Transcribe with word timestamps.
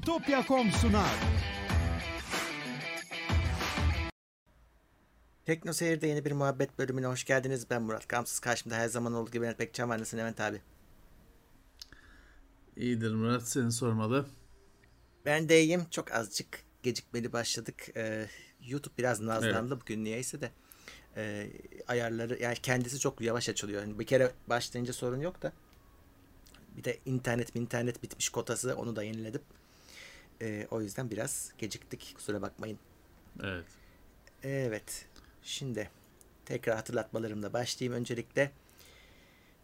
Bitopya.com 0.00 0.70
sunar. 0.70 1.10
Tekno 5.44 5.72
Seyir'de 5.72 6.06
yeni 6.06 6.24
bir 6.24 6.32
muhabbet 6.32 6.78
bölümüne 6.78 7.06
hoş 7.06 7.24
geldiniz. 7.24 7.70
Ben 7.70 7.82
Murat 7.82 8.08
Kamsız. 8.08 8.38
Karşımda 8.38 8.74
her 8.74 8.88
zaman 8.88 9.14
olduğu 9.14 9.30
gibi 9.30 9.40
Mehmet 9.40 9.58
Bekçam 9.58 9.90
var. 9.90 9.98
Nasılsın 9.98 10.18
Levent 10.18 10.40
abi? 10.40 10.60
İyidir 12.76 13.14
Murat 13.14 13.48
seni 13.48 13.72
sormalı. 13.72 14.26
Ben 15.24 15.48
de 15.48 15.62
iyiyim. 15.62 15.86
Çok 15.90 16.12
azıcık 16.12 16.62
gecikmeli 16.82 17.32
başladık. 17.32 17.88
Ee, 17.96 18.26
YouTube 18.60 18.94
biraz 18.98 19.20
nazlandı 19.20 19.72
Evet. 19.74 19.82
bugün 19.82 20.04
niyeyse 20.04 20.40
de. 20.40 20.50
Ee, 21.16 21.50
ayarları 21.88 22.42
yani 22.42 22.56
kendisi 22.62 22.98
çok 22.98 23.20
yavaş 23.20 23.48
açılıyor. 23.48 23.82
Yani 23.82 23.98
bir 23.98 24.06
kere 24.06 24.32
başlayınca 24.46 24.92
sorun 24.92 25.20
yok 25.20 25.42
da. 25.42 25.52
Bir 26.76 26.84
de 26.84 26.98
internet 27.06 27.56
internet 27.56 28.02
bitmiş 28.02 28.28
kotası 28.28 28.76
onu 28.76 28.96
da 28.96 29.02
yeniledim. 29.02 29.42
Ee, 30.42 30.66
o 30.70 30.80
yüzden 30.80 31.10
biraz 31.10 31.52
geciktik. 31.58 32.12
Kusura 32.16 32.42
bakmayın. 32.42 32.78
Evet. 33.42 33.64
Evet. 34.42 35.06
Şimdi 35.42 35.90
tekrar 36.44 36.76
hatırlatmalarımla 36.76 37.52
başlayayım 37.52 38.00
öncelikle. 38.00 38.50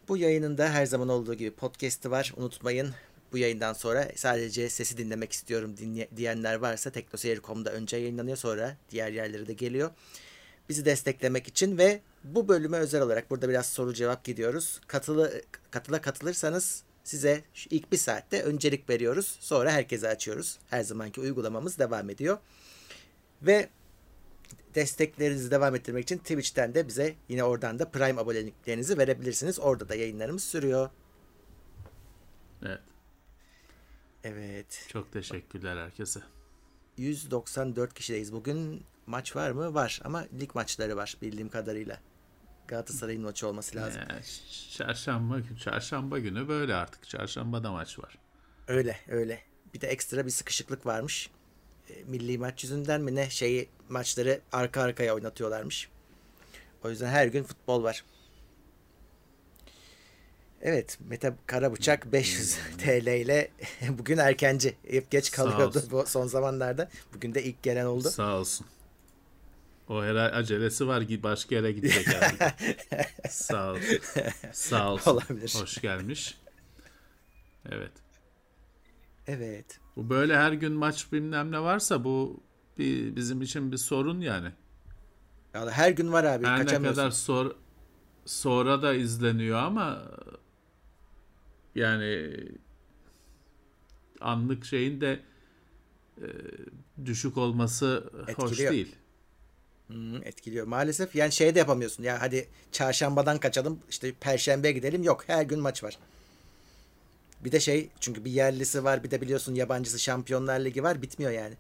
Bu 0.08 0.16
yayının 0.16 0.58
da 0.58 0.70
her 0.70 0.86
zaman 0.86 1.08
olduğu 1.08 1.34
gibi 1.34 1.50
podcast'i 1.50 2.10
var. 2.10 2.32
Unutmayın. 2.36 2.94
Bu 3.32 3.38
yayından 3.38 3.72
sonra 3.72 4.08
sadece 4.16 4.68
sesi 4.70 4.96
dinlemek 4.98 5.32
istiyorum 5.32 5.76
dinle- 5.76 6.08
diyenler 6.16 6.54
varsa 6.54 6.90
teknoseyir.com'da 6.90 7.72
önce 7.72 7.96
yayınlanıyor 7.96 8.36
sonra 8.36 8.76
diğer 8.90 9.10
yerlere 9.12 9.46
de 9.46 9.52
geliyor. 9.52 9.90
Bizi 10.68 10.84
desteklemek 10.84 11.48
için 11.48 11.78
ve 11.78 12.00
bu 12.24 12.48
bölüme 12.48 12.78
özel 12.78 13.02
olarak 13.02 13.30
burada 13.30 13.48
biraz 13.48 13.66
soru 13.68 13.94
cevap 13.94 14.24
gidiyoruz. 14.24 14.80
Katılı 14.86 15.42
katıla 15.70 16.00
katılırsanız 16.00 16.82
size 17.06 17.44
şu 17.54 17.68
ilk 17.70 17.92
bir 17.92 17.96
saatte 17.96 18.42
öncelik 18.42 18.90
veriyoruz. 18.90 19.36
Sonra 19.40 19.72
herkese 19.72 20.08
açıyoruz. 20.08 20.58
Her 20.70 20.82
zamanki 20.82 21.20
uygulamamız 21.20 21.78
devam 21.78 22.10
ediyor. 22.10 22.38
Ve 23.42 23.68
desteklerinizi 24.74 25.50
devam 25.50 25.74
ettirmek 25.74 26.02
için 26.02 26.18
Twitch'ten 26.18 26.74
de 26.74 26.88
bize 26.88 27.14
yine 27.28 27.44
oradan 27.44 27.78
da 27.78 27.90
Prime 27.90 28.20
aboneliklerinizi 28.20 28.98
verebilirsiniz. 28.98 29.60
Orada 29.60 29.88
da 29.88 29.94
yayınlarımız 29.94 30.44
sürüyor. 30.44 30.90
Evet. 32.62 32.80
Evet. 34.24 34.86
Çok 34.88 35.12
teşekkürler 35.12 35.76
herkese. 35.76 36.20
194 36.96 37.94
kişideyiz. 37.94 38.32
Bugün 38.32 38.82
maç 39.06 39.36
var 39.36 39.50
mı? 39.50 39.74
Var 39.74 40.00
ama 40.04 40.26
lig 40.40 40.54
maçları 40.54 40.96
var 40.96 41.16
bildiğim 41.22 41.48
kadarıyla. 41.48 42.00
Galatasaray'ın 42.68 43.22
maçı 43.22 43.48
olması 43.48 43.76
lazım. 43.76 44.02
Ee, 44.02 44.22
çarşamba, 44.76 45.36
çarşamba 45.64 46.18
günü 46.18 46.48
böyle 46.48 46.74
artık. 46.74 47.08
Çarşambada 47.08 47.72
maç 47.72 47.98
var. 47.98 48.18
Öyle 48.68 48.96
öyle. 49.08 49.40
Bir 49.74 49.80
de 49.80 49.86
ekstra 49.88 50.26
bir 50.26 50.30
sıkışıklık 50.30 50.86
varmış. 50.86 51.30
E, 51.90 52.04
Milli 52.04 52.38
maç 52.38 52.64
yüzünden 52.64 53.00
mi 53.00 53.14
ne 53.14 53.30
şeyi 53.30 53.68
maçları 53.88 54.40
arka 54.52 54.82
arkaya 54.82 55.14
oynatıyorlarmış. 55.14 55.88
O 56.84 56.90
yüzden 56.90 57.08
her 57.08 57.26
gün 57.26 57.42
futbol 57.42 57.82
var. 57.82 58.04
Evet 60.62 60.98
Mete 61.08 61.34
Karabıçak 61.46 62.12
500 62.12 62.58
TL 62.78 63.06
ile 63.06 63.50
bugün 63.88 64.18
erkenci. 64.18 64.76
Hep 64.90 65.10
geç 65.10 65.30
kalıyordu 65.30 65.82
bu 65.90 66.04
son 66.06 66.26
zamanlarda. 66.26 66.88
Bugün 67.14 67.34
de 67.34 67.42
ilk 67.42 67.62
gelen 67.62 67.84
oldu. 67.86 68.10
Sağ 68.10 68.36
olsun. 68.36 68.66
O 69.88 70.02
herhalde 70.02 70.34
acelesi 70.34 70.86
var 70.86 71.02
başka 71.22 71.54
yere 71.54 71.72
gidecek 71.72 72.06
herhalde. 72.06 72.54
Sağ 73.30 73.72
ol. 73.72 73.78
Sağ 74.52 74.92
olsun. 74.92 75.10
Olabilir. 75.10 75.54
Hoş 75.60 75.80
gelmiş. 75.80 76.38
Evet. 77.70 77.92
Evet. 79.26 79.80
Bu 79.96 80.10
böyle 80.10 80.36
her 80.36 80.52
gün 80.52 80.72
maç 80.72 81.12
bilmem 81.12 81.52
ne 81.52 81.60
varsa 81.60 82.04
bu 82.04 82.40
bir, 82.78 83.16
bizim 83.16 83.42
için 83.42 83.72
bir 83.72 83.76
sorun 83.76 84.20
yani. 84.20 84.52
Ya 85.54 85.70
her 85.70 85.90
gün 85.90 86.12
var 86.12 86.24
abi. 86.24 86.46
Her 86.46 86.66
ne 86.66 86.82
kadar 86.82 87.10
sor, 87.10 87.54
sonra 88.26 88.82
da 88.82 88.94
izleniyor 88.94 89.58
ama 89.58 90.02
yani 91.74 92.36
anlık 94.20 94.64
şeyin 94.64 95.00
de 95.00 95.20
e, 96.18 96.26
düşük 97.04 97.36
olması 97.36 98.10
hoş 98.36 98.50
Etkiliyor. 98.50 98.72
değil. 98.72 98.96
Hı, 99.88 100.20
etkiliyor. 100.24 100.66
Maalesef 100.66 101.14
yani 101.14 101.32
şey 101.32 101.54
de 101.54 101.58
yapamıyorsun. 101.58 102.02
Ya 102.02 102.22
hadi 102.22 102.48
çarşambadan 102.72 103.38
kaçalım 103.38 103.80
işte 103.90 104.12
perşembeye 104.12 104.72
gidelim. 104.72 105.02
Yok 105.02 105.24
her 105.26 105.42
gün 105.42 105.60
maç 105.60 105.84
var. 105.84 105.98
Bir 107.44 107.52
de 107.52 107.60
şey 107.60 107.88
çünkü 108.00 108.24
bir 108.24 108.30
yerlisi 108.30 108.84
var 108.84 109.04
bir 109.04 109.10
de 109.10 109.20
biliyorsun 109.20 109.54
yabancısı 109.54 109.98
Şampiyonlar 109.98 110.60
Ligi 110.60 110.82
var 110.82 111.02
bitmiyor 111.02 111.32
yani. 111.32 111.54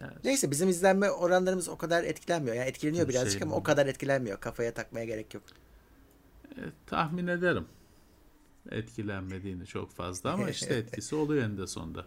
Evet. 0.00 0.24
Neyse 0.24 0.50
bizim 0.50 0.68
izlenme 0.68 1.10
oranlarımız 1.10 1.68
o 1.68 1.76
kadar 1.76 2.04
etkilenmiyor. 2.04 2.56
Yani 2.56 2.68
etkileniyor 2.68 3.08
Bir 3.08 3.12
birazcık 3.12 3.32
şey 3.32 3.42
ama 3.42 3.56
o 3.56 3.62
kadar 3.62 3.86
etkilenmiyor. 3.86 4.40
Kafaya 4.40 4.74
takmaya 4.74 5.04
gerek 5.04 5.34
yok. 5.34 5.42
E, 6.50 6.60
tahmin 6.86 7.26
ederim. 7.26 7.66
Etkilenmediğini 8.70 9.66
çok 9.66 9.92
fazla 9.92 10.32
ama 10.32 10.50
işte 10.50 10.74
etkisi 10.74 11.14
oluyor 11.14 11.44
eninde 11.44 11.66
sonunda. 11.66 12.06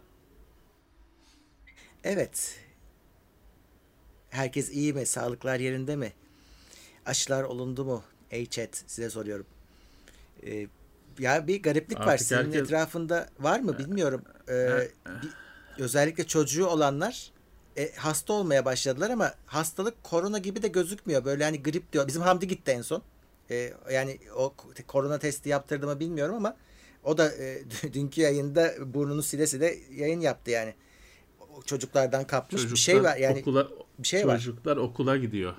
Evet. 2.03 2.59
Herkes 4.29 4.69
iyi 4.71 4.93
mi? 4.93 5.05
Sağlıklar 5.05 5.59
yerinde 5.59 5.95
mi? 5.95 6.13
Aşılar 7.05 7.43
olundu 7.43 7.85
mu? 7.85 8.03
Ey 8.31 8.45
chat 8.45 8.83
size 8.87 9.09
soruyorum. 9.09 9.45
Ee, 10.45 10.67
ya 11.19 11.47
bir 11.47 11.63
gariplik 11.63 11.99
var. 11.99 12.07
Artık 12.07 12.27
Senin 12.27 12.43
herkes- 12.45 12.61
etrafında 12.61 13.29
var 13.39 13.59
mı 13.59 13.77
bilmiyorum. 13.77 14.23
Ee, 14.49 14.87
bir- 15.23 15.83
özellikle 15.83 16.27
çocuğu 16.27 16.67
olanlar 16.67 17.31
e, 17.77 17.95
hasta 17.95 18.33
olmaya 18.33 18.65
başladılar 18.65 19.09
ama 19.09 19.33
hastalık 19.45 20.03
korona 20.03 20.37
gibi 20.37 20.61
de 20.61 20.67
gözükmüyor. 20.67 21.25
Böyle 21.25 21.43
hani 21.43 21.63
grip 21.63 21.93
diyor. 21.93 22.07
Bizim 22.07 22.21
Hamdi 22.21 22.47
gitti 22.47 22.71
en 22.71 22.81
son. 22.81 23.01
Ee, 23.51 23.73
yani 23.91 24.19
o 24.35 24.53
korona 24.87 25.19
testi 25.19 25.49
yaptırdı 25.49 25.87
mı 25.87 25.99
bilmiyorum 25.99 26.35
ama 26.35 26.57
o 27.03 27.17
da 27.17 27.31
e, 27.35 27.63
dünkü 27.93 28.21
yayında 28.21 28.93
burnunu 28.93 29.23
sile 29.23 29.47
sile 29.47 29.77
yayın 29.91 30.19
yaptı 30.19 30.51
yani. 30.51 30.73
Çocuklardan 31.65 32.27
kapmış 32.27 32.71
bir 32.71 32.77
şey 32.77 33.03
var 33.03 33.17
yani 33.17 33.39
okula, 33.39 33.67
bir 33.99 34.07
şey 34.07 34.27
var. 34.27 34.37
çocuklar 34.39 34.77
okula 34.77 35.17
gidiyor. 35.17 35.53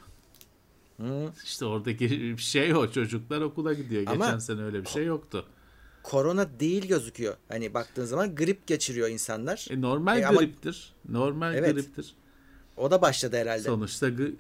Hı. 1.01 1.33
İşte 1.45 1.65
oradaki 1.65 2.11
bir 2.21 2.37
şey 2.37 2.75
o 2.75 2.91
çocuklar 2.91 3.41
okula 3.41 3.73
gidiyor. 3.73 4.03
Ama- 4.07 4.25
Geçen 4.25 4.39
sene 4.39 4.63
öyle 4.63 4.83
bir 4.83 4.89
şey 4.89 5.05
yoktu. 5.05 5.47
korona 6.03 6.61
değil 6.61 6.89
gözüküyor. 6.89 7.35
Hani 7.49 7.75
baktığın 7.75 8.05
zaman 8.05 8.35
grip 8.35 8.67
geçiriyor 8.67 9.09
insanlar. 9.09 9.67
E, 9.71 9.81
normal 9.81 10.19
E, 10.21 10.27
ama- 10.27 10.41
griptir. 10.41 10.93
Normal 11.09 11.55
Evet. 11.55 11.75
griptir. 11.75 12.15
O 12.77 12.91
da 12.91 13.03
başladı 13.03 13.37
herhalde. 13.37 13.63
Sonuçta 13.63 14.09
gı- 14.09 14.35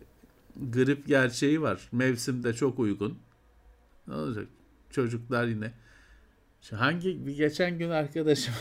grip 0.71 1.07
gerçeği 1.07 1.63
var. 1.63 1.89
Mevsimde 1.93 2.53
çok 2.55 2.79
uygun. 2.79 3.19
Ne 4.07 4.15
olacak? 4.15 4.47
Çocuklar 4.91 5.47
yine. 5.47 5.73
Şu 6.63 6.81
hangi 6.81 7.27
bir 7.27 7.37
geçen 7.37 7.79
gün 7.79 7.91
arkadaşım 7.91 8.55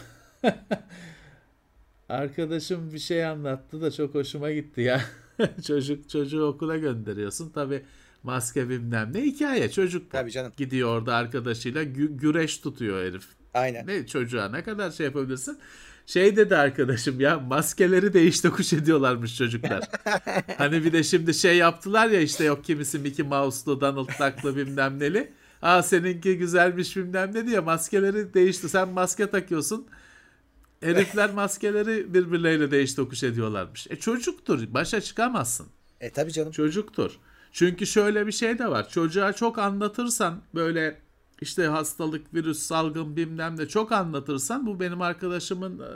arkadaşım 2.10 2.94
bir 2.94 3.00
şey 3.00 3.26
anlattı 3.26 3.82
da 3.82 3.92
çok 3.92 4.16
hoşuma 4.16 4.52
gitti 4.52 4.82
ya. 4.82 5.02
Çocuk 5.68 6.10
çocuğu 6.10 6.44
okula 6.44 6.78
gönderiyorsun. 6.78 7.50
Tabi 7.50 7.84
maske 8.24 8.70
bilmem 8.70 9.12
ne 9.14 9.22
hikaye. 9.22 9.72
Çocuk. 9.72 10.12
Tabii 10.12 10.32
canım. 10.32 10.52
gidiyor 10.58 10.90
orada 10.90 11.16
arkadaşıyla 11.16 11.84
gü- 11.84 12.18
güreş 12.18 12.58
tutuyor 12.58 13.06
herif. 13.06 13.24
Aynen. 13.54 13.88
Ne 13.88 14.08
çocuğa 14.08 14.50
ne 14.50 14.64
kadar 14.64 14.92
şey 14.92 15.06
yapabilirsin? 15.06 15.58
Şey 16.06 16.36
dedi 16.36 16.56
arkadaşım 16.56 17.20
ya 17.20 17.40
maskeleri 17.40 18.14
değiş 18.14 18.42
tokuş 18.42 18.74
ediyorlarmış 18.74 19.38
çocuklar. 19.38 19.84
hani 20.58 20.84
bir 20.86 20.94
de 20.94 21.04
şimdi 21.04 21.34
şey 21.34 21.58
yaptılar 21.58 22.10
ya 22.10 22.22
işte 22.22 22.44
yok 22.44 22.64
kimisi 22.64 23.00
Mickey 23.00 23.26
Mouse'lu 23.26 23.82
Donald 23.82 24.10
Duck'lı 24.10 24.56
bilmem 24.56 25.00
neli. 25.00 25.32
Aa 25.62 25.84
seninki 25.84 26.38
güzelmiş 26.38 26.98
bilmem 26.98 27.32
ne 27.34 27.48
diye 27.48 27.60
maskeleri 27.60 28.34
değişti. 28.34 28.70
Sen 28.70 28.90
maske 28.90 29.28
takıyorsun. 29.28 29.88
Herifler 30.82 31.34
maskeleri 31.34 32.14
birbirleriyle 32.14 32.72
değiş 32.72 32.94
tokuş 32.94 33.24
ediyorlarmış. 33.24 33.88
E 33.90 33.96
çocuktur 33.96 34.74
başa 34.74 35.02
çıkamazsın. 35.02 35.68
E 36.02 36.12
tabii 36.12 36.32
canım. 36.32 36.52
Çocuktur. 36.52 37.20
Çünkü 37.52 37.88
şöyle 37.88 38.28
bir 38.28 38.32
şey 38.32 38.60
de 38.60 38.68
var. 38.68 38.90
Çocuğa 38.90 39.34
çok 39.34 39.58
anlatırsan 39.58 40.42
böyle 40.56 41.02
işte 41.42 41.66
hastalık, 41.68 42.34
virüs, 42.34 42.60
salgın 42.60 43.16
bilmem 43.16 43.58
ne 43.58 43.68
çok 43.68 43.92
anlatırsan 43.92 44.68
bu 44.68 44.80
benim 44.80 45.02
arkadaşımın 45.02 45.80
e, 45.80 45.92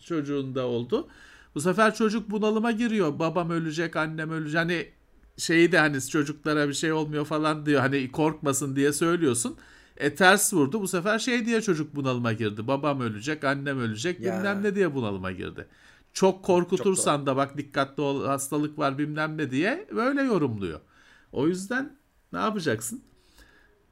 çocuğunda 0.00 0.66
oldu. 0.66 1.08
Bu 1.54 1.60
sefer 1.60 1.94
çocuk 1.94 2.30
bunalıma 2.30 2.70
giriyor. 2.70 3.18
Babam 3.18 3.50
ölecek, 3.50 3.96
annem 3.96 4.30
ölecek. 4.30 4.60
Hani 4.60 4.88
şeyi 5.36 5.72
de 5.72 5.78
hani 5.78 6.08
çocuklara 6.08 6.68
bir 6.68 6.74
şey 6.74 6.92
olmuyor 6.92 7.24
falan 7.24 7.66
diyor. 7.66 7.80
Hani 7.80 8.12
korkmasın 8.12 8.76
diye 8.76 8.92
söylüyorsun. 8.92 9.56
E 9.96 10.14
ters 10.14 10.52
vurdu. 10.54 10.80
Bu 10.80 10.88
sefer 10.88 11.18
şey 11.18 11.46
diye 11.46 11.62
çocuk 11.62 11.96
bunalıma 11.96 12.32
girdi. 12.32 12.66
Babam 12.66 13.00
ölecek, 13.00 13.44
annem 13.44 13.78
ölecek 13.80 14.20
Ya. 14.20 14.38
bilmem 14.38 14.62
ne 14.62 14.74
diye 14.74 14.94
bunalıma 14.94 15.32
girdi. 15.32 15.66
Çok 16.12 16.44
korkutursan 16.44 17.26
da 17.26 17.36
bak 17.36 17.56
dikkatli 17.56 18.00
ol 18.02 18.26
hastalık 18.26 18.78
var 18.78 18.98
bilmem 18.98 19.38
ne 19.38 19.50
diye 19.50 19.86
böyle 19.94 20.22
yorumluyor. 20.22 20.80
O 21.32 21.48
yüzden 21.48 21.96
ne 22.32 22.38
yapacaksın? 22.38 23.02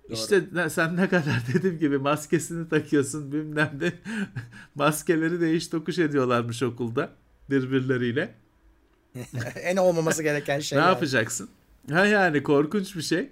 İşte 0.09 0.45
ne- 0.53 0.71
sen 0.71 0.97
ne 0.97 1.09
kadar 1.09 1.43
dediğim 1.55 1.79
gibi 1.79 1.99
maskesini 1.99 2.69
takıyorsun 2.69 3.33
bilmem 3.33 3.71
ne. 3.81 3.93
Maskeleri 4.75 5.41
değiş 5.41 5.69
tokuş 5.69 5.99
ediyorlarmış 5.99 6.63
okulda 6.63 7.11
birbirleriyle. 7.51 8.35
en 9.63 9.77
olmaması 9.77 10.23
gereken 10.23 10.61
şey. 10.61 10.79
ne 10.79 10.83
yani. 10.83 10.91
yapacaksın? 10.93 11.49
Ha 11.91 12.07
yani 12.07 12.43
korkunç 12.43 12.97
bir 12.97 13.03
şey. 13.03 13.29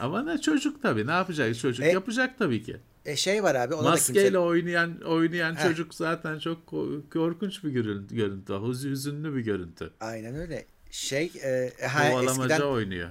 Ama 0.00 0.22
ne 0.22 0.38
çocuk 0.40 0.82
tabii. 0.82 1.06
Ne 1.06 1.10
yapacak? 1.10 1.58
Çocuk 1.58 1.84
E- 1.86 1.88
yapacak 1.88 2.38
tabii 2.38 2.62
ki. 2.62 2.76
E 3.06 3.16
şey 3.16 3.42
var 3.42 3.54
abi 3.54 3.74
ona 3.74 3.84
da 3.86 3.90
Maskeyle 3.90 4.22
kimse... 4.24 4.38
oynayan 4.38 5.00
oynayan 5.00 5.54
Heh. 5.56 5.62
çocuk 5.62 5.94
zaten 5.94 6.38
çok 6.38 6.66
ko- 6.66 7.08
korkunç 7.10 7.64
bir 7.64 7.70
görüntü. 7.70 8.14
görüntü. 8.16 8.52
Hüz- 8.52 8.90
Hüzünlü 8.90 9.34
bir 9.36 9.40
görüntü. 9.40 9.90
Aynen 10.00 10.34
öyle. 10.34 10.64
Şey 10.90 11.32
e, 11.44 11.72
ha, 11.86 12.22
eskiden 12.22 12.60
oynuyor. 12.60 13.08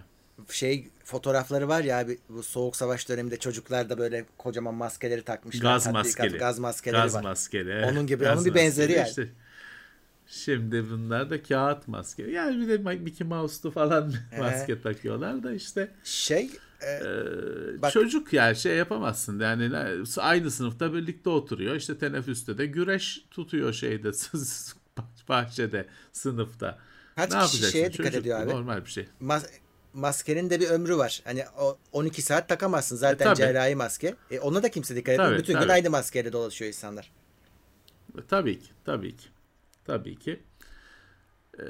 şey 0.50 0.88
fotoğrafları 1.04 1.68
var 1.68 1.82
ya 1.84 2.00
abi 2.00 2.18
bu 2.30 2.44
soğuk 2.44 2.76
savaş 2.76 3.10
döneminde 3.10 3.38
çocuklar 3.38 3.90
da 3.90 3.98
böyle 3.98 4.26
kocaman 4.38 4.74
maskeleri 4.74 5.22
takmışlar. 5.22 5.62
Gaz 5.74 5.88
maskeli. 5.92 6.38
Gaz 6.38 6.60
maskeleri 6.60 7.02
Gaz 7.02 7.16
var. 7.16 7.24
maskeli. 7.24 7.86
Onun 7.86 8.08
gibi, 8.08 8.24
Gaz 8.24 8.38
onun 8.38 8.46
bir 8.46 8.56
benzeri 8.56 8.92
yani. 8.92 9.10
işte. 9.10 9.30
Şimdi 10.28 10.90
bunlar 10.90 11.30
da 11.30 11.44
kağıt 11.44 11.88
maske. 11.88 12.24
Yani 12.24 12.62
bir 12.62 12.68
de 12.68 12.78
Mickey 12.78 13.28
Mouse'lu 13.28 13.72
falan 13.72 14.14
Ee. 14.32 14.40
maske 14.40 14.82
takıyorlar 14.82 15.44
da 15.44 15.54
işte 15.54 15.92
Şey 16.04 16.50
e, 16.82 16.86
Ee, 16.92 17.82
Bak- 17.82 17.92
çocuk 17.92 18.34
ya 18.34 18.56
şey 18.56 18.76
yapamazsın 18.78 19.40
yani 19.40 19.78
aynı 20.18 20.52
sınıfta 20.52 20.94
birlikte 20.94 21.30
oturuyor 21.30 21.76
işte 21.76 21.98
teneffüste 21.98 22.58
de 22.58 22.66
güreş 22.66 23.26
tutuyor 23.32 23.74
şeyde 23.74 24.12
bahçede 25.30 25.86
sınıfta. 26.14 26.78
Kaç 27.16 27.32
ne 27.34 27.40
kişi 27.46 27.72
şeye 27.72 27.86
dikkat 27.94 28.06
Çocuk 28.06 28.22
ediyor 28.22 28.40
abi? 28.42 28.50
Normal 28.52 28.86
bir 28.86 28.90
şey. 28.92 29.08
mas- 29.22 29.50
maskenin 29.94 30.50
de 30.50 30.60
bir 30.60 30.70
ömrü 30.70 30.98
var. 30.98 31.22
Hani 31.26 31.44
o 31.60 31.78
12 31.92 32.22
saat 32.22 32.50
takamazsın 32.50 32.96
zaten 32.96 33.26
E, 33.26 33.28
tabii. 33.30 33.38
cerrahi 33.38 33.76
maske. 33.76 34.16
E, 34.32 34.40
ona 34.40 34.64
da 34.64 34.72
kimse 34.72 34.96
dikkat 34.96 35.14
etmiyor. 35.14 35.32
Tabii, 35.32 35.40
Bütün 35.42 35.54
gün 35.54 35.62
tabii. 35.62 35.72
aynı 35.72 35.90
maskeyle 35.90 36.34
dolaşıyor 36.34 36.68
insanlar. 36.68 37.12
Tabii 38.28 38.60
ki 38.60 38.70
tabii 38.86 39.18
ki 39.18 39.28
tabii 39.88 40.20
ki. 40.20 40.44
Ee, 41.60 41.64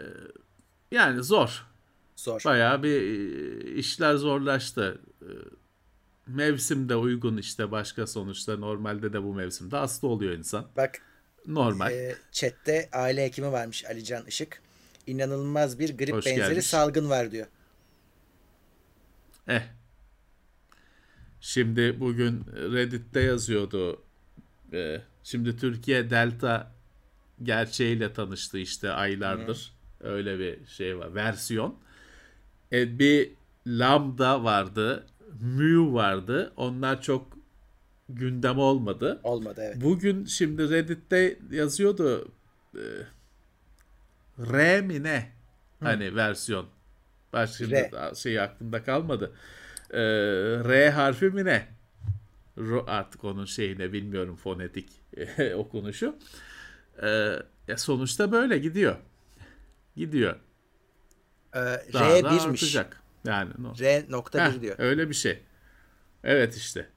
yani 0.92 1.24
zor. 1.24 1.66
Zor. 2.16 2.42
Bayağı 2.46 2.84
bir 2.84 3.02
e, 3.02 3.72
işler 3.75 4.16
zorlaştı. 4.16 5.02
Ee, 5.22 5.25
Mevsim 6.28 6.90
de 6.90 6.96
uygun 6.96 7.38
işte 7.38 7.72
başka 7.72 8.08
sonuçta 8.08 8.58
normalde 8.58 9.14
de 9.14 9.24
bu 9.24 9.34
mevsimde 9.34 9.75
hasta 9.75 10.08
oluyor 10.08 10.34
insan. 10.34 10.68
Bak 10.78 11.02
Normal. 11.48 11.92
e, 11.92 12.16
chatte 12.31 12.90
aile 12.92 13.25
hekimi 13.25 13.52
varmış 13.52 13.86
Alican 13.86 14.25
Işık. 14.25 14.62
İnanılmaz 15.08 15.80
bir 15.80 15.98
grip 15.98 16.13
Hoş 16.16 16.25
benzeri 16.25 16.50
gelmiş. 16.50 16.66
salgın 16.66 17.10
var 17.10 17.31
diyor. 17.31 17.48
Eh. 19.48 19.62
Şimdi 21.42 22.00
bugün 22.00 22.46
Reddit'te 22.54 23.20
yazıyordu. 23.20 24.02
Ee, 24.74 25.02
şimdi 25.24 25.58
Türkiye 25.58 26.10
Delta 26.10 26.72
gerçeğiyle 27.44 28.13
tanıştı 28.13 28.57
işte 28.57 28.92
aylardır. 28.92 29.74
Öyle 30.01 30.39
bir 30.39 30.66
şey 30.66 30.98
var. 30.98 31.16
Versiyon. 31.16 31.75
E, 32.72 33.00
bir 33.00 33.31
Lambda 33.68 34.44
vardı. 34.44 35.07
Mu 35.42 35.94
vardı. 35.94 36.54
Onlar 36.57 37.01
çok 37.01 37.38
gündem 38.10 38.60
olmadı. 38.60 39.19
Olmadı 39.24 39.62
evet. 39.63 39.84
Bugün 39.84 40.25
şimdi 40.25 40.69
Reddit'te 40.69 41.39
yazıyordu 41.51 42.31
e, 42.75 42.84
R 44.39 44.81
mi 44.81 45.04
ne? 45.04 45.31
Hani 45.80 46.16
versiyon. 46.16 46.66
Başka 47.34 47.66
R. 47.66 48.16
şey 48.16 48.39
aklımda 48.39 48.84
kalmadı. 48.84 49.31
E, 49.92 50.00
R 50.69 50.89
harfi 50.89 51.25
mi 51.25 51.45
ne? 51.45 51.68
Artık 52.88 53.24
onun 53.24 53.45
şeyine 53.45 53.94
bilmiyorum 53.94 54.36
fonetik 54.36 54.89
okunuşu. 55.56 56.16
E, 57.04 57.78
sonuçta 57.78 58.32
böyle 58.32 58.58
gidiyor. 58.58 58.96
Gidiyor. 59.96 60.36
E, 61.54 61.58
da 61.60 61.80
R1'miş. 61.94 62.50
artacak. 62.50 63.02
Yani 63.26 63.52
no. 63.58 63.74
R 63.80 64.06
nokta 64.10 64.48
Heh, 64.48 64.56
bir 64.56 64.62
diyor. 64.62 64.76
öyle 64.80 65.10
bir 65.10 65.14
şey. 65.14 65.44
Evet 66.24 66.56
işte. 66.58 66.90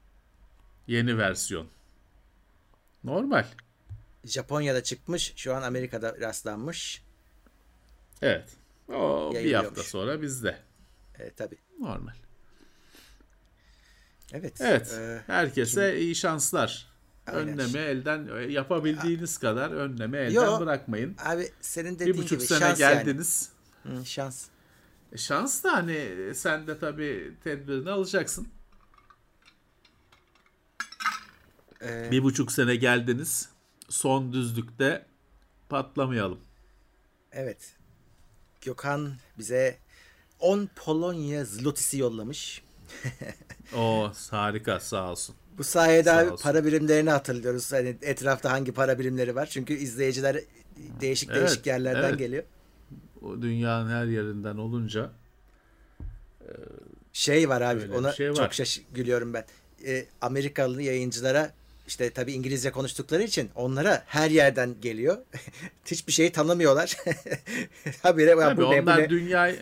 Yeni 0.87 1.17
versiyon. 1.17 1.67
Normal. 3.03 3.45
Japonya'da 4.25 4.83
çıkmış. 4.83 5.33
Şu 5.35 5.55
an 5.55 5.61
Amerika'da 5.61 6.19
rastlanmış. 6.19 7.03
Evet. 8.21 8.49
O 8.93 9.31
bir 9.35 9.53
hafta 9.53 9.83
sonra 9.83 10.21
bizde. 10.21 10.57
E, 11.19 11.29
tabii. 11.29 11.57
Normal. 11.79 12.13
Evet. 14.33 14.61
Evet. 14.61 14.93
E, 14.99 15.21
Herkese 15.27 15.99
iyi 15.99 16.15
şanslar. 16.15 16.90
Önleme 17.27 17.79
elden 17.79 18.49
yapabildiğiniz 18.49 19.37
kadar 19.37 19.71
önleme 19.71 20.17
elden 20.17 20.33
Yo. 20.33 20.59
bırakmayın. 20.59 21.15
abi 21.25 21.49
senin 21.61 21.93
Bir 21.95 21.99
dediğin 21.99 22.17
buçuk 22.17 22.39
gibi 22.39 22.47
sene 22.47 22.59
şans 22.59 22.77
geldiniz. 22.77 23.49
yani. 23.85 23.99
Hı, 23.99 24.05
şans. 24.05 24.47
E, 25.13 25.17
şans 25.17 25.63
da 25.63 25.73
hani 25.73 26.31
sen 26.35 26.67
de 26.67 26.79
tabii 26.79 27.33
tedbirini 27.43 27.89
alacaksın. 27.91 28.47
E, 31.81 32.11
Bir 32.11 32.23
buçuk 32.23 32.51
sene 32.51 32.75
geldiniz. 32.75 33.49
Son 33.89 34.33
düzlükte 34.33 35.05
patlamayalım. 35.69 36.39
evet. 37.31 37.75
Gökhan 38.61 39.13
bize 39.37 39.77
10 40.39 40.69
Polonya 40.75 41.45
zlotisi 41.45 41.97
yollamış. 41.97 42.63
O 43.75 44.11
harika 44.31 44.79
sağ 44.79 45.11
olsun. 45.11 45.35
Bu 45.57 45.63
sayede 45.63 46.11
abi 46.11 46.29
para 46.41 46.65
birimlerini 46.65 47.09
hatırlıyoruz. 47.09 47.73
Hani 47.73 47.95
etrafta 48.01 48.51
hangi 48.51 48.71
para 48.71 48.99
birimleri 48.99 49.35
var. 49.35 49.45
Çünkü 49.45 49.73
izleyiciler 49.73 50.37
değişik 51.01 51.29
Evet, 51.29 51.39
değişik 51.41 51.65
yerlerden 51.67 52.09
evet. 52.09 52.19
geliyor. 52.19 52.43
O 53.21 53.41
dünyanın 53.41 53.89
her 53.89 54.05
yerinden 54.05 54.57
olunca 54.57 55.09
Şey 57.13 57.49
var 57.49 57.61
abi 57.61 57.93
ona 57.93 58.11
şey 58.11 58.29
var. 58.29 58.35
çok 58.35 58.53
şaş 58.53 58.81
gülüyorum 58.93 59.33
ben. 59.33 59.45
Ee, 59.85 60.05
Amerikalı 60.21 60.81
yayıncılara 60.81 61.51
işte 61.87 62.09
tabii 62.09 62.33
İngilizce 62.33 62.71
konuştukları 62.71 63.23
için 63.23 63.49
onlara 63.55 64.03
her 64.05 64.29
yerden 64.31 64.75
geliyor. 64.81 65.17
Hiçbir 65.85 66.11
şeyi 66.13 66.31
tanımıyorlar. 66.31 66.97
Habire 68.03 68.35
Tabii 68.35 68.57
bu 68.57 68.61
ne, 68.61 68.67
bu 68.77 68.81
onlar 68.81 68.97
ne? 68.99 69.09
dünyayı 69.09 69.55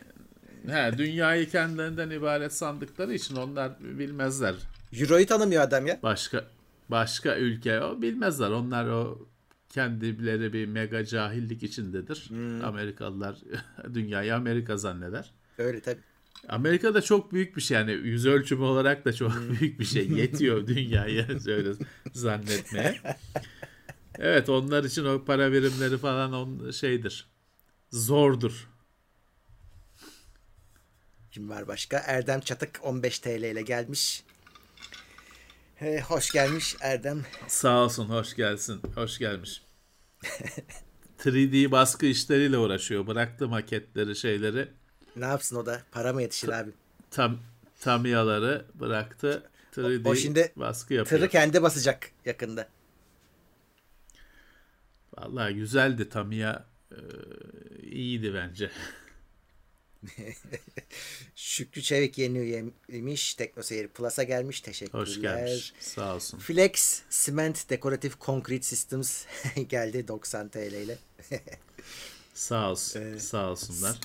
he, 0.67 0.97
dünyayı 0.97 1.49
kendilerinden 1.49 2.09
ibaret 2.09 2.53
sandıkları 2.53 3.13
için 3.13 3.35
onlar 3.35 3.71
bilmezler. 3.79 4.55
Euro'yu 4.93 5.25
tanımıyor 5.25 5.61
adam 5.63 5.87
ya. 5.87 5.99
Başka 6.03 6.47
başka 6.89 7.37
ülke 7.37 7.81
o 7.81 8.01
bilmezler. 8.01 8.49
Onlar 8.49 8.85
o 8.87 9.27
kendileri 9.69 10.53
bir 10.53 10.65
mega 10.65 11.05
cahillik 11.05 11.63
içindedir. 11.63 12.25
Hmm. 12.29 12.65
Amerikalılar 12.65 13.37
dünyayı 13.93 14.35
Amerika 14.35 14.77
zanneder. 14.77 15.31
Öyle 15.57 15.79
tabii. 15.81 15.99
Amerika 16.47 16.93
da 16.93 17.01
çok 17.01 17.33
büyük 17.33 17.55
bir 17.57 17.61
şey 17.61 17.77
yani 17.77 17.91
yüz 17.91 18.25
ölçümü 18.25 18.63
olarak 18.63 19.05
da 19.05 19.13
çok 19.13 19.33
Hmm. 19.35 19.59
büyük 19.59 19.79
bir 19.79 19.85
şey. 19.85 20.11
Yetiyor 20.11 20.67
dünyayı 20.67 21.27
öyle 21.47 21.73
zannetmeye. 22.13 22.99
Evet 24.19 24.49
onlar 24.49 24.83
için 24.83 25.05
o 25.05 25.25
para 25.25 25.51
birimleri 25.51 25.97
falan 25.97 26.33
on 26.33 26.71
şeydir. 26.71 27.27
Zordur. 27.91 28.67
Kim 31.31 31.49
var 31.49 31.67
başka? 31.67 31.97
Erdem 31.97 32.39
Çatık 32.39 32.79
15 32.83 33.19
TL 33.19 33.43
ile 33.43 33.61
gelmiş. 33.61 34.23
Ee, 35.81 36.01
hoş 36.01 36.31
gelmiş 36.31 36.75
Erdem. 36.81 37.25
Sağ 37.47 37.83
olsun, 37.83 38.05
hoş 38.09 38.35
gelsin. 38.35 38.81
Hoş 38.95 39.17
gelmiş. 39.17 39.61
3D 41.19 41.71
baskı 41.71 42.05
işleriyle 42.05 42.57
uğraşıyor. 42.57 43.07
Bıraktı 43.07 43.47
maketleri, 43.47 44.15
şeyleri. 44.15 44.67
Ne 45.15 45.25
yapsın 45.25 45.55
o 45.55 45.65
da? 45.65 45.81
Para 45.91 46.13
mı 46.13 46.21
yetişir 46.21 46.49
abi? 46.49 46.71
Tam 47.11 47.39
Tamiyaları 47.79 48.65
bıraktı. 48.73 49.49
3D 49.75 50.09
O 50.09 50.15
şimdi 50.15 50.51
baskı 50.55 50.93
yapıyor. 50.93 51.19
Tırı 51.19 51.29
kendi 51.29 51.61
basacak 51.61 52.11
yakında. 52.25 52.67
Vallahi 55.17 55.53
güzeldi 55.55 56.09
Tamiya. 56.09 56.65
e, 56.91 56.97
iyiydi 57.81 58.33
bence. 58.33 58.71
Şükrü 61.35 61.81
Çevik 61.81 62.17
yeni 62.17 62.37
üyeymiş. 62.37 63.33
Teknoseyir 63.33 63.87
Plus'a 63.87 64.23
gelmiş. 64.23 64.61
Teşekkürler. 64.61 65.01
Hoş 65.01 65.21
gelmiş. 65.21 65.73
Sağ 65.79 66.15
olsun. 66.15 66.39
Flex 66.39 67.01
Cement 67.09 67.69
Decorative 67.69 68.13
Concrete 68.21 68.63
Systems 68.65 69.25
geldi 69.69 70.07
90 70.07 70.49
TL 70.49 70.57
ile. 70.57 70.97
Sağ 72.33 72.71
olsun. 72.71 73.01
Ee, 73.01 73.19
Sağ 73.19 73.51
olsunlar. 73.51 73.99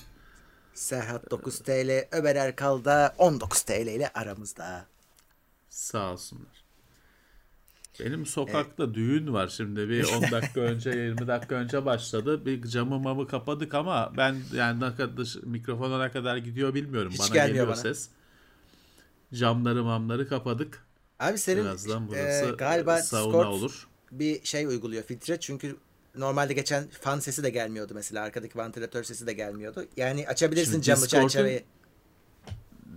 Serhat 0.73 1.31
9 1.31 1.59
TL, 1.59 2.07
Ömer 2.11 2.35
Erkal 2.35 2.85
da 2.85 3.15
19 3.17 3.61
TL 3.61 3.87
ile 3.87 4.11
aramızda. 4.13 4.87
Sağ 5.69 6.11
olsunlar. 6.11 6.64
Benim 7.99 8.25
sokakta 8.25 8.93
düğün 8.93 9.33
var 9.33 9.47
şimdi 9.47 9.89
bir 9.89 10.03
10 10.03 10.21
dakika 10.31 10.59
önce 10.61 10.89
20 10.89 11.27
dakika 11.27 11.55
önce 11.55 11.85
başladı. 11.85 12.45
Bir 12.45 12.61
camı 12.67 12.99
mamı 12.99 13.27
kapadık 13.27 13.73
ama 13.73 14.13
ben 14.17 14.35
yani 14.53 14.79
ne 14.79 14.95
kadar 14.95 15.17
dış- 15.17 15.43
mikrofona 15.43 16.03
ne 16.03 16.11
kadar 16.11 16.37
gidiyor 16.37 16.73
bilmiyorum. 16.73 17.11
Hiç 17.11 17.19
bana 17.19 17.45
geliyor 17.47 17.67
bana. 17.67 17.75
ses. 17.75 18.09
Camları 19.33 19.83
mamları 19.83 20.27
kapadık. 20.29 20.85
Abi 21.19 21.37
senin 21.37 21.63
Birazdan 21.63 22.03
e, 22.05 22.07
burası 22.07 22.55
galiba 22.57 22.97
sauna 23.01 23.27
Discord 23.27 23.45
olur. 23.47 23.87
bir 24.11 24.43
şey 24.43 24.65
uyguluyor 24.65 25.03
filtre 25.03 25.39
çünkü 25.39 25.75
normalde 26.15 26.53
geçen 26.53 26.87
fan 27.01 27.19
sesi 27.19 27.43
de 27.43 27.49
gelmiyordu 27.49 27.93
mesela 27.95 28.23
arkadaki 28.23 28.57
vantilatör 28.57 29.03
sesi 29.03 29.27
de 29.27 29.33
gelmiyordu. 29.33 29.85
Yani 29.97 30.27
açabilirsin 30.27 30.71
Şimdi 30.71 30.83
camı 30.85 31.07
çerçeveyi. 31.07 31.63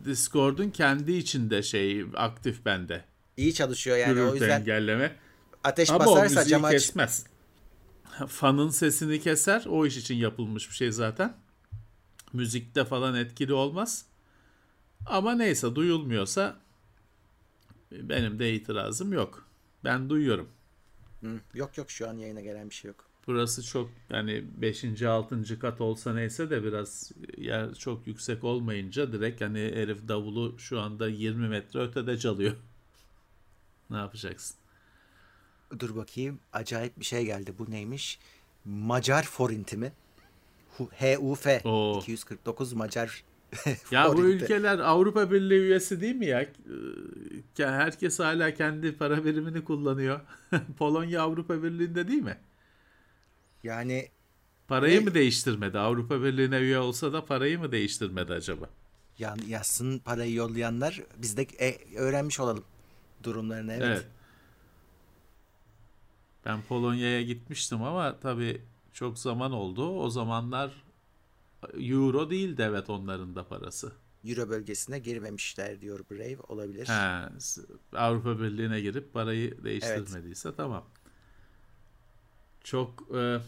Discord'un 0.04 0.70
kendi 0.70 1.12
içinde 1.12 1.62
şey 1.62 2.04
aktif 2.16 2.64
bende. 2.64 3.04
İyi 3.38 3.54
çalışıyor 3.54 3.96
yani 3.96 4.12
o 4.12 4.14
Gürültü 4.14 4.34
yüzden 4.34 4.60
engelleme. 4.60 5.16
ateş 5.64 5.90
Ama 5.90 6.04
o 6.06 6.16
basarsa 6.16 6.44
camı 6.44 6.66
aç. 6.66 6.72
kesmez. 6.72 7.26
Fanın 8.28 8.68
sesini 8.68 9.20
keser. 9.20 9.64
O 9.68 9.86
iş 9.86 9.96
için 9.96 10.14
yapılmış 10.14 10.70
bir 10.70 10.74
şey 10.74 10.92
zaten. 10.92 11.36
Müzikte 12.32 12.84
falan 12.84 13.14
etkili 13.14 13.52
olmaz. 13.52 14.04
Ama 15.06 15.34
neyse 15.34 15.74
duyulmuyorsa 15.74 16.56
benim 17.92 18.38
de 18.38 18.54
itirazım 18.54 19.12
yok. 19.12 19.46
Ben 19.84 20.10
duyuyorum. 20.10 20.48
Hı, 21.20 21.40
Yok 21.54 21.78
yok 21.78 21.90
şu 21.90 22.08
an 22.08 22.14
yayına 22.16 22.40
gelen 22.40 22.70
bir 22.70 22.74
şey 22.74 22.88
yok. 22.88 23.04
Burası 23.26 23.62
çok 23.62 23.90
yani 24.10 24.44
5. 24.56 25.02
6. 25.02 25.58
kat 25.58 25.80
olsa 25.80 26.14
neyse 26.14 26.50
de 26.50 26.64
biraz 26.64 27.12
yer 27.36 27.74
çok 27.74 28.06
yüksek 28.06 28.44
olmayınca 28.44 29.12
direkt 29.12 29.40
hani 29.40 29.58
herif 29.74 30.08
davulu 30.08 30.58
şu 30.58 30.80
anda 30.80 31.08
20 31.08 31.48
metre 31.48 31.80
ötede 31.80 32.18
çalıyor. 32.18 32.56
Ne 33.90 33.96
yapacaksın? 33.96 34.56
Dur 35.78 35.96
bakayım 35.96 36.40
acayip 36.52 37.00
bir 37.00 37.04
şey 37.04 37.24
geldi 37.24 37.54
bu 37.58 37.70
neymiş? 37.70 38.18
Macar 38.64 39.22
forinti 39.22 39.76
mi? 39.76 39.92
Hu- 40.78 41.16
HUF 41.16 41.46
Oo. 41.66 41.98
249 42.02 42.72
Macar 42.72 43.24
Ya 43.90 44.16
bu 44.16 44.24
ülkeler 44.24 44.78
Avrupa 44.78 45.30
Birliği 45.30 45.60
üyesi 45.60 46.00
değil 46.00 46.14
mi 46.14 46.26
ya? 46.26 46.40
Ee, 46.42 46.48
Herkes 47.64 48.18
hala 48.18 48.54
kendi 48.54 48.92
para 48.96 49.24
birimini 49.24 49.64
kullanıyor. 49.64 50.20
Polonya 50.78 51.22
Avrupa 51.22 51.62
Birliği'nde 51.62 52.08
değil 52.08 52.22
mi? 52.22 52.38
Yani 53.62 54.08
Parayı 54.68 55.00
Ne? 55.00 55.04
mı 55.04 55.14
değiştirmedi? 55.14 55.78
Avrupa 55.78 56.22
Birliği'ne 56.22 56.58
üye 56.58 56.78
olsa 56.78 57.12
da 57.12 57.24
parayı 57.24 57.58
mı 57.58 57.72
değiştirmedi 57.72 58.32
acaba? 58.32 58.70
yan, 59.18 59.38
yazsın 59.46 59.98
parayı 59.98 60.34
yollayanlar 60.34 61.02
biz 61.16 61.36
de 61.36 61.42
e, 61.42 61.96
öğrenmiş 61.96 62.40
olalım 62.40 62.64
durumlarını 63.22 63.72
evet. 63.72 63.84
Evet. 63.84 64.06
Ben 66.44 66.62
Polonya'ya 66.62 67.22
gitmiştim 67.22 67.82
ama 67.82 68.20
tabii 68.20 68.62
çok 68.92 69.18
zaman 69.18 69.52
oldu. 69.52 69.88
O 70.00 70.10
zamanlar 70.10 70.84
euro 71.74 72.30
değildi 72.30 72.62
evet 72.66 72.90
onların 72.90 73.36
da 73.36 73.48
parası. 73.48 73.92
Euro 74.24 74.48
bölgesine 74.48 74.98
girmemişler 74.98 75.80
diyor 75.80 76.00
Brave 76.10 76.40
olabilir. 76.48 76.86
He, 76.86 77.28
Avrupa 77.96 78.40
Birliği'ne 78.40 78.80
girip 78.80 79.12
parayı 79.12 79.64
değiştirmediyse 79.64 80.54
tamam. 80.56 80.84
Çok 82.64 83.16
e, 83.16 83.40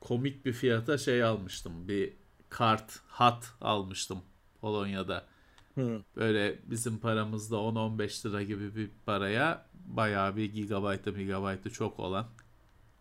komik 0.00 0.44
bir 0.44 0.52
fiyata 0.52 0.98
şey 0.98 1.22
almıştım. 1.22 1.88
Bir 1.88 2.12
kart, 2.48 3.00
hat 3.08 3.52
almıştım 3.60 4.22
Polonya'da. 4.60 5.26
Hı. 5.74 6.02
Böyle 6.16 6.58
bizim 6.64 6.98
paramızda 6.98 7.56
10-15 7.56 8.28
lira 8.28 8.42
gibi 8.42 8.76
bir 8.76 8.90
paraya 9.06 9.66
bayağı 9.74 10.36
bir 10.36 10.52
gigabaytı 10.52 11.12
megabaytı 11.12 11.70
çok 11.70 12.00
olan 12.00 12.26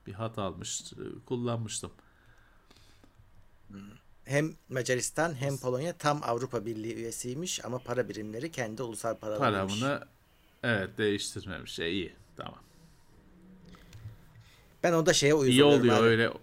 bir 0.07 0.13
hat 0.13 0.37
almış, 0.37 0.93
kullanmıştım. 1.25 1.91
Hem 4.25 4.55
Macaristan 4.69 5.33
hem 5.33 5.57
Polonya 5.57 5.93
tam 5.93 6.19
Avrupa 6.23 6.65
Birliği 6.65 6.95
üyesiymiş 6.95 7.65
ama 7.65 7.79
para 7.79 8.09
birimleri 8.09 8.51
kendi 8.51 8.83
ulusal 8.83 9.15
paralarıymış. 9.15 9.79
Paramını 9.79 10.07
evet 10.63 10.97
değiştirmemiş. 10.97 11.79
E, 11.79 11.89
iyi 11.89 12.13
tamam. 12.37 12.59
Ben 14.83 14.93
o 14.93 15.05
da 15.05 15.13
şeye 15.13 15.33
uyuz 15.33 15.53
İyi 15.55 15.63
oluyor 15.63 15.97
abi. 15.97 16.03
öyle. 16.03 16.33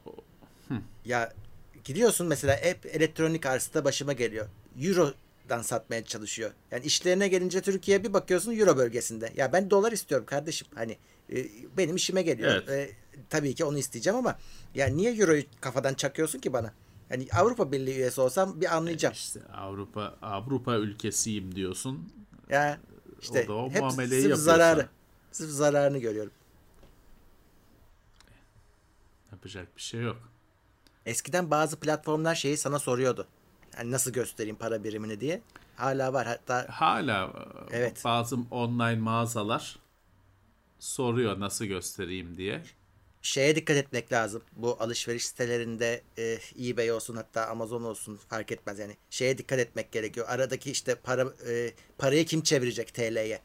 Ya 1.04 1.32
gidiyorsun 1.84 2.26
mesela 2.26 2.56
hep 2.56 2.86
elektronik 2.86 3.46
arsada 3.46 3.84
başıma 3.84 4.12
geliyor. 4.12 4.48
Euro'dan 5.48 5.62
satmaya 5.62 6.04
çalışıyor. 6.04 6.50
Yani 6.70 6.84
işlerine 6.84 7.28
gelince 7.28 7.60
Türkiye 7.60 8.04
bir 8.04 8.12
bakıyorsun 8.12 8.58
Euro 8.58 8.76
bölgesinde. 8.76 9.32
Ya 9.36 9.52
ben 9.52 9.70
dolar 9.70 9.92
istiyorum 9.92 10.26
kardeşim. 10.26 10.68
Hani 10.74 10.98
e, 11.32 11.46
benim 11.76 11.96
işime 11.96 12.22
geliyor. 12.22 12.50
Evet. 12.50 12.68
E, 12.68 12.90
tabii 13.30 13.54
ki 13.54 13.64
onu 13.64 13.78
isteyeceğim 13.78 14.18
ama 14.18 14.38
ya 14.74 14.86
niye 14.86 15.14
Euro'yu 15.14 15.42
kafadan 15.60 15.94
çakıyorsun 15.94 16.38
ki 16.38 16.52
bana? 16.52 16.72
Hani 17.08 17.28
Avrupa 17.32 17.72
Birliği 17.72 17.96
üyesi 17.96 18.20
olsam 18.20 18.60
bir 18.60 18.76
anlayacağım. 18.76 19.14
İşte 19.14 19.40
Avrupa 19.54 20.16
Avrupa 20.22 20.76
ülkesiyim 20.76 21.54
diyorsun. 21.54 22.12
Ya 22.50 22.80
işte 23.20 23.44
O 23.44 23.48
da 23.48 23.54
o 23.54 23.70
hep 23.70 23.80
muameleyi 23.80 24.22
sırf 24.22 24.36
zararı. 24.36 24.88
Sırf 25.32 25.50
zararını 25.50 25.98
görüyorum. 25.98 26.32
Yapacak 29.32 29.76
bir 29.76 29.82
şey 29.82 30.00
yok. 30.00 30.16
Eskiden 31.06 31.50
bazı 31.50 31.80
platformlar 31.80 32.34
şeyi 32.34 32.56
sana 32.56 32.78
soruyordu. 32.78 33.26
Hani 33.78 33.90
nasıl 33.90 34.10
göstereyim 34.12 34.56
para 34.56 34.84
birimini 34.84 35.20
diye. 35.20 35.40
Hala 35.76 36.12
var. 36.12 36.26
Hatta 36.26 36.66
Hala 36.70 37.32
e, 37.72 37.76
Evet. 37.76 38.04
bazı 38.04 38.36
online 38.50 38.96
mağazalar 38.96 39.78
soruyor 40.78 41.40
nasıl 41.40 41.64
göstereyim 41.64 42.36
diye. 42.36 42.62
şeye 43.22 43.56
dikkat 43.56 43.76
etmek 43.76 44.12
lazım. 44.12 44.42
Bu 44.56 44.76
alışveriş 44.80 45.26
sitelerinde 45.26 46.02
e, 46.18 46.38
eBay 46.68 46.92
olsun 46.92 47.16
hatta 47.16 47.46
Amazon 47.46 47.82
olsun 47.82 48.16
fark 48.28 48.52
etmez 48.52 48.78
yani. 48.78 48.96
Şeye 49.10 49.38
dikkat 49.38 49.58
etmek 49.58 49.92
gerekiyor. 49.92 50.26
Aradaki 50.30 50.70
işte 50.70 50.94
para 50.94 51.28
e, 51.48 51.72
parayı 51.98 52.26
kim 52.26 52.40
çevirecek 52.42 52.94
TL'ye? 52.94 53.40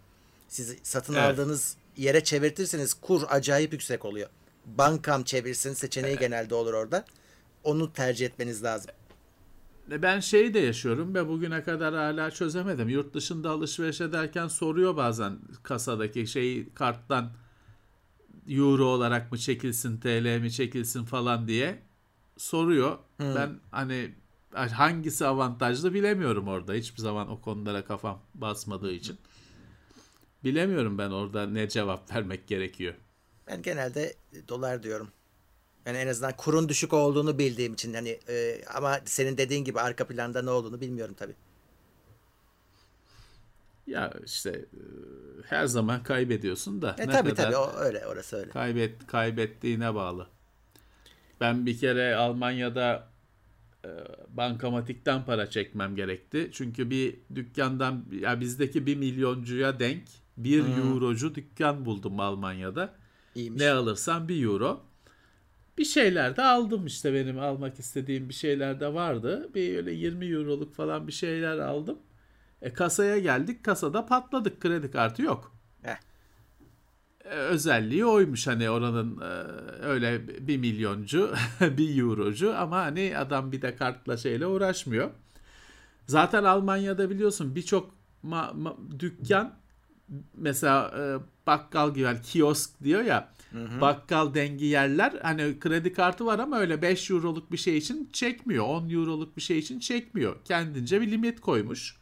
Siz 0.48 0.76
satın 0.84 1.14
Evet. 1.14 1.24
aldığınız 1.24 1.78
yere 1.98 2.24
çevirtirseniz 2.24 2.94
kur 2.94 3.22
acayip 3.30 3.74
yüksek 3.74 4.06
oluyor. 4.06 4.30
Bankam 4.66 5.24
çevirsin 5.24 5.74
seçeneği 5.74 6.18
genelde 6.18 6.56
olur 6.56 6.74
orada. 6.74 7.06
Onu 7.64 7.94
tercih 7.94 8.26
etmeniz 8.26 8.64
lazım. 8.64 8.92
E, 9.92 10.02
Ben 10.02 10.20
şeyi 10.20 10.54
de 10.54 10.60
yaşıyorum 10.60 11.16
ve 11.16 11.28
bugüne 11.28 11.64
kadar 11.64 11.96
hala 11.96 12.32
çözemedim. 12.32 12.90
Yurt 12.90 13.14
dışında 13.14 13.50
alışveriş 13.50 14.02
ederken 14.02 14.48
soruyor 14.48 14.98
bazen 14.98 15.40
kasadaki 15.64 16.28
şey 16.28 16.70
karttan 16.74 17.32
euro 18.48 18.86
olarak 18.86 19.32
mı 19.32 19.38
çekilsin, 19.38 20.00
TL 20.00 20.40
mi 20.42 20.52
çekilsin 20.52 21.06
falan 21.06 21.48
diye 21.48 21.80
soruyor. 22.38 22.98
Ben 23.20 23.60
hani 23.72 24.12
hangisi 24.54 25.26
avantajlı 25.26 25.94
bilemiyorum 25.94 26.48
orada. 26.48 26.74
Hiçbir 26.74 27.02
zaman 27.02 27.30
o 27.32 27.42
konulara 27.42 27.86
kafam 27.86 28.22
basmadığı 28.36 28.92
için. 28.92 29.18
Bilemiyorum 30.44 30.98
ben 30.98 31.10
orada 31.10 31.48
ne 31.48 31.70
cevap 31.70 32.12
vermek 32.16 32.48
gerekiyor. 32.48 32.94
Ben 33.48 33.62
genelde 33.62 34.14
dolar 34.48 34.84
diyorum. 34.84 35.08
Yani 35.86 35.98
en 35.98 36.08
azından 36.08 36.34
kurun 36.38 36.70
düşük 36.70 36.94
olduğunu 36.94 37.40
bildiğim 37.40 37.74
için 37.74 37.94
hani 37.94 38.20
e, 38.30 38.66
ama 38.74 39.00
senin 39.06 39.38
dediğin 39.38 39.64
gibi 39.64 39.80
arka 39.80 40.08
planda 40.08 40.42
ne 40.42 40.50
olduğunu 40.50 40.82
bilmiyorum 40.82 41.16
tabii. 41.20 41.36
Ya 43.88 44.14
işte 44.26 44.50
e, 44.50 44.80
her 45.46 45.66
zaman 45.66 46.04
kaybediyorsun 46.04 46.82
da 46.82 46.96
E 47.00 47.08
ne 47.08 47.12
tabii 47.12 47.30
kadar 47.30 47.44
tabii 47.44 47.58
o 47.58 47.72
öyle 47.76 48.08
orası 48.08 48.36
öyle. 48.38 48.50
kaybet 48.52 49.08
kaybettiğine 49.08 49.96
bağlı. 49.96 50.28
Ben 51.42 51.66
bir 51.66 51.78
kere 51.80 52.16
Almanya'da 52.16 53.08
e, 53.86 53.90
bankamatikten 54.30 55.26
para 55.26 55.50
çekmem 55.50 55.96
gerekti. 55.96 56.50
Çünkü 56.54 56.90
bir 56.90 57.16
dükkandan 57.36 58.06
ya 58.20 58.40
bizdeki 58.40 58.86
bir 58.86 58.96
milyoncuya 58.96 59.80
denk 59.80 60.04
bir 60.38 60.78
eurocu 60.78 61.36
dükkan 61.36 61.86
buldum 61.86 62.20
Almanya'da. 62.20 62.94
İyiymiş. 63.36 63.62
Ne 63.62 63.72
alırsam 63.72 64.28
bir 64.28 64.44
euro. 64.44 64.82
Bir 65.78 65.86
şeyler 65.86 66.36
de 66.38 66.44
aldım 66.44 66.86
işte 66.86 67.14
benim 67.14 67.40
almak 67.40 67.80
istediğim 67.80 68.30
bir 68.30 68.34
şeyler 68.34 68.80
de 68.80 68.94
vardı. 68.94 69.50
Bir 69.56 69.78
öyle 69.78 69.94
20 69.94 70.26
euroluk 70.26 70.76
falan 70.76 71.08
bir 71.08 71.12
şeyler 71.12 71.58
aldım. 71.58 72.00
E 72.62 72.74
kasaya 72.74 73.20
geldik 73.20 73.64
kasada 73.64 74.06
patladık 74.06 74.62
kredi 74.62 74.92
kartı 74.92 75.22
yok. 75.22 75.56
Heh. 75.84 75.98
E, 77.26 77.30
özelliği 77.30 78.06
oymuş 78.06 78.48
hani 78.48 78.70
oranın 78.70 79.22
e, 79.22 79.26
öyle 79.86 80.28
bir 80.48 80.58
milyoncu 80.58 81.34
bir 81.62 82.02
eurocu 82.02 82.56
ama 82.58 82.78
hani 82.78 83.18
adam 83.18 83.52
bir 83.52 83.62
de 83.62 83.76
kartla 83.76 84.18
şeyle 84.18 84.48
uğraşmıyor. 84.48 85.10
Zaten 86.08 86.44
Almanya'da 86.44 87.10
biliyorsun 87.10 87.56
birçok 87.56 87.92
ma- 88.26 88.52
ma- 88.64 89.00
dükkan 89.00 89.56
mesela 90.34 90.92
e, 90.98 91.02
bakkal 91.48 91.94
gibi 91.94 92.04
yani 92.04 92.22
kiosk 92.22 92.84
diyor 92.84 93.02
ya 93.02 93.34
bakkal 93.82 94.34
dengi 94.34 94.66
yerler. 94.66 95.20
Hani 95.22 95.60
kredi 95.60 95.94
kartı 95.94 96.26
var 96.26 96.40
ama 96.40 96.60
öyle 96.60 96.82
5 96.82 97.12
euroluk 97.12 97.52
bir 97.52 97.58
şey 97.58 97.78
için 97.78 98.10
çekmiyor. 98.14 98.66
10 98.66 98.90
euroluk 98.90 99.38
bir 99.38 99.42
şey 99.42 99.60
için 99.60 99.80
çekmiyor. 99.80 100.36
Kendince 100.46 101.02
bir 101.02 101.12
limit 101.12 101.40
koymuş. 101.40 101.98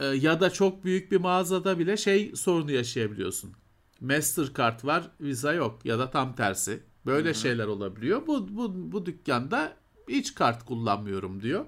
E, 0.00 0.04
ya 0.04 0.40
da 0.40 0.50
çok 0.50 0.84
büyük 0.84 1.12
bir 1.12 1.20
mağazada 1.20 1.78
bile 1.78 1.96
şey 1.96 2.32
sorunu 2.36 2.70
yaşayabiliyorsun. 2.70 3.52
Mastercard 4.00 4.84
var 4.84 5.10
Visa 5.20 5.52
yok 5.52 5.80
ya 5.84 5.98
da 5.98 6.10
tam 6.10 6.34
tersi. 6.34 6.82
Böyle 7.06 7.34
şeyler 7.34 7.66
olabiliyor. 7.66 8.26
Bu, 8.26 8.56
bu, 8.56 8.92
bu 8.92 9.06
dükkanda 9.06 9.76
hiç 10.08 10.34
kart 10.34 10.64
kullanmıyorum 10.64 11.42
diyor. 11.42 11.64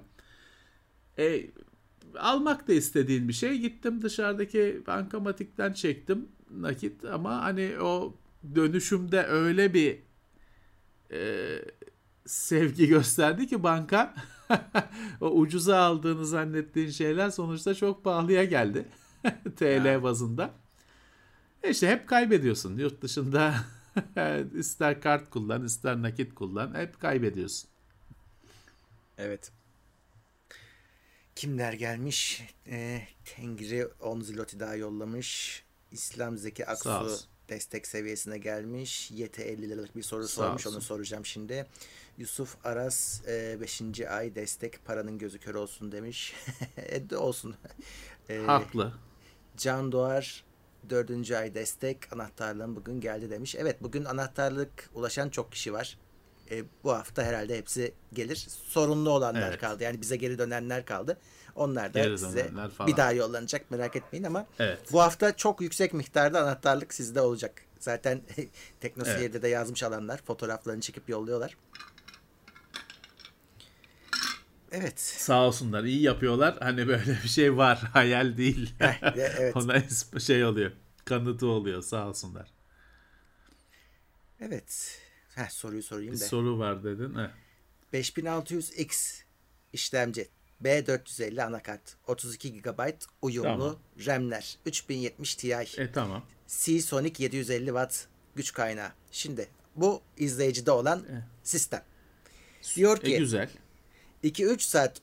E, 1.19 1.51
almak 2.19 2.69
da 2.69 2.73
istediğin 2.73 3.29
bir 3.29 3.33
şey. 3.33 3.59
Gittim 3.59 4.03
dışarıdaki 4.03 4.83
bankamatikten 4.87 5.73
çektim 5.73 6.29
nakit 6.51 7.05
ama 7.05 7.43
hani 7.43 7.73
o 7.81 8.15
dönüşümde 8.55 9.27
öyle 9.27 9.75
bir 9.75 10.03
e, 11.13 11.21
sevgi 12.27 12.89
gösterdi 12.89 13.47
ki 13.47 13.63
banka 13.63 14.15
o 15.21 15.31
ucuza 15.31 15.79
aldığını 15.79 16.27
zannettiğin 16.27 16.91
şeyler 16.91 17.31
sonuçta 17.31 17.75
çok 17.75 18.05
pahalıya 18.05 18.45
geldi 18.45 18.85
TL 19.57 20.03
bazında. 20.03 20.51
E 21.63 21.71
işte 21.71 21.89
hep 21.89 22.09
kaybediyorsun 22.09 22.79
yurt 22.79 23.03
dışında 23.03 23.55
ister 24.55 25.01
kart 25.01 25.31
kullan 25.31 25.65
ister 25.65 26.03
nakit 26.03 26.35
kullan 26.35 26.75
hep 26.75 27.01
kaybediyorsun. 27.01 27.71
Evet. 29.19 29.53
Kimler 31.35 31.73
gelmiş? 31.73 32.43
E, 32.67 33.03
Tengri 33.25 33.87
10 33.87 34.21
ziloti 34.21 34.61
daha 34.61 34.75
yollamış. 34.75 35.63
İslam 35.91 36.39
Zeki 36.39 36.67
Aksu 36.67 37.32
destek 37.53 37.87
seviyesine 37.87 38.39
gelmiş. 38.39 39.11
Yete 39.11 39.43
50 39.43 39.69
liralık 39.69 39.97
bir 39.97 40.03
soru 40.03 40.29
Sağ 40.29 40.29
sormuş. 40.29 40.67
Olsun. 40.67 40.77
Onu 40.77 40.83
soracağım 40.83 41.27
şimdi. 41.27 41.67
Yusuf 42.19 42.67
Aras 42.67 43.23
5. 43.27 44.01
E, 44.01 44.09
ay 44.09 44.35
destek 44.35 44.85
paranın 44.85 45.19
gözü 45.19 45.39
kör 45.39 45.55
olsun 45.55 45.93
demiş. 45.93 46.35
e, 46.77 47.17
olsun. 47.17 47.55
E, 48.29 48.39
Haklı. 48.39 48.93
Can 49.57 49.93
Doğar 49.93 50.45
4. 50.91 51.31
ay 51.31 51.55
destek 51.55 52.13
anahtarlığın 52.13 52.77
bugün 52.77 53.01
geldi 53.01 53.31
demiş. 53.31 53.55
Evet 53.55 53.83
bugün 53.83 54.05
anahtarlık 54.05 54.91
ulaşan 54.95 55.29
çok 55.29 55.53
kişi 55.53 55.73
var. 55.73 55.99
E, 56.51 56.65
bu 56.85 56.93
hafta 56.93 57.23
herhalde 57.23 57.59
hepsi 57.59 57.95
gelir. 58.13 58.47
Sorunlu 58.69 59.11
olanlar 59.11 59.49
evet. 59.49 59.61
kaldı. 59.61 59.83
Yani 59.83 60.01
bize 60.01 60.17
geri 60.17 60.39
dönenler 60.39 60.85
kaldı. 60.85 61.19
Onlar 61.57 61.95
da 61.95 61.99
geri 61.99 62.19
size 62.19 62.51
bir 62.87 62.97
daha 62.97 63.13
yollanacak 63.13 63.71
merak 63.71 63.97
etmeyin 63.97 64.25
ama 64.25 64.47
evet. 64.59 64.79
bu 64.93 65.01
hafta 65.01 65.37
çok 65.37 65.61
yüksek 65.61 65.95
miktarda 65.95 66.43
anahtarlık 66.43 66.95
sizde 66.95 67.21
olacak. 67.21 67.63
Zaten 67.81 68.21
Teknoseyir'de 68.81 69.33
evet. 69.33 69.43
de 69.43 69.49
yazmış 69.49 69.83
alanlar 69.83 70.21
fotoğraflarını 70.23 70.81
çekip 70.81 71.09
yolluyorlar. 71.09 71.57
Evet. 74.73 75.01
Sağ 75.01 75.47
olsunlar 75.47 75.85
iyi 75.85 76.03
yapıyorlar. 76.03 76.57
Hani 76.61 76.89
böyle 76.89 77.19
bir 77.25 77.29
şey 77.29 77.57
var. 77.57 77.79
Hayal 77.93 78.37
değil. 78.37 78.75
evet. 79.15 79.57
Ona 79.57 79.83
şey 80.21 80.45
oluyor. 80.45 80.73
Kanıtı 81.05 81.47
oluyor. 81.47 81.83
Sağ 81.83 82.09
olsunlar. 82.09 82.49
Evet. 84.41 84.99
Heh, 85.35 85.49
soruyu 85.51 85.83
sorayım 85.83 86.15
bir 86.15 86.21
da. 86.21 86.25
soru 86.25 86.59
var 86.59 86.85
dedin. 86.85 87.15
Heh. 87.15 87.31
5600X 87.93 89.23
işlemci. 89.73 90.29
B450 90.65 91.43
anakart. 91.43 91.81
32 92.07 92.63
GB 92.63 92.81
uyumlu 93.23 93.49
tamam. 93.49 93.77
RAM'ler. 94.07 94.59
3070 94.67 95.35
Ti. 95.35 95.53
E 95.79 95.93
tamam. 95.93 96.23
Seasonic 96.47 97.23
750 97.23 97.67
Watt 97.67 98.07
güç 98.35 98.53
kaynağı. 98.53 98.91
Şimdi 99.11 99.49
bu 99.77 100.03
izleyicide 100.17 100.71
olan 100.71 100.99
e. 100.99 101.25
sistem. 101.43 101.83
Diyor 102.77 102.99
e, 102.99 103.01
ki 103.07 103.15
e, 103.15 103.19
güzel. 103.19 103.49
2-3 104.25 104.61
saat 104.61 105.01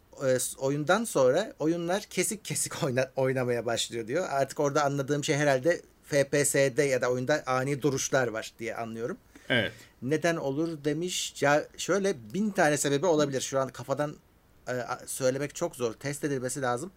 oyundan 0.58 1.04
sonra 1.04 1.54
oyunlar 1.60 2.02
kesik 2.02 2.46
kesik 2.46 2.84
oyna, 2.84 3.12
oynamaya 3.16 3.66
başlıyor 3.66 4.08
diyor. 4.08 4.28
Artık 4.30 4.60
orada 4.60 4.84
anladığım 4.84 5.24
şey 5.24 5.36
herhalde 5.36 5.82
FPS'de 6.04 6.84
ya 6.84 7.02
da 7.02 7.12
oyunda 7.12 7.44
ani 7.46 7.82
duruşlar 7.82 8.28
var 8.28 8.54
diye 8.60 8.76
anlıyorum. 8.76 9.18
Evet. 9.50 9.72
Neden 10.02 10.36
olur 10.36 10.84
demiş. 10.84 11.42
Ya 11.42 11.68
şöyle 11.78 12.34
bin 12.34 12.50
tane 12.50 12.78
sebebi 12.78 13.06
olabilir. 13.06 13.42
Şu 13.42 13.60
an 13.60 13.70
kafadan 13.70 14.16
söylemek 15.06 15.56
çok 15.56 15.76
zor. 15.76 15.94
Test 15.94 16.24
edilmesi 16.24 16.62
lazım. 16.62 16.92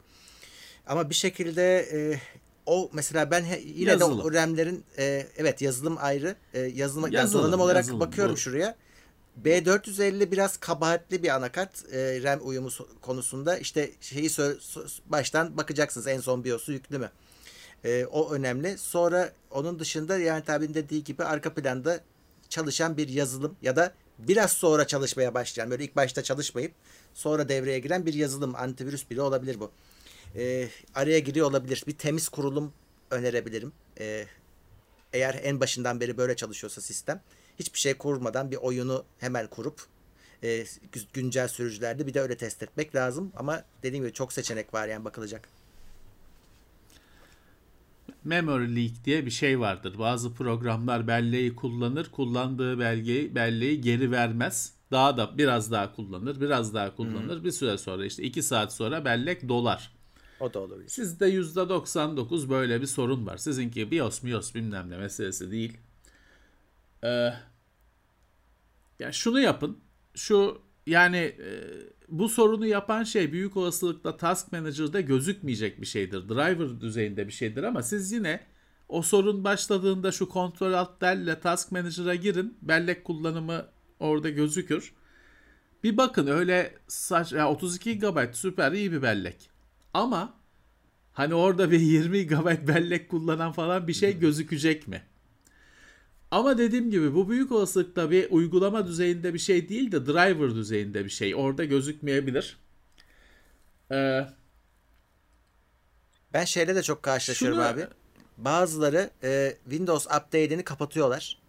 Ama 0.86 1.10
bir 1.10 1.14
şekilde 1.14 1.78
e, 1.78 2.20
o 2.66 2.90
mesela 2.92 3.30
ben 3.30 3.44
he, 3.44 3.60
yine 3.64 3.90
yazılım. 3.90 4.18
de 4.18 4.22
o 4.22 4.32
RAM'lerin 4.32 4.84
e, 4.98 5.26
evet 5.36 5.62
yazılım 5.62 5.96
ayrı. 6.00 6.36
E, 6.54 6.60
yazılım, 6.60 7.12
yazılım 7.12 7.44
donanım 7.44 7.60
olarak 7.60 7.84
yazılım, 7.84 8.00
bakıyorum 8.00 8.34
bu. 8.34 8.38
şuraya. 8.38 8.76
B450 9.44 10.30
biraz 10.30 10.56
kabahatli 10.56 11.22
bir 11.22 11.28
anakart 11.28 11.92
e, 11.92 12.22
RAM 12.22 12.40
uyumu 12.42 12.68
konusunda. 13.00 13.58
işte 13.58 13.90
şeyi 14.00 14.30
baştan 15.06 15.56
bakacaksınız 15.56 16.06
en 16.06 16.20
son 16.20 16.44
BIOS'u 16.44 16.72
yüklü 16.72 16.98
mü? 16.98 17.10
E, 17.84 18.04
o 18.04 18.32
önemli. 18.32 18.78
Sonra 18.78 19.32
onun 19.50 19.78
dışında 19.78 20.18
yani 20.18 20.44
tabinin 20.44 20.74
dediği 20.74 21.04
gibi 21.04 21.24
arka 21.24 21.54
planda 21.54 22.00
çalışan 22.48 22.96
bir 22.96 23.08
yazılım 23.08 23.56
ya 23.62 23.76
da 23.76 23.92
biraz 24.18 24.52
sonra 24.52 24.86
çalışmaya 24.86 25.34
başlayan 25.34 25.70
böyle 25.70 25.84
ilk 25.84 25.96
başta 25.96 26.22
çalışmayıp 26.22 26.72
sonra 27.14 27.48
devreye 27.48 27.78
giren 27.78 28.06
bir 28.06 28.14
yazılım 28.14 28.54
antivirüs 28.54 29.10
bile 29.10 29.22
olabilir 29.22 29.60
bu. 29.60 29.70
E, 30.36 30.68
araya 30.94 31.18
giriyor 31.18 31.50
olabilir. 31.50 31.84
Bir 31.86 31.96
temiz 31.96 32.28
kurulum 32.28 32.72
önerebilirim. 33.10 33.72
E, 34.00 34.26
eğer 35.12 35.40
en 35.42 35.60
başından 35.60 36.00
beri 36.00 36.16
böyle 36.16 36.36
çalışıyorsa 36.36 36.80
sistem 36.80 37.22
hiçbir 37.58 37.78
şey 37.78 37.94
kurmadan 37.94 38.50
bir 38.50 38.56
oyunu 38.56 39.04
hemen 39.18 39.46
kurup 39.46 39.86
e, 40.42 40.64
güncel 41.12 41.48
sürücülerde 41.48 42.06
bir 42.06 42.14
de 42.14 42.20
öyle 42.20 42.36
test 42.36 42.62
etmek 42.62 42.94
lazım. 42.94 43.32
Ama 43.36 43.64
dediğim 43.82 44.04
gibi 44.04 44.12
çok 44.12 44.32
seçenek 44.32 44.74
var 44.74 44.88
yani 44.88 45.04
bakılacak. 45.04 45.48
Memory 48.24 48.76
leak 48.76 49.04
diye 49.04 49.26
bir 49.26 49.30
şey 49.30 49.60
vardır. 49.60 49.98
Bazı 49.98 50.34
programlar 50.34 51.06
belleği 51.06 51.56
kullanır, 51.56 52.10
kullandığı 52.10 52.78
belgeyi 52.78 53.34
belleği 53.34 53.80
geri 53.80 54.10
vermez. 54.10 54.72
Daha 54.92 55.16
da 55.16 55.38
biraz 55.38 55.70
daha 55.72 55.92
kullanır, 55.92 56.40
biraz 56.40 56.74
daha 56.74 56.96
kullanır. 56.96 57.36
Hmm. 57.36 57.44
Bir 57.44 57.50
süre 57.50 57.78
sonra 57.78 58.06
işte 58.06 58.22
2 58.22 58.42
saat 58.42 58.74
sonra 58.74 59.04
bellek 59.04 59.48
dolar. 59.48 59.92
O 60.40 60.54
da 60.54 60.60
olabilir. 60.60 60.88
Sizde 60.88 61.28
%99 61.28 62.48
böyle 62.48 62.80
bir 62.80 62.86
sorun 62.86 63.26
var. 63.26 63.36
Sizinki 63.36 63.90
BIOS, 63.90 64.22
MIOS 64.22 64.54
bilmem 64.54 64.90
ne 64.90 64.96
meselesi 64.96 65.50
değil. 65.50 65.78
Ee, 67.04 67.32
ya 68.98 69.12
şunu 69.12 69.40
yapın. 69.40 69.78
Şu 70.14 70.62
yani 70.86 71.16
e, 71.16 71.50
bu 72.08 72.28
sorunu 72.28 72.66
yapan 72.66 73.02
şey 73.02 73.32
büyük 73.32 73.56
olasılıkla 73.56 74.16
Task 74.16 74.52
Manager'da 74.52 75.00
gözükmeyecek 75.00 75.80
bir 75.80 75.86
şeydir. 75.86 76.28
Driver 76.28 76.80
düzeyinde 76.80 77.26
bir 77.26 77.32
şeydir 77.32 77.62
ama 77.62 77.82
siz 77.82 78.12
yine 78.12 78.40
o 78.88 79.02
sorun 79.02 79.44
başladığında 79.44 80.12
şu 80.12 80.28
kontrol 80.28 80.72
alt 80.72 81.00
delle 81.00 81.40
Task 81.40 81.72
Manager'a 81.72 82.14
girin. 82.14 82.58
Bellek 82.62 83.04
kullanımı 83.04 83.66
orada 84.02 84.30
gözükür. 84.30 84.92
Bir 85.84 85.96
bakın 85.96 86.26
öyle 86.26 86.74
saç, 86.88 87.32
ya 87.32 87.50
32 87.50 87.98
GB 87.98 88.32
süper 88.32 88.72
iyi 88.72 88.92
bir 88.92 89.02
bellek. 89.02 89.50
Ama 89.94 90.34
hani 91.12 91.34
orada 91.34 91.70
bir 91.70 91.80
20 91.80 92.26
GB 92.26 92.68
bellek 92.68 93.08
kullanan 93.08 93.52
falan 93.52 93.88
bir 93.88 93.92
şey 93.92 94.18
gözükecek 94.18 94.88
mi? 94.88 95.02
Ama 96.30 96.58
dediğim 96.58 96.90
gibi 96.90 97.14
bu 97.14 97.30
büyük 97.30 97.52
olasılıkla 97.52 98.10
bir 98.10 98.30
uygulama 98.30 98.86
düzeyinde 98.86 99.34
bir 99.34 99.38
şey 99.38 99.68
değil 99.68 99.92
de 99.92 100.06
driver 100.06 100.54
düzeyinde 100.54 101.04
bir 101.04 101.10
şey. 101.10 101.34
Orada 101.34 101.64
gözükmeyebilir. 101.64 102.58
Ee, 103.92 104.26
ben 106.32 106.44
şeyle 106.44 106.74
de 106.74 106.82
çok 106.82 107.02
karşılaşıyorum 107.02 107.58
şunu, 107.58 107.66
abi. 107.66 107.86
Bazıları 108.38 109.10
e, 109.22 109.56
Windows 109.64 110.06
update'ini 110.06 110.64
kapatıyorlar. 110.64 111.41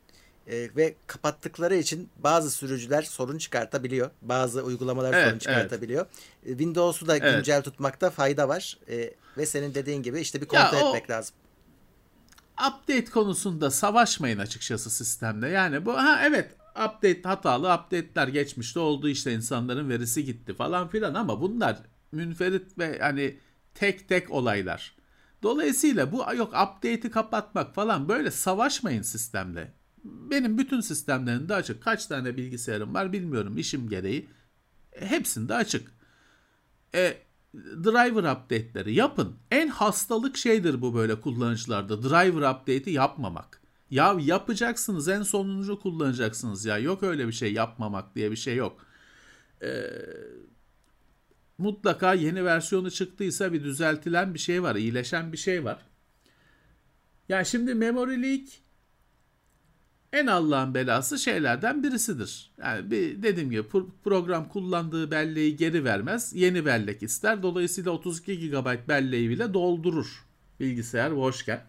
E, 0.47 0.69
ve 0.75 0.95
kapattıkları 1.07 1.75
için 1.75 2.09
bazı 2.17 2.51
sürücüler 2.51 3.01
sorun 3.01 3.37
çıkartabiliyor. 3.37 4.11
Bazı 4.21 4.63
uygulamalar 4.63 5.13
evet, 5.13 5.27
sorun 5.27 5.39
çıkartabiliyor. 5.39 6.05
Evet. 6.45 6.59
Windows'u 6.59 7.07
da 7.07 7.17
güncel 7.17 7.55
evet. 7.55 7.65
tutmakta 7.65 8.09
fayda 8.09 8.49
var. 8.49 8.77
E, 8.89 9.13
ve 9.37 9.45
senin 9.45 9.75
dediğin 9.75 10.03
gibi 10.03 10.19
işte 10.19 10.41
bir 10.41 10.45
kontrol 10.45 10.77
ya 10.77 10.87
etmek 10.87 11.09
o, 11.09 11.13
lazım 11.13 11.35
update 12.53 13.05
konusunda 13.05 13.71
savaşmayın 13.71 14.37
açıkçası 14.37 14.89
sistemde. 14.89 15.47
Yani 15.47 15.85
bu 15.85 15.97
ha 15.97 16.21
evet 16.25 16.51
update 16.71 17.21
hatalı 17.23 17.73
update'ler 17.73 18.27
geçmişte 18.27 18.79
oldu 18.79 19.09
işte 19.09 19.33
insanların 19.33 19.89
verisi 19.89 20.25
gitti 20.25 20.53
falan 20.53 20.87
filan 20.87 21.13
ama 21.13 21.41
bunlar 21.41 21.77
münferit 22.11 22.77
ve 22.77 22.99
hani 22.99 23.37
tek 23.75 24.09
tek 24.09 24.31
olaylar. 24.31 24.95
Dolayısıyla 25.43 26.11
bu 26.11 26.25
yok 26.35 26.47
update'i 26.47 27.11
kapatmak 27.11 27.75
falan 27.75 28.09
böyle 28.09 28.31
savaşmayın 28.31 29.01
sistemle. 29.01 29.73
Benim 30.03 30.57
bütün 30.57 30.81
sistemlerinde 30.81 31.55
açık. 31.55 31.83
Kaç 31.83 32.05
tane 32.05 32.37
bilgisayarım 32.37 32.93
var 32.93 33.13
bilmiyorum 33.13 33.57
işim 33.57 33.89
gereği. 33.89 34.29
Hepsinde 34.91 35.55
açık. 35.55 35.91
E, 36.95 37.17
driver 37.55 38.33
update'leri 38.33 38.93
yapın. 38.93 39.35
En 39.51 39.67
hastalık 39.67 40.37
şeydir 40.37 40.81
bu 40.81 40.95
böyle 40.95 41.21
kullanıcılarda. 41.21 42.03
Driver 42.03 42.51
update'i 42.51 42.91
yapmamak. 42.91 43.61
Ya 43.89 44.17
yapacaksınız 44.19 45.07
en 45.07 45.21
sonuncu 45.21 45.79
kullanacaksınız 45.79 46.65
ya. 46.65 46.77
Yok 46.77 47.03
öyle 47.03 47.27
bir 47.27 47.33
şey 47.33 47.53
yapmamak 47.53 48.15
diye 48.15 48.31
bir 48.31 48.35
şey 48.35 48.55
yok. 48.55 48.85
Ee, 49.63 49.83
mutlaka 51.57 52.13
yeni 52.13 52.45
versiyonu 52.45 52.91
çıktıysa 52.91 53.53
bir 53.53 53.63
düzeltilen 53.63 54.33
bir 54.33 54.39
şey 54.39 54.63
var. 54.63 54.75
iyileşen 54.75 55.31
bir 55.31 55.37
şey 55.37 55.63
var. 55.63 55.85
Yani 57.29 57.45
şimdi 57.45 57.75
memory 57.75 58.23
leak 58.23 58.47
en 60.13 60.27
Allah'ın 60.27 60.73
belası 60.73 61.19
şeylerden 61.19 61.83
birisidir. 61.83 62.51
Yani 62.61 62.91
bir 62.91 63.23
dediğim 63.23 63.51
gibi 63.51 63.63
program 64.03 64.49
kullandığı 64.49 65.11
belleği 65.11 65.55
geri 65.55 65.83
vermez. 65.83 66.33
Yeni 66.35 66.65
bellek 66.65 67.03
ister. 67.03 67.43
Dolayısıyla 67.43 67.91
32 67.91 68.49
GB 68.49 68.87
belleği 68.87 69.29
bile 69.29 69.53
doldurur 69.53 70.25
bilgisayar 70.59 71.15
boşken. 71.15 71.61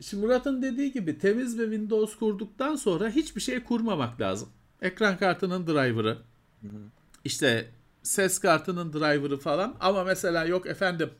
Şimdi 0.00 0.26
Murat'ın 0.26 0.62
dediği 0.62 0.92
gibi 0.92 1.18
temiz 1.18 1.58
bir 1.58 1.64
Windows 1.64 2.16
kurduktan 2.16 2.76
sonra 2.76 3.10
hiçbir 3.10 3.40
şey 3.40 3.64
kurmamak 3.64 4.20
lazım. 4.20 4.48
Ekran 4.82 5.18
kartının 5.18 5.66
driver'ı, 5.66 6.18
işte 7.24 7.70
ses 8.02 8.38
kartının 8.38 8.92
driver'ı 8.92 9.38
falan 9.38 9.76
ama 9.80 10.04
mesela 10.04 10.44
yok 10.44 10.66
efendim 10.66 11.10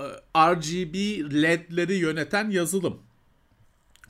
e, 0.00 0.04
RGB 0.36 0.94
ledleri 1.42 1.94
yöneten 1.94 2.50
yazılım. 2.50 3.03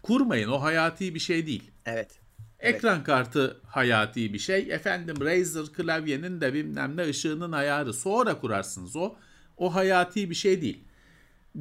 Kurmayın 0.04 0.48
o 0.48 0.62
hayati 0.62 1.14
bir 1.14 1.20
şey 1.20 1.46
değil. 1.46 1.70
Evet. 1.86 2.20
Ekran 2.60 2.96
evet. 2.96 3.06
kartı 3.06 3.60
hayati 3.66 4.32
bir 4.32 4.38
şey. 4.38 4.72
Efendim 4.72 5.16
Razer 5.20 5.66
klavyenin 5.66 6.40
de 6.40 6.54
bilmem 6.54 6.96
ne 6.96 7.08
ışığının 7.08 7.52
ayarı 7.52 7.92
sonra 7.92 8.38
kurarsınız 8.40 8.96
o. 8.96 9.16
O 9.56 9.74
hayati 9.74 10.30
bir 10.30 10.34
şey 10.34 10.62
değil. 10.62 10.84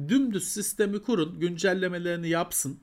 Dümdüz 0.08 0.48
sistemi 0.48 1.02
kurun, 1.02 1.40
güncellemelerini 1.40 2.28
yapsın. 2.28 2.80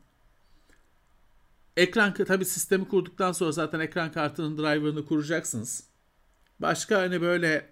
Ekran 1.77 2.13
tabi 2.13 2.45
sistemi 2.45 2.87
kurduktan 2.87 3.31
sonra 3.31 3.51
zaten 3.51 3.79
ekran 3.79 4.11
kartının 4.11 4.57
driver'ını 4.57 5.05
kuracaksınız. 5.05 5.83
Başka 6.59 6.97
hani 6.97 7.21
böyle 7.21 7.69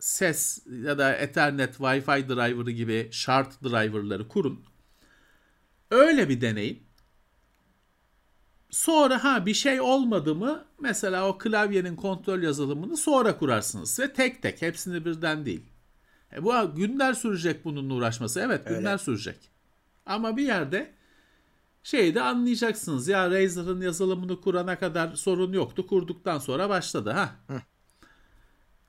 ses 0.00 0.66
ya 0.84 0.98
da 0.98 1.14
Ethernet, 1.14 1.74
Wi-Fi 1.74 2.28
driver'ı 2.28 2.70
gibi 2.70 3.08
şart 3.12 3.62
driver'ları 3.62 4.28
kurun. 4.28 4.69
Öyle 5.90 6.28
bir 6.28 6.40
deneyin. 6.40 6.82
Sonra 8.70 9.24
ha 9.24 9.46
bir 9.46 9.54
şey 9.54 9.80
olmadı 9.80 10.34
mı 10.34 10.64
mesela 10.80 11.28
o 11.28 11.38
klavyenin 11.38 11.96
kontrol 11.96 12.42
yazılımını 12.42 12.96
sonra 12.96 13.38
kurarsınız 13.38 14.00
ve 14.00 14.12
tek 14.12 14.42
tek 14.42 14.62
hepsini 14.62 15.04
birden 15.04 15.46
değil. 15.46 15.62
E 16.32 16.44
bu 16.44 16.74
günler 16.74 17.14
sürecek 17.14 17.64
bunun 17.64 17.90
uğraşması. 17.90 18.40
Evet 18.40 18.66
günler 18.66 18.92
Öyle. 18.92 18.98
sürecek. 18.98 19.50
Ama 20.06 20.36
bir 20.36 20.42
yerde 20.42 20.94
şeyi 21.82 22.14
de 22.14 22.22
anlayacaksınız. 22.22 23.08
Ya 23.08 23.30
Razer'ın 23.30 23.80
yazılımını 23.80 24.40
kurana 24.40 24.78
kadar 24.78 25.14
sorun 25.14 25.52
yoktu. 25.52 25.86
Kurduktan 25.86 26.38
sonra 26.38 26.68
başladı. 26.68 27.10
ha. 27.10 27.36
Hı. 27.46 27.60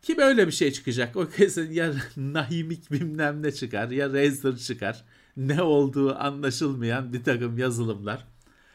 Ki 0.02 0.18
böyle 0.18 0.48
bir 0.48 0.52
şey 0.52 0.72
çıkacak. 0.72 1.16
O 1.16 1.30
kesin 1.30 1.72
ya 1.72 1.94
Nahimik 2.18 2.92
bilmem 2.92 3.44
ne 3.44 3.52
çıkar 3.52 3.90
ya 3.90 4.10
Razer 4.14 4.56
çıkar. 4.56 5.06
Ne 5.38 5.62
olduğu 5.62 6.16
anlaşılmayan 6.16 7.14
bir 7.14 7.24
takım 7.24 7.58
yazılımlar. 7.58 8.28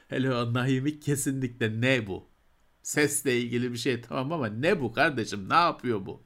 Hele 0.09 0.35
o 0.35 0.55
Nahimik 0.55 1.03
kesinlikle 1.03 1.81
ne 1.81 2.07
bu? 2.07 2.25
Sesle 2.83 3.40
ilgili 3.40 3.73
bir 3.73 3.79
şey 3.79 4.01
tamam 4.01 4.33
ama 4.33 4.47
ne 4.47 4.81
bu 4.81 4.92
kardeşim? 4.92 5.49
Ne 5.49 5.55
yapıyor 5.55 6.07
bu? 6.07 6.23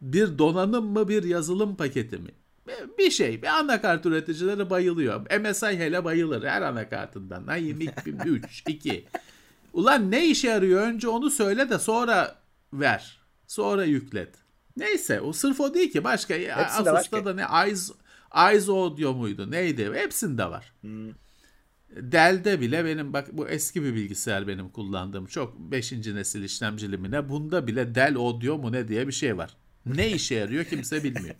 bir 0.00 0.38
donanım 0.38 0.92
mı 0.92 1.08
bir 1.08 1.22
yazılım 1.22 1.76
paketi 1.76 2.18
mi? 2.18 2.30
Bir 2.98 3.10
şey. 3.10 3.42
Bir 3.42 3.46
anakart 3.46 4.06
üreticileri 4.06 4.70
bayılıyor. 4.70 5.40
MSI 5.40 5.66
hele 5.66 6.04
bayılır 6.04 6.42
her 6.42 6.62
anakartından. 6.62 7.46
Nahimik 7.46 7.90
3, 8.24 8.64
2. 8.68 9.06
Ulan 9.72 10.10
ne 10.10 10.26
işe 10.26 10.48
yarıyor? 10.48 10.82
Önce 10.82 11.08
onu 11.08 11.30
söyle 11.30 11.70
de 11.70 11.78
sonra 11.78 12.36
ver. 12.72 13.18
Sonra 13.46 13.84
yüklet. 13.84 14.34
Neyse 14.76 15.20
o 15.20 15.32
sırf 15.32 15.60
o 15.60 15.74
değil 15.74 15.92
ki. 15.92 16.04
Başka 16.04 16.34
Hepsinde 16.34 16.90
Asus'ta 16.90 17.24
da 17.24 17.34
ne 17.34 17.44
Eyes, 17.64 17.90
Eyes 18.36 18.68
Audio 18.68 19.14
muydu? 19.14 19.50
Neydi? 19.50 19.90
Hepsinde 19.94 20.44
var. 20.44 20.72
Hmm. 20.80 21.10
Dell'de 21.96 22.60
bile 22.60 22.84
benim 22.84 23.12
bak 23.12 23.28
bu 23.32 23.48
eski 23.48 23.82
bir 23.82 23.94
bilgisayar 23.94 24.48
benim 24.48 24.68
kullandığım 24.68 25.26
çok 25.26 25.58
5. 25.58 25.92
nesil 25.92 26.44
işlemcili 26.44 26.98
mi 26.98 27.10
ne 27.10 27.28
bunda 27.28 27.66
bile 27.66 27.94
Dell 27.94 28.16
Audio 28.16 28.58
mu 28.58 28.72
ne 28.72 28.88
diye 28.88 29.06
bir 29.06 29.12
şey 29.12 29.36
var. 29.36 29.56
Ne 29.86 30.10
işe 30.10 30.34
yarıyor 30.34 30.64
kimse 30.64 31.04
bilmiyor. 31.04 31.34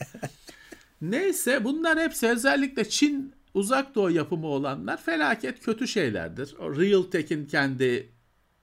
Neyse 1.01 1.65
bunlar 1.65 1.99
hepsi 1.99 2.29
özellikle 2.29 2.89
Çin 2.89 3.33
uzak 3.55 3.95
doğu 3.95 4.11
yapımı 4.11 4.47
olanlar 4.47 5.03
felaket 5.03 5.61
kötü 5.61 5.89
şeylerdir. 5.89 6.55
O 6.59 6.77
Realtek'in 6.77 7.47
kendi 7.47 8.13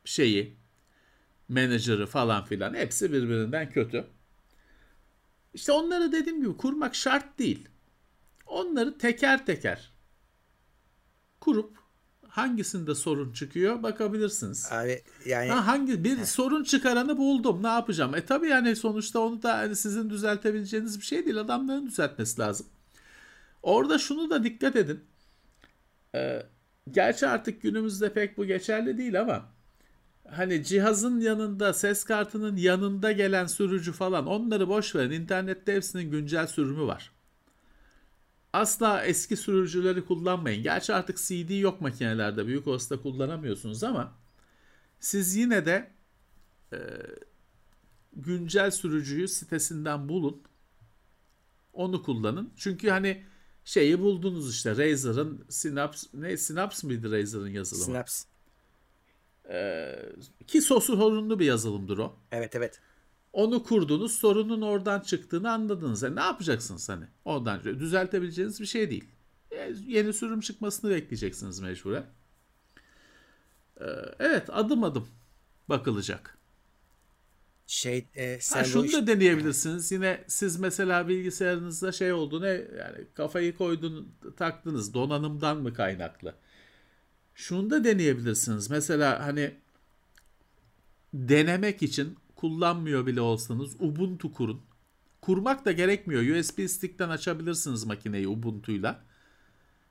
şeyi, 0.05 0.57
menajeri 1.49 2.05
falan 2.05 2.45
filan 2.45 2.73
hepsi 2.73 3.13
birbirinden 3.13 3.69
kötü. 3.69 4.05
İşte 5.53 5.71
onları 5.71 6.11
dediğim 6.11 6.41
gibi 6.41 6.57
kurmak 6.57 6.95
şart 6.95 7.39
değil. 7.39 7.69
Onları 8.55 8.97
teker 8.97 9.45
teker 9.45 9.91
kurup 11.39 11.77
hangisinde 12.27 12.95
sorun 12.95 13.33
çıkıyor 13.33 13.83
bakabilirsiniz. 13.83 14.71
Abi 14.71 15.03
yani 15.25 15.49
ha, 15.49 15.67
hangi 15.67 16.03
bir 16.03 16.17
Heh. 16.17 16.25
sorun 16.25 16.63
çıkaranı 16.63 17.17
buldum. 17.17 17.63
Ne 17.63 17.67
yapacağım? 17.67 18.15
E 18.15 18.25
tabii 18.25 18.47
yani 18.47 18.75
sonuçta 18.75 19.19
onu 19.19 19.43
da 19.43 19.57
hani 19.57 19.75
sizin 19.75 20.09
düzeltebileceğiniz 20.09 20.99
bir 20.99 21.05
şey 21.05 21.25
değil. 21.25 21.39
Adamların 21.39 21.87
düzeltmesi 21.87 22.41
lazım. 22.41 22.67
Orada 23.63 23.97
şunu 23.97 24.29
da 24.29 24.43
dikkat 24.43 24.75
edin. 24.75 25.03
Ee, 26.15 26.43
gerçi 26.91 27.27
artık 27.27 27.61
günümüzde 27.61 28.13
pek 28.13 28.37
bu 28.37 28.45
geçerli 28.45 28.97
değil 28.97 29.21
ama 29.21 29.45
hani 30.29 30.63
cihazın 30.63 31.19
yanında 31.19 31.73
ses 31.73 32.03
kartının 32.03 32.55
yanında 32.55 33.11
gelen 33.11 33.45
sürücü 33.45 33.91
falan 33.91 34.27
onları 34.27 34.67
boş 34.67 34.95
verin. 34.95 35.11
İnternette 35.11 35.75
hepsinin 35.75 36.11
güncel 36.11 36.47
sürümü 36.47 36.87
var. 36.87 37.14
Asla 38.55 39.05
eski 39.05 39.37
sürücüleri 39.37 40.05
kullanmayın. 40.05 40.63
Gerçi 40.63 40.93
artık 40.93 41.17
CD 41.17 41.59
yok 41.59 41.81
makinelerde. 41.81 42.47
Büyük 42.47 42.67
olsa 42.67 43.01
kullanamıyorsunuz 43.01 43.83
ama 43.83 44.13
siz 44.99 45.35
yine 45.35 45.65
de 45.65 45.91
e, 46.73 46.77
güncel 48.13 48.71
sürücüyü 48.71 49.27
sitesinden 49.27 50.09
bulun. 50.09 50.41
Onu 51.73 52.03
kullanın. 52.03 52.53
Çünkü 52.57 52.89
hani 52.89 53.23
şeyi 53.65 53.99
buldunuz 53.99 54.51
işte 54.51 54.71
Razer'ın 54.77 55.45
Synapse 55.49 56.07
ne 56.13 56.37
Synapse 56.37 56.87
mıydı 56.87 57.11
Razer'ın 57.11 57.49
yazılımı? 57.49 57.85
Synapse. 57.85 58.27
Ee, 59.49 59.95
ki 60.47 60.61
sosu 60.61 60.97
sorunlu 60.97 61.39
bir 61.39 61.45
yazılımdır 61.45 61.97
o. 61.97 62.15
Evet 62.31 62.55
evet. 62.55 62.81
Onu 63.35 63.63
kurdunuz, 63.63 64.11
sorunun 64.11 64.61
oradan 64.61 64.99
çıktığını 64.99 65.51
anladınız. 65.51 66.01
Yani 66.03 66.15
ne 66.15 66.21
yapacaksınız 66.21 66.89
hani? 66.89 67.05
Ondan 67.25 67.63
düzeltebileceğiniz 67.63 68.61
bir 68.61 68.65
şey 68.65 68.89
değil. 68.89 69.05
E, 69.51 69.73
yeni 69.87 70.13
sürüm 70.13 70.39
çıkmasını 70.39 70.91
bekleyeceksiniz 70.91 71.59
mecburen. 71.59 72.05
Ee, 73.81 73.85
evet, 74.19 74.49
adım 74.51 74.83
adım 74.83 75.07
bakılacak. 75.69 76.37
Şey, 77.67 78.07
e, 78.15 78.39
sen 78.41 78.59
ha, 78.59 78.63
şunu 78.63 78.91
da 78.91 79.07
deneyebilirsiniz. 79.07 79.91
Yine 79.91 80.23
siz 80.27 80.59
mesela 80.59 81.07
bilgisayarınızda 81.07 81.91
şey 81.91 82.13
oldu 82.13 82.41
ne 82.41 82.47
yani 82.49 83.07
kafayı 83.13 83.57
koydun 83.57 84.15
taktınız 84.37 84.93
donanımdan 84.93 85.57
mı 85.57 85.73
kaynaklı? 85.73 86.35
Şunu 87.33 87.69
da 87.69 87.83
deneyebilirsiniz. 87.83 88.69
Mesela 88.69 89.25
hani 89.25 89.55
denemek 91.13 91.83
için 91.83 92.17
kullanmıyor 92.45 93.05
bile 93.05 93.21
olsanız 93.21 93.75
Ubuntu 93.79 94.33
kurun. 94.33 94.61
Kurmak 95.21 95.65
da 95.65 95.71
gerekmiyor. 95.71 96.35
USB 96.35 96.67
stick'ten 96.67 97.09
açabilirsiniz 97.09 97.85
makineyi 97.85 98.27
Ubuntu'yla. 98.27 99.03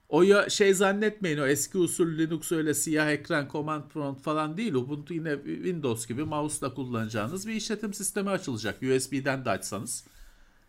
O 0.08 0.22
ya 0.22 0.50
şey 0.50 0.74
zannetmeyin 0.74 1.38
o 1.38 1.46
eski 1.46 1.78
usul 1.78 2.18
Linux 2.18 2.52
öyle 2.52 2.74
siyah 2.74 3.10
ekran 3.10 3.48
command 3.52 3.82
prompt 3.88 4.22
falan 4.22 4.56
değil. 4.56 4.74
Ubuntu 4.74 5.14
yine 5.14 5.36
Windows 5.44 6.06
gibi 6.06 6.24
mouse'la 6.24 6.74
kullanacağınız 6.74 7.46
bir 7.46 7.52
işletim 7.52 7.94
sistemi 7.94 8.30
açılacak. 8.30 8.82
USB'den 8.82 9.44
de 9.44 9.50
açsanız. 9.50 10.04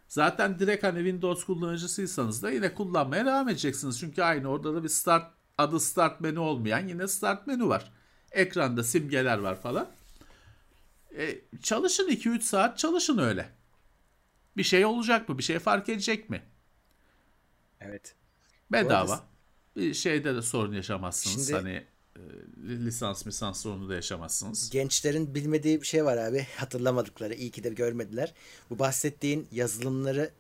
Zaten 0.08 0.60
direkt 0.60 0.84
hani 0.84 0.98
Windows 0.98 1.44
kullanıcısıysanız 1.44 2.44
da 2.44 2.52
yine 2.52 2.74
kullanmaya 2.74 3.26
devam 3.26 3.50
edeceksiniz. 3.50 4.00
Çünkü 4.00 4.22
aynı 4.22 4.48
orada 4.48 4.76
da 4.76 4.84
bir 4.84 4.90
start 4.90 5.32
adı 5.58 5.80
start 5.80 6.22
menü 6.22 6.40
olmayan 6.40 6.88
yine 6.88 7.08
start 7.08 7.48
menü 7.48 7.68
var. 7.68 7.92
Ekranda 8.32 8.84
simgeler 8.84 9.38
var 9.38 9.62
falan. 9.62 9.88
E, 11.18 11.42
çalışın 11.62 12.10
2-3 12.10 12.42
saat 12.42 12.78
çalışın 12.78 13.18
öyle. 13.18 13.50
Bir 14.58 14.64
şey 14.64 14.86
olacak 14.86 15.30
mı? 15.30 15.38
Bir 15.38 15.44
şey 15.44 15.60
fark 15.60 15.90
edecek 15.90 16.30
mi? 16.30 16.44
Evet. 17.82 18.16
Bedava. 18.72 19.24
Bir 19.76 19.94
şeyde 19.94 20.36
de 20.36 20.42
sorun 20.42 20.74
yaşamazsınız. 20.74 21.48
Şimdi, 21.48 21.54
hani 21.54 21.84
e, 22.16 22.22
lisans 22.68 23.26
misans 23.26 23.62
sorunu 23.62 23.90
da 23.90 23.96
yaşamazsınız. 23.96 24.70
Gençlerin 24.70 25.36
bilmediği 25.36 25.82
bir 25.82 25.88
şey 25.88 26.06
var 26.06 26.18
abi. 26.18 26.48
Hatırlamadıkları. 26.58 27.34
iyi 27.34 27.52
ki 27.52 27.64
de 27.64 27.70
görmediler. 27.70 28.34
Bu 28.70 28.80
bahsettiğin 28.80 29.48
yazılımları 29.52 30.32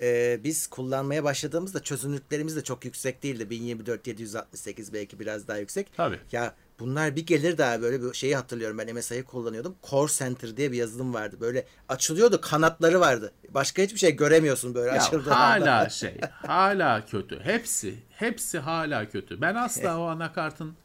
e, 0.00 0.40
biz 0.44 0.66
kullanmaya 0.66 1.24
başladığımızda 1.24 1.82
çözünürlüklerimiz 1.82 2.56
de 2.56 2.64
çok 2.64 2.84
yüksek 2.84 3.22
değildi. 3.22 3.50
1024 3.50 4.06
768 4.06 4.92
belki 4.92 5.20
biraz 5.20 5.48
daha 5.48 5.58
yüksek. 5.58 5.92
Tabii. 5.96 6.20
Ya 6.32 6.54
Bunlar 6.78 7.16
bir 7.16 7.26
gelir 7.26 7.58
daha 7.58 7.82
böyle 7.82 8.02
bir 8.02 8.14
şeyi 8.14 8.36
hatırlıyorum 8.36 8.78
ben 8.78 8.94
MSI'yi 8.94 9.24
kullanıyordum. 9.24 9.76
Core 9.90 10.12
Center 10.12 10.56
diye 10.56 10.72
bir 10.72 10.76
yazılım 10.76 11.14
vardı. 11.14 11.36
Böyle 11.40 11.66
açılıyordu 11.88 12.40
kanatları 12.40 13.00
vardı. 13.00 13.32
Başka 13.48 13.82
hiçbir 13.82 13.98
şey 13.98 14.16
göremiyorsun 14.16 14.74
böyle 14.74 14.88
Ya 14.88 15.02
açıldığı 15.02 15.30
hala 15.30 15.54
anda. 15.54 15.88
şey, 15.90 16.20
hala 16.46 17.06
kötü. 17.06 17.40
Hepsi, 17.40 17.94
hepsi 18.10 18.58
hala 18.58 19.08
kötü. 19.08 19.40
Ben 19.40 19.54
asla 19.54 19.98
o 20.00 20.02
anakartın 20.02 20.76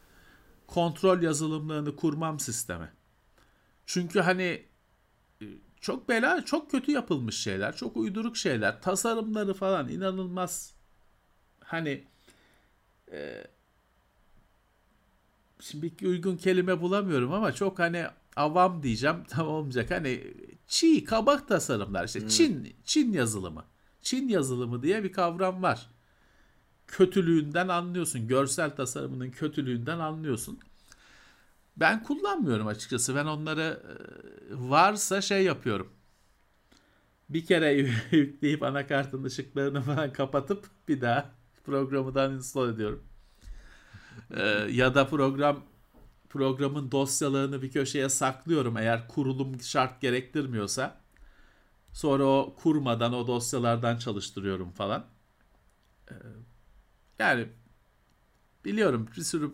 kontrol 0.68 1.22
yazılımlarını 1.22 1.96
kurmam 1.96 2.40
sisteme. 2.40 2.90
Çünkü 3.86 4.20
hani 4.20 4.66
e, 5.42 5.46
çok 5.82 6.10
bela, 6.10 6.46
çok 6.46 6.72
kötü 6.72 6.92
yapılmış 6.92 7.38
şeyler, 7.38 7.76
çok 7.76 7.98
uyduruk 7.98 8.38
şeyler, 8.38 8.82
tasarımları 8.82 9.54
falan 9.54 9.90
inanılmaz. 9.90 10.74
Hani 11.60 12.04
e, 13.12 13.44
şimdi 15.64 16.00
bir 16.00 16.08
uygun 16.08 16.38
kelime 16.38 16.82
bulamıyorum 16.82 17.34
ama 17.34 17.52
çok 17.52 17.80
hani 17.80 18.06
avam 18.36 18.84
diyeceğim 18.84 19.16
tam 19.28 19.48
olmayacak. 19.48 19.92
Hani 19.92 20.34
çiğ 20.68 21.04
kabak 21.04 21.48
tasarımlar 21.48 22.06
işte 22.06 22.30
Çin 22.30 22.76
Çin 22.84 23.14
yazılımı. 23.14 23.66
Çin 24.02 24.28
yazılımı 24.28 24.84
diye 24.84 25.04
bir 25.04 25.12
kavram 25.12 25.64
var. 25.64 25.90
Kötülüğünden 26.88 27.68
anlıyorsun. 27.68 28.28
Görsel 28.28 28.76
tasarımının 28.76 29.32
kötülüğünden 29.32 30.00
anlıyorsun. 30.00 30.60
Ben 31.78 32.04
kullanmıyorum 32.04 32.68
açıkçası. 32.68 33.16
Ben 33.16 33.26
onları 33.26 33.84
e, 33.84 33.94
varsa 34.70 35.22
şey 35.22 35.44
yapıyorum. 35.44 35.90
Bir 37.30 37.46
kere 37.46 37.74
yükleyip 38.12 38.64
anakartın 38.64 39.24
ışıklarını 39.24 39.82
falan 39.82 40.14
kapatıp 40.14 40.66
bir 40.88 41.02
daha 41.02 41.32
programıdan 41.66 42.34
install 42.34 42.74
ediyorum. 42.74 43.04
Ee, 44.34 44.68
ya 44.72 44.96
da 44.96 45.08
program 45.08 45.64
programın 46.30 46.92
dosyalarını 46.92 47.62
bir 47.62 47.72
köşeye 47.72 48.10
saklıyorum 48.10 48.78
eğer 48.78 49.08
kurulum 49.08 49.62
şart 49.62 50.02
gerektirmiyorsa. 50.02 51.02
Sonra 51.94 52.24
o 52.24 52.56
kurmadan 52.58 53.14
o 53.14 53.28
dosyalardan 53.28 53.98
çalıştırıyorum 53.98 54.72
falan. 54.72 55.06
Ee, 56.12 56.14
yani 57.20 57.48
biliyorum 58.66 59.10
bir 59.18 59.22
sürü 59.22 59.52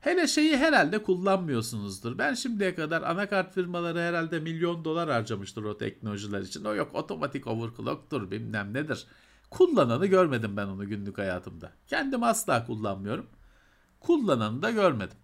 hele 0.00 0.26
şeyi 0.26 0.56
herhalde 0.56 1.02
kullanmıyorsunuzdur. 1.02 2.18
Ben 2.18 2.34
şimdiye 2.34 2.74
kadar 2.74 3.02
anakart 3.02 3.54
firmaları 3.54 3.98
herhalde 3.98 4.40
milyon 4.40 4.84
dolar 4.84 5.10
harcamıştır 5.10 5.64
o 5.64 5.78
teknolojiler 5.78 6.40
için. 6.40 6.64
O 6.64 6.74
yok 6.74 6.94
otomatik 6.94 7.46
overclock'tur 7.46 8.30
bilmem 8.30 8.74
nedir. 8.74 9.06
Kullananı 9.50 10.06
görmedim 10.06 10.56
ben 10.56 10.66
onu 10.66 10.88
günlük 10.88 11.18
hayatımda. 11.18 11.72
Kendim 11.86 12.22
asla 12.22 12.66
kullanmıyorum. 12.66 13.26
Kullananı 14.06 14.62
da 14.62 14.70
görmedim. 14.70 15.18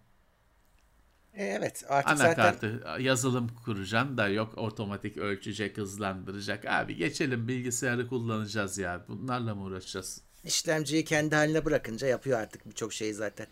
E, 1.33 1.45
evet 1.45 1.83
artık 1.89 2.17
zaten 2.17 2.43
Anakartı 2.43 2.83
yazılım 2.99 3.47
kuracaksın 3.65 4.17
da 4.17 4.27
yok 4.27 4.57
otomatik 4.57 5.17
ölçecek, 5.17 5.77
hızlandıracak. 5.77 6.65
Abi 6.65 6.95
geçelim 6.95 7.47
bilgisayarı 7.47 8.07
kullanacağız 8.07 8.77
ya. 8.77 9.05
Bunlarla 9.07 9.55
mı 9.55 9.63
uğraşacağız? 9.63 10.21
işlemciyi 10.43 11.05
kendi 11.05 11.35
haline 11.35 11.65
bırakınca 11.65 12.07
yapıyor 12.07 12.39
artık 12.39 12.65
birçok 12.65 12.93
şeyi 12.93 13.13
zaten. 13.13 13.47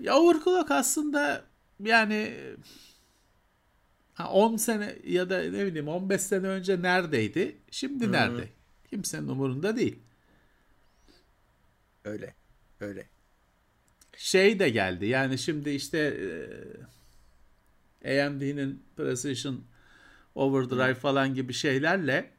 Ya 0.00 0.16
overclock 0.16 0.70
aslında 0.70 1.44
yani 1.80 2.36
ha, 4.14 4.30
10 4.30 4.56
sene 4.56 4.96
ya 5.04 5.30
da 5.30 5.38
ne 5.38 5.66
bileyim 5.66 5.88
15 5.88 6.20
sene 6.20 6.46
önce 6.46 6.82
neredeydi? 6.82 7.58
Şimdi 7.70 8.12
nerede? 8.12 8.48
Kimsenin 8.90 9.28
umurunda 9.28 9.76
değil. 9.76 9.98
Öyle. 12.04 12.34
Öyle. 12.80 13.13
Şey 14.16 14.58
de 14.58 14.68
geldi. 14.68 15.06
Yani 15.06 15.38
şimdi 15.38 15.70
işte 15.70 15.98
e, 18.04 18.24
AMD'nin 18.26 18.82
Precision 18.96 19.60
Overdrive 20.34 20.94
falan 20.94 21.34
gibi 21.34 21.52
şeylerle 21.52 22.30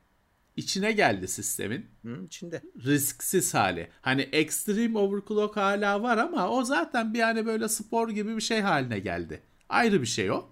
içine 0.56 0.92
geldi 0.92 1.28
sistemin. 1.28 1.86
Hı, 2.06 2.24
içinde. 2.26 2.62
risksiz 2.86 3.54
hali. 3.54 3.90
Hani 4.02 4.22
extreme 4.22 5.00
overclock 5.00 5.58
hala 5.58 6.04
var 6.04 6.18
ama 6.18 6.50
o 6.50 6.64
zaten 6.64 7.14
bir 7.14 7.20
hani 7.22 7.46
böyle 7.46 7.68
spor 7.70 8.10
gibi 8.10 8.36
bir 8.36 8.42
şey 8.42 8.62
haline 8.62 9.00
geldi. 9.00 9.42
Ayrı 9.70 10.02
bir 10.02 10.08
şey 10.08 10.32
o. 10.32 10.50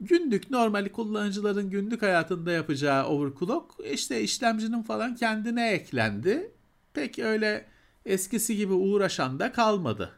Günlük 0.00 0.50
normal 0.50 0.88
kullanıcıların 0.88 1.70
günlük 1.70 2.02
hayatında 2.02 2.52
yapacağı 2.52 3.06
overclock 3.06 3.74
işte 3.92 4.20
işlemcinin 4.20 4.82
falan 4.82 5.14
kendine 5.14 5.70
eklendi. 5.70 6.52
Pek 6.94 7.18
öyle 7.18 7.66
eskisi 8.06 8.56
gibi 8.56 8.72
uğraşan 8.72 9.40
da 9.40 9.52
kalmadı. 9.52 10.12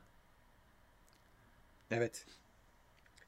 Evet. 1.91 2.25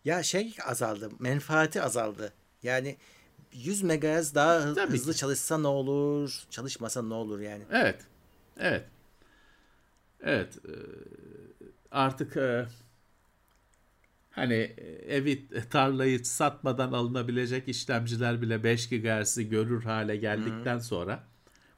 Ya 0.05 0.23
şey 0.23 0.57
azaldı. 0.67 1.11
Menfaati 1.19 1.83
azaldı. 1.83 2.33
Yani 2.63 2.97
100 3.53 3.83
MHz 3.83 4.35
daha 4.35 4.61
hı- 4.61 4.75
Tabii 4.75 4.93
hızlı 4.93 5.13
ki. 5.13 5.19
çalışsa 5.19 5.59
ne 5.59 5.67
olur? 5.67 6.45
Çalışmasa 6.51 7.03
ne 7.03 7.15
olur 7.15 7.41
yani? 7.41 7.65
Evet. 7.73 8.01
Evet. 8.59 8.85
Evet. 10.21 10.59
e, 10.69 10.73
Artık 11.91 12.37
e, 12.37 12.67
hani 14.31 14.55
e, 14.55 14.87
evi 15.17 15.49
tarlayı 15.71 16.25
satmadan 16.25 16.93
alınabilecek 16.93 17.69
işlemciler 17.69 18.43
bile 18.43 18.65
5 18.65 18.89
GHz'i 18.89 19.49
görür 19.49 19.83
hale 19.83 20.17
geldikten 20.17 20.79
sonra 20.79 21.25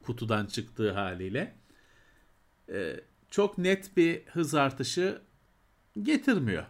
kutudan 0.03 0.47
çıktığı 0.47 0.93
haliyle 0.93 1.55
çok 3.31 3.59
net 3.59 3.97
bir 3.97 4.23
hız 4.27 4.55
artışı 4.55 5.23
getirmiyor. 6.05 6.65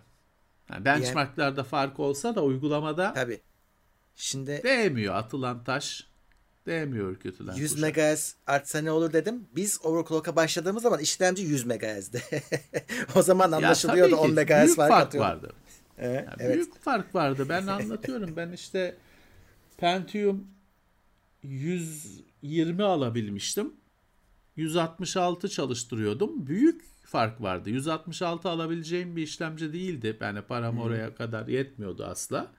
Yani 0.70 0.84
benchmarklarda 0.84 1.64
fark 1.64 2.00
olsa 2.00 2.34
da 2.34 2.42
uygulamada 2.44 3.12
Tabii. 3.12 3.40
Şimdi 4.14 4.60
değmiyor 4.64 5.14
atılan 5.14 5.64
taş 5.64 6.06
değmiyor 6.66 7.10
ürkütülen 7.10 7.54
100 7.54 7.74
kuşa. 7.74 7.86
MHz 7.86 8.34
artsa 8.46 8.80
ne 8.80 8.90
olur 8.90 9.12
dedim. 9.12 9.48
Biz 9.56 9.80
overclock'a 9.84 10.36
başladığımız 10.36 10.82
zaman 10.82 11.00
işlemci 11.00 11.42
100 11.42 11.66
MHz'di. 11.66 12.22
o 13.14 13.22
zaman 13.22 13.52
anlaşılıyordu 13.52 14.16
tabii 14.16 14.20
10 14.20 14.26
ki 14.26 14.32
MHz 14.32 14.64
büyük 14.66 14.76
fark, 14.76 14.90
fark 14.90 15.06
atıyordu. 15.06 15.28
vardı. 15.28 15.52
Evet, 15.98 16.26
Ya 16.26 16.36
evet. 16.38 16.54
Büyük 16.54 16.82
fark 16.82 17.14
vardı. 17.14 17.46
Ben 17.48 17.66
anlatıyorum. 17.66 18.36
Ben 18.36 18.52
işte 18.52 18.96
Pentium 19.76 20.46
120 21.42 22.82
alabilmiştim. 22.82 23.72
166 24.56 25.48
çalıştırıyordum. 25.48 26.46
Büyük 26.46 26.84
fark 27.10 27.42
vardı. 27.42 27.70
166 27.70 28.48
alabileceğim 28.48 29.16
bir 29.16 29.22
işlemci 29.22 29.72
değildi. 29.72 30.16
Yani 30.20 30.42
param 30.42 30.78
oraya 30.78 31.14
kadar 31.14 31.48
yetmiyordu 31.48 32.04
asla. 32.04 32.52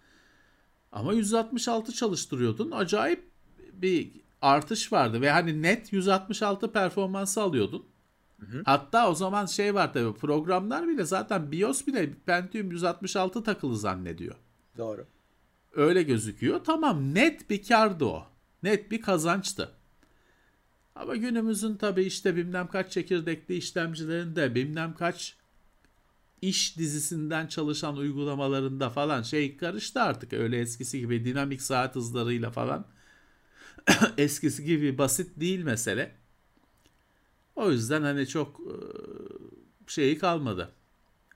Ama 0.91 1.13
166 1.13 1.93
çalıştırıyordun. 1.93 2.71
Acayip 2.71 3.31
bir 3.73 4.11
artış 4.41 4.91
vardı 4.91 5.21
ve 5.21 5.31
hani 5.31 5.61
net 5.61 5.93
166 5.93 6.71
performansı 6.71 7.41
alıyordun. 7.41 7.85
Hatta 8.65 9.09
o 9.09 9.15
zaman 9.15 9.45
şey 9.45 9.75
var 9.75 9.93
tabii 9.93 10.13
programlar 10.13 10.87
bile 10.87 11.03
zaten 11.03 11.51
BIOS 11.51 11.87
bile 11.87 12.13
Pentium 12.25 12.71
166 12.71 13.43
takılı 13.43 13.77
zannediyor. 13.77 14.35
Doğru. 14.77 15.05
Öyle 15.75 16.03
gözüküyor. 16.03 16.63
Tamam 16.63 17.13
net 17.13 17.49
bir 17.49 17.63
kardı 17.63 18.05
o. 18.05 18.25
Net 18.63 18.91
bir 18.91 19.01
kazançtı. 19.01 19.71
Ama 20.95 21.15
günümüzün 21.15 21.75
tabii 21.77 22.03
işte 22.03 22.35
bilmem 22.35 22.67
kaç 22.67 22.91
çekirdekli 22.91 23.55
işlemcilerinde 23.55 24.55
bilmem 24.55 24.95
kaç 24.95 25.35
iş 26.41 26.77
dizisinden 26.77 27.47
çalışan 27.47 27.97
uygulamalarında 27.97 28.89
falan 28.89 29.21
şey 29.21 29.57
karıştı 29.57 30.01
artık. 30.01 30.33
Öyle 30.33 30.59
eskisi 30.59 30.99
gibi 30.99 31.25
dinamik 31.25 31.61
saat 31.61 31.95
hızlarıyla 31.95 32.51
falan 32.51 32.85
eskisi 34.17 34.65
gibi 34.65 34.97
basit 34.97 35.39
değil 35.39 35.63
mesele. 35.63 36.15
O 37.55 37.71
yüzden 37.71 38.01
hani 38.01 38.27
çok 38.27 38.59
e, 38.59 38.75
şeyi 39.87 40.17
kalmadı. 40.17 40.71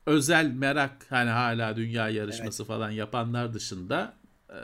Özel 0.05 0.45
merak 0.45 1.05
hani 1.09 1.29
hala 1.29 1.75
dünya 1.75 2.09
yarışması 2.09 2.65
falan 2.65 2.91
yapanlar 2.91 3.53
dışında 3.53 4.13
e, 4.49 4.59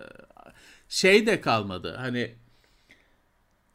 şey 0.90 1.26
de 1.26 1.42
kalmadı. 1.42 1.96
Hani 1.98 2.36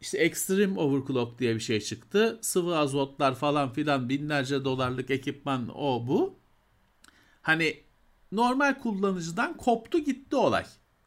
işte 0.07 0.19
Extreme 0.19 0.81
Overclock 0.81 1.39
diye 1.39 1.55
bir 1.55 1.61
şey 1.61 1.81
çıktı. 1.81 2.39
Sıvı 2.43 2.79
azotlar 2.79 3.35
falan 3.35 3.73
filan 3.73 4.09
binlerce 4.09 4.65
dolarlık 4.65 5.11
ekipman 5.11 5.69
o 5.79 6.07
bu. 6.07 6.39
Hani 7.43 7.81
normal 8.33 8.75
kullanıcıdan 8.79 9.57
koptu 9.57 9.99
gitti 9.99 10.37
olay. 10.37 10.65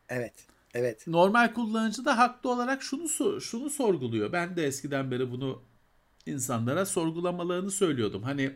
Evet. 0.09 0.33
Evet. 0.73 1.07
Normal 1.07 1.53
kullanıcı 1.53 2.05
da 2.05 2.17
haklı 2.17 2.49
olarak 2.49 2.83
şunu 2.83 3.09
şunu 3.41 3.69
sorguluyor. 3.69 4.31
Ben 4.31 4.55
de 4.55 4.65
eskiden 4.65 5.11
beri 5.11 5.31
bunu 5.31 5.63
insanlara 6.25 6.85
sorgulamalarını 6.85 7.71
söylüyordum. 7.71 8.23
Hani 8.23 8.51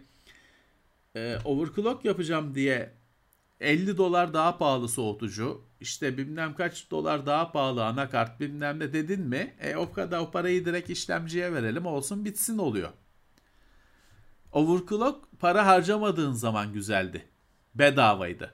e, 1.15 1.37
overclock 1.45 2.05
yapacağım 2.05 2.55
diye 2.55 2.93
50 3.59 3.97
dolar 3.97 4.33
daha 4.33 4.57
pahalı 4.57 4.89
soğutucu, 4.89 5.61
işte 5.83 6.17
bilmem 6.17 6.55
kaç 6.55 6.91
dolar 6.91 7.25
daha 7.25 7.51
pahalı 7.51 7.85
anakart 7.85 8.39
bilmem 8.39 8.79
ne 8.79 8.93
dedin 8.93 9.21
mi? 9.21 9.55
E 9.59 9.75
o 9.75 9.91
kadar 9.91 10.19
o 10.19 10.31
parayı 10.31 10.65
direkt 10.65 10.89
işlemciye 10.89 11.53
verelim 11.53 11.85
olsun 11.85 12.25
bitsin 12.25 12.57
oluyor. 12.57 12.89
Overclock 14.51 15.25
para 15.39 15.65
harcamadığın 15.65 16.31
zaman 16.31 16.73
güzeldi. 16.73 17.25
bedavaydı. 17.75 18.53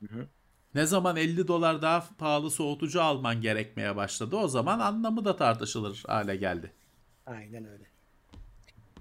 Hı 0.00 0.06
hı. 0.14 0.28
Ne 0.74 0.86
zaman 0.86 1.16
50 1.16 1.48
dolar 1.48 1.82
daha 1.82 2.08
pahalı 2.18 2.50
soğutucu 2.50 3.02
alman 3.02 3.40
gerekmeye 3.40 3.96
başladı 3.96 4.36
o 4.36 4.48
zaman 4.48 4.78
anlamı 4.80 5.24
da 5.24 5.36
tartışılır 5.36 6.04
hale 6.06 6.36
geldi. 6.36 6.72
Aynen 7.26 7.64
öyle. 7.64 7.90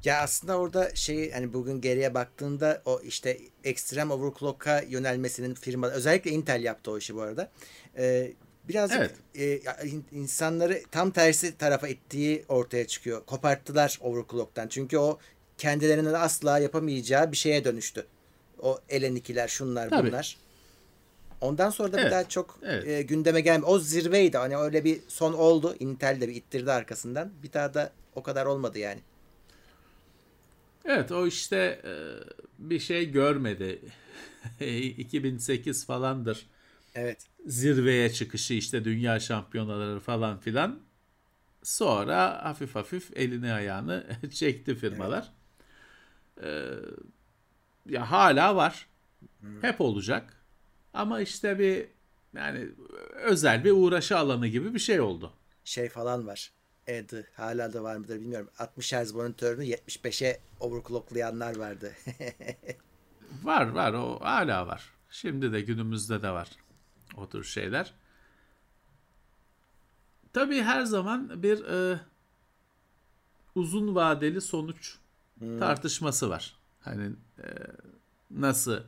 Ya 0.04 0.22
aslında 0.22 0.58
orada 0.58 0.96
şey 0.96 1.32
hani 1.32 1.54
bugün 1.54 1.82
geriye 1.82 2.14
baktığında 2.14 2.82
o 2.86 3.02
işte 3.04 3.38
ekstrem 3.64 4.12
overclock'a 4.12 4.82
yönelmesinin 4.82 5.54
firma 5.54 5.88
özellikle 5.88 6.32
Intel 6.32 6.64
yaptı 6.64 6.92
o 6.92 6.98
işi 6.98 7.16
bu 7.16 7.22
arada. 7.22 7.52
Ee, 7.98 8.32
birazcık 8.68 9.12
evet. 9.36 9.62
e, 9.84 9.90
insanları 10.12 10.82
tam 10.92 11.12
tersi 11.12 11.58
tarafa 11.58 11.88
ittiği 11.88 12.46
ortaya 12.50 12.88
çıkıyor. 12.88 13.26
Koparttılar 13.26 14.00
overclock'tan. 14.02 14.68
Çünkü 14.68 14.98
o 14.98 15.20
kendilerinin 15.58 16.14
asla 16.14 16.60
yapamayacağı 16.60 17.32
bir 17.32 17.38
şeye 17.38 17.66
dönüştü. 17.66 18.06
O 18.60 18.80
LN2'ler 18.90 19.48
şunlar 19.48 19.90
Tabii. 19.90 20.08
bunlar. 20.08 20.38
Ondan 21.42 21.70
sonra 21.70 21.94
da 21.94 21.98
evet. 21.98 22.08
bir 22.08 22.12
daha 22.12 22.30
çok 22.30 22.60
evet. 22.64 22.88
e, 22.88 23.02
gündeme 23.02 23.42
gelmedi. 23.42 23.66
O 23.66 23.80
zirveydi. 23.80 24.38
Hani 24.38 24.58
öyle 24.58 24.84
bir 24.84 25.00
son 25.08 25.34
oldu. 25.34 25.76
Intel 25.80 26.22
de 26.22 26.28
bir 26.28 26.36
ittirdi 26.36 26.72
arkasından. 26.72 27.32
Bir 27.44 27.54
daha 27.54 27.74
da 27.74 27.92
o 28.16 28.24
kadar 28.24 28.46
olmadı 28.46 28.80
yani. 28.80 29.00
Evet 30.88 31.12
o 31.12 31.28
işte 31.28 31.82
e, 31.86 31.94
bir 32.60 32.80
şey 32.80 33.12
görmedi. 33.12 33.82
2008 34.98 35.86
falandır. 35.86 36.46
Evet. 36.96 37.28
Zirveye 37.46 38.12
çıkışı 38.12 38.54
işte 38.54 38.86
dünya 38.86 39.20
şampiyonaları 39.20 40.00
falan 40.00 40.40
filan. 40.40 40.80
Sonra 41.64 42.46
hafif 42.46 42.76
hafif 42.76 43.18
elini 43.18 43.54
ayağını 43.54 44.08
çekti 44.32 44.76
firmalar. 44.76 45.34
Evet. 46.38 46.84
Ee, 47.88 47.94
ya 47.94 48.12
hala 48.12 48.56
var. 48.56 48.88
Hmm. 49.40 49.64
Hep 49.64 49.82
olacak. 49.82 50.34
Ama 50.94 51.22
işte 51.22 51.60
bir 51.60 51.88
yani 52.36 52.70
özel 53.24 53.64
bir 53.64 53.72
uğraşı 53.72 54.18
alanı 54.18 54.48
gibi 54.48 54.74
bir 54.74 54.80
şey 54.80 55.02
oldu. 55.02 55.34
Şey 55.64 55.90
falan 55.90 56.28
var. 56.28 56.52
Evet, 56.88 57.14
hala 57.36 57.74
da 57.74 57.84
var 57.84 57.96
mıdır 57.96 58.16
bilmiyorum. 58.16 58.50
60 58.60 58.94
Hz 58.94 59.12
monitörünü 59.12 59.66
75'e 59.66 60.40
overclocklayanlar 60.60 61.58
vardı. 61.58 61.94
var 63.44 63.68
var 63.68 63.94
o 63.94 64.20
hala 64.22 64.68
var. 64.68 64.94
Şimdi 65.10 65.54
de 65.54 65.62
günümüzde 65.62 66.22
de 66.22 66.30
var 66.30 66.50
o 67.18 67.30
tür 67.30 67.44
şeyler. 67.44 67.94
Tabii 70.34 70.62
her 70.62 70.84
zaman 70.84 71.44
bir 71.44 71.66
e, 71.66 72.00
uzun 73.56 73.96
vadeli 73.96 74.42
sonuç 74.42 74.98
hmm. 75.40 75.60
tartışması 75.60 76.30
var. 76.30 76.56
Hani 76.82 77.12
e, 77.40 77.48
nasıl 78.32 78.82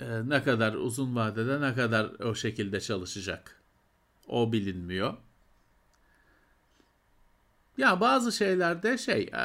e, 0.00 0.28
ne 0.28 0.42
kadar 0.42 0.74
uzun 0.74 1.16
vadede 1.16 1.60
ne 1.60 1.74
kadar 1.74 2.20
o 2.20 2.34
şekilde 2.34 2.80
çalışacak 2.80 3.62
o 4.28 4.52
bilinmiyor. 4.52 5.16
Ya 7.78 8.00
bazı 8.00 8.32
şeylerde 8.32 8.98
şey 8.98 9.22
e, 9.22 9.44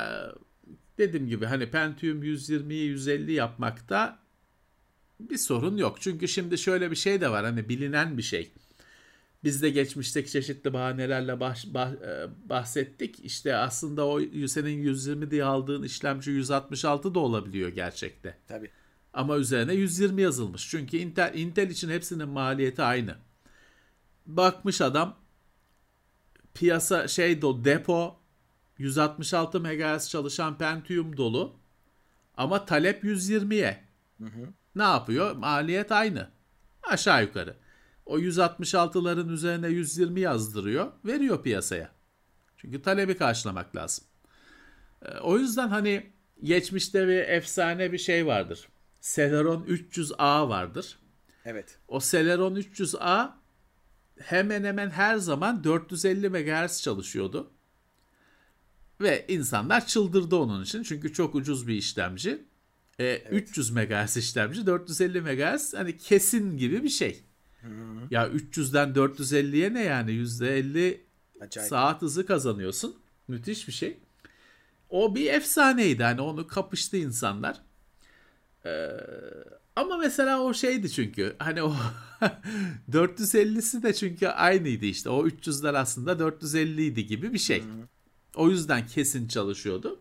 dediğim 0.98 1.28
gibi 1.28 1.46
hani 1.46 1.72
Pentium 1.72 2.24
120'yi 2.24 2.86
150 2.86 3.32
yapmakta 3.32 4.20
bir 5.20 5.38
sorun 5.38 5.78
yok. 5.78 5.98
Çünkü 6.02 6.28
şimdi 6.28 6.58
şöyle 6.58 6.92
bir 6.92 6.96
şey 6.96 7.22
de 7.22 7.30
var 7.30 7.46
hani 7.46 7.70
bilinen 7.70 8.18
bir 8.18 8.24
şey. 8.24 8.52
Biz 9.44 9.62
de 9.62 9.70
geçmişteki 9.70 10.32
çeşitli 10.32 10.74
bahanelerle 10.74 11.40
bah, 11.40 11.56
bah, 11.68 11.92
e, 11.92 12.28
bahsettik. 12.50 13.20
İşte 13.20 13.56
aslında 13.56 14.08
o 14.08 14.22
senin 14.48 14.78
120 14.78 15.32
diye 15.32 15.44
aldığın 15.44 15.84
işlemci 15.84 16.32
166 16.32 17.16
da 17.16 17.20
olabiliyor 17.20 17.70
gerçekte. 17.70 18.38
Tabii. 18.48 18.72
Ama 19.14 19.38
üzerine 19.38 19.74
120 19.74 20.22
yazılmış. 20.22 20.70
Çünkü 20.70 20.98
Intel, 20.98 21.34
Intel 21.36 21.70
için 21.70 21.90
hepsinin 21.90 22.30
maliyeti 22.30 22.82
aynı. 22.82 23.16
Bakmış 24.26 24.82
adam 24.82 25.18
piyasa 26.54 27.08
şey 27.08 27.42
do 27.42 27.66
depo 27.66 28.19
166 28.80 29.60
MHz 29.60 30.10
çalışan 30.10 30.58
Pentium 30.58 31.18
dolu 31.18 31.56
ama 32.38 32.66
talep 32.66 33.04
120'ye. 33.04 33.84
Hı 34.18 34.26
hı. 34.26 34.48
Ne 34.76 34.84
yapıyor? 34.84 35.36
Maliyet 35.36 35.92
aynı. 35.92 36.30
Aşağı 36.84 37.24
yukarı. 37.24 37.56
O 38.06 38.20
166'ların 38.20 39.32
üzerine 39.32 39.68
120 39.68 40.20
yazdırıyor, 40.20 40.92
veriyor 41.06 41.44
piyasaya. 41.44 41.92
Çünkü 42.58 42.82
talebi 42.82 43.18
karşılamak 43.18 43.76
lazım. 43.76 44.06
Ee, 45.06 45.18
o 45.18 45.38
yüzden 45.38 45.68
hani 45.68 46.12
geçmişte 46.44 47.08
bir 47.08 47.18
efsane 47.18 47.92
bir 47.92 47.98
şey 47.98 48.26
vardır. 48.26 48.68
Celeron 49.02 49.64
300A 49.64 50.50
vardır. 50.50 51.00
Evet. 51.46 51.78
O 51.88 52.00
Celeron 52.00 52.56
300A 52.56 53.32
hemen 54.20 54.64
hemen 54.64 54.90
her 54.90 55.18
zaman 55.18 55.64
450 55.64 56.30
MHz 56.30 56.82
çalışıyordu. 56.82 57.52
Ve 59.02 59.26
insanlar 59.28 59.88
çıldırdı 59.88 60.36
onun 60.36 60.64
için. 60.64 60.84
Çünkü 60.84 61.14
çok 61.14 61.36
ucuz 61.36 61.68
bir 61.68 61.76
işlemci. 61.76 62.30
E, 63.00 63.06
evet. 63.06 63.28
300 63.32 63.72
MHz 63.72 64.18
işlemci, 64.18 64.66
450 64.66 65.22
MHz 65.22 65.74
hani 65.74 65.98
kesin 65.98 66.58
gibi 66.58 66.84
bir 66.84 66.90
şey. 66.90 67.24
Hı-hı. 67.62 68.08
Ya 68.12 68.28
300'den 68.28 68.90
450'ye 68.90 69.74
ne 69.74 69.84
yani 69.84 70.12
%50 70.12 70.98
Acayip. 71.42 71.70
saat 71.70 72.02
hızı 72.02 72.26
kazanıyorsun. 72.26 72.96
Müthiş 73.28 73.68
bir 73.68 73.74
şey. 73.74 73.98
O 74.90 75.16
bir 75.16 75.34
efsaneydi 75.34 76.04
hani 76.04 76.22
onu 76.22 76.48
kapıştı 76.48 76.98
insanlar. 76.98 77.62
Ee, 78.66 78.90
ama 79.76 79.98
mesela 79.98 80.42
o 80.42 80.54
şeydi 80.54 80.92
çünkü 80.92 81.36
hani 81.40 81.64
o 81.64 81.76
450'si 82.92 83.84
de 83.84 83.94
çünkü 83.94 84.28
aynıydı 84.28 84.86
işte. 84.86 85.10
O 85.10 85.28
300'ler 85.28 85.78
aslında 85.78 86.20
450 86.20 86.86
idi 86.86 87.06
gibi 87.06 87.34
bir 87.34 87.40
şey. 87.40 87.64
O 88.36 88.50
yüzden 88.50 88.88
kesin 88.88 89.28
çalışıyordu. 89.28 90.00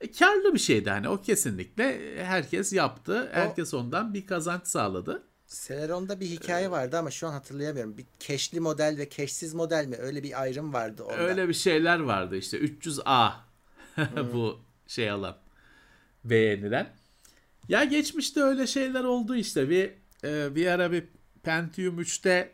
E, 0.00 0.12
karlı 0.12 0.54
bir 0.54 0.58
şeydi 0.58 0.90
hani 0.90 1.08
o 1.08 1.22
kesinlikle 1.22 2.16
herkes 2.24 2.72
yaptı. 2.72 3.30
Herkes 3.32 3.74
o, 3.74 3.78
ondan 3.78 4.14
bir 4.14 4.26
kazanç 4.26 4.66
sağladı. 4.66 5.22
Celeron'da 5.48 6.20
bir 6.20 6.26
hikaye 6.26 6.70
vardı 6.70 6.98
ama 6.98 7.10
şu 7.10 7.26
an 7.28 7.32
hatırlayamıyorum. 7.32 7.98
Bir 7.98 8.04
keşli 8.20 8.60
model 8.60 8.94
ve 8.98 9.08
keşsiz 9.08 9.54
model 9.54 9.86
mi? 9.86 9.96
Öyle 9.96 10.22
bir 10.22 10.42
ayrım 10.42 10.72
vardı 10.72 11.04
onda. 11.04 11.16
Öyle 11.16 11.48
bir 11.48 11.54
şeyler 11.54 11.98
vardı 11.98 12.36
işte 12.36 12.58
300A 12.58 13.32
bu 14.32 14.58
şey 14.86 15.10
alan 15.10 15.36
beğenilen. 16.24 16.88
Ya 17.68 17.84
geçmişte 17.84 18.42
öyle 18.42 18.66
şeyler 18.66 19.04
oldu 19.04 19.36
işte. 19.36 19.70
Bir 19.70 19.90
e, 20.24 20.54
bir 20.54 20.66
ara 20.66 20.92
bir 20.92 21.04
Pentium 21.42 22.00
3'te 22.00 22.52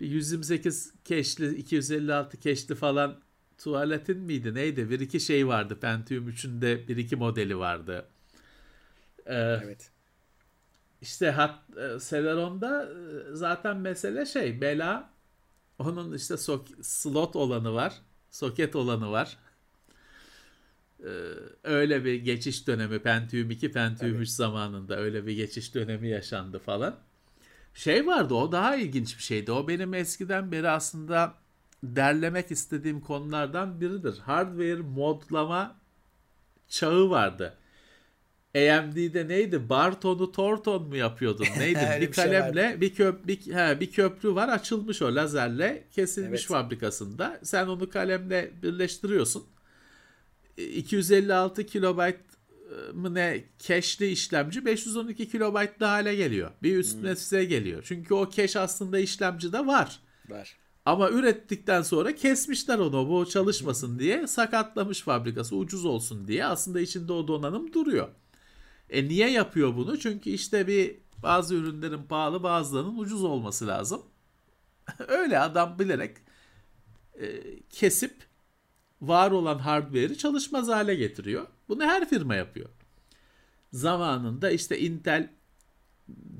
bir 0.00 0.06
128 0.06 0.92
keşli, 1.04 1.54
256 1.54 2.36
keşli 2.40 2.74
falan 2.74 3.20
tuvaletin 3.58 4.18
miydi 4.18 4.54
neydi? 4.54 4.90
Bir 4.90 5.00
iki 5.00 5.20
şey 5.20 5.46
vardı 5.48 5.80
Pentium 5.80 6.28
3'ün 6.28 6.60
de 6.62 6.88
bir 6.88 6.96
iki 6.96 7.16
modeli 7.16 7.58
vardı. 7.58 8.06
Ee, 9.26 9.34
evet. 9.34 9.90
İşte 11.00 11.30
hat, 11.30 11.60
e, 11.76 11.98
Celeron'da 12.10 12.84
e, 13.32 13.34
zaten 13.34 13.76
mesele 13.76 14.26
şey 14.26 14.60
bela 14.60 15.10
onun 15.78 16.14
işte 16.14 16.34
sok- 16.34 16.82
slot 16.84 17.36
olanı 17.36 17.74
var. 17.74 17.94
Soket 18.30 18.76
olanı 18.76 19.10
var. 19.10 19.36
Ee, 21.04 21.08
öyle 21.64 22.04
bir 22.04 22.14
geçiş 22.14 22.66
dönemi 22.66 22.98
Pentium 22.98 23.50
2 23.50 23.72
Pentium 23.72 24.20
3 24.20 24.28
zamanında 24.28 24.96
öyle 24.96 25.26
bir 25.26 25.32
geçiş 25.32 25.74
dönemi 25.74 26.08
yaşandı 26.08 26.58
falan. 26.58 26.96
Şey 27.74 28.06
vardı 28.06 28.34
o 28.34 28.52
daha 28.52 28.76
ilginç 28.76 29.18
bir 29.18 29.22
şeydi. 29.22 29.52
O 29.52 29.68
benim 29.68 29.94
eskiden 29.94 30.52
beri 30.52 30.68
aslında 30.68 31.34
derlemek 31.82 32.50
istediğim 32.50 33.00
konulardan 33.00 33.80
biridir. 33.80 34.18
Hardware 34.18 34.82
modlama 34.82 35.76
çağı 36.68 37.10
vardı. 37.10 37.58
AMD'de 38.54 39.28
neydi? 39.28 39.68
Barton'u 39.68 40.32
Torton 40.32 40.88
mu 40.88 40.96
yapıyordun? 40.96 41.46
Neydi? 41.58 41.78
bir, 41.78 42.08
bir 42.08 42.14
şey 42.14 42.24
kalemle 42.24 42.70
şey 42.70 42.80
bir 42.80 42.94
köp 42.94 43.26
bir, 43.26 43.54
he, 43.54 43.80
bir 43.80 43.90
köprü 43.90 44.34
var 44.34 44.48
açılmış 44.48 45.02
o 45.02 45.14
lazerle 45.14 45.84
kesilmiş 45.92 46.40
evet. 46.40 46.48
fabrikasında. 46.50 47.40
Sen 47.42 47.66
onu 47.66 47.90
kalemle 47.90 48.50
birleştiriyorsun. 48.62 49.46
256 50.56 51.66
kilobayt 51.66 52.16
mı 52.92 53.14
ne 53.14 53.44
cache'li 53.58 54.10
işlemci 54.10 54.64
512 54.64 55.28
kilobaytlı 55.28 55.86
hale 55.86 56.14
geliyor. 56.14 56.50
Bir 56.62 56.76
üstüne 56.76 57.08
hmm. 57.08 57.16
size 57.16 57.44
geliyor. 57.44 57.82
Çünkü 57.86 58.14
o 58.14 58.30
cache 58.30 58.60
aslında 58.60 58.98
işlemcide 58.98 59.66
var. 59.66 60.00
Var. 60.28 60.56
Ama 60.86 61.10
ürettikten 61.10 61.82
sonra 61.82 62.14
kesmişler 62.14 62.78
onu 62.78 63.08
bu 63.08 63.28
çalışmasın 63.28 63.98
diye 63.98 64.26
sakatlamış 64.26 65.02
fabrikası 65.02 65.56
ucuz 65.56 65.84
olsun 65.84 66.28
diye 66.28 66.46
aslında 66.46 66.80
içinde 66.80 67.12
o 67.12 67.28
donanım 67.28 67.72
duruyor. 67.72 68.08
E 68.90 69.08
niye 69.08 69.30
yapıyor 69.30 69.76
bunu? 69.76 69.98
Çünkü 69.98 70.30
işte 70.30 70.66
bir 70.66 70.96
bazı 71.22 71.54
ürünlerin 71.54 72.02
pahalı 72.02 72.42
bazılarının 72.42 72.98
ucuz 72.98 73.24
olması 73.24 73.66
lazım. 73.66 74.02
Öyle 75.08 75.38
adam 75.38 75.78
bilerek 75.78 76.16
e, 77.20 77.26
kesip 77.70 78.14
var 79.00 79.30
olan 79.30 79.58
hardware'i 79.58 80.18
çalışmaz 80.18 80.68
hale 80.68 80.94
getiriyor. 80.94 81.46
Bunu 81.68 81.84
her 81.84 82.08
firma 82.08 82.34
yapıyor. 82.34 82.68
zamanında 83.72 84.50
işte 84.50 84.78
Intel 84.80 85.30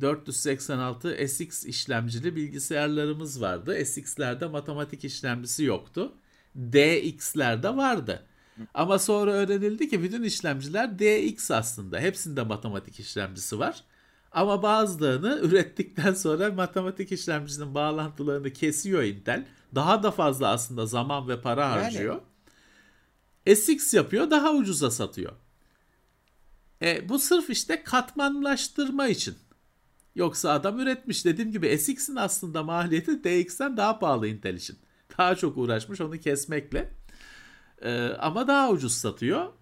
486 0.01 1.29
SX 1.29 1.65
işlemcili 1.65 2.37
bilgisayarlarımız 2.37 3.41
vardı. 3.41 3.85
SX'lerde 3.87 4.47
matematik 4.47 5.05
işlemcisi 5.05 5.65
yoktu. 5.65 6.13
DX'lerde 6.57 7.77
vardı. 7.77 8.27
Ama 8.75 8.99
sonra 8.99 9.33
öğrenildi 9.33 9.89
ki 9.89 10.03
bütün 10.03 10.23
işlemciler 10.23 10.99
DX 10.99 11.51
aslında. 11.51 12.01
Hepsinde 12.01 12.43
matematik 12.43 13.01
işlemcisi 13.01 13.59
var. 13.59 13.85
Ama 14.33 14.63
bazılarını 14.63 15.39
ürettikten 15.43 16.15
sonra 16.15 16.51
matematik 16.51 17.13
işlemcisinin 17.13 17.75
bağlantılarını 17.75 18.53
kesiyor 18.53 19.03
Intel. 19.03 19.47
Daha 19.75 20.03
da 20.03 20.11
fazla 20.11 20.49
aslında 20.49 20.87
zaman 20.87 21.29
ve 21.29 21.41
para 21.41 21.71
harcıyor. 21.71 22.21
Yani. 23.47 23.57
SX 23.57 23.95
yapıyor 23.95 24.31
daha 24.31 24.53
ucuza 24.53 24.91
satıyor. 24.91 25.33
E, 26.83 27.09
bu 27.09 27.19
sırf 27.19 27.51
işte 27.51 27.83
katmanlaştırma 27.83 29.09
için. 29.09 29.35
Yoksa 30.17 30.51
adam 30.51 30.81
üretmiş. 30.81 31.25
Dediğim 31.25 31.53
gibi 31.53 31.79
SX'in 31.79 32.17
aslında 32.17 32.63
maliyeti 32.63 33.25
DX'ten 33.25 33.77
daha 33.77 33.99
pahalı 33.99 34.29
Intel 34.29 34.55
için. 34.55 34.79
Daha 35.19 35.35
çok 35.35 35.57
uğraşmış 35.57 36.01
onu 36.01 36.19
kesmekle. 36.19 36.91
Ee, 37.83 38.09
ama 38.19 38.49
daha 38.49 38.71
ucuz 38.71 38.93
satıyor. 38.93 39.53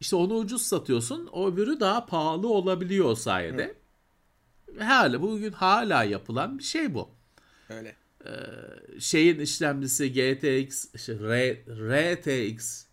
İşte 0.00 0.16
onu 0.16 0.34
ucuz 0.34 0.62
satıyorsun. 0.62 1.26
O 1.32 1.48
öbürü 1.48 1.80
daha 1.80 2.06
pahalı 2.06 2.48
olabiliyor 2.48 3.04
o 3.04 3.14
sayede. 3.14 3.76
Hı. 4.76 4.84
Hala 4.84 5.22
bugün 5.22 5.52
hala 5.52 6.04
yapılan 6.04 6.58
bir 6.58 6.64
şey 6.64 6.94
bu. 6.94 7.10
Öyle. 7.68 7.96
Ee, 8.26 8.30
şeyin 9.00 9.40
işlemcisi 9.40 10.12
GTX, 10.12 10.94
işte 10.94 11.18
R, 11.20 11.54
RTX 12.14 12.86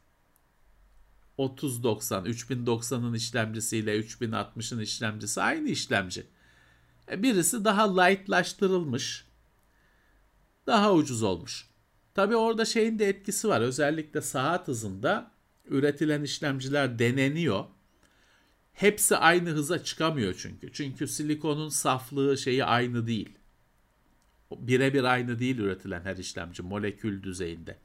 3090, 1.39 2.25
3090'ın 2.25 3.13
işlemcisiyle 3.13 3.99
3060'ın 3.99 4.79
işlemcisi 4.79 5.41
aynı 5.41 5.69
işlemci. 5.69 6.32
Birisi 7.11 7.65
daha 7.65 8.01
lightlaştırılmış. 8.01 9.25
Daha 10.67 10.93
ucuz 10.93 11.23
olmuş. 11.23 11.69
Tabi 12.13 12.35
orada 12.35 12.65
şeyin 12.65 12.99
de 12.99 13.09
etkisi 13.09 13.47
var. 13.47 13.61
Özellikle 13.61 14.21
saat 14.21 14.67
hızında 14.67 15.31
üretilen 15.65 16.23
işlemciler 16.23 16.99
deneniyor. 16.99 17.65
Hepsi 18.73 19.17
aynı 19.17 19.49
hıza 19.49 19.83
çıkamıyor 19.83 20.35
çünkü. 20.37 20.73
Çünkü 20.73 21.07
silikonun 21.07 21.69
saflığı 21.69 22.37
şeyi 22.37 22.65
aynı 22.65 23.07
değil. 23.07 23.29
Birebir 24.51 25.03
aynı 25.03 25.39
değil 25.39 25.57
üretilen 25.57 26.01
her 26.01 26.17
işlemci 26.17 26.63
molekül 26.63 27.23
düzeyinde. 27.23 27.77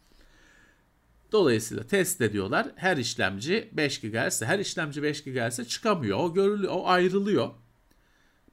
Dolayısıyla 1.32 1.86
test 1.86 2.20
ediyorlar. 2.20 2.68
Her 2.76 2.96
işlemci 2.96 3.68
5 3.72 4.00
GHz, 4.00 4.42
her 4.42 4.58
işlemci 4.58 5.02
5 5.02 5.24
GHz'e 5.24 5.64
çıkamıyor. 5.64 6.18
O 6.18 6.34
görülüyor, 6.34 6.72
o 6.72 6.88
ayrılıyor. 6.88 7.50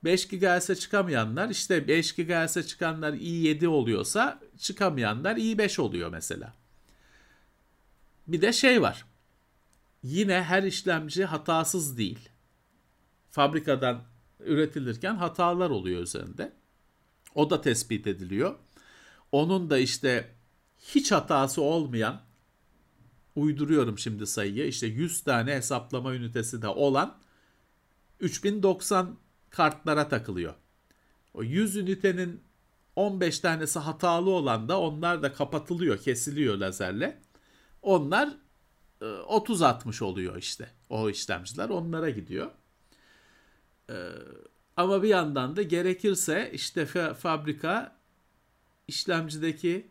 5 0.05 0.27
GHz'e 0.27 0.75
çıkamayanlar 0.75 1.49
işte 1.49 1.87
5 1.87 2.15
GHz'e 2.15 2.63
çıkanlar 2.63 3.13
i7 3.13 3.67
oluyorsa 3.67 4.39
çıkamayanlar 4.59 5.35
i5 5.35 5.81
oluyor 5.81 6.09
mesela. 6.09 6.53
Bir 8.27 8.41
de 8.41 8.53
şey 8.53 8.81
var. 8.81 9.05
Yine 10.03 10.43
her 10.43 10.63
işlemci 10.63 11.25
hatasız 11.25 11.97
değil. 11.97 12.29
Fabrikadan 13.31 14.03
üretilirken 14.39 15.15
hatalar 15.15 15.69
oluyor 15.69 16.01
üzerinde. 16.01 16.53
O 17.35 17.49
da 17.49 17.61
tespit 17.61 18.07
ediliyor. 18.07 18.55
Onun 19.31 19.69
da 19.69 19.77
işte 19.77 20.35
hiç 20.79 21.11
hatası 21.11 21.61
olmayan 21.61 22.21
uyduruyorum 23.35 23.99
şimdi 23.99 24.27
sayıyı 24.27 24.67
işte 24.67 24.87
100 24.87 25.23
tane 25.23 25.55
hesaplama 25.55 26.15
ünitesi 26.15 26.61
de 26.61 26.67
olan 26.67 27.17
3090 28.19 29.17
kartlara 29.55 30.09
takılıyor. 30.09 30.53
O 31.33 31.43
100 31.43 31.75
ünitenin 31.75 32.41
15 32.95 33.39
tanesi 33.39 33.79
hatalı 33.79 34.29
olan 34.29 34.69
da 34.69 34.79
onlar 34.79 35.23
da 35.23 35.33
kapatılıyor, 35.33 35.97
kesiliyor 35.97 36.57
lazerle. 36.57 37.21
Onlar 37.81 38.29
30-60 39.01 40.01
e, 40.01 40.05
oluyor 40.05 40.37
işte 40.37 40.69
o 40.89 41.09
işlemciler 41.09 41.69
onlara 41.69 42.09
gidiyor. 42.09 42.51
E, 43.89 43.95
ama 44.77 45.03
bir 45.03 45.09
yandan 45.09 45.55
da 45.55 45.61
gerekirse 45.61 46.49
işte 46.53 46.85
fabrika 47.13 47.95
işlemcideki 48.87 49.87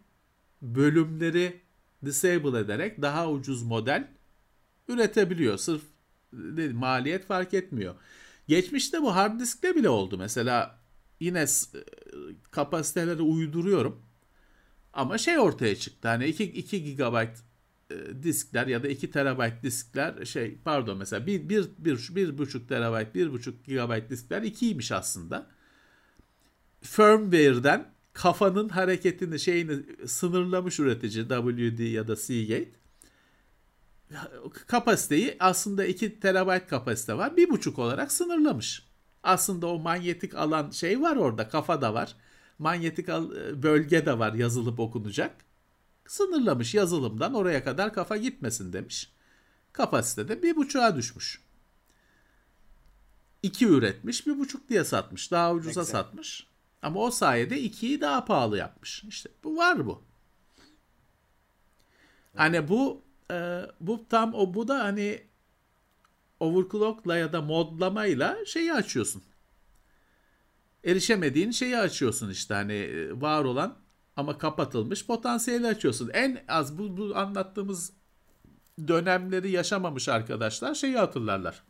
bölümleri 0.63 1.61
disable 2.05 2.59
ederek 2.59 3.03
daha 3.03 3.31
ucuz 3.31 3.63
model 3.63 4.09
üretebiliyor. 4.89 5.59
Sırf 5.59 5.83
maliyet 6.73 7.27
fark 7.27 7.55
etmiyor. 7.55 7.95
Geçmişte 8.49 9.03
bu 9.03 9.15
hard 9.15 9.41
diskte 9.41 9.77
bile 9.77 9.89
oldu. 9.89 10.19
Mesela 10.19 10.81
yine 11.21 11.41
e, 11.41 11.47
kapasiteleri 12.51 13.23
uyduruyorum. 13.23 14.03
Ama 14.93 15.19
şey 15.19 15.39
ortaya 15.39 15.77
çıktı. 15.77 16.09
Hani 16.09 16.27
2, 16.27 16.45
2 16.45 16.97
GB 16.97 17.27
diskler 18.23 18.67
ya 18.67 18.83
da 18.83 18.89
2 18.89 19.11
TB 19.11 19.63
diskler 19.63 20.25
şey 20.25 20.59
pardon 20.65 20.99
mesela 20.99 21.27
1 21.27 21.49
1 21.49 21.69
1 21.79 22.09
1 22.15 22.39
buçuk 22.39 22.69
TB 22.69 22.73
1.5 22.73 23.53
GB 23.67 24.11
diskler 24.11 24.43
2'ymiş 24.43 24.95
aslında. 24.95 25.47
Firmware'den 26.83 27.95
kafanın 28.13 28.69
hareketini 28.69 29.41
şeyini 29.41 29.83
sınırlamış 30.07 30.81
üretici 30.81 31.29
WD 31.29 31.93
ya 31.93 32.09
da 32.09 32.17
Seagate 32.17 32.71
kapasiteyi 34.67 35.37
aslında 35.41 35.85
2 35.85 36.21
terabayt 36.21 36.67
kapasite 36.67 37.17
var. 37.17 37.31
1.5 37.31 37.81
olarak 37.81 38.13
sınırlamış. 38.13 38.87
Aslında 39.23 39.67
o 39.67 39.79
manyetik 39.79 40.35
alan 40.35 40.71
şey 40.71 41.01
var 41.01 41.17
orada. 41.17 41.49
Kafa 41.49 41.83
da 41.83 41.95
var. 41.95 42.17
Manyetik 42.59 43.09
bölge 43.63 44.07
de 44.07 44.19
var 44.19 44.33
yazılıp 44.33 44.81
okunacak. 44.81 45.37
Sınırlamış 46.07 46.75
yazılımdan 46.75 47.35
oraya 47.35 47.65
kadar 47.65 47.93
kafa 47.93 48.17
gitmesin 48.17 48.73
demiş. 48.73 49.13
Kapasite 49.73 50.29
de 50.29 50.33
1.5'a 50.33 50.97
düşmüş. 50.97 51.41
2 53.43 53.67
üretmiş 53.67 54.27
1.5 54.27 54.69
diye 54.69 54.85
satmış. 54.85 55.31
Daha 55.31 55.53
ucuza 55.53 55.81
Exact. 55.81 55.91
satmış. 55.91 56.47
Ama 56.83 57.01
o 57.01 57.11
sayede 57.11 57.63
2'yi 57.63 58.01
daha 58.01 58.25
pahalı 58.25 58.59
yapmış. 58.59 59.05
İşte 59.05 59.31
bu 59.45 59.57
var 59.57 59.87
bu. 59.87 60.03
Hani 62.37 62.69
bu 62.69 63.03
e, 63.31 63.61
bu 63.81 64.09
tam 64.09 64.35
o 64.35 64.55
bu 64.55 64.69
da 64.69 64.85
hani 64.85 65.23
overclockla 66.41 67.17
ya 67.17 67.33
da 67.33 67.43
modlamayla 67.43 68.47
şeyi 68.47 68.73
açıyorsun. 68.73 69.23
Erişemediğin 70.85 71.51
şeyi 71.51 71.79
açıyorsun 71.79 72.31
işte 72.31 72.55
hani 72.55 72.73
e, 72.73 73.21
var 73.21 73.45
olan 73.45 73.77
ama 74.17 74.39
kapatılmış 74.39 75.07
potansiyeli 75.07 75.67
açıyorsun. 75.67 76.11
En 76.13 76.45
az 76.49 76.79
bu, 76.79 76.97
bu 76.97 77.17
anlattığımız 77.17 77.93
dönemleri 78.89 79.51
yaşamamış 79.51 80.09
arkadaşlar 80.09 80.75
şeyi 80.75 80.97
hatırlarlar. 80.97 81.63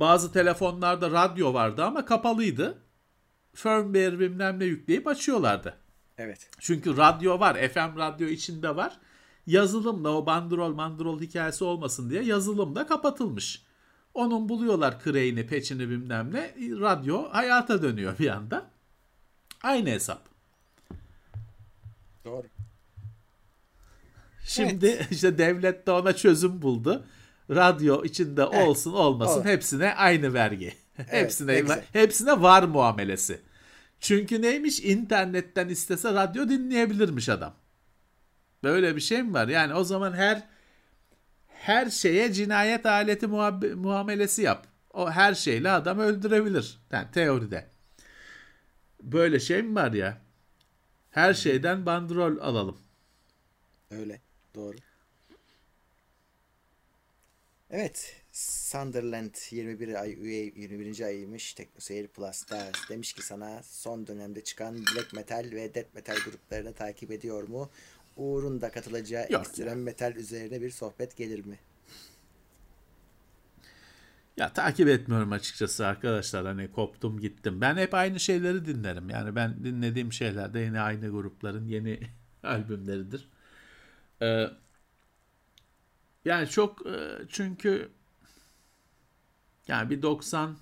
Bazı 0.00 0.32
telefonlarda 0.32 1.10
radyo 1.10 1.54
vardı 1.54 1.84
ama 1.84 2.04
kapalıydı. 2.04 2.78
Firmware 3.54 4.18
bilmem 4.18 4.58
ne 4.58 4.64
yükleyip 4.64 5.06
açıyorlardı. 5.06 5.76
Evet. 6.18 6.50
Çünkü 6.58 6.96
radyo 6.96 7.40
var. 7.40 7.68
FM 7.68 7.98
radyo 7.98 8.28
içinde 8.28 8.76
var 8.76 8.98
yazılımla 9.48 10.10
o 10.10 10.26
bandrol 10.26 10.74
mandrol 10.74 11.20
hikayesi 11.20 11.64
olmasın 11.64 12.10
diye 12.10 12.22
yazılımda 12.22 12.86
kapatılmış. 12.86 13.62
Onun 14.14 14.48
buluyorlar 14.48 15.04
crane'i, 15.04 15.46
peçini 15.46 15.90
bilmem 15.90 16.34
ne. 16.34 16.54
Radyo 16.80 17.28
hayata 17.30 17.82
dönüyor 17.82 18.18
bir 18.18 18.28
anda. 18.28 18.70
Aynı 19.62 19.88
hesap. 19.88 20.28
Doğru. 22.24 22.46
Şimdi 24.44 24.86
evet. 24.86 25.06
işte 25.10 25.38
devlet 25.38 25.86
de 25.86 25.90
ona 25.90 26.16
çözüm 26.16 26.62
buldu. 26.62 27.04
Radyo 27.50 28.04
içinde 28.04 28.48
evet. 28.52 28.68
olsun 28.68 28.92
olmasın 28.92 29.42
evet. 29.44 29.52
hepsine 29.56 29.94
aynı 29.94 30.34
vergi. 30.34 30.74
Evet, 30.98 31.12
hepsine 31.12 31.82
hepsine 31.92 32.42
var 32.42 32.62
muamelesi. 32.62 33.40
Çünkü 34.00 34.42
neymiş 34.42 34.80
internetten 34.80 35.68
istese 35.68 36.14
radyo 36.14 36.48
dinleyebilirmiş 36.48 37.28
adam. 37.28 37.54
Böyle 38.62 38.96
bir 38.96 39.00
şey 39.00 39.22
mi 39.22 39.34
var? 39.34 39.48
Yani 39.48 39.74
o 39.74 39.84
zaman 39.84 40.12
her 40.12 40.48
her 41.48 41.90
şeye 41.90 42.32
cinayet 42.32 42.86
aleti 42.86 43.26
muamelesi 43.26 44.42
yap. 44.42 44.66
O 44.92 45.10
her 45.10 45.34
şeyle 45.34 45.70
adam 45.70 45.98
öldürebilir. 45.98 46.78
Yani 46.90 47.10
teoride. 47.12 47.66
Böyle 49.02 49.40
şey 49.40 49.62
mi 49.62 49.74
var 49.74 49.92
ya? 49.92 50.18
Her 51.10 51.34
şeyden 51.34 51.86
bandrol 51.86 52.38
alalım. 52.38 52.78
Öyle. 53.90 54.20
Doğru. 54.54 54.76
Evet. 57.70 58.16
Sunderland 58.32 59.34
21 59.50 60.00
ay 60.02 60.12
üye 60.12 60.44
21. 60.44 61.00
ayıymış 61.00 61.54
TeknoSeyir 61.54 62.08
Plus'ta 62.08 62.70
demiş 62.88 63.12
ki 63.12 63.22
sana 63.22 63.62
son 63.62 64.06
dönemde 64.06 64.44
çıkan 64.44 64.76
black 64.76 65.12
metal 65.12 65.48
ve 65.52 65.74
death 65.74 65.94
metal 65.94 66.16
gruplarını 66.24 66.72
takip 66.74 67.10
ediyor 67.10 67.48
mu? 67.48 67.70
Uğur'un 68.18 68.60
da 68.60 68.70
katılacağı 68.70 69.26
Yok 69.28 69.40
ekstrem 69.40 69.78
ya. 69.78 69.82
metal 69.82 70.16
üzerine 70.16 70.62
bir 70.62 70.70
sohbet 70.70 71.16
gelir 71.16 71.46
mi? 71.46 71.58
Ya 74.36 74.52
takip 74.52 74.88
etmiyorum 74.88 75.32
açıkçası 75.32 75.86
arkadaşlar 75.86 76.46
hani 76.46 76.72
koptum 76.72 77.20
gittim. 77.20 77.60
Ben 77.60 77.76
hep 77.76 77.94
aynı 77.94 78.20
şeyleri 78.20 78.66
dinlerim. 78.66 79.10
Yani 79.10 79.36
ben 79.36 79.64
dinlediğim 79.64 80.12
şeyler 80.12 80.54
de 80.54 80.60
yine 80.60 80.80
aynı 80.80 81.08
grupların 81.10 81.66
yeni 81.66 82.00
albümleridir. 82.42 83.28
Ee, 84.22 84.46
yani 86.24 86.48
çok 86.48 86.86
e, 86.86 87.18
çünkü 87.28 87.90
yani 89.68 89.90
bir 89.90 90.02
90 90.02 90.56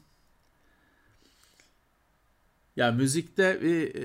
ya 2.77 2.93
müzikte 2.93 3.63
bir, 3.63 3.95
e, 3.95 4.03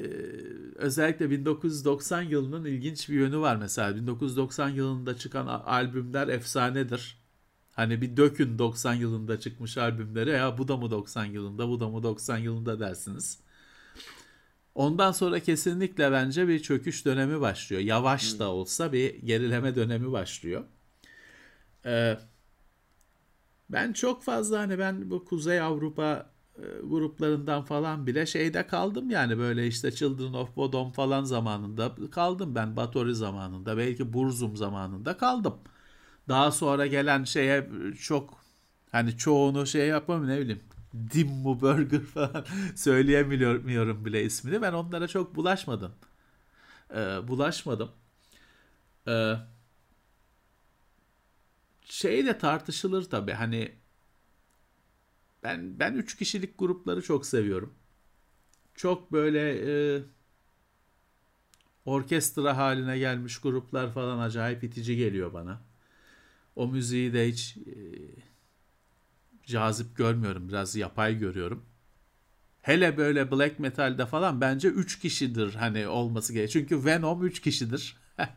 özellikle 0.76 1.30
1990 1.30 2.22
yılının 2.22 2.66
ilginç 2.66 3.10
bir 3.10 3.16
yönü 3.16 3.38
var 3.40 3.56
mesela. 3.56 3.96
1990 3.96 4.70
yılında 4.70 5.18
çıkan 5.18 5.48
albümler 5.48 6.28
efsanedir. 6.28 7.22
Hani 7.72 8.02
bir 8.02 8.18
dökün 8.18 8.60
90 8.60 8.94
yılında 8.94 9.40
çıkmış 9.40 9.78
albümleri 9.78 10.30
ya 10.30 10.58
bu 10.58 10.68
da 10.68 10.78
mı 10.78 10.92
90 10.92 11.26
yılında 11.26 11.68
bu 11.70 11.80
da 11.80 11.90
mı 11.90 12.04
90 12.04 12.38
yılında 12.38 12.80
dersiniz. 12.80 13.40
Ondan 14.76 15.12
sonra 15.12 15.40
kesinlikle 15.40 16.12
bence 16.12 16.48
bir 16.48 16.60
çöküş 16.60 17.06
dönemi 17.06 17.42
başlıyor. 17.42 17.82
Yavaş 17.82 18.40
da 18.40 18.52
olsa 18.52 18.94
bir 18.94 19.16
gerileme 19.16 19.76
dönemi 19.76 20.12
başlıyor. 20.12 20.64
Ee, 21.86 22.18
ben 23.70 23.94
çok 23.94 24.24
fazla 24.24 24.60
hani 24.60 24.80
ben 24.80 25.10
bu 25.10 25.26
Kuzey 25.26 25.62
Avrupa 25.62 26.32
gruplarından 26.84 27.64
falan 27.64 28.08
bile 28.08 28.26
şeyde 28.26 28.68
kaldım 28.68 29.10
yani 29.10 29.38
böyle 29.38 29.68
işte 29.68 29.92
Children 29.92 30.34
of 30.34 30.56
Bodom 30.56 30.92
falan 30.92 31.24
zamanında 31.24 31.92
kaldım 32.12 32.56
ben 32.56 32.76
Batori 32.76 33.16
zamanında 33.16 33.78
belki 33.78 34.14
Burzum 34.14 34.58
zamanında 34.58 35.18
kaldım. 35.18 35.56
Daha 36.30 36.52
sonra 36.52 36.88
gelen 36.88 37.24
şeye 37.24 37.70
çok 38.02 38.44
hani 38.92 39.18
çoğunu 39.18 39.66
şey 39.68 39.88
yapamam 39.88 40.28
ne 40.28 40.40
bileyim 40.40 40.64
Dimmu 41.14 41.62
Burger 41.62 42.02
falan 42.02 42.46
söyleyemiyorum 42.76 44.06
bile 44.06 44.24
ismini. 44.24 44.62
Ben 44.62 44.74
onlara 44.74 45.08
çok 45.08 45.36
bulaşmadım. 45.36 45.92
Ee, 46.96 47.28
bulaşmadım. 47.28 47.92
Ee, 49.08 49.48
şey 51.86 52.26
de 52.26 52.38
tartışılır 52.38 53.04
tabii. 53.10 53.32
Hani 53.34 53.72
ben 55.44 55.80
ben 55.80 55.94
üç 55.94 56.16
kişilik 56.18 56.60
grupları 56.60 57.02
çok 57.02 57.26
seviyorum. 57.26 57.74
Çok 58.76 59.12
böyle 59.12 59.42
e, 59.98 60.04
orkestra 61.86 62.58
haline 62.58 62.98
gelmiş 62.98 63.38
gruplar 63.42 63.94
falan 63.94 64.20
acayip 64.20 64.64
itici 64.64 64.98
geliyor 64.98 65.34
bana. 65.34 65.62
O 66.56 66.68
müziği 66.68 67.14
de 67.14 67.28
hiç 67.28 67.58
e, 67.58 67.76
cazip 69.46 69.98
görmüyorum. 69.98 70.50
Biraz 70.50 70.76
yapay 70.76 71.20
görüyorum. 71.20 71.66
Hele 72.62 72.98
böyle 72.98 73.32
black 73.32 73.60
metal'de 73.60 74.06
falan 74.06 74.42
bence 74.42 74.68
3 74.68 75.00
kişidir 75.00 75.54
hani 75.56 75.88
olması 75.88 76.34
gerekiyor. 76.34 76.66
Çünkü 76.68 76.86
Venom 76.86 77.26
3 77.26 77.42
kişidir. 77.42 77.98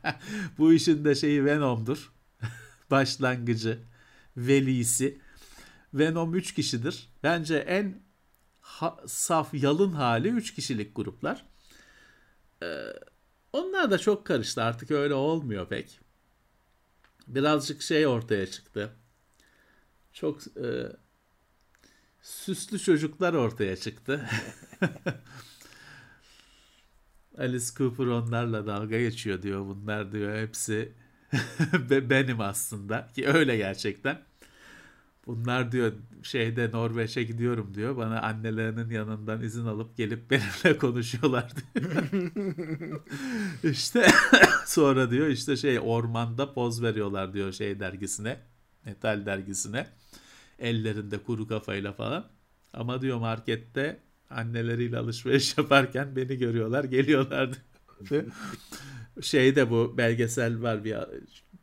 Bu 0.59 0.73
işin 0.73 1.05
de 1.05 1.15
şeyi 1.15 1.45
Venom'dur. 1.45 2.13
Başlangıcı, 2.91 3.79
velisi. 4.37 5.19
Venom 5.95 6.35
3 6.35 6.55
kişidir. 6.55 7.09
Bence 7.23 7.57
en 7.57 8.03
ha- 8.61 9.01
saf 9.07 9.55
yalın 9.55 9.93
hali 9.93 10.29
3 10.29 10.55
kişilik 10.55 10.97
gruplar. 10.97 11.47
Ee, 12.63 12.67
onlar 13.53 13.91
da 13.91 13.99
çok 13.99 14.27
karıştı. 14.27 14.63
Artık 14.63 14.91
öyle 14.91 15.15
olmuyor 15.15 15.69
pek. 15.69 16.01
Birazcık 17.27 17.83
şey 17.83 18.07
ortaya 18.07 18.47
çıktı. 18.47 18.93
Çok 20.13 20.47
e, 20.47 20.93
süslü 22.23 22.79
çocuklar 22.79 23.35
ortaya 23.35 23.77
çıktı. 23.77 24.29
Alice 27.39 27.67
Cooper 27.77 28.07
onlarla 28.07 28.67
dalga 28.67 28.99
geçiyor 28.99 29.43
diyor. 29.43 29.61
Bunlar 29.67 30.13
diyor 30.13 30.39
hepsi 30.39 30.93
benim 31.91 32.41
aslında. 32.41 33.09
Ki 33.15 33.29
öyle 33.29 33.57
gerçekten. 33.57 34.23
Bunlar 35.27 35.73
diyor 35.73 35.93
şeyde 36.23 36.71
Norveç'e 36.73 37.23
gidiyorum 37.23 37.75
diyor. 37.75 37.97
Bana 37.97 38.23
annelerinin 38.23 38.91
yanından 38.91 39.43
izin 39.43 39.67
alıp 39.67 39.97
gelip 39.97 40.31
benimle 40.31 40.79
konuşuyorlar 40.79 41.53
diyor. 41.75 43.01
işte 43.73 44.07
sonra 44.67 45.11
diyor 45.11 45.27
işte 45.27 45.57
şey 45.57 45.79
ormanda 45.81 46.55
poz 46.55 46.83
veriyorlar 46.83 47.35
diyor 47.35 47.53
şey 47.53 47.81
dergisine. 47.81 48.39
Metal 48.85 49.27
dergisine. 49.27 49.87
Ellerinde 50.59 51.19
kuru 51.19 51.49
kafayla 51.49 51.93
falan. 51.93 52.25
Ama 52.73 53.03
diyor 53.03 53.19
markette 53.19 54.01
anneleriyle 54.31 54.99
alışveriş 54.99 55.59
yaparken 55.59 56.17
beni 56.17 56.39
görüyorlar 56.39 56.85
geliyorlar 56.85 57.51
diyor. 58.11 58.25
Şeyde 59.21 59.71
bu 59.71 59.95
belgesel 59.99 60.63
var 60.63 60.85
bir 60.85 60.97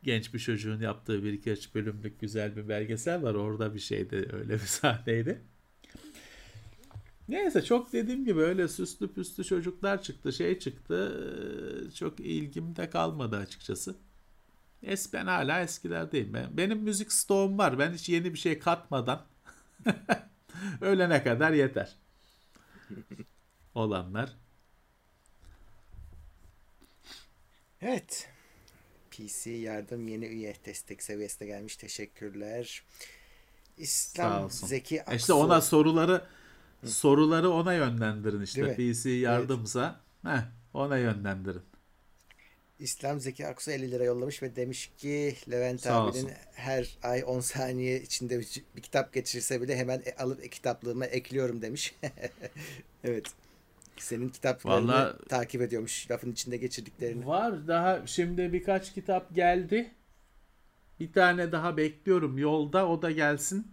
genç 0.02 0.34
bir 0.34 0.38
çocuğun 0.38 0.80
yaptığı 0.80 1.24
bir 1.24 1.32
birkaç 1.32 1.74
bölümlük 1.74 2.20
güzel 2.20 2.56
bir 2.56 2.68
belgesel 2.68 3.22
var. 3.22 3.34
Orada 3.34 3.74
bir 3.74 3.80
şeydi 3.80 4.28
öyle 4.32 4.54
bir 4.54 4.58
sahneydi. 4.66 5.42
Neyse 7.28 7.64
çok 7.64 7.92
dediğim 7.92 8.24
gibi 8.24 8.40
öyle 8.40 8.68
süslü 8.68 9.12
püslü 9.14 9.44
çocuklar 9.44 10.02
çıktı 10.02 10.32
şey 10.32 10.58
çıktı 10.58 11.90
çok 11.94 12.20
ilgimde 12.20 12.90
kalmadı 12.90 13.36
açıkçası. 13.36 13.96
Es 14.82 15.12
ben 15.12 15.26
hala 15.26 15.62
eskilerdeyim. 15.62 16.34
Ben, 16.34 16.56
benim 16.56 16.78
müzik 16.78 17.12
stoğum 17.12 17.58
var. 17.58 17.78
Ben 17.78 17.92
hiç 17.92 18.08
yeni 18.08 18.32
bir 18.34 18.38
şey 18.38 18.58
katmadan 18.58 19.22
ölene 20.80 21.22
kadar 21.24 21.52
yeter. 21.52 21.96
Olanlar. 23.74 24.36
Evet. 27.80 28.31
PC 29.12 29.50
yardım 29.50 30.08
yeni 30.08 30.26
üye 30.26 30.54
destek 30.64 31.02
seviyesine 31.02 31.48
gelmiş. 31.48 31.76
Teşekkürler. 31.76 32.82
İslam 33.76 34.50
Zeki 34.50 35.02
Aksu. 35.02 35.16
İşte 35.16 35.32
ona 35.32 35.60
soruları 35.60 36.24
Hı. 36.80 36.90
soruları 36.90 37.50
ona 37.50 37.74
yönlendirin 37.74 38.42
işte. 38.42 38.74
PC 38.74 39.10
yardımsa 39.10 40.00
evet. 40.26 40.36
heh, 40.36 40.42
ona 40.74 40.98
yönlendirin. 40.98 41.62
İslam 42.78 43.20
Zeki 43.20 43.46
Aksu 43.46 43.70
50 43.70 43.90
lira 43.90 44.04
yollamış 44.04 44.42
ve 44.42 44.56
demiş 44.56 44.90
ki 44.98 45.36
Levent 45.50 45.80
Sağ 45.80 46.02
abinin 46.02 46.24
olsun. 46.24 46.36
her 46.52 46.98
ay 47.02 47.24
10 47.26 47.40
saniye 47.40 48.02
içinde 48.02 48.40
bir, 48.40 48.62
bir 48.76 48.82
kitap 48.82 49.12
geçirse 49.12 49.62
bile 49.62 49.76
hemen 49.76 50.02
e, 50.06 50.22
alıp 50.22 50.44
e, 50.44 50.48
kitaplığıma 50.48 51.06
ekliyorum 51.06 51.62
demiş. 51.62 51.94
evet. 53.04 53.26
Senin 53.96 54.28
kitaplarını 54.28 54.92
Vallahi, 54.92 55.16
takip 55.28 55.62
ediyormuş 55.62 56.10
lafın 56.10 56.32
içinde 56.32 56.56
geçirdiklerini. 56.56 57.26
Var 57.26 57.68
daha 57.68 58.06
şimdi 58.06 58.52
birkaç 58.52 58.94
kitap 58.94 59.34
geldi. 59.34 59.90
Bir 61.00 61.12
tane 61.12 61.52
daha 61.52 61.76
bekliyorum 61.76 62.38
yolda 62.38 62.88
o 62.88 63.02
da 63.02 63.10
gelsin. 63.10 63.66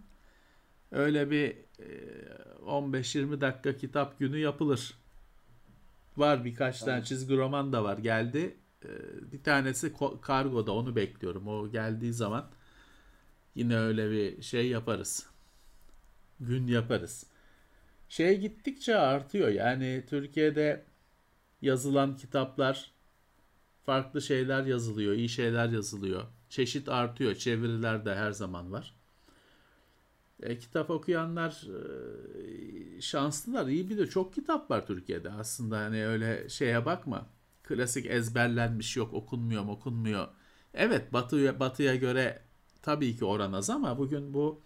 Öyle 0.92 1.30
bir 1.30 1.56
15-20 2.66 3.36
e, 3.36 3.40
dakika 3.40 3.76
kitap 3.76 4.18
günü 4.18 4.38
yapılır. 4.38 4.94
Var 6.16 6.44
birkaç 6.44 6.80
tamam. 6.80 6.94
tane 6.94 7.04
çizgi 7.04 7.36
roman 7.36 7.72
da 7.72 7.84
var 7.84 7.98
geldi. 7.98 8.56
E, 8.84 8.88
bir 9.32 9.42
tanesi 9.42 9.92
kargoda 10.22 10.72
onu 10.72 10.96
bekliyorum. 10.96 11.48
O 11.48 11.70
geldiği 11.70 12.12
zaman 12.12 12.50
yine 13.54 13.76
öyle 13.76 14.10
bir 14.10 14.42
şey 14.42 14.68
yaparız. 14.68 15.26
Gün 16.40 16.66
yaparız 16.66 17.29
şey 18.10 18.40
gittikçe 18.40 18.96
artıyor. 18.96 19.48
Yani 19.48 20.04
Türkiye'de 20.08 20.84
yazılan 21.62 22.16
kitaplar 22.16 22.92
farklı 23.86 24.22
şeyler 24.22 24.64
yazılıyor, 24.64 25.12
iyi 25.12 25.28
şeyler 25.28 25.68
yazılıyor. 25.68 26.24
Çeşit 26.48 26.88
artıyor, 26.88 27.34
çeviriler 27.34 28.04
de 28.04 28.14
her 28.14 28.32
zaman 28.32 28.72
var. 28.72 28.94
E, 30.42 30.58
kitap 30.58 30.90
okuyanlar 30.90 31.66
e, 32.98 33.00
şanslılar, 33.00 33.66
iyi 33.66 33.90
bir 33.90 33.98
de 33.98 34.06
çok 34.06 34.34
kitap 34.34 34.70
var 34.70 34.86
Türkiye'de 34.86 35.30
aslında. 35.30 35.78
Hani 35.78 36.06
öyle 36.06 36.48
şeye 36.48 36.86
bakma. 36.86 37.26
Klasik 37.62 38.06
ezberlenmiş 38.06 38.96
yok, 38.96 39.14
okunmuyor, 39.14 39.68
okunmuyor. 39.68 40.28
Evet, 40.74 41.12
Batı'ya 41.12 41.60
Batı'ya 41.60 41.96
göre 41.96 42.42
tabii 42.82 43.16
ki 43.16 43.24
oran 43.24 43.52
az 43.52 43.70
ama 43.70 43.98
bugün 43.98 44.34
bu 44.34 44.60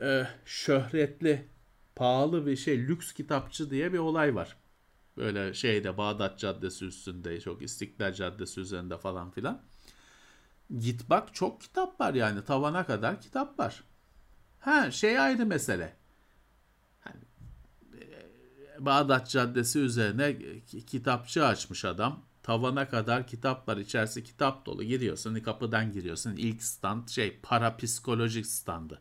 e, 0.00 0.26
şöhretli 0.44 1.48
pahalı 1.96 2.46
bir 2.46 2.56
şey 2.56 2.78
lüks 2.88 3.12
kitapçı 3.12 3.70
diye 3.70 3.92
bir 3.92 3.98
olay 3.98 4.34
var. 4.34 4.56
Böyle 5.16 5.54
şeyde 5.54 5.98
Bağdat 5.98 6.38
Caddesi 6.38 6.84
üstünde 6.84 7.40
çok 7.40 7.62
İstiklal 7.62 8.12
Caddesi 8.12 8.60
üzerinde 8.60 8.98
falan 8.98 9.30
filan. 9.30 9.62
Git 10.78 11.10
bak 11.10 11.34
çok 11.34 11.60
kitap 11.60 12.00
var 12.00 12.14
yani 12.14 12.44
tavana 12.44 12.86
kadar 12.86 13.20
kitap 13.20 13.58
var. 13.58 13.84
Ha 14.60 14.90
şey 14.90 15.18
ayrı 15.18 15.46
mesele. 15.46 15.96
Hani, 17.00 17.20
e, 18.00 18.84
Bağdat 18.84 19.30
Caddesi 19.30 19.78
üzerine 19.78 20.36
kitapçı 20.86 21.46
açmış 21.46 21.84
adam. 21.84 22.22
Tavana 22.42 22.88
kadar 22.88 23.26
kitap 23.26 23.68
var. 23.68 23.76
İçerisi 23.76 24.24
kitap 24.24 24.66
dolu. 24.66 24.82
Giriyorsun 24.82 25.34
kapıdan 25.34 25.92
giriyorsun. 25.92 26.36
İlk 26.36 26.62
stand 26.62 27.08
şey 27.08 27.38
parapsikolojik 27.42 28.46
standı. 28.46 29.00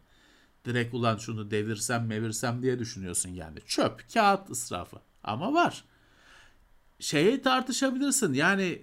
Direkt 0.66 0.93
ulan 0.93 1.18
şunu 1.18 1.51
devirsem 1.51 2.07
mevirsem 2.07 2.62
diye 2.62 2.80
düşünüyorsun 2.80 3.30
yani. 3.30 3.60
Çöp, 3.66 4.14
kağıt 4.14 4.49
israfı. 4.49 4.97
Ama 5.24 5.53
var. 5.53 5.84
Şeyi 6.99 7.41
tartışabilirsin. 7.41 8.34
Yani 8.34 8.82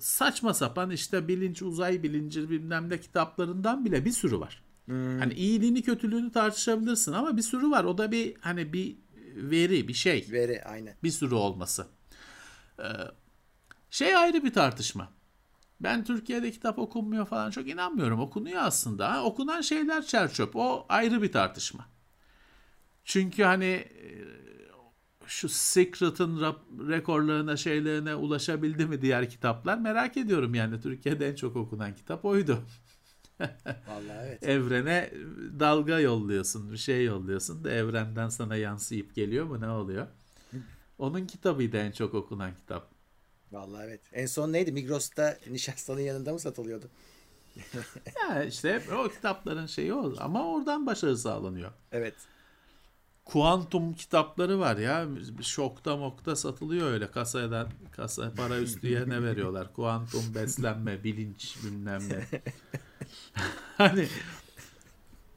saçma 0.00 0.54
sapan 0.54 0.90
işte 0.90 1.28
bilinç, 1.28 1.62
uzay 1.62 2.02
bilinci 2.02 2.50
bilmem 2.50 2.90
ne 2.90 3.00
kitaplarından 3.00 3.84
bile 3.84 4.04
bir 4.04 4.12
sürü 4.12 4.40
var. 4.40 4.62
Hmm. 4.84 5.18
Hani 5.18 5.34
iyiliğini 5.34 5.82
kötülüğünü 5.82 6.32
tartışabilirsin 6.32 7.12
ama 7.12 7.36
bir 7.36 7.42
sürü 7.42 7.70
var. 7.70 7.84
O 7.84 7.98
da 7.98 8.12
bir 8.12 8.36
hani 8.40 8.72
bir 8.72 8.96
veri, 9.34 9.88
bir 9.88 9.94
şey. 9.94 10.26
Veri 10.30 10.64
aynen. 10.64 10.96
Bir 11.02 11.10
sürü 11.10 11.34
olması. 11.34 11.86
Ee, 12.78 12.84
şey 13.90 14.16
ayrı 14.16 14.44
bir 14.44 14.52
tartışma. 14.52 15.12
Ben 15.80 16.04
Türkiye'de 16.04 16.50
kitap 16.50 16.78
okunmuyor 16.78 17.26
falan 17.26 17.50
çok 17.50 17.68
inanmıyorum. 17.68 18.20
Okunuyor 18.20 18.62
aslında. 18.62 19.12
Ha, 19.12 19.24
okunan 19.24 19.60
şeyler 19.60 20.06
çerçöp. 20.06 20.56
O 20.56 20.86
ayrı 20.88 21.22
bir 21.22 21.32
tartışma. 21.32 21.86
Çünkü 23.04 23.42
hani 23.42 23.64
e, 23.64 24.08
şu 25.26 25.48
Secret'ın 25.48 26.40
rekorlarına 26.88 27.56
şeylerine 27.56 28.14
ulaşabildi 28.14 28.86
mi 28.86 29.02
diğer 29.02 29.30
kitaplar 29.30 29.78
merak 29.78 30.16
ediyorum 30.16 30.54
yani. 30.54 30.80
Türkiye'de 30.80 31.28
en 31.28 31.34
çok 31.34 31.56
okunan 31.56 31.94
kitap 31.94 32.24
oydu. 32.24 32.58
Vallahi 33.40 34.26
evet. 34.26 34.42
Evrene 34.42 35.10
dalga 35.60 36.00
yolluyorsun, 36.00 36.72
bir 36.72 36.76
şey 36.76 37.04
yolluyorsun 37.04 37.64
da 37.64 37.70
evrenden 37.70 38.28
sana 38.28 38.56
yansıyıp 38.56 39.14
geliyor 39.14 39.46
mu 39.46 39.60
ne 39.60 39.68
oluyor? 39.68 40.06
Onun 40.98 41.26
kitabıydı 41.26 41.76
en 41.76 41.92
çok 41.92 42.14
okunan 42.14 42.54
kitap. 42.54 42.99
Vallahi 43.52 43.84
evet. 43.86 44.00
En 44.12 44.26
son 44.26 44.52
neydi? 44.52 44.72
Migros'ta 44.72 45.38
nişastanın 45.50 46.00
yanında 46.00 46.32
mı 46.32 46.38
satılıyordu? 46.40 46.90
ya 48.28 48.44
işte 48.44 48.82
o 49.04 49.08
kitapların 49.08 49.66
şeyi 49.66 49.94
o 49.94 50.14
ama 50.18 50.46
oradan 50.46 50.86
başarı 50.86 51.18
sağlanıyor. 51.18 51.70
Evet. 51.92 52.14
Kuantum 53.24 53.94
kitapları 53.94 54.58
var 54.58 54.76
ya. 54.76 55.06
Şokta 55.42 55.96
mokta 55.96 56.36
satılıyor 56.36 56.90
öyle 56.90 57.10
kasadan 57.10 57.68
kasa 57.92 58.32
para 58.34 58.58
üstüye 58.58 59.08
ne 59.08 59.22
veriyorlar? 59.22 59.72
Kuantum 59.72 60.34
beslenme, 60.34 61.04
bilinç 61.04 61.56
bilmem 61.64 62.00
ne. 62.08 62.26
hani 63.76 64.08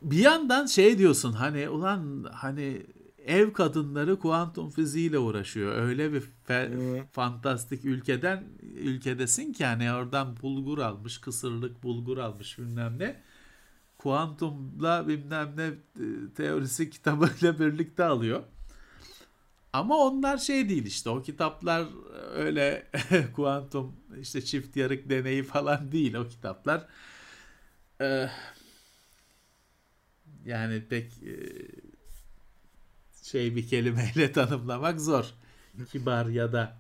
bir 0.02 0.18
yandan 0.18 0.66
şey 0.66 0.98
diyorsun 0.98 1.34
hani 1.34 1.70
ulan 1.70 2.30
hani 2.34 2.84
ev 3.26 3.54
kadınları 3.54 4.20
kuantum 4.20 4.70
fiziğiyle 4.70 5.18
uğraşıyor. 5.18 5.76
Öyle 5.78 6.14
bir 6.14 6.24
fe- 6.48 7.04
fantastik 7.12 7.86
ülkeden 7.86 8.44
ülkedesin 8.76 9.54
ki 9.54 9.66
hani 9.66 9.92
oradan 9.94 10.38
bulgur 10.42 10.78
almış, 10.78 11.18
kısırlık 11.18 11.84
bulgur 11.84 12.18
almış 12.18 12.60
bilmem 12.60 13.00
ne. 13.00 13.22
Kuantumla 13.98 15.08
bilmem 15.08 15.54
ne 15.58 15.64
e, 15.66 16.34
teorisi 16.36 16.90
kitabıyla 16.90 17.60
birlikte 17.60 18.04
alıyor. 18.04 18.44
Ama 19.74 19.98
onlar 19.98 20.38
şey 20.38 20.70
değil 20.70 20.86
işte 20.86 21.10
o 21.10 21.22
kitaplar 21.22 21.88
öyle 22.36 22.88
kuantum 23.36 23.96
işte 24.22 24.42
çift 24.42 24.76
yarık 24.76 25.10
deneyi 25.10 25.44
falan 25.44 25.92
değil 25.92 26.14
o 26.14 26.28
kitaplar. 26.28 26.88
Ee, 28.02 28.30
yani 30.46 30.84
pek 30.90 31.24
e, 31.24 31.36
şey 33.34 33.56
bir 33.56 33.68
kelimeyle 33.68 34.32
tanımlamak 34.34 35.02
zor. 35.02 35.26
Kibar 35.92 36.26
ya 36.26 36.54
da 36.54 36.78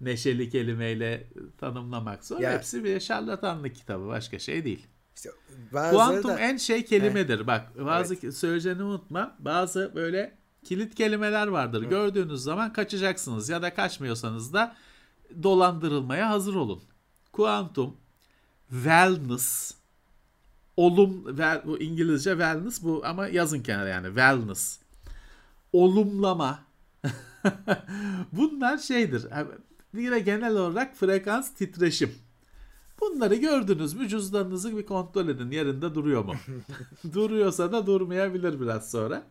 neşeli 0.00 0.50
kelimeyle 0.50 1.26
tanımlamak 1.58 2.24
zor. 2.24 2.40
Ya, 2.40 2.52
Hepsi 2.52 2.84
bir 2.84 3.00
şarlatanlık 3.00 3.74
kitabı. 3.74 4.06
Başka 4.06 4.38
şey 4.38 4.64
değil. 4.64 4.86
İşte 5.16 5.30
Kuantum 5.72 6.30
da... 6.30 6.38
en 6.38 6.56
şey 6.56 6.84
kelimedir. 6.84 7.40
He. 7.40 7.46
Bak 7.46 7.78
bazı 7.86 8.14
evet. 8.14 8.36
söyleyeceğini 8.36 8.82
unutma. 8.82 9.36
Bazı 9.38 9.92
böyle 9.94 10.34
kilit 10.64 10.94
kelimeler 10.94 11.46
vardır. 11.46 11.84
Hı. 11.84 11.88
Gördüğünüz 11.88 12.42
zaman 12.42 12.72
kaçacaksınız 12.72 13.48
ya 13.48 13.62
da 13.62 13.74
kaçmıyorsanız 13.74 14.52
da 14.52 14.76
dolandırılmaya 15.42 16.30
hazır 16.30 16.54
olun. 16.54 16.82
Kuantum, 17.32 17.96
wellness, 18.70 19.74
olum, 20.76 21.24
well, 21.26 21.62
bu 21.64 21.78
İngilizce 21.78 22.30
wellness 22.30 22.82
bu 22.82 23.02
ama 23.04 23.28
yazın 23.28 23.62
kenara 23.62 23.88
yani 23.88 24.06
wellness 24.06 24.78
olumlama. 25.72 26.60
Bunlar 28.32 28.78
şeydir. 28.78 29.26
Yine 29.94 30.18
genel 30.18 30.56
olarak 30.56 30.96
frekans 30.96 31.54
titreşim. 31.54 32.14
Bunları 33.00 33.34
gördünüz 33.34 33.94
mü 33.94 34.08
cüzdanınızı 34.08 34.76
bir 34.76 34.86
kontrol 34.86 35.28
edin. 35.28 35.50
Yerinde 35.50 35.94
duruyor 35.94 36.24
mu? 36.24 36.34
Duruyorsa 37.12 37.72
da 37.72 37.86
durmayabilir 37.86 38.60
biraz 38.60 38.90
sonra. 38.90 39.22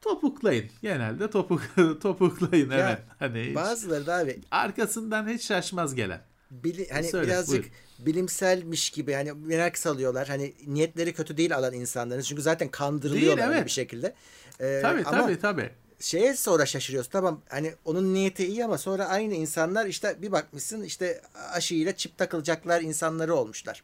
Topuklayın. 0.00 0.70
Genelde 0.82 1.30
topuk 1.30 1.62
topuklayın 2.00 2.70
ya, 2.70 2.90
evet. 2.90 3.02
Hani 3.18 3.54
bazıları 3.54 4.06
da 4.06 4.14
abi 4.14 4.40
arkasından 4.50 5.28
hiç 5.28 5.46
şaşmaz 5.46 5.94
gelen. 5.94 6.20
Bili, 6.50 6.88
hani 6.92 7.08
Söyle, 7.08 7.26
birazcık 7.26 7.62
buyur. 7.62 7.72
Bilimselmiş 7.98 8.90
gibi 8.90 9.12
hani 9.12 9.32
merak 9.32 9.78
salıyorlar. 9.78 10.28
Hani 10.28 10.54
niyetleri 10.66 11.12
kötü 11.12 11.36
değil 11.36 11.56
alan 11.56 11.72
insanların. 11.72 12.22
Çünkü 12.22 12.42
zaten 12.42 12.68
kandırılıyorlar 12.68 13.46
değil, 13.46 13.56
evet. 13.56 13.66
bir 13.66 13.70
şekilde. 13.70 14.14
Ee, 14.60 14.78
tabii 14.82 15.04
ama 15.04 15.22
tabii 15.22 15.40
tabii. 15.40 15.70
Şeye 16.00 16.36
sonra 16.36 16.66
şaşırıyorsun. 16.66 17.10
Tamam 17.10 17.42
hani 17.48 17.74
onun 17.84 18.14
niyeti 18.14 18.46
iyi 18.46 18.64
ama 18.64 18.78
sonra 18.78 19.06
aynı 19.06 19.34
insanlar 19.34 19.86
işte 19.86 20.16
bir 20.22 20.32
bakmışsın 20.32 20.82
işte 20.82 21.20
aşıyla 21.52 21.96
çip 21.96 22.18
takılacaklar 22.18 22.80
insanları 22.80 23.34
olmuşlar. 23.34 23.82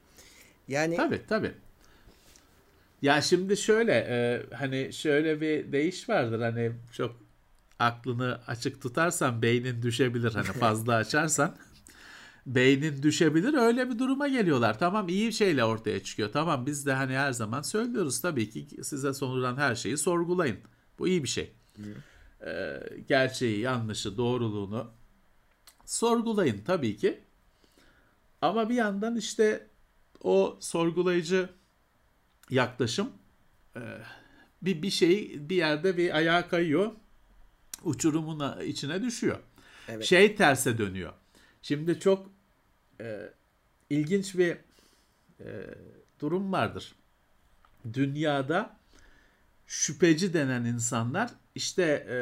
Yani 0.68 0.96
Tabii 0.96 1.22
tabii. 1.28 1.52
Ya 3.02 3.22
şimdi 3.22 3.56
şöyle 3.56 3.92
e, 3.92 4.42
hani 4.54 4.92
şöyle 4.92 5.40
bir 5.40 5.72
değiş 5.72 6.08
vardır 6.08 6.40
hani 6.40 6.72
çok 6.92 7.16
aklını 7.78 8.40
açık 8.46 8.82
tutarsan 8.82 9.42
beynin 9.42 9.82
düşebilir 9.82 10.34
hani 10.34 10.44
fazla 10.44 10.94
açarsan 10.96 11.56
beynin 12.46 13.02
düşebilir 13.02 13.54
öyle 13.54 13.90
bir 13.90 13.98
duruma 13.98 14.28
geliyorlar. 14.28 14.78
Tamam 14.78 15.08
iyi 15.08 15.32
şeyle 15.32 15.64
ortaya 15.64 16.02
çıkıyor. 16.02 16.32
Tamam 16.32 16.66
biz 16.66 16.86
de 16.86 16.92
hani 16.92 17.16
her 17.16 17.32
zaman 17.32 17.62
söylüyoruz 17.62 18.20
tabii 18.20 18.50
ki 18.50 18.66
size 18.84 19.14
sonulan 19.14 19.56
her 19.56 19.74
şeyi 19.74 19.96
sorgulayın. 19.96 20.58
Bu 20.98 21.08
iyi 21.08 21.22
bir 21.22 21.28
şey. 21.28 21.52
Ee, 22.46 22.80
gerçeği, 23.08 23.60
yanlışı, 23.60 24.16
doğruluğunu 24.16 24.90
sorgulayın 25.84 26.60
tabii 26.66 26.96
ki. 26.96 27.20
Ama 28.40 28.68
bir 28.68 28.74
yandan 28.74 29.16
işte 29.16 29.66
o 30.22 30.58
sorgulayıcı 30.60 31.48
yaklaşım 32.50 33.12
e, 33.76 33.80
bir 34.62 34.82
bir 34.82 34.90
şey 34.90 35.36
bir 35.48 35.56
yerde 35.56 35.96
bir 35.96 36.16
ayağa 36.16 36.48
kayıyor. 36.48 36.92
Uçurumun 37.84 38.60
içine 38.60 39.02
düşüyor. 39.02 39.38
Evet. 39.88 40.04
Şey 40.04 40.36
terse 40.36 40.78
dönüyor. 40.78 41.12
Şimdi 41.62 42.00
çok 42.00 42.30
e, 43.00 43.30
ilginç 43.90 44.34
bir 44.38 44.56
e, 45.40 45.46
durum 46.20 46.52
vardır. 46.52 46.94
Dünyada 47.92 48.76
şüpheci 49.66 50.34
denen 50.34 50.64
insanlar 50.64 51.30
işte 51.54 51.82
e, 52.10 52.18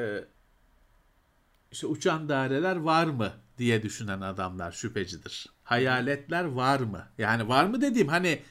işte 1.72 1.86
uçan 1.86 2.28
daireler 2.28 2.76
var 2.76 3.07
mı 3.07 3.32
diye 3.59 3.82
düşünen 3.82 4.20
adamlar 4.20 4.72
şüphecidir. 4.72 5.47
Hayaletler 5.64 6.45
var 6.45 6.80
mı? 6.80 7.07
Yani 7.18 7.49
var 7.49 7.64
mı 7.64 7.80
dediğim 7.80 8.09
hani 8.09 8.43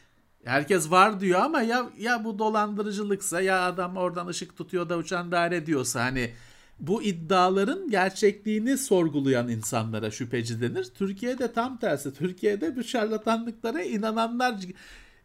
herkes 0.46 0.92
var 0.92 1.20
diyor 1.20 1.40
ama 1.40 1.62
ya 1.62 1.90
ya 1.98 2.24
bu 2.24 2.40
dolandırıcılıksa 2.40 3.42
ya 3.42 3.62
adam 3.62 3.98
oradan 3.98 4.28
ışık 4.28 4.58
tutuyor 4.58 4.90
da 4.90 4.98
uçan 4.98 5.32
daire 5.32 5.66
diyorsa 5.66 6.04
hani 6.04 6.34
bu 6.80 7.04
iddiaların 7.04 7.90
gerçekliğini 7.90 8.78
sorgulayan 8.78 9.48
insanlara 9.50 10.12
şüpheci 10.12 10.62
denir. 10.62 10.84
Türkiye'de 10.84 11.54
tam 11.54 11.78
tersi. 11.78 12.14
Türkiye'de 12.14 12.76
bu 12.76 12.84
şarlatanlıklara 12.84 13.82
inananlar 13.82 14.56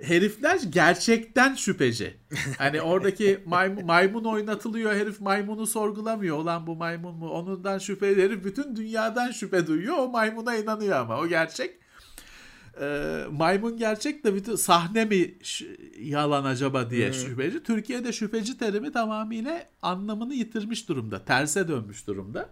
herifler 0.02 0.61
gerçekten 0.70 1.55
şüpheci. 1.55 2.16
Hani 2.59 2.82
oradaki 2.82 3.40
maymun, 3.46 3.86
maymun 3.86 4.24
oynatılıyor 4.24 4.94
herif 4.94 5.20
maymunu 5.20 5.66
sorgulamıyor. 5.66 6.38
Olan 6.38 6.66
bu 6.66 6.76
maymun 6.76 7.14
mu? 7.14 7.30
Onundan 7.30 7.78
şüphe 7.78 8.07
herif 8.07 8.44
bütün 8.44 8.76
dünyadan 8.76 9.30
şüphe 9.30 9.66
duyuyor. 9.66 9.96
O 9.98 10.09
maymuna 10.09 10.57
inanıyor 10.57 10.96
ama 10.96 11.18
o 11.18 11.28
gerçek 11.28 11.84
e, 12.80 13.24
maymun 13.30 13.76
gerçek 13.76 14.24
de 14.24 14.34
bütün 14.34 14.56
sahne 14.56 15.04
mi 15.04 15.34
yalan 16.00 16.44
acaba 16.44 16.90
diye 16.90 17.06
hmm. 17.06 17.14
şüpheci. 17.14 17.62
Türkiye'de 17.62 18.12
şüpheci 18.12 18.58
terimi 18.58 18.92
tamamıyla 18.92 19.68
anlamını 19.82 20.34
yitirmiş 20.34 20.88
durumda. 20.88 21.24
Terse 21.24 21.68
dönmüş 21.68 22.06
durumda. 22.06 22.48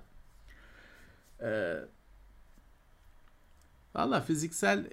E, 1.41 1.77
Valla 3.95 4.21
fiziksel 4.21 4.87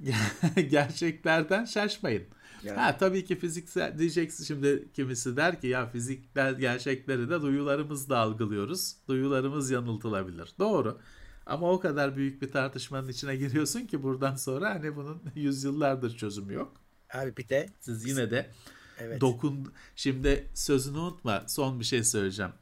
gerçeklerden 0.70 1.64
şaşmayın. 1.64 2.24
Yani. 2.62 2.78
Ha 2.78 2.98
tabii 2.98 3.24
ki 3.24 3.36
fiziksel 3.36 3.98
diyeceksin 3.98 4.44
şimdi 4.44 4.88
kimisi 4.94 5.36
der 5.36 5.60
ki 5.60 5.66
ya 5.66 5.86
fiziksel 5.86 6.58
gerçekleri 6.58 7.30
de 7.30 7.42
duyularımızla 7.42 8.18
algılıyoruz. 8.18 8.96
Duyularımız 9.08 9.70
yanıltılabilir. 9.70 10.52
Doğru. 10.58 10.98
Ama 11.46 11.72
o 11.72 11.80
kadar 11.80 12.16
büyük 12.16 12.42
bir 12.42 12.52
tartışmanın 12.52 13.08
içine 13.08 13.36
giriyorsun 13.36 13.80
ki 13.80 14.02
buradan 14.02 14.36
sonra 14.36 14.70
hani 14.70 14.96
bunun 14.96 15.22
yüzyıllardır 15.34 16.16
çözümü 16.16 16.52
yok. 16.52 16.72
Abi 17.14 17.36
bir 17.36 17.48
de 17.48 17.68
siz 17.80 18.08
yine 18.08 18.30
de 18.30 18.50
Evet. 18.98 19.20
Dokun 19.20 19.72
şimdi 19.96 20.48
sözünü 20.54 20.98
unutma. 20.98 21.44
Son 21.46 21.80
bir 21.80 21.84
şey 21.84 22.04
söyleyeceğim. 22.04 22.52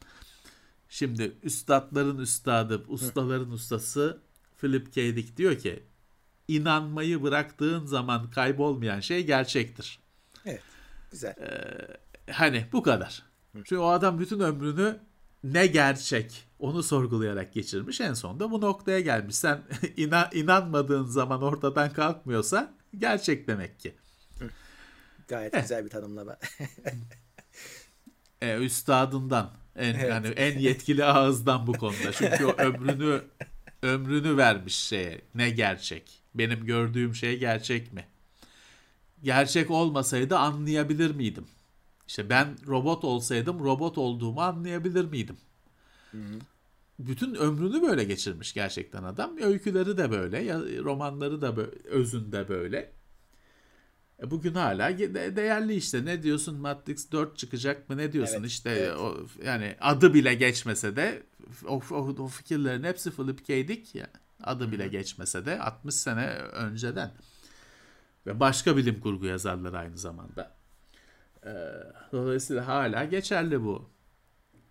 Şimdi 0.89 1.33
üstadların 1.43 2.19
üstadı, 2.19 2.85
ustaların 2.89 3.51
ustası 3.51 4.21
Philip 4.59 4.95
K. 4.95 5.17
Dick 5.17 5.37
diyor 5.37 5.59
ki 5.59 5.83
inanmayı 6.49 7.23
bıraktığın 7.23 7.87
zaman 7.87 8.31
kaybolmayan 8.31 9.01
şey 9.01 9.27
gerçektir. 9.27 9.99
Evet. 10.47 10.63
Güzel. 11.11 11.35
Hani 12.31 12.67
bu 12.73 12.83
kadar. 12.83 13.23
Çünkü 13.53 13.77
o 13.77 13.87
adam 13.87 14.21
bütün 14.21 14.41
ömrünü 14.41 14.99
ne 15.45 15.67
gerçek 15.67 16.45
onu 16.61 16.83
sorgulayarak 16.83 17.53
geçirmiş. 17.53 18.01
En 18.01 18.15
sonunda 18.15 18.51
bu 18.51 18.61
noktaya 18.61 19.01
gelmiş. 19.01 19.37
Sen 19.37 19.63
inan, 19.97 20.29
inanmadığın 20.33 21.05
zaman 21.05 21.43
ortadan 21.43 21.93
kalkmıyorsa 21.93 22.75
gerçek 22.99 23.49
demek 23.49 23.81
ki. 23.81 23.95
Gayet 25.29 25.53
güzel 25.63 25.85
bir 25.85 25.91
tanımlama. 25.91 26.37
E, 28.43 28.57
üstadından 28.59 29.51
en 29.77 29.99
yani 29.99 30.29
en 30.29 30.59
yetkili 30.59 31.05
ağızdan 31.05 31.67
bu 31.67 31.73
konuda. 31.73 32.13
Çünkü 32.13 32.45
o 32.45 32.53
ömrünü 32.53 33.23
ömrünü 33.83 34.37
vermiş 34.37 34.75
şeye. 34.75 35.21
Ne 35.35 35.51
gerçek? 35.51 36.23
Benim 36.35 36.65
gördüğüm 36.65 37.15
şey 37.15 37.39
gerçek 37.39 37.93
mi? 37.93 38.05
Gerçek 39.23 39.71
olmasaydı 39.71 40.39
anlayabilir 40.39 41.15
miydim? 41.15 41.47
İşte 42.09 42.31
ben 42.31 42.57
robot 42.67 43.05
olsaydım 43.05 43.65
robot 43.65 43.99
olduğumu 43.99 44.41
anlayabilir 44.41 45.05
miydim? 45.05 45.37
Bütün 47.07 47.35
ömrünü 47.35 47.83
böyle 47.83 48.05
geçirmiş 48.05 48.55
gerçekten 48.55 49.03
adam. 49.05 49.37
Öyküleri 49.43 49.99
de 49.99 50.11
böyle, 50.11 50.55
romanları 50.83 51.41
da 51.41 51.57
böyle, 51.57 51.71
özünde 51.85 52.49
böyle. 52.49 52.93
E 54.23 54.31
bugün 54.31 54.55
hala 54.55 54.99
de- 54.99 55.37
değerli 55.37 55.75
işte. 55.75 56.05
Ne 56.05 56.23
diyorsun 56.23 56.57
Matrix 56.61 57.13
4 57.13 57.39
çıkacak 57.39 57.89
mı? 57.89 57.97
Ne 57.97 58.13
diyorsun? 58.13 58.41
Evet, 58.41 58.51
işte 58.51 58.71
evet. 58.71 58.97
o 58.97 59.27
yani 59.45 59.77
adı 59.81 60.15
bile 60.15 60.35
geçmese 60.35 60.97
de 60.97 61.23
o, 61.67 61.81
o, 61.91 61.97
o 62.19 62.29
fikirlerin 62.29 62.85
hepsi 62.85 63.11
Philip 63.11 63.47
K. 63.47 63.69
Dick 63.69 63.95
ya. 63.95 64.11
Adı 64.43 64.73
bile 64.73 64.89
geçmese 64.89 65.47
de 65.47 65.61
60 65.61 65.95
sene 65.95 66.27
önceden. 66.35 67.13
Ve 68.27 68.41
başka 68.41 68.77
bilim 68.77 69.01
kurgu 69.01 69.27
yazarları 69.27 69.79
aynı 69.79 69.99
zamanda. 69.99 70.55
Ee, 71.47 71.51
dolayısıyla 72.13 72.67
hala 72.67 73.05
geçerli 73.05 73.63
bu 73.65 73.91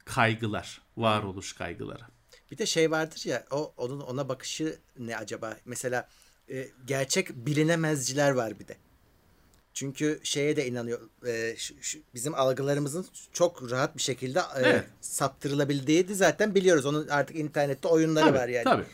kaygılar, 0.05 0.81
varoluş 0.97 1.53
kaygıları. 1.53 2.03
Bir 2.51 2.57
de 2.57 2.65
şey 2.65 2.91
vardır 2.91 3.21
ya 3.25 3.45
o 3.51 3.73
onun 3.77 3.99
ona 3.99 4.29
bakışı 4.29 4.77
ne 4.99 5.17
acaba? 5.17 5.57
Mesela 5.65 6.07
e, 6.51 6.67
gerçek 6.85 7.35
bilinemezciler 7.35 8.31
var 8.31 8.59
bir 8.59 8.67
de. 8.67 8.77
Çünkü 9.73 10.19
şeye 10.23 10.55
de 10.55 10.67
inanıyor. 10.67 10.99
e, 11.27 11.55
şu- 11.57 11.73
şu- 11.83 11.99
bizim 12.13 12.33
algılarımızın 12.35 13.05
çok 13.33 13.71
rahat 13.71 13.97
bir 13.97 14.01
şekilde 14.01 14.39
e, 14.39 14.43
Evet. 14.55 14.85
saptırılabildiği 15.01 16.07
de 16.07 16.13
zaten 16.13 16.55
biliyoruz. 16.55 16.85
Onun 16.85 17.07
artık 17.07 17.35
internette 17.35 17.87
oyunları 17.87 18.25
Tabii, 18.25 18.37
var 18.37 18.47
yani. 18.47 18.63
tabii. 18.63 18.85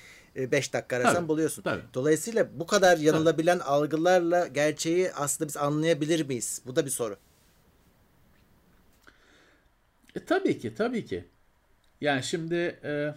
5 0.51 0.73
dakika 0.73 0.95
arasan 0.95 1.13
Tabii, 1.15 1.27
buluyorsun. 1.27 1.61
tabii. 1.61 1.81
Dolayısıyla 1.93 2.59
bu 2.59 2.67
kadar 2.67 2.97
yanılabilen 2.97 3.59
algılarla 3.59 4.47
gerçeği 4.47 5.11
aslında 5.13 5.47
biz 5.47 5.57
anlayabilir 5.57 6.25
miyiz? 6.25 6.61
Bu 6.65 6.75
da 6.75 6.85
bir 6.85 6.91
soru. 6.91 7.17
E, 10.15 10.25
tabii 10.25 10.59
ki, 10.59 10.75
tabii 10.75 11.05
ki. 11.05 11.25
Yani 12.01 12.23
şimdi 12.23 12.55
e, 12.83 13.13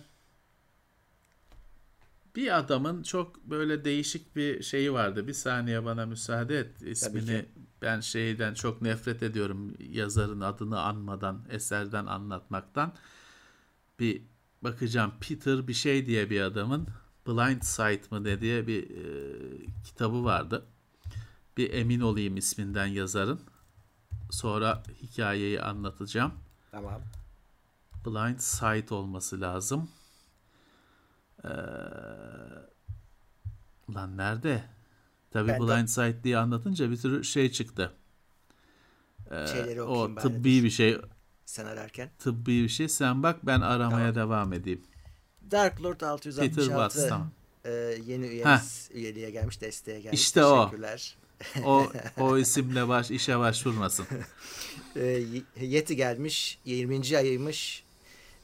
bir 2.39 2.59
adamın 2.59 3.03
çok 3.03 3.45
böyle 3.45 3.85
değişik 3.85 4.37
bir 4.37 4.63
şeyi 4.63 4.93
vardı. 4.93 5.27
Bir 5.27 5.33
saniye 5.33 5.85
bana 5.85 6.07
müsaade 6.07 6.59
et. 6.59 6.83
İsmini 6.83 7.47
ben 7.83 8.01
şeyden 8.01 8.55
çok 8.55 8.83
nefret 8.83 9.23
ediyorum. 9.23 9.75
Yazarın 9.91 10.41
adını 10.41 10.81
anmadan, 10.81 11.45
eserden 11.51 12.07
anlatmaktan. 12.07 12.95
Bir 13.99 14.23
bakacağım. 14.63 15.13
Peter 15.21 15.69
bir 15.69 15.75
şey 15.75 16.07
diye 16.07 16.31
bir 16.31 16.41
adamın 16.41 16.89
Blind 17.27 17.63
Sight 17.63 18.13
mı 18.13 18.25
ne 18.25 18.41
diye 18.41 18.67
bir 18.67 18.91
e, 18.91 19.05
kitabı 19.85 20.25
vardı. 20.25 20.67
Bir 21.57 21.73
emin 21.73 22.01
olayım 22.01 22.37
isminden 22.37 22.87
yazarın. 22.87 23.41
Sonra 24.31 24.83
hikayeyi 25.03 25.63
anlatacağım. 25.63 26.33
Tamam. 26.71 27.03
Blind 28.07 28.39
Sight 28.39 28.93
olması 28.93 29.41
lazım. 29.41 29.89
Ee, 31.45 31.49
lan 33.95 34.17
nerede? 34.17 34.65
Tabii 35.31 35.49
Ben 35.49 35.57
de- 35.57 35.67
Blind 35.67 35.89
Sight 35.89 36.25
diye 36.25 36.39
anlatınca 36.39 36.91
bir 36.91 36.97
sürü 36.97 37.25
şey 37.25 37.53
çıktı. 37.53 37.93
Ee, 39.31 39.47
Şeyleri 39.47 39.83
o 39.83 40.15
tıbbi 40.15 40.65
bir 40.65 40.71
şey, 40.71 40.99
Sen 41.45 41.65
ararken. 41.65 42.11
tıbbi 42.19 42.63
bir 42.63 42.69
şey. 42.69 42.89
Sen 42.89 43.23
bak 43.23 43.47
ben 43.47 43.61
aramaya 43.61 44.15
devam 44.15 44.53
edeyim. 44.53 44.83
Dark 45.51 45.83
Lord 45.83 46.01
666 46.01 46.51
Peter 46.57 46.63
Watts 46.69 47.09
tamam. 47.09 47.31
e, 47.65 47.71
yeni 48.07 48.27
üyemiz 48.27 48.91
üyeliğe 48.95 49.31
gelmiş, 49.31 49.61
desteğe 49.61 50.01
gelmiş. 50.01 50.21
İşte 50.21 50.45
o. 50.45 50.65
Teşekkürler. 50.65 51.17
O 51.65 51.87
o 52.21 52.39
isimle 52.39 52.89
baş 52.89 53.11
işe 53.11 53.39
başvurmasın. 53.39 54.07
E, 54.97 55.23
Yeti 55.61 55.97
gelmiş. 55.97 56.59
20. 56.65 57.17
ayıymış. 57.17 57.85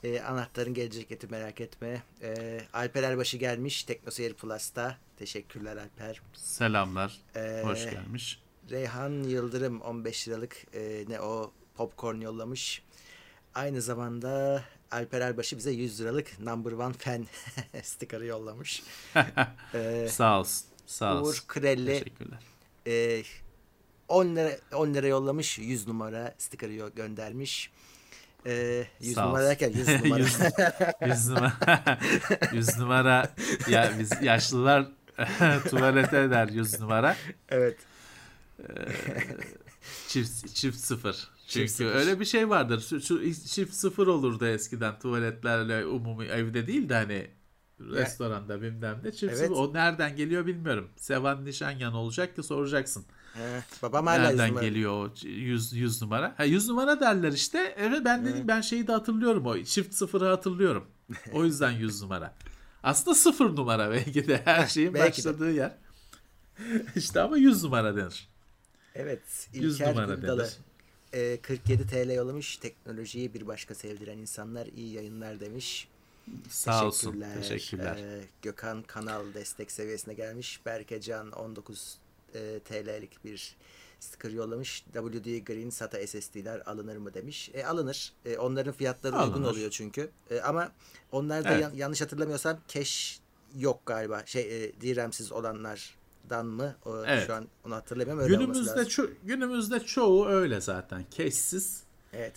E, 0.04 0.20
anahtarın 0.20 0.74
gelecek 0.74 1.12
eti 1.12 1.26
merak 1.26 1.60
etme. 1.60 2.02
E, 2.22 2.60
Alper 2.72 3.02
Erbaşı 3.02 3.36
gelmiş. 3.36 3.84
Teknoseyir 3.84 4.34
Plus'ta. 4.34 4.98
Teşekkürler 5.16 5.76
Alper. 5.76 6.20
Selamlar. 6.34 7.18
Ee, 7.36 7.60
Hoş 7.64 7.90
gelmiş. 7.90 8.42
Reyhan 8.70 9.10
Yıldırım 9.22 9.80
15 9.80 10.28
liralık 10.28 10.56
e, 10.74 11.04
ne 11.08 11.20
o 11.20 11.52
popcorn 11.76 12.20
yollamış. 12.20 12.82
Aynı 13.54 13.82
zamanda 13.82 14.62
Alper 14.90 15.20
Erbaşı 15.20 15.56
bize 15.58 15.70
100 15.70 16.00
liralık 16.00 16.40
number 16.40 16.72
one 16.72 16.92
fan 16.92 17.26
sticker'ı 17.82 18.26
yollamış. 18.26 18.82
Ee, 19.74 20.08
Sağ 20.10 20.40
olsun. 20.40 20.66
Sağ 20.86 21.14
olsun. 21.20 21.30
Uğur 21.30 21.44
Krelli 21.48 21.86
Teşekkürler. 21.86 22.38
e, 22.86 23.22
10 24.08 24.36
lira 24.36 24.50
10 24.74 24.94
lira 24.94 25.06
yollamış 25.06 25.58
100 25.58 25.86
numara 25.88 26.34
sticker'ı 26.38 26.72
yo- 26.72 26.94
göndermiş. 26.94 27.70
E, 28.46 28.86
100 29.00 29.14
Sağ 29.14 29.26
numara 29.26 29.44
derken 29.44 29.72
100 29.72 29.88
numara. 30.04 30.18
Yüz- 30.18 30.38
Yüz 31.06 31.28
numara, 31.28 31.98
yüz 32.52 32.78
numara 32.78 33.34
ya 33.68 33.92
biz 33.98 34.10
yaşlılar 34.22 34.86
tuvalete 35.70 36.18
eder 36.18 36.48
yüz 36.48 36.80
numara. 36.80 37.16
evet. 37.48 37.76
Çift, 40.08 40.54
çift 40.54 40.78
sıfır. 40.78 41.28
Çünkü 41.48 41.68
sıfır. 41.68 41.94
öyle 41.94 42.20
bir 42.20 42.24
şey 42.24 42.48
vardır. 42.50 42.80
Şu, 42.80 43.00
şu 43.00 43.34
çift 43.34 43.74
sıfır 43.74 44.06
olurdu 44.06 44.46
eskiden 44.46 44.98
tuvaletlerle 44.98 45.86
umumi 45.86 46.24
evde 46.26 46.66
değil 46.66 46.88
de 46.88 46.94
hani 46.94 47.30
restoranda 47.80 48.62
bilmem 48.62 49.00
ne 49.04 49.12
çift 49.12 49.24
Evet. 49.24 49.38
sıfır. 49.38 49.54
O 49.56 49.74
nereden 49.74 50.16
geliyor 50.16 50.46
bilmiyorum. 50.46 50.90
Sevan 50.96 51.44
Nişanyan 51.44 51.94
olacak 51.94 52.36
ki 52.36 52.42
soracaksın. 52.42 53.04
He, 53.34 53.62
babam 53.82 54.06
hala 54.06 54.16
100 54.30 54.38
Nereden 54.38 54.48
numara. 54.50 54.64
geliyor 54.64 54.92
o 54.92 55.10
100 55.26 55.72
100 55.72 56.02
numara? 56.02 56.34
Ha 56.36 56.44
100 56.44 56.68
numara 56.68 57.00
derler 57.00 57.32
işte. 57.32 57.74
Evet 57.78 58.00
ben 58.04 58.26
dedim 58.26 58.48
ben 58.48 58.60
şeyi 58.60 58.86
de 58.86 58.92
hatırlıyorum 58.92 59.46
o 59.46 59.62
çift 59.64 59.94
sıfırı 59.94 60.26
hatırlıyorum. 60.28 60.84
O 61.32 61.44
yüzden 61.44 61.70
100 61.70 62.02
numara. 62.02 62.34
Aslında 62.82 63.14
sıfır 63.14 63.56
numara 63.56 63.90
belki 63.90 64.28
de 64.28 64.42
her 64.44 64.66
şeyin 64.66 64.94
belki 64.94 65.24
de. 65.24 65.28
başladığı 65.28 65.52
yer. 65.52 65.72
işte 66.96 67.20
ama 67.20 67.36
100 67.38 67.64
numara 67.64 67.96
denir. 67.96 68.28
Evet. 68.94 69.48
100 69.52 69.74
İlker 69.74 69.90
numara 69.90 70.14
Güldalı. 70.14 70.38
denir. 71.12 71.32
E, 71.32 71.40
47 71.40 71.86
TL 71.86 72.10
yollamış. 72.14 72.56
Teknolojiyi 72.56 73.34
bir 73.34 73.46
başka 73.46 73.74
sevdiren 73.74 74.18
insanlar 74.18 74.66
iyi 74.66 74.92
yayınlar 74.92 75.40
demiş. 75.40 75.88
Sağ 76.48 76.86
olsun. 76.86 77.24
Teşekkürler. 77.34 77.96
Ee, 77.96 78.24
Gökhan 78.42 78.82
kanal 78.82 79.34
destek 79.34 79.70
seviyesine 79.72 80.14
gelmiş. 80.14 80.60
Berkecan 80.66 81.30
19 81.32 81.98
e, 82.34 82.60
TL'lik 82.60 83.24
bir 83.24 83.56
sticker 84.00 84.30
yollamış. 84.30 84.84
WD 84.92 85.38
Green 85.46 85.70
SATA 85.70 86.06
SSD'ler 86.06 86.62
alınır 86.66 86.96
mı 86.96 87.14
demiş. 87.14 87.50
E, 87.54 87.64
alınır. 87.64 88.12
E, 88.24 88.36
onların 88.38 88.72
fiyatları 88.72 89.14
uygun 89.16 89.32
Alınır. 89.32 89.50
oluyor 89.50 89.70
çünkü. 89.70 90.10
E, 90.30 90.40
ama 90.40 90.72
onlarda 91.12 91.48
Evet. 91.50 91.62
yan- 91.62 91.74
yanlış 91.74 92.00
hatırlamıyorsam 92.00 92.58
cache 92.68 93.20
yok 93.56 93.86
galiba. 93.86 94.22
Şey 94.26 94.64
e, 94.64 94.72
DRAM'siz 94.80 95.32
olanlardan 95.32 96.46
mı? 96.46 96.76
O, 96.84 97.04
Evet. 97.06 97.26
Şu 97.26 97.34
an 97.34 97.48
onu 97.66 97.74
hatırlamıyorum. 97.74 98.22
Öyle 98.24 98.34
Günümüzde 98.36 98.80
ço- 98.80 99.10
günümüzde 99.24 99.80
çoğu 99.80 100.28
öyle 100.28 100.60
zaten. 100.60 101.04
Keşsiz. 101.10 101.82
Evet. 102.12 102.34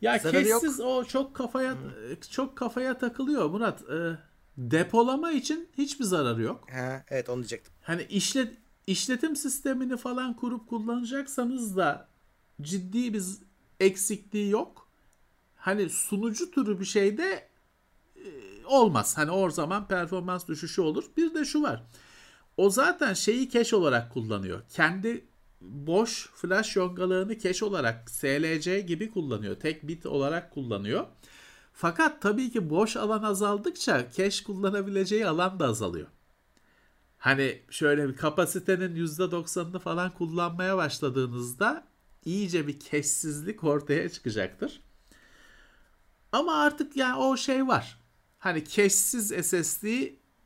Ya 0.00 0.16
yok. 0.16 0.30
keşsiz 0.30 0.80
o 0.80 1.04
çok 1.04 1.34
kafaya 1.36 1.76
çok 2.30 2.56
kafaya 2.56 2.98
takılıyor 2.98 3.50
Murat. 3.50 3.82
Ee, 3.90 4.16
depolama 4.56 5.32
için 5.32 5.68
hiçbir 5.78 6.04
zararı 6.04 6.42
yok. 6.42 6.70
Ha, 6.70 7.04
evet 7.08 7.28
onu 7.28 7.36
diyecektim. 7.36 7.72
Hani 7.82 8.02
işlet 8.02 8.54
işletim 8.90 9.36
sistemini 9.36 9.96
falan 9.96 10.36
kurup 10.36 10.68
kullanacaksanız 10.68 11.76
da 11.76 12.08
ciddi 12.62 13.14
bir 13.14 13.24
eksikliği 13.80 14.50
yok. 14.50 14.88
Hani 15.56 15.90
sunucu 15.90 16.50
türü 16.50 16.80
bir 16.80 16.84
şeyde 16.84 17.48
e, 18.16 18.26
olmaz. 18.66 19.18
Hani 19.18 19.30
o 19.30 19.50
zaman 19.50 19.88
performans 19.88 20.48
düşüşü 20.48 20.80
olur. 20.80 21.04
Bir 21.16 21.34
de 21.34 21.44
şu 21.44 21.62
var. 21.62 21.82
O 22.56 22.70
zaten 22.70 23.14
şeyi 23.14 23.50
cache 23.50 23.76
olarak 23.76 24.12
kullanıyor. 24.12 24.62
Kendi 24.68 25.24
boş 25.60 26.30
flash 26.34 26.76
yongalığını 26.76 27.38
cache 27.38 27.64
olarak 27.64 28.10
SLC 28.10 28.80
gibi 28.80 29.10
kullanıyor. 29.10 29.56
Tek 29.56 29.88
bit 29.88 30.06
olarak 30.06 30.50
kullanıyor. 30.54 31.06
Fakat 31.72 32.22
tabii 32.22 32.50
ki 32.50 32.70
boş 32.70 32.96
alan 32.96 33.22
azaldıkça 33.22 34.10
cache 34.16 34.44
kullanabileceği 34.44 35.26
alan 35.26 35.60
da 35.60 35.66
azalıyor. 35.66 36.06
Hani 37.20 37.62
şöyle 37.70 38.08
bir 38.08 38.16
kapasitenin 38.16 39.06
%90'ını 39.06 39.78
falan 39.78 40.14
kullanmaya 40.14 40.76
başladığınızda 40.76 41.86
iyice 42.24 42.66
bir 42.66 42.80
keşsizlik 42.80 43.64
ortaya 43.64 44.08
çıkacaktır. 44.08 44.80
Ama 46.32 46.54
artık 46.54 46.96
yani 46.96 47.16
o 47.16 47.36
şey 47.36 47.66
var. 47.66 48.00
Hani 48.38 48.64
keşsiz 48.64 49.46
SSD 49.46 49.84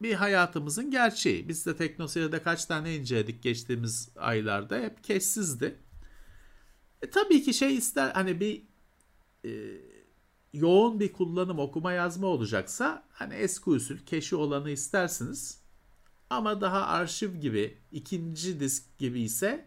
bir 0.03 0.15
hayatımızın 0.15 0.91
gerçeği. 0.91 1.49
Biz 1.49 1.67
de 1.67 1.77
TeknoSeyir'de 1.77 2.43
kaç 2.43 2.65
tane 2.65 2.97
inceledik 2.97 3.43
geçtiğimiz 3.43 4.09
aylarda 4.17 4.77
hep 4.77 5.05
keşsizdi. 5.05 5.79
E, 7.03 7.11
tabii 7.11 7.43
ki 7.43 7.55
şey 7.55 7.77
ister 7.77 8.11
hani 8.11 8.41
bir 8.41 8.63
e, 9.45 9.51
yoğun 10.53 11.01
bir 11.01 11.13
kullanım 11.13 11.59
okuma 11.59 11.93
yazma 11.93 12.27
olacaksa 12.27 13.05
hani 13.13 13.35
eski 13.35 13.71
usul 13.71 13.99
keşi 13.99 14.37
olanı 14.37 14.71
istersiniz. 14.71 15.64
Ama 16.31 16.61
daha 16.61 16.87
arşiv 16.87 17.35
gibi 17.37 17.79
ikinci 17.93 18.61
disk 18.61 18.99
gibi 18.99 19.21
ise 19.23 19.67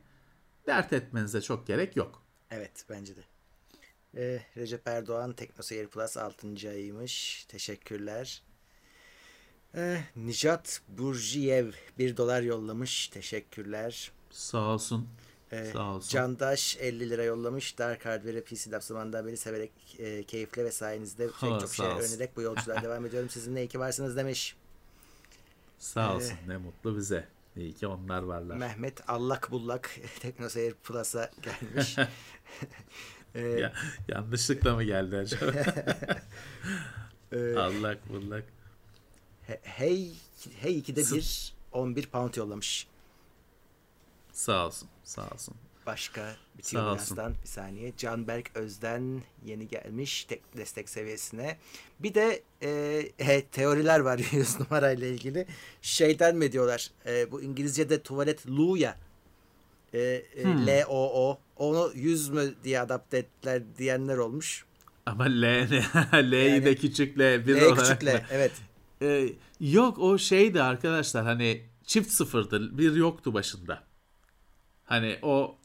dert 0.68 0.94
etmenize 0.94 1.42
çok 1.42 1.68
gerek 1.68 1.96
yok. 1.96 2.24
Evet 2.52 2.86
bence 2.90 3.14
de. 3.16 3.22
Ee, 4.18 4.42
Recep 4.58 4.88
Erdoğan 4.88 5.34
TeknoSeyir 5.34 5.88
Plus 5.88 6.18
6. 6.18 6.48
ayıymış. 6.70 7.46
Teşekkürler. 7.48 8.44
Ee, 9.76 10.04
Nijat 10.16 10.82
Burjiyev 10.88 11.72
1 11.98 12.18
dolar 12.18 12.42
yollamış. 12.42 13.08
Teşekkürler. 13.08 14.12
Sağ 14.32 14.58
olsun. 14.74 15.10
Ee, 15.52 15.66
Sağ 15.74 15.96
olsun. 15.96 16.10
Candaş 16.10 16.78
50 16.80 17.10
lira 17.10 17.24
yollamış. 17.24 17.78
Dark 17.78 18.06
Hardware'e 18.06 18.44
PC 18.44 18.72
Lab 18.72 18.82
zamanından 18.82 19.28
beri 19.28 19.38
severek 19.38 19.72
e, 20.00 20.24
keyifle 20.24 20.66
ve 20.66 20.72
sayenizde 20.72 21.26
pek 21.26 21.34
Ha, 21.52 21.60
çok 21.60 21.74
şey 21.74 21.86
olsun. 21.86 22.00
öğrenerek 22.00 22.36
bu 22.38 22.42
yolculuğa 22.42 22.82
devam 22.84 23.06
ediyorum. 23.06 23.30
Sizinle 23.30 23.64
iyi 23.64 23.68
ki 23.68 23.80
varsınız 23.80 24.16
demiş. 24.18 24.56
Sağ 25.78 26.16
olsun. 26.16 26.34
Ne 26.48 26.58
mutlu 26.58 26.98
bize. 26.98 27.28
İyi 27.56 27.74
ki 27.74 27.88
onlar 27.88 28.24
varlar. 28.24 28.56
Mehmet 28.58 29.10
Allak 29.10 29.52
Bullak 29.52 30.00
TeknoSeyir 30.20 30.74
Plus'a 30.74 31.32
gelmiş. 31.42 31.96
Ee, 33.36 33.42
Ya, 33.42 33.74
yanlışlıkla 34.08 34.76
mı 34.76 34.84
geldi 34.84 35.18
acaba? 35.18 35.52
e, 37.32 37.56
Allak 37.56 38.10
bullak. 38.10 38.44
he- 39.48 39.60
hey 39.64 40.12
hey 40.62 40.80
2'de 40.80 41.04
Sı- 41.04 41.16
bir 41.16 41.54
11 41.72 42.06
pound 42.08 42.36
yollamış. 42.36 42.88
Sağ 44.32 44.66
olsun. 44.66 44.90
Sağ 45.04 45.28
olsun. 45.30 45.56
Başka 45.88 46.36
bitiyor 46.58 46.84
Sağ 46.84 46.94
olsun. 46.94 47.36
Bir 47.44 47.48
saniye. 47.48 47.94
Canberk 47.98 48.52
Özden 48.56 49.22
yeni 49.46 49.68
gelmiş 49.68 50.24
tek 50.24 50.58
destek 50.58 50.90
seviyesine. 50.90 51.58
Bir 52.00 52.14
de 52.14 52.42
e, 52.64 53.02
he, 53.18 53.46
teoriler 53.46 54.00
var 54.00 54.20
100 54.32 54.60
numarayla 54.60 55.08
ilgili. 55.08 55.46
Şeyden 55.82 56.36
mi 56.36 56.52
diyorlar? 56.52 56.92
E, 57.06 57.32
bu 57.32 57.42
İngilizce'de 57.42 58.02
tuvalet 58.02 58.48
loo 58.48 58.76
ya. 58.76 58.98
E, 59.94 60.00
e, 60.00 60.44
Hmm. 60.44 60.68
L-O-O. 60.68 61.40
Onu 61.56 61.92
100 61.96 62.30
mü 62.30 62.54
diye 62.64 62.80
adapte 62.80 63.18
ettiler 63.18 63.62
diyenler 63.78 64.18
olmuş. 64.18 64.66
Ama 65.06 65.24
L 65.24 65.68
ne? 65.70 65.84
L'yi 66.32 66.50
Yani- 66.50 66.66
de 66.66 66.76
küçük 66.76 67.20
L. 67.20 67.48
Bir 67.48 67.56
L 67.62 67.66
olarak 67.66 67.80
küçük 67.80 68.06
L. 68.06 68.26
Evet. 68.32 68.52
Ee, 69.02 69.30
yok 69.60 70.00
o 70.00 70.18
şeydi 70.18 70.62
arkadaşlar 70.62 71.26
hani 71.26 71.62
çift 71.86 72.12
sıfırdı. 72.12 72.78
Bir 72.78 72.96
yoktu 72.96 73.34
başında. 73.34 73.84
Hani 74.86 75.20
o 75.22 75.56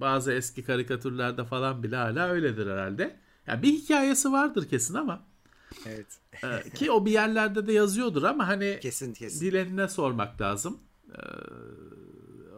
bazı 0.00 0.32
eski 0.32 0.64
karikatürlerde 0.64 1.44
falan 1.44 1.82
bile 1.82 1.96
hala 1.96 2.28
öyledir 2.28 2.66
herhalde. 2.70 3.16
Yani 3.46 3.62
bir 3.62 3.72
hikayesi 3.72 4.32
vardır 4.32 4.68
kesin 4.68 4.94
ama 4.94 5.22
Evet. 5.86 6.18
e, 6.66 6.70
ki 6.70 6.90
o 6.90 7.04
bir 7.06 7.10
yerlerde 7.10 7.66
de 7.66 7.72
yazıyordur 7.72 8.22
ama 8.22 8.48
hani 8.48 8.78
Kesin 8.82 9.12
kesin. 9.14 9.40
dilenine 9.46 9.88
sormak 9.88 10.40
lazım. 10.40 10.78
Ee, 11.14 11.20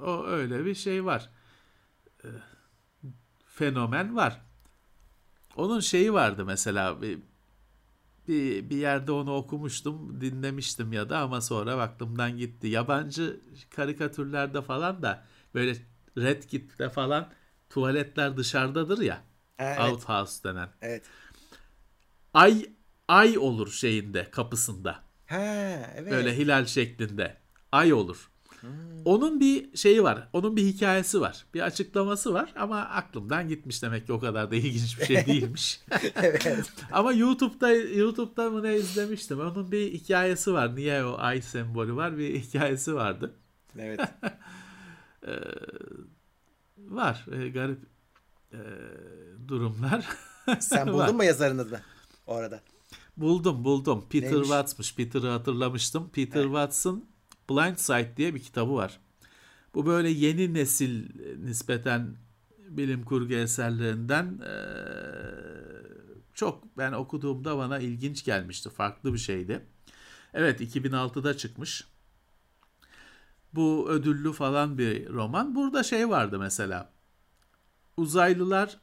o 0.05 0.27
öyle 0.27 0.65
bir 0.65 0.75
şey 0.75 1.05
var. 1.05 1.31
Ee, 2.25 2.29
fenomen 3.47 4.17
var. 4.17 4.41
Onun 5.57 5.81
şeyi 5.81 6.13
vardı 6.13 6.45
mesela 6.45 7.03
bir, 7.03 7.19
bir, 8.29 8.71
bir 8.71 8.77
yerde 8.77 9.13
onu 9.13 9.35
okumuştum, 9.35 10.21
dinlemiştim 10.21 10.93
ya 10.93 11.11
da 11.11 11.19
ama 11.19 11.41
sonra 11.41 11.75
aklımdan 11.83 12.37
gitti. 12.37 12.67
Yabancı 12.67 13.41
karikatürlerde 13.71 14.63
falan 14.63 15.03
da 15.03 15.25
böyle 15.55 15.77
Red 16.23 16.43
Kit'te 16.43 16.89
falan 16.89 17.29
tuvaletler 17.71 18.37
dışarıdadır 18.37 19.01
ya. 19.01 19.23
Evet. 19.59 19.81
Outhouse 19.81 20.45
denen. 20.45 20.69
Evet. 20.83 21.03
Ay 22.35 22.67
ay 23.09 23.39
olur 23.39 23.71
şeyinde 23.71 24.31
kapısında. 24.31 24.99
Ha, 25.27 25.37
evet. 25.97 26.13
Böyle 26.13 26.37
hilal 26.37 26.67
şeklinde. 26.67 27.37
Ay 27.73 27.93
olur. 27.93 28.31
Onun 29.05 29.41
bir 29.41 29.77
şeyi 29.77 30.03
var. 30.03 30.29
Onun 30.33 30.57
bir 30.57 30.63
hikayesi 30.63 31.21
var. 31.21 31.47
Bir 31.55 31.61
açıklaması 31.61 32.35
var 32.35 32.53
ama 32.57 32.81
aklımdan 32.81 33.49
gitmiş 33.49 33.83
demek 33.83 34.07
ki 34.07 34.13
o 34.13 34.21
kadar 34.21 34.51
da 34.51 34.57
ilginç 34.57 35.01
bir 35.01 35.05
şey 35.07 35.17
değilmiş. 35.27 35.81
evet. 36.15 36.73
ama 36.93 37.13
YouTube'da 37.13 37.73
YouTube'da 37.73 38.51
mı 38.51 38.63
ne 38.63 38.77
izlemiştim. 38.77 39.41
Onun 39.41 39.73
bir 39.73 39.93
hikayesi 39.93 40.53
var. 40.53 40.77
Niye 40.77 41.05
o 41.05 41.17
ay 41.19 41.43
sembolü 41.43 41.97
var? 41.97 42.19
Bir 42.19 42.41
hikayesi 42.41 42.95
vardı. 42.95 43.35
Evet. 43.79 44.01
Var. 46.79 47.27
e, 47.33 47.49
garip 47.49 47.79
e, 48.53 48.59
durumlar. 49.49 50.07
Sen 50.61 50.87
buldun 50.93 51.17
mu 51.17 51.25
yazarın 51.25 51.59
adını? 51.59 51.81
O 52.27 52.35
arada. 52.35 52.61
Buldum 53.17 53.65
buldum. 53.65 54.05
Peter 54.11 54.31
Neymiş? 54.31 54.49
Watts'mış. 54.49 54.95
Peter'ı 54.95 55.29
hatırlamıştım. 55.29 56.09
Peter 56.09 56.43
Watts'ın 56.43 57.05
Blind 57.51 57.77
Side 57.77 58.13
diye 58.17 58.35
bir 58.35 58.41
kitabı 58.41 58.75
var. 58.75 59.01
Bu 59.75 59.87
böyle 59.87 60.09
yeni 60.09 60.55
nesil 60.55 61.21
e, 61.21 61.47
nispeten 61.47 62.17
bilim 62.69 63.05
kurgu 63.05 63.35
eserlerinden 63.35 64.41
eee, 64.43 65.89
çok 66.35 66.79
ben 66.79 66.93
okuduğumda 66.93 67.59
bana 67.59 67.79
ilginç 67.79 68.25
gelmişti. 68.25 68.71
Farklı 68.71 69.13
bir 69.13 69.19
şeydi. 69.19 69.61
Evet 70.35 70.61
2006'da 70.61 71.37
çıkmış. 71.37 71.85
Bu 73.55 73.87
ödüllü 73.91 74.33
falan 74.33 74.79
bir 74.79 75.09
roman. 75.09 75.55
Burada 75.55 75.83
şey 75.83 76.09
vardı 76.09 76.39
mesela. 76.39 76.93
Uzaylılar 77.97 78.79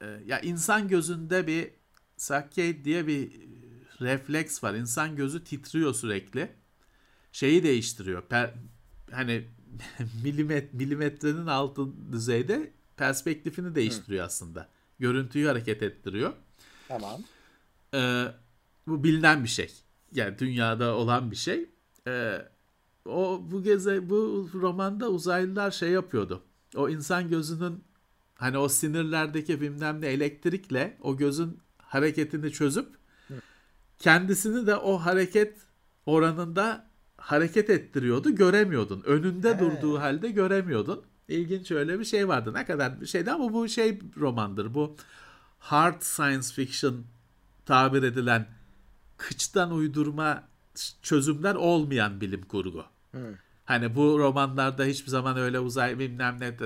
e, 0.00 0.06
ya 0.26 0.40
insan 0.40 0.88
gözünde 0.88 1.46
bir 1.46 1.70
saccade 2.16 2.84
diye 2.84 3.06
bir 3.06 3.40
refleks 4.00 4.64
var. 4.64 4.74
İnsan 4.74 5.16
gözü 5.16 5.44
titriyor 5.44 5.94
sürekli. 5.94 6.52
Şeyi 7.32 7.62
değiştiriyor. 7.62 8.22
Per- 8.22 8.54
hani 9.10 9.48
milimet 10.24 10.74
milimetrenin 10.74 11.46
altı 11.46 12.12
düzeyde 12.12 12.72
perspektifini 12.96 13.74
değiştiriyor 13.74 14.24
aslında. 14.26 14.68
Görüntüyü 14.98 15.46
hareket 15.46 15.82
ettiriyor. 15.82 16.32
Tamam. 16.88 17.20
Ee, 17.94 18.24
bu 18.86 19.04
bilinen 19.04 19.44
bir 19.44 19.48
şey. 19.48 19.72
Yani 20.12 20.38
dünyada 20.38 20.94
olan 20.94 21.30
bir 21.30 21.36
şey. 21.36 21.70
Ee, 22.06 22.48
o 23.08 23.42
bu 23.50 23.62
geze 23.62 24.10
bu 24.10 24.50
romanda 24.54 25.08
uzaylılar 25.08 25.70
şey 25.70 25.90
yapıyordu. 25.90 26.42
O 26.76 26.88
insan 26.88 27.28
gözünün 27.28 27.84
hani 28.34 28.58
o 28.58 28.68
sinirlerdeki 28.68 29.60
bilmem 29.60 30.00
ne 30.00 30.06
elektrikle 30.06 30.96
o 31.00 31.16
gözün 31.16 31.58
hareketini 31.78 32.52
çözüp 32.52 32.88
kendisini 33.98 34.66
de 34.66 34.76
o 34.76 34.98
hareket 34.98 35.56
oranında 36.06 36.86
hareket 37.16 37.70
ettiriyordu. 37.70 38.34
Göremiyordun. 38.34 39.02
Önünde 39.06 39.54
He. 39.54 39.58
durduğu 39.58 40.00
halde 40.00 40.30
göremiyordun. 40.30 41.02
İlginç 41.28 41.70
öyle 41.70 41.98
bir 41.98 42.04
şey 42.04 42.28
vardı. 42.28 42.54
Ne 42.54 42.64
kadar 42.64 43.00
bir 43.00 43.06
şeydi 43.06 43.32
ama 43.32 43.52
bu 43.52 43.68
şey 43.68 43.98
romandır. 44.16 44.74
Bu 44.74 44.96
hard 45.58 46.02
science 46.02 46.48
fiction 46.48 47.04
tabir 47.66 48.02
edilen 48.02 48.46
kıçtan 49.16 49.72
uydurma 49.72 50.44
çözümler 51.02 51.54
olmayan 51.54 52.20
bilim 52.20 52.42
kurgu. 52.42 52.84
Hani 53.64 53.96
bu 53.96 54.18
romanlarda 54.18 54.84
hiçbir 54.84 55.10
zaman 55.10 55.36
öyle 55.36 55.60
uzay 55.60 55.98
bilmem 55.98 56.36
ne 56.40 56.56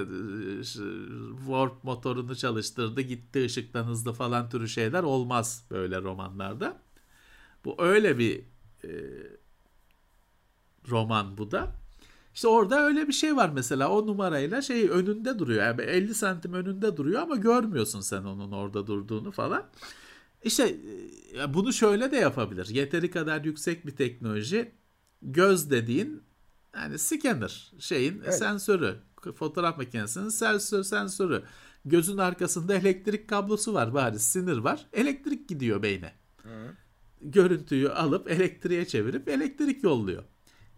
warp 1.38 1.84
motorunu 1.84 2.36
çalıştırdı 2.36 3.00
gitti 3.00 3.44
ışıktan 3.44 3.84
hızlı 3.84 4.12
falan 4.12 4.48
türü 4.50 4.68
şeyler 4.68 5.02
olmaz 5.02 5.64
böyle 5.70 6.02
romanlarda. 6.02 6.76
Bu 7.64 7.76
öyle 7.78 8.18
bir 8.18 8.40
e, 8.84 8.90
roman 10.88 11.38
bu 11.38 11.50
da. 11.50 11.74
İşte 12.34 12.48
orada 12.48 12.80
öyle 12.86 13.08
bir 13.08 13.12
şey 13.12 13.36
var 13.36 13.50
mesela 13.54 13.88
o 13.90 14.06
numarayla 14.06 14.62
şey 14.62 14.88
önünde 14.90 15.38
duruyor. 15.38 15.64
Yani 15.64 15.82
50 15.82 16.14
santim 16.14 16.52
önünde 16.52 16.96
duruyor 16.96 17.22
ama 17.22 17.36
görmüyorsun 17.36 18.00
sen 18.00 18.24
onun 18.24 18.52
orada 18.52 18.86
durduğunu 18.86 19.30
falan. 19.30 19.64
İşte 20.44 20.76
e, 21.38 21.54
bunu 21.54 21.72
şöyle 21.72 22.10
de 22.10 22.16
yapabilir. 22.16 22.68
Yeteri 22.68 23.10
kadar 23.10 23.44
yüksek 23.44 23.86
bir 23.86 23.96
teknoloji 23.96 24.72
göz 25.22 25.70
dediğin 25.70 26.22
yani 26.74 26.98
scanner 26.98 27.72
şeyin 27.78 28.20
Evet. 28.24 28.38
sensörü 28.38 28.96
fotoğraf 29.34 29.76
makinesinin 29.76 30.28
sensör, 30.28 30.82
sensörü. 30.82 31.42
Gözün 31.84 32.18
arkasında 32.18 32.74
elektrik 32.74 33.28
kablosu 33.28 33.74
var 33.74 33.94
bari 33.94 34.18
sinir 34.18 34.56
var. 34.58 34.86
Elektrik 34.92 35.48
gidiyor 35.48 35.82
beyne. 35.82 36.12
Hı. 36.42 36.76
Görüntüyü 37.20 37.88
alıp 37.88 38.30
elektriğe 38.30 38.84
çevirip 38.86 39.28
elektrik 39.28 39.84
yolluyor. 39.84 40.24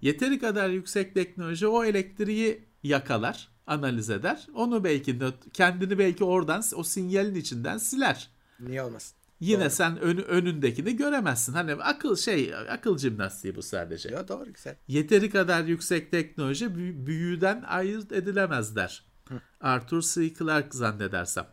Yeteri 0.00 0.38
kadar 0.38 0.68
yüksek 0.68 1.14
teknoloji 1.14 1.66
o 1.66 1.84
elektriği 1.84 2.64
yakalar, 2.82 3.48
analiz 3.66 4.10
eder. 4.10 4.46
Onu 4.54 4.84
belki 4.84 5.18
kendini 5.52 5.98
belki 5.98 6.24
oradan 6.24 6.62
o 6.76 6.82
sinyalin 6.82 7.34
içinden 7.34 7.78
siler. 7.78 8.30
Niye 8.60 8.82
olmasın? 8.82 9.16
Yine 9.40 9.60
doğru. 9.60 9.70
sen 9.70 9.98
ön, 9.98 10.16
önündekini 10.16 10.96
göremezsin. 10.96 11.52
Hani 11.52 11.74
akıl 11.74 12.16
şey 12.16 12.54
akıl 12.54 12.98
jimnastiği 12.98 13.56
bu 13.56 13.62
sadece. 13.62 14.08
Ya 14.08 14.28
doğru 14.28 14.52
güzel. 14.52 14.76
Yeteri 14.88 15.30
kadar 15.30 15.64
yüksek 15.64 16.10
teknoloji 16.10 16.76
büyüden 17.06 17.62
ayırt 17.62 18.12
edilemez 18.12 18.76
der. 18.76 19.04
Hı. 19.28 19.40
Arthur 19.60 20.02
C. 20.02 20.34
Clarke 20.34 20.78
zannedersem. 20.78 21.46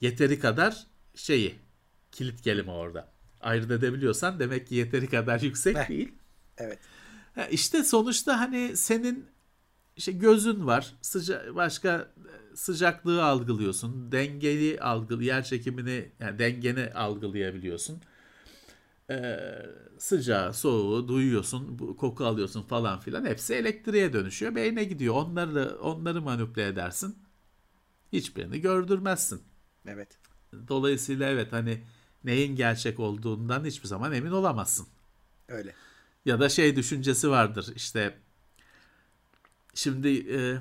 Yeteri 0.00 0.40
kadar 0.40 0.86
şeyi 1.14 1.54
kilit 2.12 2.42
kelime 2.42 2.70
orada. 2.70 3.08
Ayırt 3.40 3.70
edebiliyorsan 3.70 4.40
demek 4.40 4.66
ki 4.66 4.74
yeteri 4.74 5.08
kadar 5.08 5.40
yüksek 5.40 5.76
Heh. 5.76 5.88
değil. 5.88 6.12
Evet. 6.58 6.78
İşte 7.50 7.84
sonuçta 7.84 8.40
hani 8.40 8.76
senin 8.76 9.26
işte 9.96 10.12
gözün 10.12 10.66
var. 10.66 10.94
Sıca 11.02 11.54
başka 11.54 12.08
sıcaklığı 12.58 13.24
algılıyorsun. 13.24 14.12
Dengeli 14.12 14.80
algı 14.80 15.24
yer 15.24 15.44
çekimini 15.44 16.12
yani 16.20 16.38
dengeni 16.38 16.92
algılayabiliyorsun. 16.92 18.00
Ee, 19.10 19.38
sıcağı, 19.98 20.54
soğuğu 20.54 21.08
duyuyorsun, 21.08 21.78
bu, 21.78 21.96
koku 21.96 22.26
alıyorsun 22.26 22.62
falan 22.62 23.00
filan. 23.00 23.24
Hepsi 23.24 23.54
elektriğe 23.54 24.12
dönüşüyor. 24.12 24.54
Beyne 24.54 24.84
gidiyor. 24.84 25.14
Onları 25.14 25.78
onları 25.80 26.22
manipüle 26.22 26.66
edersin. 26.66 27.18
Hiçbirini 28.12 28.60
gördürmezsin. 28.60 29.42
Evet. 29.86 30.18
Dolayısıyla 30.68 31.28
evet 31.28 31.52
hani 31.52 31.84
neyin 32.24 32.56
gerçek 32.56 33.00
olduğundan 33.00 33.64
hiçbir 33.64 33.88
zaman 33.88 34.12
emin 34.12 34.30
olamazsın. 34.30 34.86
Öyle. 35.48 35.74
Ya 36.24 36.40
da 36.40 36.48
şey 36.48 36.76
düşüncesi 36.76 37.30
vardır 37.30 37.72
işte 37.76 38.18
şimdi 39.74 40.34
e, 40.36 40.58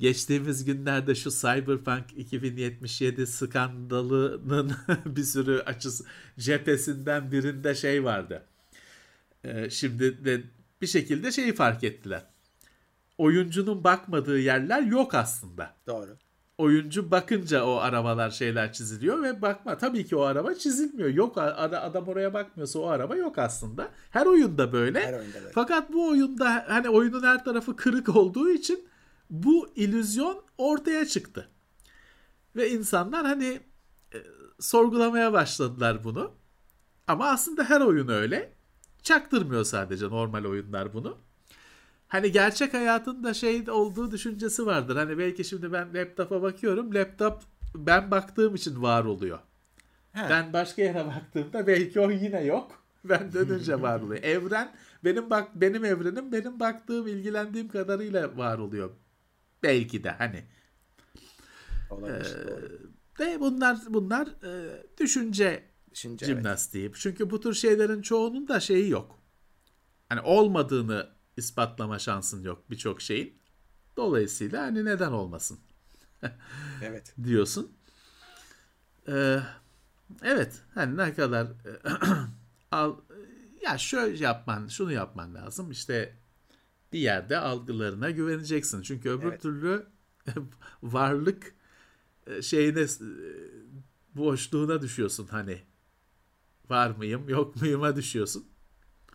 geçtiğimiz 0.00 0.64
günlerde 0.64 1.14
şu 1.14 1.30
Cyberpunk 1.30 2.04
2077 2.16 3.26
skandalının 3.26 4.72
bir 5.06 5.22
sürü 5.22 5.58
açısı 5.58 6.04
cephesinden 6.38 7.32
birinde 7.32 7.74
şey 7.74 8.04
vardı. 8.04 8.44
E, 9.44 9.70
şimdi 9.70 10.24
de 10.24 10.42
bir 10.82 10.86
şekilde 10.86 11.32
şeyi 11.32 11.54
fark 11.54 11.84
ettiler. 11.84 12.22
Oyuncunun 13.18 13.84
bakmadığı 13.84 14.38
yerler 14.38 14.82
yok 14.82 15.14
aslında. 15.14 15.74
Doğru 15.86 16.16
oyuncu 16.58 17.10
bakınca 17.10 17.64
o 17.64 17.76
arabalar 17.76 18.30
şeyler 18.30 18.72
çiziliyor 18.72 19.22
ve 19.22 19.42
bakma 19.42 19.78
tabii 19.78 20.06
ki 20.06 20.16
o 20.16 20.22
araba 20.22 20.54
çizilmiyor. 20.54 21.08
Yok 21.08 21.38
adam 21.38 22.08
oraya 22.08 22.34
bakmıyorsa 22.34 22.78
o 22.78 22.86
araba 22.86 23.16
yok 23.16 23.38
aslında. 23.38 23.88
Her 24.10 24.26
oyunda 24.26 24.72
böyle. 24.72 25.00
Her 25.00 25.12
oyunda 25.12 25.34
böyle. 25.34 25.52
Fakat 25.52 25.92
bu 25.92 26.08
oyunda 26.08 26.64
hani 26.68 26.88
oyunun 26.88 27.22
her 27.22 27.44
tarafı 27.44 27.76
kırık 27.76 28.16
olduğu 28.16 28.50
için 28.50 28.87
bu 29.30 29.68
illüzyon 29.76 30.44
ortaya 30.58 31.06
çıktı. 31.06 31.48
Ve 32.56 32.70
insanlar 32.70 33.26
hani 33.26 33.60
e, 34.14 34.18
sorgulamaya 34.60 35.32
başladılar 35.32 36.04
bunu. 36.04 36.32
Ama 37.06 37.28
aslında 37.28 37.64
her 37.64 37.80
oyun 37.80 38.08
öyle. 38.08 38.52
Çaktırmıyor 39.02 39.64
sadece 39.64 40.08
normal 40.08 40.44
oyunlar 40.44 40.94
bunu 40.94 41.18
hani 42.08 42.32
gerçek 42.32 42.74
hayatında 42.74 43.34
şey 43.34 43.70
olduğu 43.70 44.10
düşüncesi 44.10 44.66
vardır. 44.66 44.96
Hani 44.96 45.18
belki 45.18 45.44
şimdi 45.44 45.72
ben 45.72 45.94
laptopa 45.94 46.42
bakıyorum. 46.42 46.94
Laptop 46.94 47.42
ben 47.74 48.10
baktığım 48.10 48.54
için 48.54 48.82
var 48.82 49.04
oluyor. 49.04 49.38
He. 50.12 50.30
Ben 50.30 50.52
başka 50.52 50.82
yere 50.82 51.06
baktığımda 51.06 51.66
belki 51.66 52.00
o 52.00 52.10
yine 52.10 52.44
yok. 52.44 52.82
Ben 53.04 53.32
dönünce 53.32 53.82
var 53.82 54.00
oluyor. 54.00 54.22
Evren 54.22 54.74
benim 55.04 55.30
bak 55.30 55.48
benim 55.54 55.84
evrenim 55.84 56.32
benim 56.32 56.60
baktığım 56.60 57.06
ilgilendiğim 57.06 57.68
kadarıyla 57.68 58.36
var 58.36 58.58
oluyor. 58.58 58.90
Belki 59.62 60.04
de 60.04 60.10
hani. 60.10 60.44
Olabilir. 61.90 62.36
Ee, 62.36 63.18
de 63.18 63.40
bunlar 63.40 63.78
bunlar 63.88 64.26
e, 64.26 64.82
düşünce, 64.98 65.64
düşünce 65.92 66.26
jimnastiği. 66.26 66.84
Evet. 66.84 66.96
Çünkü 67.00 67.30
bu 67.30 67.40
tür 67.40 67.54
şeylerin 67.54 68.02
çoğunun 68.02 68.48
da 68.48 68.60
şeyi 68.60 68.90
yok. 68.90 69.18
Hani 70.08 70.20
olmadığını 70.20 71.10
ispatlama 71.36 71.98
şansın 71.98 72.42
yok 72.42 72.70
birçok 72.70 73.02
şeyin. 73.02 73.38
Dolayısıyla 73.96 74.62
hani 74.62 74.84
neden 74.84 75.12
olmasın? 75.12 75.58
evet. 76.82 77.14
diyorsun. 77.24 77.72
Ee, 79.08 79.40
evet. 80.22 80.62
Hani 80.74 80.96
ne 80.96 81.14
kadar 81.14 81.48
al 82.72 82.96
ya 83.62 83.78
şöyle 83.78 84.24
yapman, 84.24 84.66
şunu 84.66 84.92
yapman 84.92 85.34
lazım. 85.34 85.70
İşte 85.70 86.17
bir 86.92 86.98
yerde 86.98 87.38
algılarına 87.38 88.10
güveneceksin. 88.10 88.82
Çünkü 88.82 89.10
öbür 89.10 89.28
evet. 89.28 89.42
türlü 89.42 89.86
varlık 90.82 91.54
e, 92.26 92.42
şeyine 92.42 92.80
e, 92.80 92.86
boşluğuna 94.14 94.82
düşüyorsun 94.82 95.26
hani. 95.26 95.60
Var 96.70 96.90
mıyım, 96.90 97.28
yok 97.28 97.56
muyum'a 97.62 97.96
düşüyorsun. 97.96 98.44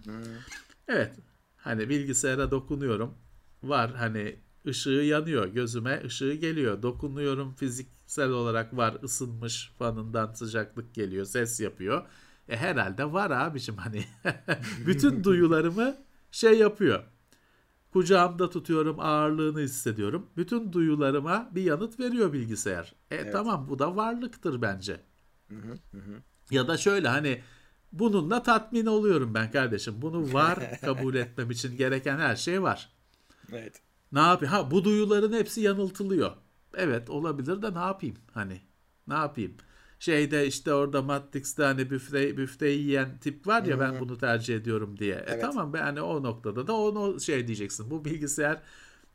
Hmm. 0.03 0.13
Evet. 0.87 1.15
Hani 1.57 1.89
bilgisayara 1.89 2.51
dokunuyorum. 2.51 3.17
Var 3.63 3.95
hani 3.95 4.39
ışığı 4.67 4.89
yanıyor. 4.89 5.47
Gözüme 5.47 6.01
ışığı 6.05 6.33
geliyor. 6.33 6.81
Dokunuyorum 6.81 7.53
fiziksel 7.53 8.29
olarak 8.29 8.77
var 8.77 8.97
ısınmış 9.03 9.71
fanından 9.79 10.33
sıcaklık 10.33 10.93
geliyor. 10.93 11.25
Ses 11.25 11.59
yapıyor. 11.59 12.05
E 12.49 12.57
herhalde 12.57 13.13
var 13.13 13.31
abicim 13.31 13.77
hani. 13.77 14.05
Bütün 14.87 15.23
duyularımı 15.23 15.97
şey 16.31 16.59
yapıyor. 16.59 17.03
Kucağımda 17.93 18.49
tutuyorum 18.49 18.99
ağırlığını 18.99 19.59
hissediyorum. 19.59 20.27
Bütün 20.37 20.73
duyularıma 20.73 21.49
bir 21.51 21.63
yanıt 21.63 21.99
veriyor 21.99 22.33
bilgisayar. 22.33 22.95
E 23.11 23.15
evet. 23.15 23.33
tamam 23.33 23.67
bu 23.69 23.79
da 23.79 23.95
varlıktır 23.95 24.61
bence. 24.61 24.99
Hı 25.49 25.55
hı 25.55 25.97
hı. 25.97 26.21
Ya 26.51 26.67
da 26.67 26.77
şöyle 26.77 27.07
hani 27.07 27.41
Bununla 27.93 28.43
tatmin 28.43 28.85
oluyorum 28.85 29.33
ben 29.33 29.51
kardeşim. 29.51 30.01
Bunu 30.01 30.33
var 30.33 30.59
kabul 30.81 31.15
etmem 31.15 31.51
için 31.51 31.77
gereken 31.77 32.17
her 32.17 32.35
şey 32.35 32.61
var. 32.61 32.89
Evet. 33.51 33.81
Ne 34.11 34.19
yapayım? 34.19 34.53
Ha 34.53 34.71
bu 34.71 34.83
duyuların 34.83 35.33
hepsi 35.33 35.61
yanıltılıyor. 35.61 36.31
Evet 36.73 37.09
olabilir 37.09 37.61
de 37.61 37.73
ne 37.73 37.79
yapayım? 37.79 38.15
Hani 38.33 38.61
ne 39.07 39.13
yapayım? 39.13 39.57
Şeyde 40.03 40.47
işte 40.47 40.73
orada 40.73 41.01
Matrix'te 41.01 41.63
hani 41.63 41.89
büfte, 41.89 42.37
büfteyi 42.37 42.83
yiyen 42.83 43.17
tip 43.17 43.47
var 43.47 43.63
ya 43.63 43.79
ben 43.79 43.99
bunu 43.99 44.17
tercih 44.17 44.55
ediyorum 44.55 44.99
diye. 44.99 45.15
E 45.15 45.23
evet. 45.27 45.37
E 45.37 45.39
tamam 45.39 45.73
be 45.73 45.77
hani 45.77 46.01
o 46.01 46.23
noktada 46.23 46.67
da 46.67 46.73
onu 46.73 47.19
şey 47.19 47.47
diyeceksin. 47.47 47.89
Bu 47.89 48.05
bilgisayar 48.05 48.61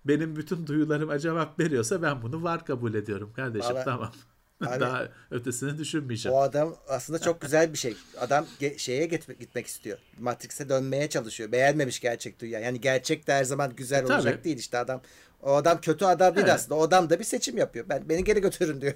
benim 0.04 0.36
bütün 0.36 0.66
duyularıma 0.66 1.18
cevap 1.18 1.60
veriyorsa 1.60 2.02
ben 2.02 2.22
bunu 2.22 2.42
var 2.42 2.64
kabul 2.64 2.94
ediyorum 2.94 3.32
kardeşim 3.36 3.70
Vallahi, 3.70 3.84
tamam. 3.84 4.12
Abi, 4.66 4.80
Daha 4.80 5.08
ötesini 5.30 5.78
düşünmeyeceğim. 5.78 6.38
O 6.38 6.40
adam 6.40 6.76
aslında 6.88 7.18
çok 7.18 7.40
güzel 7.40 7.72
bir 7.72 7.78
şey. 7.78 7.96
Adam 8.20 8.46
ge- 8.60 8.78
şeye 8.78 9.06
gitmek, 9.06 9.40
gitmek 9.40 9.66
istiyor. 9.66 9.98
Matrix'e 10.18 10.68
dönmeye 10.68 11.08
çalışıyor. 11.08 11.52
Beğenmemiş 11.52 12.00
gerçek 12.00 12.40
dünya. 12.40 12.60
Yani 12.60 12.80
gerçek 12.80 13.26
de 13.26 13.32
her 13.32 13.44
zaman 13.44 13.76
güzel 13.76 14.02
e, 14.02 14.06
olacak 14.06 14.44
değil 14.44 14.58
işte 14.58 14.78
adam. 14.78 15.00
O 15.42 15.54
adam 15.54 15.80
kötü 15.80 16.04
adam 16.04 16.34
değil 16.34 16.46
evet. 16.46 16.54
aslında. 16.54 16.74
O 16.74 16.82
adam 16.82 17.10
da 17.10 17.18
bir 17.18 17.24
seçim 17.24 17.58
yapıyor. 17.58 17.84
Ben 17.88 18.08
beni 18.08 18.24
geri 18.24 18.40
götürün 18.40 18.80
diyor. 18.80 18.94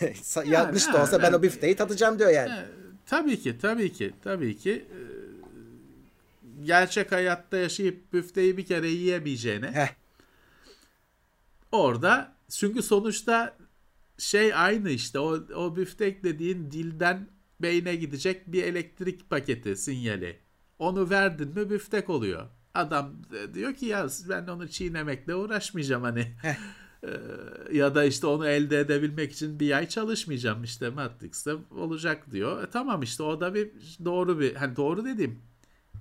Yanlış 0.46 0.86
yani, 0.86 0.94
da 0.94 1.02
olsa 1.02 1.12
yani, 1.12 1.22
ben 1.22 1.32
o 1.32 1.42
bifteyi 1.42 1.76
tadacağım 1.76 2.18
diyor 2.18 2.30
yani. 2.30 2.50
yani. 2.50 2.66
Tabii 3.06 3.40
ki, 3.40 3.58
tabii 3.58 3.92
ki, 3.92 4.12
tabii 4.24 4.58
ki. 4.58 4.70
E, 4.72 5.00
gerçek 6.64 7.12
hayatta 7.12 7.56
yaşayıp 7.56 8.12
büfteyi 8.12 8.56
bir 8.56 8.66
kere 8.66 8.88
yiyemeyeceğine. 8.88 9.70
Heh. 9.70 9.88
Orada 11.72 12.32
çünkü 12.48 12.82
sonuçta 12.82 13.56
şey 14.18 14.54
aynı 14.54 14.90
işte 14.90 15.18
o, 15.18 15.30
o 15.56 15.76
büftek 15.76 16.24
dediğin 16.24 16.70
dilden 16.70 17.28
beyne 17.60 17.94
gidecek 17.94 18.52
bir 18.52 18.62
elektrik 18.62 19.30
paketi 19.30 19.76
sinyali. 19.76 20.38
Onu 20.78 21.10
verdin 21.10 21.48
mi 21.48 21.70
büftek 21.70 22.10
oluyor. 22.10 22.48
Adam 22.74 23.12
diyor 23.54 23.74
ki 23.74 23.86
ya 23.86 24.06
ben 24.28 24.46
onu 24.46 24.68
çiğnemekle 24.68 25.34
uğraşmayacağım 25.34 26.02
hani. 26.02 26.32
Ee, 27.06 27.76
ya 27.76 27.94
da 27.94 28.04
işte 28.04 28.26
onu 28.26 28.48
elde 28.48 28.80
edebilmek 28.80 29.32
için 29.32 29.60
bir 29.60 29.76
ay 29.76 29.88
çalışmayacağım 29.88 30.64
işte 30.64 30.90
Matrix'te 30.90 31.54
olacak 31.70 32.30
diyor. 32.30 32.62
E, 32.64 32.70
tamam 32.70 33.02
işte 33.02 33.22
o 33.22 33.40
da 33.40 33.54
bir 33.54 33.70
doğru 34.04 34.40
bir 34.40 34.54
hani 34.54 34.76
doğru 34.76 35.04
dediğim 35.04 35.42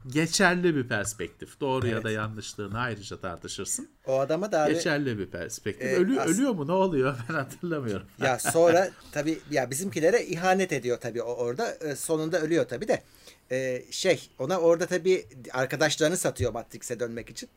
geçerli 0.07 0.75
bir 0.75 0.87
perspektif. 0.87 1.59
Doğru 1.59 1.85
evet. 1.87 1.95
ya 1.95 2.03
da 2.03 2.11
yanlışlığını 2.11 2.79
ayrıca 2.79 3.17
tartışırsın. 3.17 3.89
O 4.07 4.19
adama 4.19 4.51
da 4.51 4.63
abi, 4.63 4.73
geçerli 4.73 5.19
bir 5.19 5.25
perspektif. 5.27 5.87
E, 5.87 5.95
Ölü, 5.95 6.19
as- 6.19 6.29
ölüyor 6.29 6.51
mu 6.51 6.67
ne 6.67 6.71
oluyor 6.71 7.17
ben 7.29 7.33
hatırlamıyorum. 7.33 8.07
Ya 8.21 8.39
sonra 8.39 8.89
tabii 9.11 9.39
ya 9.51 9.71
bizimkilere 9.71 10.25
ihanet 10.25 10.73
ediyor 10.73 10.97
tabii 11.01 11.21
orada. 11.21 11.71
E, 11.75 11.95
sonunda 11.95 12.41
ölüyor 12.41 12.65
tabii 12.67 12.87
de. 12.87 13.03
E, 13.51 13.83
şey 13.91 14.29
ona 14.39 14.57
orada 14.59 14.85
tabii 14.85 15.25
arkadaşlarını 15.53 16.17
satıyor 16.17 16.53
Matrix'e 16.53 16.99
dönmek 16.99 17.29
için. 17.29 17.49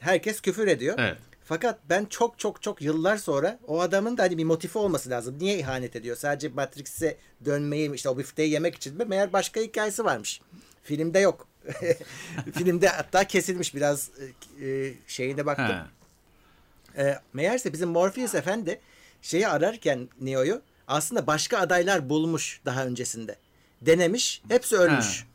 herkes 0.00 0.40
küfür 0.40 0.66
ediyor. 0.66 0.94
Evet. 0.98 1.16
Fakat 1.44 1.78
ben 1.90 2.04
çok 2.04 2.38
çok 2.38 2.62
çok 2.62 2.82
yıllar 2.82 3.16
sonra 3.16 3.58
o 3.66 3.80
adamın 3.80 4.16
da 4.18 4.22
hani 4.22 4.38
bir 4.38 4.44
motifi 4.44 4.78
olması 4.78 5.10
lazım. 5.10 5.36
Niye 5.40 5.58
ihanet 5.58 5.96
ediyor? 5.96 6.16
Sadece 6.16 6.48
Matrix'e 6.48 7.16
dönmeyi 7.44 7.94
işte 7.94 8.08
o 8.08 8.18
bifteyi 8.18 8.50
yemek 8.50 8.74
için 8.74 8.96
mi? 8.96 9.04
Meğer 9.04 9.32
başka 9.32 9.60
hikayesi 9.60 10.04
varmış. 10.04 10.40
Filmde 10.82 11.18
yok. 11.18 11.48
Filmde 12.54 12.88
hatta 12.88 13.24
kesilmiş 13.24 13.74
biraz 13.74 14.10
e, 14.62 14.92
şeyine 15.06 15.46
baktım. 15.46 15.66
Ha. 15.66 15.88
E, 16.98 17.18
meğerse 17.32 17.72
bizim 17.72 17.88
Morpheus 17.88 18.34
efendi 18.34 18.80
şeyi 19.22 19.48
ararken 19.48 20.08
Neo'yu 20.20 20.62
aslında 20.88 21.26
başka 21.26 21.58
adaylar 21.58 22.08
bulmuş 22.08 22.60
daha 22.64 22.86
öncesinde. 22.86 23.36
Denemiş. 23.82 24.42
Hepsi 24.48 24.76
ölmüş. 24.76 25.22
Ha. 25.22 25.27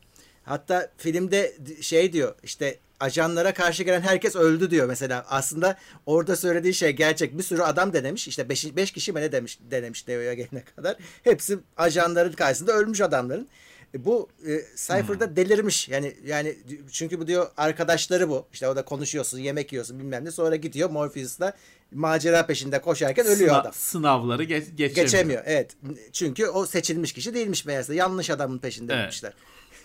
Hatta 0.44 0.90
filmde 0.96 1.56
şey 1.80 2.12
diyor 2.12 2.34
işte 2.42 2.78
ajanlara 3.00 3.54
karşı 3.54 3.82
gelen 3.82 4.00
herkes 4.00 4.36
öldü 4.36 4.70
diyor 4.70 4.88
mesela. 4.88 5.24
Aslında 5.28 5.76
orada 6.06 6.36
söylediği 6.36 6.74
şey 6.74 6.90
gerçek. 6.90 7.38
Bir 7.38 7.42
sürü 7.42 7.62
adam 7.62 7.92
denemiş. 7.92 8.28
İşte 8.28 8.48
5 8.48 8.92
kişi 8.92 9.12
mi 9.12 9.20
ne 9.20 9.32
demiş 9.32 9.58
denemiş 9.70 10.08
Neo'ya 10.08 10.34
gelene 10.34 10.64
kadar. 10.76 10.96
Hepsi 11.24 11.58
ajanların 11.76 12.32
karşısında 12.32 12.72
ölmüş 12.72 13.00
adamların. 13.00 13.48
E, 13.94 14.04
Bu 14.04 14.28
e, 14.46 14.60
Cypher'da 14.76 15.36
delirmiş. 15.36 15.88
Yani 15.88 16.16
yani 16.26 16.56
çünkü 16.92 17.20
bu 17.20 17.26
diyor 17.26 17.50
arkadaşları 17.56 18.28
bu. 18.28 18.46
İşte 18.52 18.68
o 18.68 18.76
da 18.76 18.84
konuşuyorsun, 18.84 19.38
yemek 19.38 19.72
yiyorsun 19.72 19.98
bilmem 19.98 20.24
ne. 20.24 20.30
Sonra 20.30 20.56
gidiyor 20.56 20.90
Morpheus'la 20.90 21.52
macera 21.92 22.46
peşinde 22.46 22.80
koşarken 22.80 23.26
ölüyor 23.26 23.50
Sınav- 23.54 23.60
adam. 23.60 23.72
Sınavları 23.72 24.44
geç, 24.44 24.64
geçemiyor. 24.76 24.94
Geçemiyor. 25.06 25.42
Evet. 25.46 25.70
Çünkü 26.12 26.46
o 26.46 26.66
seçilmiş 26.66 27.12
kişi 27.12 27.34
değilmiş 27.34 27.64
meğerse. 27.64 27.94
Yanlış 27.94 28.30
adamın 28.30 28.58
peşinde 28.58 28.92
Evet. 28.92 29.02
gitmişler. 29.02 29.32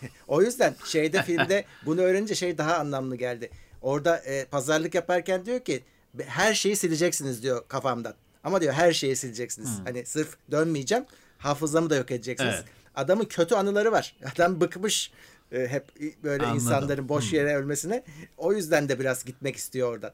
o 0.28 0.42
yüzden 0.42 0.76
şeyde 0.86 1.24
filmde 1.24 1.66
bunu 1.86 2.02
öğrenince 2.02 2.36
şey 2.36 2.58
daha 2.58 2.76
anlamlı 2.76 3.16
geldi. 3.16 3.50
Orada 3.82 4.18
e, 4.18 4.46
pazarlık 4.46 4.96
yaparken 4.96 5.46
diyor 5.46 5.60
ki 5.60 5.84
her 6.26 6.54
şeyi 6.54 6.76
sileceksiniz 6.76 7.44
diyor 7.44 7.68
kafamdan. 7.68 8.14
Ama 8.44 8.62
diyor 8.62 8.74
her 8.74 8.94
şeyi 8.94 9.16
sileceksiniz. 9.16 9.70
Hani 9.86 10.06
sırf 10.06 10.38
dönmeyeceğim. 10.52 11.06
Hafızamı 11.38 11.90
da 11.90 11.96
yok 11.96 12.12
edeceksiniz. 12.12 12.54
Evet. 12.56 12.66
Adamın 12.96 13.26
kötü 13.26 13.56
anıları 13.56 13.92
var. 13.92 14.16
Adam 14.34 14.62
bıkmış 14.62 15.12
e, 15.52 15.68
hep 15.68 15.86
böyle 16.24 16.44
Anladım. 16.44 16.56
insanların 16.56 17.10
boş 17.10 17.34
yere 17.34 17.56
ölmesine. 17.56 18.04
O 18.38 18.54
yüzden 18.54 18.90
de 18.90 19.00
biraz 19.00 19.26
gitmek 19.26 19.56
istiyor 19.56 19.94
oradan. 19.94 20.12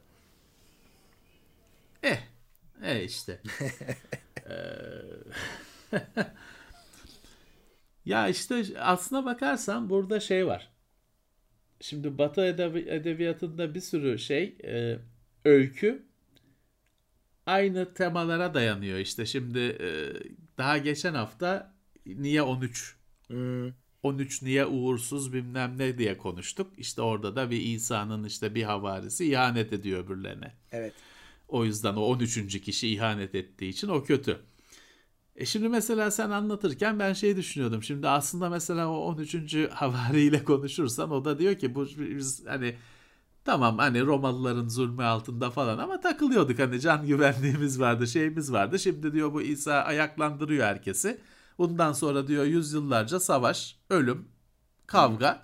Eh. 2.02 2.18
Eh 2.82 3.04
işte. 3.04 3.40
Ee, 4.50 5.98
ya 8.06 8.28
işte 8.28 8.64
aslına 8.80 9.24
bakarsan 9.24 9.90
burada 9.90 10.20
şey 10.20 10.46
var. 10.46 10.72
Şimdi 11.80 12.18
Batı 12.18 12.40
edebi- 12.40 12.88
edebiyatında 12.90 13.74
bir 13.74 13.80
sürü 13.80 14.18
şey 14.18 14.58
e, 14.64 14.98
öykü 15.44 16.06
aynı 17.46 17.94
temalara 17.94 18.54
dayanıyor. 18.54 18.98
İşte 18.98 19.26
şimdi 19.26 19.58
e, 19.58 19.88
daha 20.58 20.78
geçen 20.78 21.14
hafta 21.14 21.74
niye 22.06 22.42
13 22.42 22.96
Hmm. 23.28 23.72
13 24.02 24.42
niye 24.42 24.66
uğursuz 24.66 25.32
bilmem 25.32 25.78
ne 25.78 25.98
diye 25.98 26.18
konuştuk. 26.18 26.72
İşte 26.78 27.02
orada 27.02 27.36
da 27.36 27.50
bir 27.50 27.60
İsa'nın 27.60 28.24
işte 28.24 28.54
bir 28.54 28.62
havarisi 28.62 29.26
ihanet 29.32 29.72
ediyor 29.72 30.04
öbürlerine. 30.04 30.54
Evet. 30.72 30.94
O 31.48 31.64
yüzden 31.64 31.94
o 31.96 32.00
13. 32.00 32.60
kişi 32.60 32.88
ihanet 32.88 33.34
ettiği 33.34 33.68
için 33.68 33.88
o 33.88 34.04
kötü. 34.04 34.40
E 35.36 35.46
şimdi 35.46 35.68
mesela 35.68 36.10
sen 36.10 36.30
anlatırken 36.30 36.98
ben 36.98 37.12
şey 37.12 37.36
düşünüyordum. 37.36 37.82
Şimdi 37.82 38.08
aslında 38.08 38.50
mesela 38.50 38.88
o 38.90 38.96
13. 38.96 39.54
havariyle 39.70 40.44
konuşursan 40.44 41.10
o 41.10 41.24
da 41.24 41.38
diyor 41.38 41.54
ki 41.54 41.74
bu 41.74 41.86
biz 41.98 42.46
hani 42.46 42.76
tamam 43.44 43.78
hani 43.78 44.06
Romalıların 44.06 44.68
zulmü 44.68 45.04
altında 45.04 45.50
falan 45.50 45.78
ama 45.78 46.00
takılıyorduk 46.00 46.58
hani 46.58 46.80
can 46.80 47.06
güvenliğimiz 47.06 47.80
vardı 47.80 48.06
şeyimiz 48.06 48.52
vardı. 48.52 48.78
Şimdi 48.78 49.12
diyor 49.12 49.32
bu 49.32 49.42
İsa 49.42 49.74
ayaklandırıyor 49.74 50.66
herkesi. 50.66 51.20
Bundan 51.58 51.92
sonra 51.92 52.26
diyor 52.26 52.44
yüzyıllarca 52.44 53.20
savaş, 53.20 53.78
ölüm, 53.90 54.28
kavga 54.86 55.42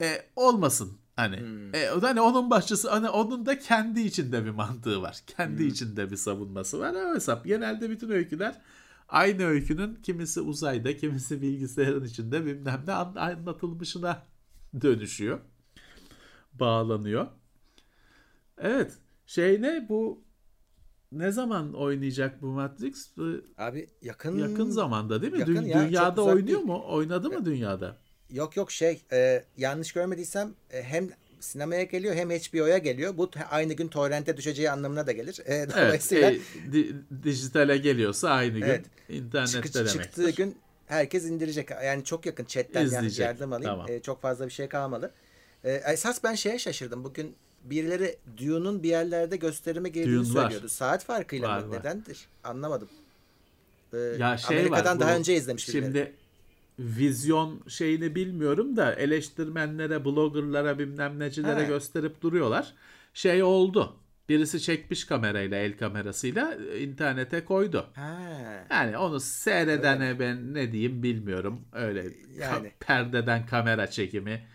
e, 0.00 0.22
olmasın 0.36 0.98
hani. 1.16 1.36
E, 1.74 1.90
o 1.90 2.02
da 2.02 2.08
hani 2.08 2.20
onun 2.20 2.50
başçısı 2.50 2.90
hani 2.90 3.08
onun 3.08 3.46
da 3.46 3.58
kendi 3.58 4.00
içinde 4.00 4.44
bir 4.44 4.50
mantığı 4.50 5.02
var. 5.02 5.18
Kendi 5.36 5.64
içinde 5.64 6.10
bir 6.10 6.16
savunması 6.16 6.78
var. 6.78 6.94
O 6.94 7.14
hesap 7.14 7.44
genelde 7.44 7.90
bütün 7.90 8.10
öyküler 8.10 8.60
aynı 9.08 9.44
öykünün 9.44 9.94
kimisi 10.02 10.40
uzayda, 10.40 10.96
kimisi 10.96 11.42
bilgisayarın 11.42 12.04
içinde 12.04 12.46
bilmem 12.46 12.82
ne 12.86 12.92
an- 12.92 13.14
anlatılmışına 13.14 14.22
dönüşüyor. 14.80 15.40
Bağlanıyor. 16.52 17.26
Evet. 18.58 18.92
Şey 19.26 19.62
ne 19.62 19.86
bu 19.88 20.22
ne 21.12 21.30
zaman 21.32 21.74
oynayacak 21.74 22.42
bu 22.42 22.46
Matrix? 22.46 23.12
Abi 23.58 23.86
yakın 24.02 24.38
Yakın 24.38 24.70
zamanda 24.70 25.22
değil 25.22 25.32
mi? 25.32 25.38
Yakın 25.38 25.54
Dü- 25.56 25.66
ya, 25.66 25.86
dünyada 25.88 26.22
oynuyor 26.24 26.46
değil. 26.46 26.58
mu? 26.66 26.82
Oynadı 26.88 27.30
mı 27.30 27.44
dünyada? 27.44 27.96
Yok 28.30 28.56
yok 28.56 28.70
şey 28.72 29.02
e, 29.12 29.44
yanlış 29.56 29.92
görmediysem 29.92 30.54
e, 30.70 30.82
hem 30.82 31.08
sinemaya 31.40 31.82
geliyor 31.82 32.14
hem 32.14 32.30
HBO'ya 32.30 32.78
geliyor. 32.78 33.16
Bu 33.16 33.30
aynı 33.50 33.72
gün 33.72 33.88
torrente 33.88 34.36
düşeceği 34.36 34.70
anlamına 34.70 35.06
da 35.06 35.12
gelir. 35.12 35.38
E, 35.46 35.54
Evet, 35.54 35.70
dolayısıyla 35.76 36.30
e, 36.30 36.38
di- 36.72 36.94
dijitale 37.24 37.76
geliyorsa 37.76 38.30
aynı 38.30 38.54
gün 38.58 38.62
Evet. 38.66 38.84
internette 39.08 39.52
çıkı- 39.52 39.74
demektir. 39.74 40.02
çıktığı 40.02 40.30
gün 40.30 40.56
herkes 40.86 41.24
indirecek. 41.24 41.70
Yani 41.84 42.04
çok 42.04 42.26
yakın 42.26 42.44
chatten 42.44 42.86
yani 42.90 43.10
yardım 43.20 43.52
alayım. 43.52 43.70
tamam. 43.72 43.86
E, 43.90 44.00
çok 44.02 44.22
fazla 44.22 44.46
bir 44.46 44.52
şey 44.52 44.68
kalmadı. 44.68 45.12
E, 45.64 45.72
esas 45.72 46.24
ben 46.24 46.34
şeye 46.34 46.58
şaşırdım. 46.58 47.04
Bugün 47.04 47.34
birileri 47.64 48.16
Dune'un 48.36 48.82
bir 48.82 48.88
yerlerde 48.88 49.36
gösterime 49.36 49.88
girdiğini 49.88 50.24
Dune 50.28 50.34
var. 50.34 50.42
söylüyordu. 50.42 50.68
Saat 50.68 51.04
farkıyla 51.04 51.48
Var, 51.48 51.60
mı? 51.62 51.70
var. 51.70 51.78
Nedendir? 51.78 52.28
Anlamadım. 52.44 52.88
E, 53.92 53.96
Ya 53.98 54.38
şey 54.38 54.56
Amerika'dan 54.56 54.94
var, 54.94 55.00
daha 55.00 55.14
bu- 55.14 55.18
önce 55.18 55.34
izlemiş 55.36 55.68
birileri. 55.68 56.12
Vizyon 56.78 57.60
şeyini 57.68 58.14
bilmiyorum 58.14 58.76
da 58.76 58.94
eleştirmenlere, 58.94 60.04
bloggerlara, 60.04 60.78
bilmem 60.78 61.18
necilere 61.18 61.60
Ha. 61.60 61.62
gösterip 61.68 62.22
duruyorlar. 62.22 62.74
Şey 63.14 63.42
oldu. 63.42 63.96
Birisi 64.28 64.60
çekmiş 64.60 65.04
kamerayla, 65.04 65.56
el 65.58 65.78
kamerasıyla 65.78 66.54
e, 66.72 66.80
internete 66.80 67.44
koydu. 67.44 67.86
Ha. 67.94 68.18
Yani 68.70 68.98
onu 68.98 69.20
seyredene 69.20 70.18
ben 70.18 70.54
ne 70.54 70.72
diyeyim 70.72 71.02
bilmiyorum. 71.02 71.60
Öyle 71.72 72.00
ka- 72.06 72.12
Yani. 72.40 72.72
perdeden 72.80 73.46
kamera 73.46 73.86
çekimi. 73.90 74.46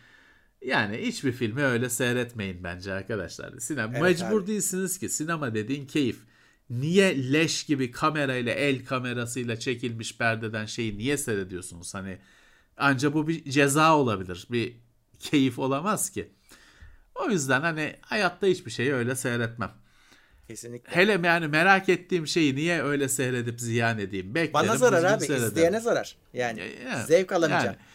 Yani 0.66 0.98
hiçbir 0.98 1.32
filmi 1.32 1.62
öyle 1.64 1.90
seyretmeyin 1.90 2.64
bence 2.64 2.94
arkadaşlar. 2.94 3.60
Sinema 3.60 3.92
Evet 3.98 4.02
mecbur 4.02 4.40
abi. 4.42 4.48
değilsiniz 4.48 4.98
ki. 5.00 5.10
Sinema 5.10 5.54
dediğin 5.56 5.86
keyif. 5.86 6.20
Niye 6.80 7.34
leş 7.34 7.64
gibi 7.64 7.92
kamerayla, 7.92 8.54
el 8.54 8.86
kamerasıyla 8.86 9.60
çekilmiş 9.60 10.18
perdeden 10.18 10.66
şeyi 10.66 10.98
niye 10.98 11.18
seyrediyorsunuz? 11.18 11.94
Hani 11.94 12.18
anca 12.78 13.14
bu 13.14 13.28
bir 13.28 13.44
ceza 13.52 13.98
olabilir. 13.98 14.48
Bir 14.52 14.74
keyif 15.20 15.60
olamaz 15.60 16.10
ki. 16.10 16.32
O 17.16 17.30
yüzden 17.30 17.62
hani 17.62 17.96
hayatta 18.02 18.48
hiçbir 18.48 18.72
şeyi 18.72 18.94
öyle 18.94 19.16
seyretmem. 19.16 19.72
Kesinlikle. 20.48 20.96
Hele 20.96 21.28
yani 21.28 21.48
merak 21.48 21.90
ettiğim 21.90 22.28
şeyi 22.28 22.56
niye 22.56 22.84
öyle 22.84 23.10
seyredip 23.10 23.62
ziyan 23.62 24.00
edeyim? 24.00 24.36
Beklerim. 24.36 24.68
Bana 24.68 24.78
zarar 24.78 25.04
abi. 25.04 25.26
seyrederim. 25.26 25.52
izleyene 25.52 25.80
zarar. 25.80 26.16
Yani 26.34 26.60
Ya- 26.60 26.66
ya, 26.92 27.04
zevk 27.06 27.32
alamayacağım. 27.32 27.66
yani 27.66 27.93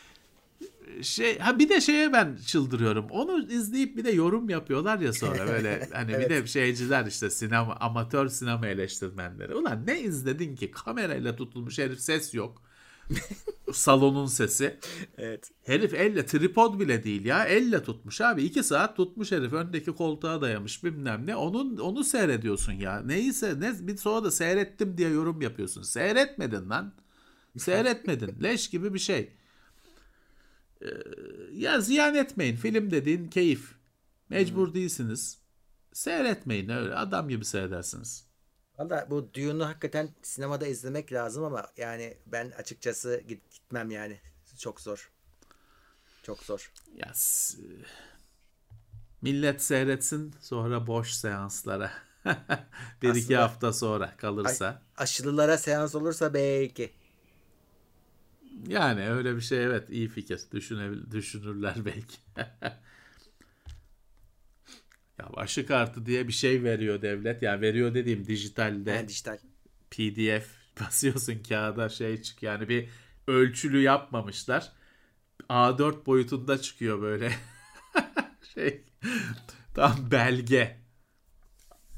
şey 1.03 1.39
ha 1.39 1.59
bir 1.59 1.69
de 1.69 1.81
şeye 1.81 2.13
ben 2.13 2.37
çıldırıyorum. 2.47 3.07
Onu 3.11 3.53
izleyip 3.53 3.97
bir 3.97 4.05
de 4.05 4.11
yorum 4.11 4.49
yapıyorlar 4.49 4.99
ya 4.99 5.13
sonra 5.13 5.47
böyle 5.47 5.89
hani 5.93 6.09
bir 6.09 6.29
de 6.29 6.47
şeyciler 6.47 7.07
işte 7.07 7.31
sinema 7.31 7.77
amatör 7.77 8.29
sinema 8.29 8.67
eleştirmenleri. 8.67 9.55
Ulan 9.55 9.87
ne 9.87 10.01
izledin 10.01 10.57
ki? 10.57 10.71
Kamerayla 10.71 11.37
tutulmuş 11.37 11.79
herif 11.79 12.01
ses 12.01 12.35
yok. 12.35 12.63
Salonun 13.73 14.27
sesi. 14.27 14.79
Evet. 15.19 15.51
Herif 15.65 15.95
elle 15.95 16.27
tripod 16.27 16.81
bile 16.81 17.05
değil 17.05 17.25
ya. 17.25 17.45
Elle 17.45 17.83
tutmuş 17.83 18.21
abi. 18.21 18.43
iki 18.43 18.63
saat 18.63 18.97
tutmuş 18.97 19.33
herif. 19.33 19.53
Öndeki 19.53 19.93
koltuğa 19.93 20.41
dayamış 20.41 20.85
bilmem 20.85 21.27
ne. 21.27 21.37
Onun 21.37 21.77
onu 21.77 22.05
seyrediyorsun 22.05 22.73
ya. 22.73 23.01
Neyse 23.01 23.61
ne 23.61 23.75
bir 23.81 23.97
sonra 23.97 24.25
da 24.25 24.31
seyrettim 24.31 24.99
diye 24.99 25.09
yorum 25.09 25.43
yapıyorsun. 25.43 25.83
Seyretmedin 25.83 26.71
lan. 26.71 26.93
Seyretmedin. 27.57 28.37
Leş 28.43 28.71
gibi 28.71 28.95
bir 28.95 28.99
şey. 28.99 29.33
Ee, 30.83 30.87
ya 31.53 31.81
ziyan 31.81 32.15
etmeyin. 32.15 32.57
Film 32.57 32.91
dediğin 32.91 33.29
keyif. 33.29 33.75
Mecbur 34.29 34.75
değilsiniz. 34.75 35.39
Seyretmeyin 35.93 36.69
öyle. 36.69 36.95
Adam 36.95 37.29
gibi 37.29 37.45
seyredersiniz. 37.45 38.27
Valla 38.79 39.07
bu 39.11 39.35
Dune'u 39.35 39.65
hakikaten 39.67 40.09
sinemada 40.23 40.67
izlemek 40.67 41.13
lazım 41.13 41.45
ama 41.45 41.67
yani 41.77 42.17
ben 42.27 42.51
açıkçası 42.51 43.23
git, 43.29 43.51
gitmem 43.53 43.91
yani. 43.91 44.21
Çok 44.59 44.81
zor. 44.81 45.11
Çok 46.23 46.39
zor. 46.43 46.73
Ya 46.97 47.11
s- 47.15 47.59
millet 49.23 49.63
seyretsin 49.63 50.35
sonra 50.41 50.87
boş 50.87 51.11
seanslara. 51.13 51.91
bir 53.03 53.09
iki 53.09 53.21
Aslında- 53.25 53.43
hafta 53.43 53.73
sonra 53.73 54.17
kalırsa. 54.17 54.83
Aşılılara 54.97 55.59
seans 55.59 55.95
olursa 55.95 56.35
belki. 56.35 56.93
Yani 58.67 59.09
öyle 59.11 59.37
bir 59.37 59.41
şey 59.41 59.65
evet 59.65 59.91
iyi 59.91 60.09
fikir. 60.09 60.41
Düşünebil 60.53 61.11
düşünürler 61.11 61.75
belki. 61.85 62.17
Ya 65.19 65.27
aşı 65.37 65.67
kartı 65.67 66.07
diye 66.07 66.29
bir 66.29 66.33
şey 66.33 66.63
veriyor 66.65 67.03
devlet. 67.03 67.43
Yani 67.43 67.61
veriyor 67.61 67.95
dediğim 67.95 68.27
dijitalde. 68.27 68.91
Yani 68.91 69.09
dijital. 69.09 69.39
PDF 69.91 70.47
basıyorsun 70.81 71.43
kağıda 71.49 71.89
şey 71.89 72.23
çık 72.23 72.43
yani 72.43 72.69
bir 72.69 72.89
ölçülü 73.27 73.81
yapmamışlar. 73.83 74.73
A4 75.49 76.07
boyutunda 76.07 76.61
çıkıyor 76.63 77.03
böyle. 77.03 77.33
şey 78.55 78.85
tam 79.75 80.11
belge. 80.11 80.79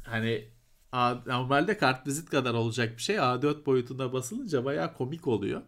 Hani 0.03 0.49
A, 0.93 1.15
normalde 1.27 1.79
kartvizit 1.79 2.31
kadar 2.31 2.55
olacak 2.55 2.97
bir 2.97 3.03
şey 3.03 3.19
A4 3.21 3.67
boyutunda 3.67 4.13
basılınca 4.13 4.65
bayağı 4.65 4.95
komik 4.95 5.27
oluyor. 5.29 5.63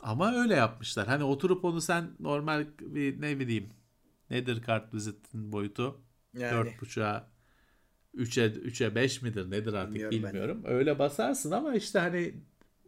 Ama 0.00 0.34
öyle 0.34 0.54
yapmışlar. 0.54 1.06
Hani 1.06 1.24
oturup 1.24 1.64
onu 1.64 1.80
sen 1.80 2.10
normal 2.20 2.66
bir 2.80 3.20
ne 3.20 3.38
bileyim 3.40 3.70
nedir 4.30 4.62
kartvizitin 4.62 5.52
boyutu? 5.52 6.00
Yani 6.34 6.52
4.5'a 6.52 7.30
3'e 8.14 8.46
3'e 8.46 8.94
5 8.94 9.22
midir 9.22 9.50
nedir 9.50 9.72
artık 9.72 9.94
Bilmiyorum 9.94 10.22
ben. 10.22 10.32
bilmiyorum. 10.32 10.62
Öyle 10.66 10.98
basarsın 10.98 11.50
ama 11.50 11.74
işte 11.74 11.98
hani 11.98 12.34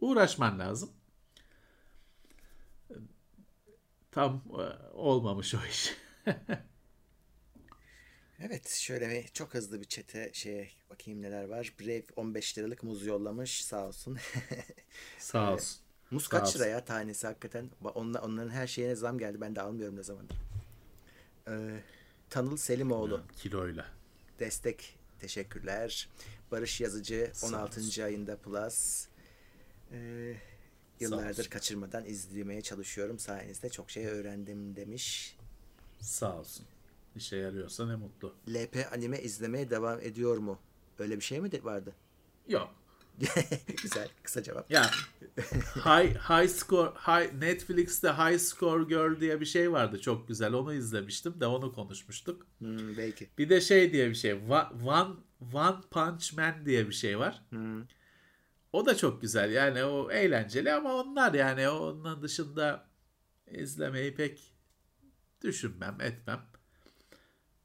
uğraşman 0.01 0.59
lazım. 0.59 0.89
Tam 4.11 4.43
e, 4.59 4.93
olmamış 4.93 5.55
o 5.55 5.57
iş. 5.69 5.93
Evet 8.39 8.69
şöyle 8.69 9.09
bir 9.09 9.27
çok 9.27 9.53
hızlı 9.53 9.81
bir 9.81 9.85
çete 9.85 10.31
şeye 10.33 10.69
bakayım 10.89 11.21
neler 11.21 11.43
var. 11.43 11.73
Brave 11.79 12.03
15 12.15 12.57
liralık 12.57 12.83
muz 12.83 13.05
yollamış 13.05 13.65
sağ 13.65 13.87
olsun. 13.87 14.17
Sağ 15.17 15.53
olsun. 15.53 15.81
Muz 16.11 16.27
kaç 16.27 16.55
lira 16.55 16.65
ya 16.65 16.85
tanesi 16.85 17.27
hakikaten. 17.27 17.69
Onla, 17.95 18.21
onların 18.21 18.49
her 18.49 18.67
şeyine 18.67 18.95
zam 18.95 19.17
geldi. 19.17 19.41
Ben 19.41 19.55
de 19.55 19.61
almıyorum 19.61 19.95
ne 19.95 20.03
zamandır. 20.03 20.35
Ee, 21.47 21.81
Tanıl 22.29 22.57
Selimoğlu 22.57 23.21
Kiloyla. 23.37 23.85
destek 24.39 24.95
teşekkürler. 25.19 26.09
Barış 26.51 26.81
Yazıcı 26.81 27.31
Sağ 27.33 27.47
16. 27.47 27.79
olsun. 27.79 28.01
ayında 28.01 28.37
plus. 28.37 29.07
Ee, 29.91 30.35
yıllardır 30.99 31.49
kaçırmadan 31.49 32.05
izlemeye 32.05 32.61
çalışıyorum. 32.61 33.19
Sayenizde 33.19 33.69
çok 33.69 33.91
şey 33.91 34.05
öğrendim 34.07 34.75
demiş. 34.75 35.37
Sağ 35.99 36.39
olsun. 36.39 36.65
İşe 37.15 37.35
yarıyorsa 37.37 37.87
ne 37.87 37.95
mutlu. 37.95 38.35
LP 38.49 38.87
anime 38.93 39.21
izlemeye 39.21 39.69
devam 39.69 39.99
ediyor 40.01 40.37
mu? 40.37 40.59
Öyle 40.99 41.15
bir 41.15 41.21
şey 41.21 41.39
mi 41.41 41.51
vardı? 41.63 41.95
Yok. 42.47 42.69
Güzel, 43.83 44.09
kısa 44.23 44.43
cevap. 44.43 44.71
Ya 44.71 44.91
high, 45.75 46.15
high 46.15 46.49
score 46.49 46.89
high, 46.89 47.33
Netflix'te 47.33 48.09
High 48.09 48.39
Score 48.39 48.83
Girl 48.83 49.19
diye 49.19 49.39
bir 49.39 49.45
şey 49.45 49.71
vardı 49.71 50.01
çok 50.01 50.27
güzel 50.27 50.53
onu 50.53 50.73
izlemiştim 50.73 51.39
de 51.39 51.45
onu 51.45 51.73
konuşmuştuk. 51.73 52.47
Hmm, 52.57 52.97
belki. 52.97 53.29
Bir 53.37 53.49
de 53.49 53.61
şey 53.61 53.93
diye 53.93 54.09
bir 54.09 54.15
şey 54.15 54.33
One, 54.33 55.09
One 55.53 55.77
Punch 55.91 56.33
Man 56.33 56.65
diye 56.65 56.87
bir 56.87 56.93
şey 56.93 57.19
var. 57.19 57.41
Hmm. 57.49 57.83
O 58.73 58.85
da 58.85 58.97
çok 58.97 59.21
güzel 59.21 59.51
yani 59.51 59.83
o 59.83 60.11
eğlenceli 60.11 60.73
ama 60.73 60.93
onlar 60.93 61.33
yani 61.33 61.69
onun 61.69 62.21
dışında 62.21 62.89
izlemeyi 63.47 64.15
pek 64.15 64.53
düşünmem 65.43 66.01
etmem. 66.01 66.50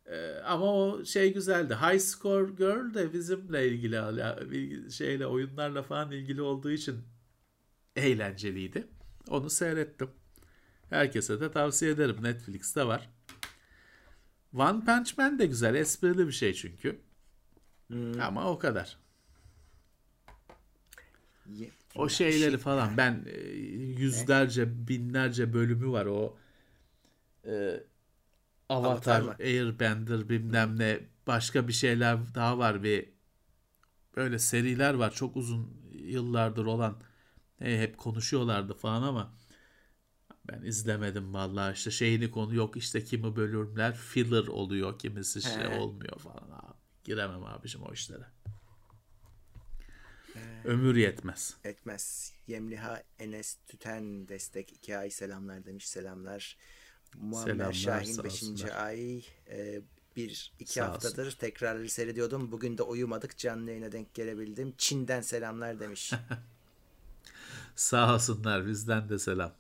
Ee, 0.06 0.34
ama 0.44 0.74
o 0.74 1.04
şey 1.04 1.34
güzeldi. 1.34 1.74
High 1.74 2.00
Score 2.00 2.52
Girl 2.52 2.94
de 2.94 3.12
bizimle 3.12 3.68
ilgili 3.68 3.96
bilgi- 3.96 4.90
şeyle 4.92 5.26
oyunlarla 5.26 5.82
falan 5.82 6.12
ilgili 6.12 6.42
olduğu 6.42 6.70
için 6.70 6.96
eğlenceliydi. 7.96 8.86
Onu 9.28 9.50
seyrettim. 9.50 10.10
Herkese 10.90 11.40
de 11.40 11.50
tavsiye 11.50 11.90
ederim. 11.90 12.16
Netflix'te 12.22 12.86
var. 12.86 13.10
One 14.54 14.84
Punch 14.84 15.18
Man 15.18 15.38
de 15.38 15.46
güzel. 15.46 15.74
Esprili 15.74 16.26
bir 16.26 16.32
şey 16.32 16.54
çünkü. 16.54 16.98
Hmm. 17.88 18.20
Ama 18.20 18.50
o 18.50 18.58
kadar. 18.58 18.98
Ye- 21.54 21.70
O 21.94 22.08
şeyleri 22.08 22.58
falan 22.58 22.96
ben 22.96 23.24
e, 23.26 23.40
yüzlerce 24.00 24.88
binlerce 24.88 25.52
bölümü 25.52 25.88
var 25.90 26.06
o 26.06 26.36
e, 27.46 27.80
Avatar 28.68 29.22
Avatar? 29.22 29.36
Airbender 29.40 30.28
bilmem 30.28 30.78
ne 30.78 31.00
başka 31.26 31.68
bir 31.68 31.72
şeyler 31.72 32.34
daha 32.34 32.58
var 32.58 32.82
bir 32.82 33.08
böyle 34.16 34.38
seriler 34.38 34.94
var 34.94 35.12
çok 35.14 35.36
uzun 35.36 35.82
yıllardır 35.92 36.66
olan 36.66 37.02
E, 37.60 37.78
hep 37.80 37.98
konuşuyorlardı 37.98 38.74
falan 38.74 39.02
ama 39.02 39.34
ben 40.48 40.62
izlemedim 40.62 41.34
vallahi 41.34 41.74
işte 41.74 41.90
şeyini 41.90 42.30
konu 42.30 42.54
yok 42.54 42.76
işte 42.76 43.04
kimi 43.04 43.36
bölümler 43.36 43.94
filler 43.96 44.46
oluyor 44.46 44.98
kimisi 44.98 45.42
şey 45.42 45.66
He. 45.66 45.68
olmuyor 45.68 46.18
falan 46.18 46.50
abi. 46.50 46.76
giremem 47.04 47.44
abicim 47.44 47.82
o 47.82 47.92
işlere 47.92 48.26
ömür 50.64 50.96
yetmez 50.96 51.56
Etmez. 51.64 52.32
Yemliha 52.46 53.02
Enes 53.18 53.58
Tüten 53.66 54.28
destek 54.28 54.72
2 54.72 54.96
ay 54.98 55.10
selamlar 55.10 55.64
demiş. 55.64 55.88
Selamlar. 55.88 56.56
Muammer 57.14 57.72
Selamlar, 57.72 57.72
Şahin 57.72 58.04
sağ 58.04 58.24
5. 58.24 58.42
olsunlar. 58.42 58.70
ay. 58.70 59.24
E, 59.50 59.82
bir 60.16 60.52
iki 60.58 60.72
Sağ 60.72 60.88
haftadır 60.88 61.32
tekrarları 61.32 61.88
seyrediyordum. 61.88 62.52
Bugün 62.52 62.78
de 62.78 62.82
uyumadık. 62.82 63.38
Canlı 63.38 63.70
yayına 63.70 63.92
denk 63.92 64.14
gelebildim. 64.14 64.74
Çin'den 64.78 65.20
selamlar 65.20 65.80
demiş. 65.80 66.12
Sağ 67.76 68.14
olsunlar 68.14 68.66
bizden 68.66 69.08
de 69.08 69.18
selam. 69.18 69.52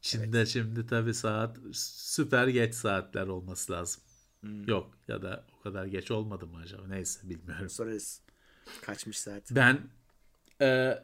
Çin'de 0.00 0.46
şimdi 0.46 0.86
tabii 0.86 1.14
saat 1.14 1.58
süper 1.72 2.48
geç 2.48 2.74
saatler 2.74 3.26
olması 3.26 3.72
lazım. 3.72 4.02
Hmm. 4.40 4.68
Yok 4.68 4.98
ya 5.08 5.22
da 5.22 5.44
o 5.58 5.62
kadar 5.62 5.86
geç 5.86 6.10
olmadı 6.10 6.46
mı 6.46 6.58
acaba? 6.58 6.86
Neyse 6.88 7.20
bilmiyorum. 7.30 7.70
Sorarız. 7.70 8.20
Kaçmış 8.82 9.18
saat. 9.18 9.50
Ben 9.50 9.90
e, 10.60 10.98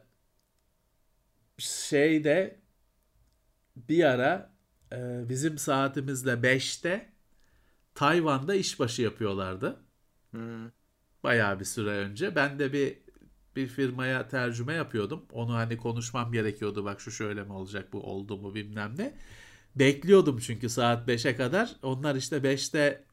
şeyde 1.57 2.59
bir 3.75 4.03
ara 4.03 4.54
e, 4.95 5.29
bizim 5.29 5.57
saatimizle 5.57 6.43
5'te 6.43 7.13
Tayvan'da 7.95 8.55
işbaşı 8.55 9.01
yapıyorlardı. 9.01 9.85
Hmm. 10.31 10.71
bayağı 11.23 11.59
bir 11.59 11.65
süre 11.65 11.89
önce. 11.89 12.35
Ben 12.35 12.59
de 12.59 12.73
bir 12.73 12.97
bir 13.55 13.67
firmaya 13.67 14.27
tercüme 14.27 14.73
yapıyordum. 14.73 15.25
Onu 15.31 15.53
hani 15.55 15.77
konuşmam 15.77 16.31
gerekiyordu. 16.31 16.85
Bak 16.85 17.01
şu 17.01 17.11
şöyle 17.11 17.43
mi 17.43 17.53
olacak 17.53 17.93
bu 17.93 18.03
oldu 18.03 18.37
mu 18.37 18.55
bilmem 18.55 18.93
ne. 18.97 19.17
Bekliyordum 19.75 20.39
çünkü 20.39 20.69
saat 20.69 21.07
5'e 21.07 21.35
kadar. 21.35 21.75
Onlar 21.83 22.15
işte 22.15 22.43
5'te 22.43 23.05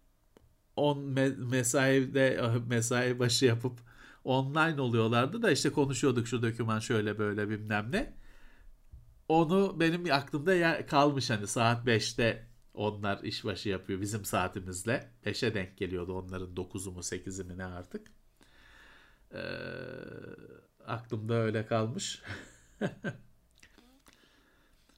10 0.76 0.98
me- 1.16 1.36
mesaide 1.50 2.40
mesai 2.68 3.18
başı 3.18 3.46
yapıp 3.46 3.80
online 4.24 4.80
oluyorlardı 4.80 5.42
da 5.42 5.50
işte 5.52 5.70
konuşuyorduk 5.72 6.28
şu 6.28 6.42
doküman 6.42 6.78
şöyle 6.80 7.18
böyle 7.18 7.48
bilmem 7.50 7.92
ne. 7.92 8.14
Onu 9.28 9.80
benim 9.80 10.12
aklımda 10.12 10.54
yer- 10.54 10.86
kalmış 10.86 11.30
hani 11.30 11.46
saat 11.46 11.86
5'te 11.86 12.46
onlar 12.74 13.24
işbaşı 13.24 13.68
yapıyor 13.68 14.00
bizim 14.00 14.24
saatimizle. 14.24 15.10
5'e 15.26 15.54
denk 15.54 15.78
geliyordu 15.78 16.12
onların 16.18 16.56
9'u 16.56 16.92
mu 16.92 17.02
8'i 17.02 17.44
mi 17.44 17.58
ne 17.58 17.64
artık. 17.64 18.12
Ee, 19.32 19.38
aklımda 20.86 21.34
öyle 21.34 21.66
kalmış. 21.66 22.22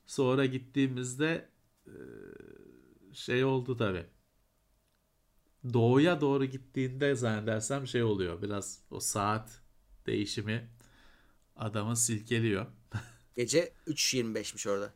Sonra 0.07 0.47
gittiğimizde 0.47 1.49
e, 1.87 1.93
şey 3.13 3.45
oldu 3.45 3.77
tabi. 3.77 4.07
Doğuya 5.73 6.21
doğru 6.21 6.45
gittiğinde 6.45 7.15
zannedersem 7.15 7.87
şey 7.87 8.03
oluyor. 8.03 8.43
Biraz 8.43 8.83
o 8.91 9.01
saat 9.01 9.63
değişimi 10.07 10.69
adamı 11.57 11.97
silkeliyor. 11.97 12.67
Gece 13.35 13.73
3.25'miş 13.87 14.71
orada. 14.71 14.93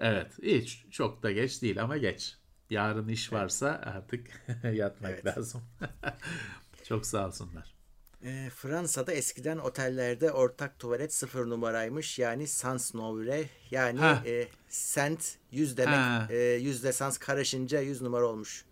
Evet, 0.00 0.32
hiç 0.42 0.84
çok 0.90 1.22
da 1.22 1.32
geç 1.32 1.62
değil 1.62 1.82
ama 1.82 1.96
geç. 1.96 2.36
Yarın 2.70 3.08
iş 3.08 3.32
varsa 3.32 3.82
artık 3.84 4.46
yatmak 4.72 5.10
Evet. 5.10 5.26
lazım. 5.26 5.62
Çok 6.84 7.06
sağ 7.06 7.26
olsunlar. 7.26 7.74
E, 8.22 8.50
Fransa'da 8.54 9.12
eskiden 9.12 9.58
otellerde 9.58 10.32
ortak 10.32 10.78
tuvalet 10.78 11.14
sıfır 11.14 11.46
numaraymış. 11.50 12.18
Yani 12.18 12.46
sans 12.46 12.94
nombre. 12.94 13.48
Yani 13.70 13.98
Ha. 13.98 14.22
e, 14.26 14.48
sent 14.68 15.36
100 15.52 15.76
demek. 15.76 15.96
Ha. 15.96 16.26
E, 16.30 16.36
yüzle 16.38 16.92
sans 16.92 17.18
karışınca 17.18 17.80
100 17.80 18.02
numara 18.02 18.26
olmuş. 18.26 18.64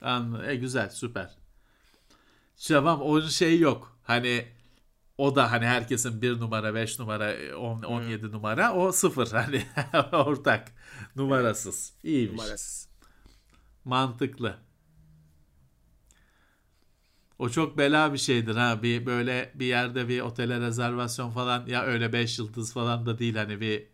An 0.00 0.44
e, 0.48 0.56
güzel, 0.56 0.90
süper. 0.90 1.38
Tamam, 2.68 3.02
o 3.02 3.22
şey 3.22 3.58
yok. 3.60 3.98
Hani 4.02 4.48
o 5.18 5.36
da 5.36 5.52
hani 5.52 5.66
herkesin 5.66 6.22
bir 6.22 6.40
numara, 6.40 6.74
5 6.74 6.98
numara, 6.98 7.56
10, 7.56 7.82
17 7.82 8.32
numara. 8.32 8.74
O 8.74 8.92
sıfır 8.92 9.26
hani 9.32 9.64
ortak. 10.12 10.72
Numarasız. 11.16 11.92
İyiymiş. 12.02 12.40
Numarasız. 12.40 12.88
Mantıklı. 13.84 14.58
O 17.38 17.48
çok 17.48 17.78
bela 17.78 18.12
bir 18.12 18.18
şeydir 18.18 18.56
ha. 18.56 18.82
Bir 18.82 19.06
böyle 19.06 19.52
bir 19.54 19.66
yerde 19.66 20.08
bir 20.08 20.20
otele 20.20 20.60
rezervasyon 20.60 21.30
falan 21.30 21.66
ya 21.66 21.84
öyle 21.84 22.12
5 22.12 22.38
yıldız 22.38 22.72
falan 22.72 23.06
da 23.06 23.18
değil 23.18 23.36
hani 23.36 23.60
bir 23.60 23.86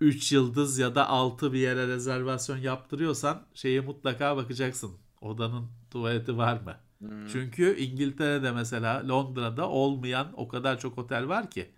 3 0.00 0.32
yıldız 0.32 0.78
ya 0.78 0.94
da 0.94 1.08
6 1.08 1.52
bir 1.52 1.58
yere 1.58 1.86
rezervasyon 1.88 2.56
yaptırıyorsan 2.56 3.46
şeye 3.54 3.80
mutlaka 3.80 4.36
bakacaksın. 4.36 4.98
Odanın 5.20 5.70
tuvaleti 5.90 6.36
var 6.36 6.60
mı? 6.60 6.83
Hmm. 7.08 7.26
Çünkü 7.26 7.76
İngiltere'de 7.76 8.52
mesela 8.52 9.08
Londra'da 9.08 9.68
olmayan 9.68 10.32
o 10.36 10.48
kadar 10.48 10.78
çok 10.78 10.98
otel 10.98 11.28
var 11.28 11.50
ki 11.50 11.70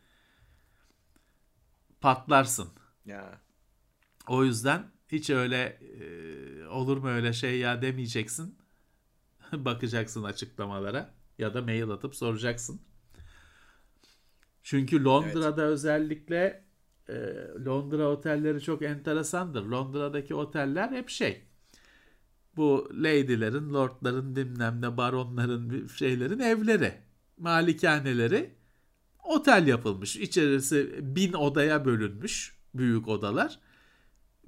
patlarsın. 2.01 2.69
Ya. 3.07 3.41
O 4.29 4.45
yüzden 4.45 4.91
hiç 5.09 5.31
öyle 5.31 5.79
e, 5.81 6.67
olur 6.67 6.99
mu 6.99 7.09
öyle 7.09 7.33
şey 7.33 7.59
ya 7.59 7.83
demeyeceksin. 7.83 8.59
Bakacaksın 9.53 10.23
açıklamalara 10.23 11.15
ya 11.39 11.55
da 11.55 11.63
mail 11.63 11.91
atıp 11.91 12.15
soracaksın. 12.15 12.81
Çünkü 14.63 15.05
Londra'da 15.05 15.63
evet. 15.63 15.73
özellikle 15.73 16.65
e, 17.09 17.15
Londra 17.65 18.09
otelleri 18.09 18.61
çok 18.61 18.83
enteresandır. 18.83 19.63
Londra'daki 19.63 20.35
oteller 20.35 20.91
hep 20.91 21.09
şey. 21.09 21.43
Bu 22.57 22.91
lady'lerin, 22.93 23.75
lordların, 23.75 24.37
bilmem 24.37 24.83
ne 24.83 24.97
baronların, 24.97 25.87
şeylerin 25.87 26.39
evleri, 26.39 26.95
malikaneleri 27.39 28.55
otel 29.25 29.67
yapılmış. 29.67 30.17
İçerisi 30.17 30.99
bin 31.03 31.33
odaya 31.33 31.85
bölünmüş 31.85 32.57
büyük 32.75 33.09
odalar. 33.09 33.59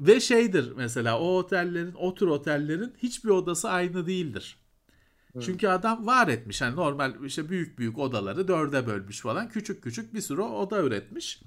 Ve 0.01 0.21
şeydir 0.21 0.73
mesela 0.77 1.21
o 1.21 1.37
otellerin, 1.37 1.95
o 1.95 2.15
tür 2.15 2.27
otellerin 2.27 2.95
hiçbir 2.99 3.29
odası 3.29 3.71
aynı 3.71 4.07
değildir. 4.07 4.57
Evet. 5.35 5.47
Çünkü 5.47 5.69
adam 5.69 6.07
var 6.07 6.29
etmiş. 6.29 6.61
Yani 6.61 6.77
normal 6.77 7.25
işte 7.25 7.49
büyük 7.49 7.79
büyük 7.79 7.99
odaları 7.99 8.49
dörde 8.49 8.87
bölmüş 8.87 9.21
falan. 9.21 9.49
Küçük 9.49 9.83
küçük 9.83 10.15
bir 10.15 10.21
sürü 10.21 10.41
oda 10.41 10.83
üretmiş. 10.83 11.43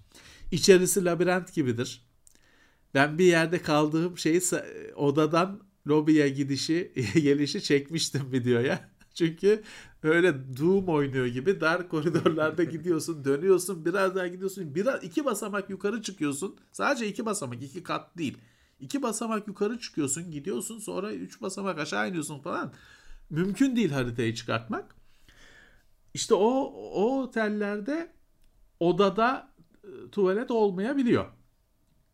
İçerisi 0.51 1.05
labirent 1.05 1.53
gibidir. 1.53 2.05
Ben 2.93 3.17
bir 3.17 3.25
yerde 3.25 3.61
kaldığım 3.61 4.17
şeyi 4.17 4.41
odadan 4.95 5.70
lobiye 5.87 6.29
gidişi, 6.29 6.91
gelişi 7.13 7.63
çekmiştim 7.63 8.31
videoya. 8.31 8.89
Çünkü 9.13 9.63
öyle 10.03 10.57
Doom 10.57 10.87
oynuyor 10.87 11.25
gibi 11.25 11.61
dar 11.61 11.89
koridorlarda 11.89 12.63
gidiyorsun, 12.63 13.25
dönüyorsun, 13.25 13.85
biraz 13.85 14.15
daha 14.15 14.27
gidiyorsun. 14.27 14.75
Biraz 14.75 15.03
iki 15.03 15.25
basamak 15.25 15.69
yukarı 15.69 16.01
çıkıyorsun. 16.01 16.55
Sadece 16.71 17.07
iki 17.07 17.25
basamak, 17.25 17.63
iki 17.63 17.83
kat 17.83 18.17
değil. 18.17 18.37
İki 18.79 19.01
basamak 19.01 19.47
yukarı 19.47 19.79
çıkıyorsun, 19.79 20.31
gidiyorsun, 20.31 20.79
sonra 20.79 21.13
üç 21.13 21.41
basamak 21.41 21.79
aşağı 21.79 22.09
iniyorsun 22.09 22.39
falan. 22.39 22.73
Mümkün 23.29 23.75
değil 23.75 23.91
haritayı 23.91 24.35
çıkartmak. 24.35 24.95
İşte 26.13 26.33
o 26.33 26.47
o 26.93 27.21
otellerde 27.21 28.11
odada 28.79 29.51
e, 29.83 30.09
tuvalet 30.11 30.51
olmayabiliyor. 30.51 31.25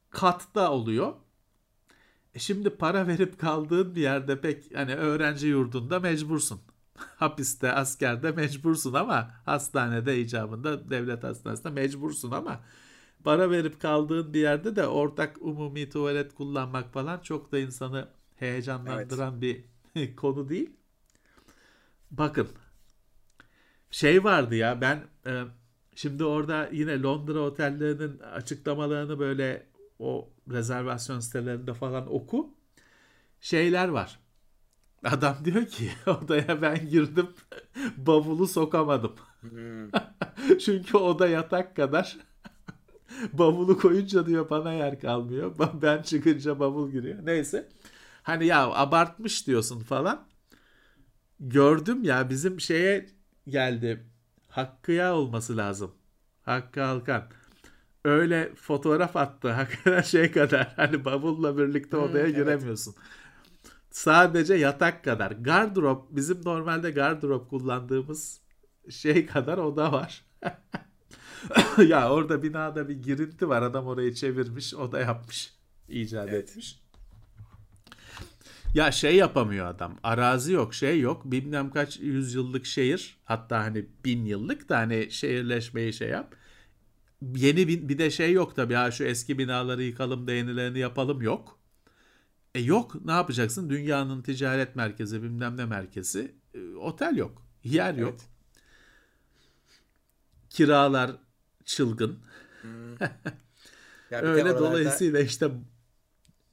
Katta 0.09 0.71
oluyor. 0.71 1.13
E 2.37 2.39
şimdi 2.39 2.69
para 2.69 3.07
verip 3.07 3.39
kaldığın 3.39 3.95
bir 3.95 4.01
yerde 4.01 4.41
pek 4.41 4.75
hani 4.75 4.95
öğrenci 4.95 5.47
yurdunda 5.47 5.99
mecbursun. 5.99 6.61
Hapiste, 6.95 7.71
askerde 7.71 8.31
mecbursun 8.31 8.93
ama 8.93 9.31
hastanede 9.45 10.19
icabında 10.19 10.89
devlet 10.89 11.23
hastanesinde 11.23 11.69
mecbursun 11.69 12.31
ama 12.31 12.59
para 13.23 13.51
verip 13.51 13.81
kaldığın 13.81 14.33
bir 14.33 14.39
yerde 14.39 14.75
de 14.75 14.87
ortak 14.87 15.41
umumi 15.41 15.89
tuvalet 15.89 16.35
kullanmak 16.35 16.93
falan 16.93 17.19
çok 17.19 17.51
da 17.51 17.59
insanı 17.59 18.07
heyecanlandıran 18.35 19.37
evet. 19.43 19.65
bir 19.95 20.15
konu 20.15 20.49
değil. 20.49 20.69
Bakın 22.11 22.47
şey 23.91 24.23
vardı 24.23 24.55
ya 24.55 24.81
ben 24.81 25.03
e, 25.27 25.43
şimdi 25.95 26.23
orada 26.23 26.69
yine 26.71 27.01
Londra 27.01 27.39
otellerinin 27.39 28.19
açıklamalarını 28.19 29.19
böyle 29.19 29.66
o 29.99 30.29
rezervasyon 30.51 31.19
sitelerinde 31.19 31.73
falan 31.73 32.13
oku. 32.13 32.55
Şeyler 33.41 33.87
var. 33.87 34.19
Adam 35.03 35.37
diyor 35.45 35.65
ki 35.65 35.89
odaya 36.07 36.61
ben 36.61 36.89
girdim 36.89 37.29
bavulu 37.97 38.47
sokamadım. 38.47 39.15
Hmm. 39.41 39.89
Çünkü 40.59 40.97
oda 40.97 41.27
yatak 41.27 41.75
kadar. 41.75 42.17
Bavulu 43.33 43.77
koyunca 43.77 44.25
diyor 44.25 44.49
bana 44.49 44.73
yer 44.73 44.99
kalmıyor. 44.99 45.55
Ben 45.81 46.01
çıkınca 46.01 46.59
bavul 46.59 46.91
giriyor. 46.91 47.25
Neyse. 47.25 47.69
Hani 48.23 48.45
ya 48.45 48.71
abartmış 48.71 49.47
diyorsun 49.47 49.79
falan. 49.79 50.27
Gördüm 51.39 52.03
ya 52.03 52.29
bizim 52.29 52.61
şeye 52.61 53.09
geldi. 53.47 54.07
Hakkı'ya 54.49 55.15
olması 55.15 55.57
lazım. 55.57 55.91
Hakkı 56.43 56.83
Alkan. 56.85 57.23
Öyle 58.07 58.51
fotoğraf 58.55 59.15
attı. 59.15 59.51
Hakikaten 59.51 60.01
şey 60.01 60.31
kadar. 60.31 60.73
Hani 60.75 61.05
bavulla 61.05 61.57
birlikte 61.57 61.97
odaya 61.97 62.27
hmm, 62.27 62.33
giremiyorsun. 62.33 62.95
Evet. 62.97 63.07
Sadece 63.91 64.53
yatak 64.53 65.03
kadar. 65.03 65.31
Gardırop 65.31 66.07
bizim 66.09 66.45
normalde 66.45 66.91
gardırop 66.91 67.49
kullandığımız 67.49 68.41
şey 68.89 69.25
kadar 69.25 69.57
oda 69.57 69.91
var. 69.91 70.25
ya 71.87 72.11
orada 72.11 72.43
binada 72.43 72.89
bir 72.89 72.95
girinti 72.95 73.49
var. 73.49 73.61
Adam 73.61 73.87
orayı 73.87 74.13
çevirmiş, 74.13 74.73
oda 74.73 74.99
yapmış. 74.99 75.53
icat 75.89 76.29
evet. 76.29 76.49
etmiş. 76.49 76.79
Ya 78.73 78.91
şey 78.91 79.15
yapamıyor 79.15 79.65
adam. 79.65 79.97
Arazi 80.03 80.53
yok, 80.53 80.73
şey 80.73 80.99
yok. 80.99 81.21
Bilmem 81.25 81.71
kaç 81.71 81.99
yüzyıllık 81.99 82.65
şehir. 82.65 83.17
Hatta 83.25 83.59
hani 83.59 83.85
bin 84.05 84.25
yıllık 84.25 84.69
da 84.69 84.77
hani 84.77 85.11
şehirleşmeyi 85.11 85.93
şey 85.93 86.09
yap. 86.09 86.35
Yeni 87.21 87.67
bir, 87.67 87.89
bir 87.89 87.97
de 87.97 88.11
şey 88.11 88.31
yok 88.31 88.55
tabii. 88.55 88.73
Ha 88.73 88.91
şu 88.91 89.03
eski 89.03 89.37
binaları 89.37 89.83
yıkalım 89.83 90.27
da 90.27 90.31
yenilerini 90.31 90.79
yapalım 90.79 91.21
yok. 91.21 91.59
E 92.55 92.59
yok 92.59 93.05
ne 93.05 93.11
yapacaksın? 93.11 93.69
Dünyanın 93.69 94.21
ticaret 94.21 94.75
merkezi 94.75 95.23
bilmem 95.23 95.57
ne 95.57 95.65
merkezi. 95.65 96.35
E, 96.53 96.75
otel 96.75 97.17
yok. 97.17 97.41
Yer 97.63 97.89
evet. 97.89 97.99
yok. 97.99 98.19
Kiralar 100.49 101.11
çılgın. 101.65 102.19
Hmm. 102.61 103.07
Öyle 104.11 104.59
dolayısıyla 104.59 105.19
işte 105.19 105.51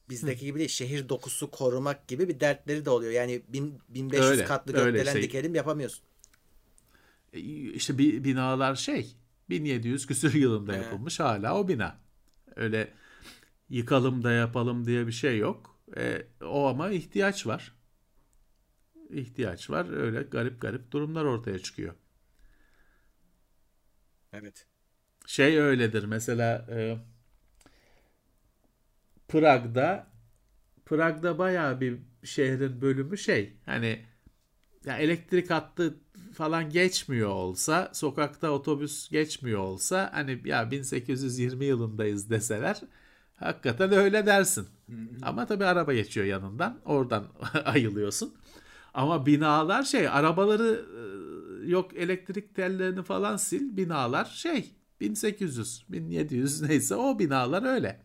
bizdeki 0.09 0.45
gibi 0.45 0.59
değil 0.59 0.69
şehir 0.69 1.09
dokusu 1.09 1.51
korumak 1.51 2.09
gibi 2.09 2.29
bir 2.29 2.41
dertleri 2.41 2.85
de 2.85 2.91
oluyor. 2.91 3.13
Yani 3.13 3.43
bin, 3.49 3.81
1500 3.89 4.31
öyle, 4.31 4.45
katlı 4.45 4.73
gökdelen 4.73 5.13
şey. 5.13 5.23
dikelim 5.23 5.55
yapamıyorsun. 5.55 6.05
E, 7.33 7.41
işte 7.71 7.99
bir 7.99 8.25
binalar 8.25 8.75
şey 8.75 9.17
1700 9.51 10.07
küsür 10.07 10.35
yılında 10.35 10.77
yapılmış 10.77 11.21
hala 11.21 11.59
o 11.59 11.69
bina. 11.69 11.97
Öyle 12.57 12.93
yıkalım 13.69 14.23
da 14.25 14.33
yapalım 14.33 14.87
diye 14.87 15.07
bir 15.07 15.13
şey 15.13 15.39
yok. 15.39 15.81
E, 15.97 16.27
o 16.43 16.67
ama 16.67 16.91
ihtiyaç 16.91 17.47
var. 17.47 17.75
İhtiyaç 19.11 19.71
var. 19.71 19.91
Öyle 19.91 20.23
garip 20.23 20.61
garip 20.61 20.91
durumlar 20.91 21.25
ortaya 21.25 21.59
çıkıyor. 21.59 21.95
Evet. 24.33 24.67
Şey 25.27 25.61
öyledir 25.61 26.05
mesela 26.05 26.67
e, 26.71 26.99
Prag'da 29.29 30.07
Prag'da 30.87 31.39
bayağı 31.39 31.81
bir 31.81 31.99
şehrin 32.25 32.81
bölümü 32.81 33.19
şey 33.19 33.57
hani 33.67 34.07
ya 34.85 34.99
elektrik 34.99 35.51
hattı 35.51 36.01
falan 36.35 36.71
geçmiyor 36.71 37.31
olsa 37.31 37.91
sokakta 37.93 38.51
otobüs 38.51 39.09
geçmiyor 39.09 39.61
olsa 39.61 40.11
hani 40.15 40.43
ya 40.45 40.71
1820 40.71 41.65
yılındayız 41.65 42.31
deseler 42.31 42.81
hakikaten 43.37 43.93
öyle 43.93 44.27
dersin. 44.27 44.69
Ama 45.23 45.47
tabii 45.47 45.65
araba 45.65 45.93
geçiyor 45.95 46.27
yanından 46.27 46.81
oradan 46.85 47.27
ayılıyorsun. 47.65 48.35
Ama 48.95 49.27
binalar 49.27 49.83
şey 49.83 50.09
arabaları 50.09 50.87
e, 51.65 51.71
yok 51.71 51.97
elektrik 51.97 52.55
tellerini 52.55 53.03
falan 53.03 53.37
sil 53.47 53.65
binalar 53.77 54.25
şey 54.25 54.75
1800 55.01 55.85
1700 55.89 56.63
neyse 56.63 56.95
o 56.95 57.19
binalar 57.19 57.63
öyle. 57.75 58.03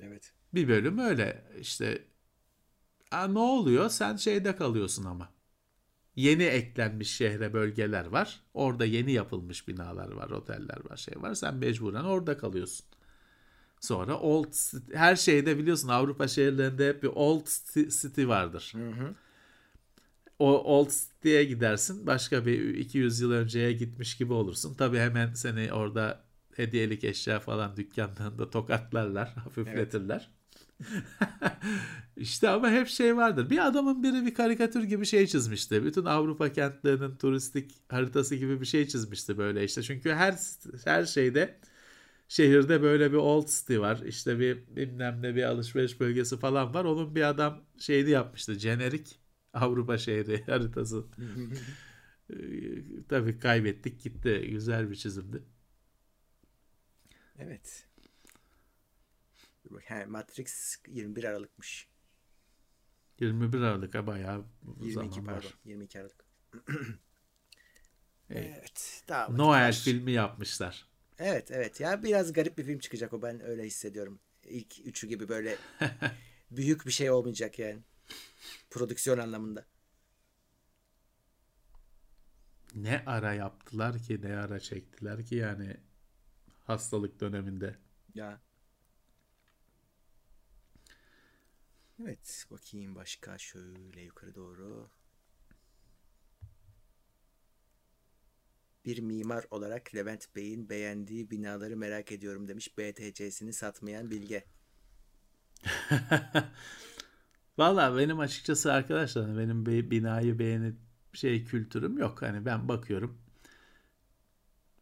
Evet. 0.00 0.32
Bir 0.54 0.68
bölüm 0.68 0.98
öyle 0.98 1.44
işte. 1.60 2.04
A, 3.10 3.26
ne 3.28 3.38
oluyor? 3.38 3.88
Sen 3.88 4.16
şeyde 4.16 4.56
kalıyorsun 4.56 5.04
ama. 5.04 5.35
Yeni 6.16 6.42
eklenmiş 6.42 7.10
şehre 7.10 7.52
bölgeler 7.52 8.06
var. 8.06 8.40
Orada 8.54 8.84
yeni 8.84 9.12
yapılmış 9.12 9.68
binalar 9.68 10.12
var, 10.12 10.30
oteller 10.30 10.90
var, 10.90 10.96
şey 10.96 11.22
var. 11.22 11.34
Sen 11.34 11.54
mecburen 11.54 12.04
orada 12.04 12.38
kalıyorsun. 12.38 12.86
Sonra 13.80 14.18
Old 14.20 14.52
her 14.92 15.16
şeyde 15.16 15.58
biliyorsun 15.58 15.88
Avrupa 15.88 16.28
şehirlerinde 16.28 16.88
hep 16.88 17.02
bir 17.02 17.08
Old 17.14 17.46
City 18.00 18.26
vardır. 18.26 18.72
Hı 18.76 18.90
hı. 18.90 19.14
O 20.38 20.78
Old 20.78 20.90
City'ye 20.90 21.44
gidersin. 21.44 22.06
Başka 22.06 22.46
bir 22.46 22.74
200 22.74 23.20
yıl 23.20 23.32
önceye 23.32 23.72
gitmiş 23.72 24.16
gibi 24.16 24.32
olursun. 24.32 24.74
Tabii 24.74 24.98
hemen 24.98 25.34
seni 25.34 25.72
orada 25.72 26.24
hediyelik 26.56 27.04
eşya 27.04 27.40
falan 27.40 27.76
dükkanlarında 27.76 28.50
tokatlarlar, 28.50 29.28
hafifletirler. 29.44 30.16
Evet. 30.16 30.35
işte 32.16 32.48
ama 32.48 32.70
hep 32.70 32.88
şey 32.88 33.16
vardır. 33.16 33.50
Bir 33.50 33.66
adamın 33.66 34.02
biri 34.02 34.26
bir 34.26 34.34
karikatür 34.34 34.82
gibi 34.82 35.06
şey 35.06 35.26
çizmişti. 35.26 35.84
Bütün 35.84 36.04
Avrupa 36.04 36.52
kentlerinin 36.52 37.16
turistik 37.16 37.74
haritası 37.88 38.34
gibi 38.36 38.60
bir 38.60 38.66
şey 38.66 38.88
çizmişti 38.88 39.38
böyle 39.38 39.64
işte. 39.64 39.82
Çünkü 39.82 40.12
her 40.12 40.34
her 40.84 41.04
şeyde 41.04 41.58
şehirde 42.28 42.82
böyle 42.82 43.12
bir 43.12 43.16
Old 43.16 43.48
City 43.48 43.78
var. 43.78 44.02
İşte 44.06 44.38
bir 44.38 44.76
bilmem 44.76 45.22
ne 45.22 45.34
bir 45.36 45.42
alışveriş 45.44 46.00
bölgesi 46.00 46.38
falan 46.38 46.74
var. 46.74 46.84
Onun 46.84 47.14
bir 47.14 47.22
adam 47.28 47.64
şeyini 47.78 48.10
yapmıştı. 48.10 48.54
Jenerik 48.58 49.20
Avrupa 49.52 49.98
şehri 49.98 50.44
haritası. 50.46 51.04
Ee, 52.30 53.04
tabii 53.08 53.38
kaybettik 53.38 54.02
gitti. 54.02 54.46
Güzel 54.50 54.90
bir 54.90 54.94
çizimdi. 54.96 55.42
Evet. 57.38 57.86
He, 59.84 60.04
Matrix 60.04 60.76
21 60.88 61.24
Aralık'mış. 61.24 61.88
21 63.20 63.60
Aralık 63.60 63.94
ha 63.94 64.06
bayağı 64.06 64.44
22 64.80 64.92
zaman 64.92 65.24
pardon. 65.24 65.48
var. 65.48 65.54
22 65.64 66.00
Aralık. 66.00 66.24
Evet. 68.30 69.04
Daha 69.08 69.28
Noel 69.28 69.68
var. 69.68 69.72
filmi 69.72 70.12
yapmışlar. 70.12 70.88
Evet 71.18 71.50
evet. 71.50 71.80
Ya 71.80 72.02
biraz 72.02 72.32
garip 72.32 72.58
bir 72.58 72.64
film 72.64 72.78
çıkacak 72.78 73.12
o 73.12 73.22
ben 73.22 73.40
öyle 73.40 73.64
hissediyorum. 73.64 74.20
İlk 74.44 74.86
üçü 74.86 75.06
gibi 75.06 75.28
böyle 75.28 75.56
büyük 76.50 76.86
bir 76.86 76.90
şey 76.90 77.10
olmayacak 77.10 77.58
yani. 77.58 77.82
Prodüksiyon 78.70 79.18
anlamında. 79.18 79.66
Ne 82.74 83.02
ara 83.06 83.34
yaptılar 83.34 83.98
ki 83.98 84.20
ne 84.22 84.36
ara 84.36 84.60
çektiler 84.60 85.24
ki 85.24 85.34
yani 85.34 85.76
hastalık 86.64 87.20
döneminde. 87.20 87.76
Ya. 88.14 88.40
Evet 92.02 92.46
bakayım 92.50 92.94
başka 92.94 93.38
şöyle 93.38 94.00
yukarı 94.00 94.34
doğru. 94.34 94.90
Bir 98.84 98.98
mimar 98.98 99.44
olarak 99.50 99.94
Levent 99.94 100.36
Bey'in 100.36 100.68
beğendiği 100.68 101.30
binaları 101.30 101.76
merak 101.76 102.12
ediyorum 102.12 102.48
demiş 102.48 102.78
BTC'sini 102.78 103.52
satmayan 103.52 104.10
Bilge. 104.10 104.44
Valla 107.58 107.96
benim 107.98 108.18
açıkçası 108.20 108.72
arkadaşlar 108.72 109.38
benim 109.38 109.66
bir 109.66 109.90
binayı 109.90 110.38
beğenip 110.38 110.76
şey 111.12 111.44
kültürüm 111.44 111.98
yok. 111.98 112.22
Hani 112.22 112.44
ben 112.44 112.68
bakıyorum. 112.68 113.18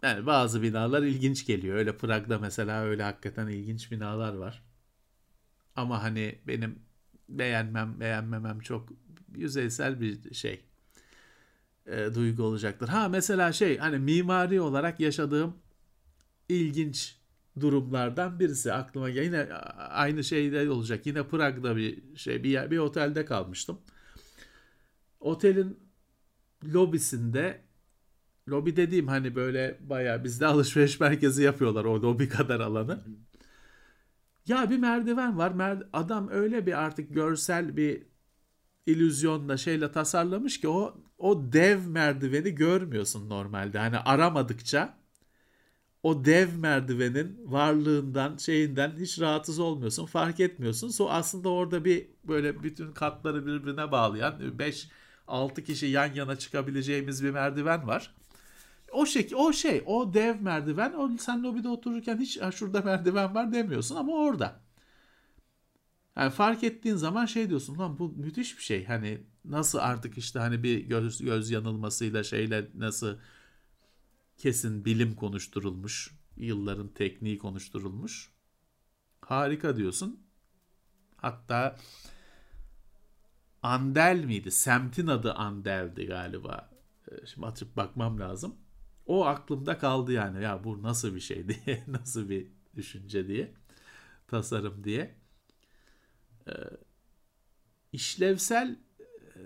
Yani 0.02 0.26
bazı 0.26 0.62
binalar 0.62 1.02
ilginç 1.02 1.46
geliyor. 1.46 1.76
Öyle 1.76 1.96
Prag'da 1.96 2.38
mesela 2.38 2.82
öyle 2.82 3.02
hakikaten 3.02 3.48
ilginç 3.48 3.90
binalar 3.90 4.34
var. 4.34 4.62
Ama 5.76 6.02
hani 6.02 6.38
benim 6.46 6.82
beğenmem 7.28 8.00
beğenmemem 8.00 8.60
çok 8.60 8.88
yüzeysel 9.36 10.00
bir 10.00 10.34
şey. 10.34 10.60
E, 11.86 12.14
duygu 12.14 12.42
olacaktır. 12.42 12.88
Ha 12.88 13.08
mesela 13.08 13.52
şey 13.52 13.78
hani 13.78 13.98
mimari 13.98 14.60
olarak 14.60 15.00
yaşadığım 15.00 15.54
ilginç 16.48 17.16
durumlardan 17.60 18.40
birisi 18.40 18.72
aklıma 18.72 19.08
yine 19.08 19.44
aynı 19.76 20.24
şeyde 20.24 20.70
olacak. 20.70 21.06
Yine 21.06 21.28
Prag'da 21.28 21.76
bir 21.76 22.16
şey 22.16 22.44
bir 22.44 22.50
yer, 22.50 22.70
bir 22.70 22.78
otelde 22.78 23.24
kalmıştım. 23.24 23.78
Otelin 25.20 25.78
lobisinde 26.74 27.60
lobi 28.48 28.76
dediğim 28.76 29.08
hani 29.08 29.34
böyle 29.34 29.78
bayağı 29.80 30.24
bizde 30.24 30.46
alışveriş 30.46 31.00
merkezi 31.00 31.42
yapıyorlar 31.42 31.84
o 31.84 32.02
lobi 32.02 32.28
kadar 32.28 32.60
alanı. 32.60 33.04
Ya 34.46 34.70
bir 34.70 34.78
merdiven 34.78 35.38
var. 35.38 35.50
Mer- 35.50 35.88
adam 35.92 36.28
öyle 36.28 36.66
bir 36.66 36.72
artık 36.82 37.14
görsel 37.14 37.76
bir 37.76 38.02
illüzyonla 38.86 39.56
şeyle 39.56 39.92
tasarlamış 39.92 40.60
ki 40.60 40.68
o 40.68 40.96
o 41.18 41.52
dev 41.52 41.86
merdiveni 41.88 42.54
görmüyorsun 42.54 43.28
normalde. 43.30 43.78
Hani 43.78 43.98
aramadıkça 43.98 44.98
o 46.02 46.24
dev 46.24 46.56
merdivenin 46.58 47.40
varlığından 47.52 48.36
şeyinden 48.36 48.92
hiç 48.98 49.20
rahatsız 49.20 49.58
olmuyorsun 49.58 50.06
fark 50.06 50.40
etmiyorsun. 50.40 50.88
So 50.88 51.10
aslında 51.10 51.48
orada 51.48 51.84
bir 51.84 52.06
böyle 52.24 52.62
bütün 52.62 52.92
katları 52.92 53.46
birbirine 53.46 53.92
bağlayan 53.92 54.40
5-6 55.28 55.64
kişi 55.64 55.86
yan 55.86 56.14
yana 56.14 56.36
çıkabileceğimiz 56.36 57.24
bir 57.24 57.30
merdiven 57.30 57.86
var. 57.86 58.14
O 58.94 59.06
şey, 59.06 59.30
o 59.36 59.52
şey, 59.52 59.82
o 59.86 60.14
dev 60.14 60.40
merdiven, 60.42 60.92
o 60.92 61.18
sen 61.18 61.42
lobide 61.42 61.68
otururken 61.68 62.18
hiç 62.18 62.40
"Ha, 62.40 62.52
şurada 62.52 62.80
merdiven 62.82 63.34
var 63.34 63.52
demiyorsun 63.52 63.96
ama 63.96 64.12
orada. 64.12 64.60
Yani 66.16 66.30
fark 66.30 66.64
ettiğin 66.64 66.96
zaman 66.96 67.26
şey 67.26 67.48
diyorsun 67.50 67.78
lan 67.78 67.98
bu 67.98 68.08
müthiş 68.08 68.58
bir 68.58 68.62
şey. 68.62 68.84
Hani 68.86 69.20
nasıl 69.44 69.78
artık 69.78 70.18
işte 70.18 70.38
hani 70.38 70.62
bir 70.62 70.78
göz, 70.78 71.22
göz 71.22 71.50
yanılmasıyla 71.50 72.24
şeyle 72.24 72.68
nasıl 72.74 73.18
kesin 74.38 74.84
bilim 74.84 75.14
konuşturulmuş, 75.14 76.14
yılların 76.36 76.88
tekniği 76.88 77.38
konuşturulmuş. 77.38 78.30
Harika 79.20 79.76
diyorsun. 79.76 80.20
Hatta 81.16 81.76
Andel 83.62 84.24
miydi? 84.24 84.50
Semtin 84.50 85.06
adı 85.06 85.32
Andel'di 85.34 86.06
galiba. 86.06 86.70
Ee, 87.10 87.26
Şimdi 87.26 87.46
açıp 87.46 87.76
bakmam 87.76 88.20
lazım. 88.20 88.56
O 89.06 89.24
aklımda 89.26 89.78
kaldı 89.78 90.12
yani. 90.12 90.42
Ya 90.42 90.64
bu 90.64 90.82
nasıl 90.82 91.14
bir 91.14 91.20
şey 91.20 91.48
diye, 91.48 91.84
nasıl 91.88 92.28
bir 92.28 92.48
düşünce 92.76 93.28
diye, 93.28 93.54
tasarım 94.28 94.84
diye. 94.84 95.16
Ee, 96.46 96.84
işlevsel 97.92 98.76
e, 99.36 99.40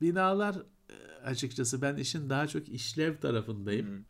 binalar 0.00 0.56
e, 0.90 0.94
açıkçası 1.24 1.82
ben 1.82 1.96
işin 1.96 2.30
daha 2.30 2.46
çok 2.48 2.68
işlev 2.68 3.20
tarafındayım. 3.20 4.06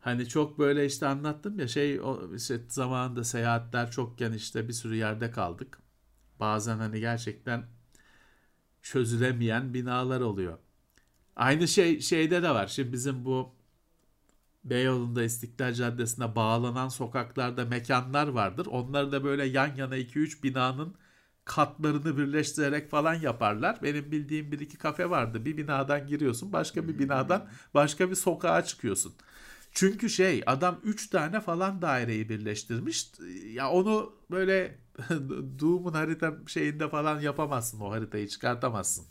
Hani 0.00 0.28
çok 0.28 0.58
böyle 0.58 0.86
işte 0.86 1.06
anlattım 1.06 1.58
ya 1.58 1.68
şey 1.68 2.00
o 2.00 2.34
işte 2.36 2.60
zamanında 2.68 3.24
seyahatler 3.24 3.90
çokken 3.90 4.32
işte 4.32 4.68
bir 4.68 4.72
sürü 4.72 4.96
yerde 4.96 5.30
kaldık. 5.30 5.78
Bazen 6.40 6.78
hani 6.78 7.00
gerçekten 7.00 7.66
çözülemeyen 8.82 9.74
binalar 9.74 10.20
oluyor. 10.20 10.58
Aynı 11.36 11.68
şey 11.68 12.00
şeyde 12.00 12.42
de 12.42 12.50
var. 12.50 12.66
Şimdi 12.66 12.92
bizim 12.92 13.24
bu 13.24 13.54
Beyoğlu'nda 14.64 15.22
İstiklal 15.22 15.72
Caddesi'ne 15.74 16.36
bağlanan 16.36 16.88
sokaklarda 16.88 17.64
mekanlar 17.64 18.28
vardır. 18.28 18.66
Onları 18.66 19.12
da 19.12 19.24
böyle 19.24 19.44
yan 19.44 19.74
yana 19.76 19.96
2-3 19.96 20.42
binanın 20.42 20.94
katlarını 21.44 22.18
birleştirerek 22.18 22.90
falan 22.90 23.14
yaparlar. 23.14 23.78
Benim 23.82 24.12
bildiğim 24.12 24.52
bir 24.52 24.58
iki 24.60 24.78
kafe 24.78 25.10
vardı. 25.10 25.44
Bir 25.44 25.56
binadan 25.56 26.06
giriyorsun, 26.06 26.52
başka 26.52 26.88
bir 26.88 26.98
binadan 26.98 27.48
başka 27.74 28.10
bir 28.10 28.14
sokağa 28.14 28.64
çıkıyorsun. 28.64 29.14
Çünkü 29.72 30.10
şey 30.10 30.42
adam 30.46 30.80
3 30.84 31.10
tane 31.10 31.40
falan 31.40 31.82
daireyi 31.82 32.28
birleştirmiş. 32.28 33.10
Ya 33.52 33.70
onu 33.70 34.12
böyle 34.30 34.78
Doom'un 35.60 35.92
harita 35.92 36.34
şeyinde 36.46 36.88
falan 36.88 37.20
yapamazsın. 37.20 37.80
O 37.80 37.90
haritayı 37.90 38.28
çıkartamazsın. 38.28 39.06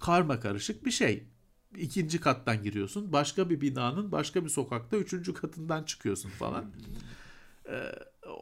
Karma 0.00 0.40
karışık 0.40 0.86
bir 0.86 0.90
şey. 0.90 1.28
İkinci 1.76 2.20
kattan 2.20 2.62
giriyorsun. 2.62 3.12
Başka 3.12 3.50
bir 3.50 3.60
binanın 3.60 4.12
başka 4.12 4.44
bir 4.44 4.48
sokakta 4.48 4.96
üçüncü 4.96 5.34
katından 5.34 5.84
çıkıyorsun 5.84 6.30
falan. 6.30 6.72
Ee, 7.68 7.92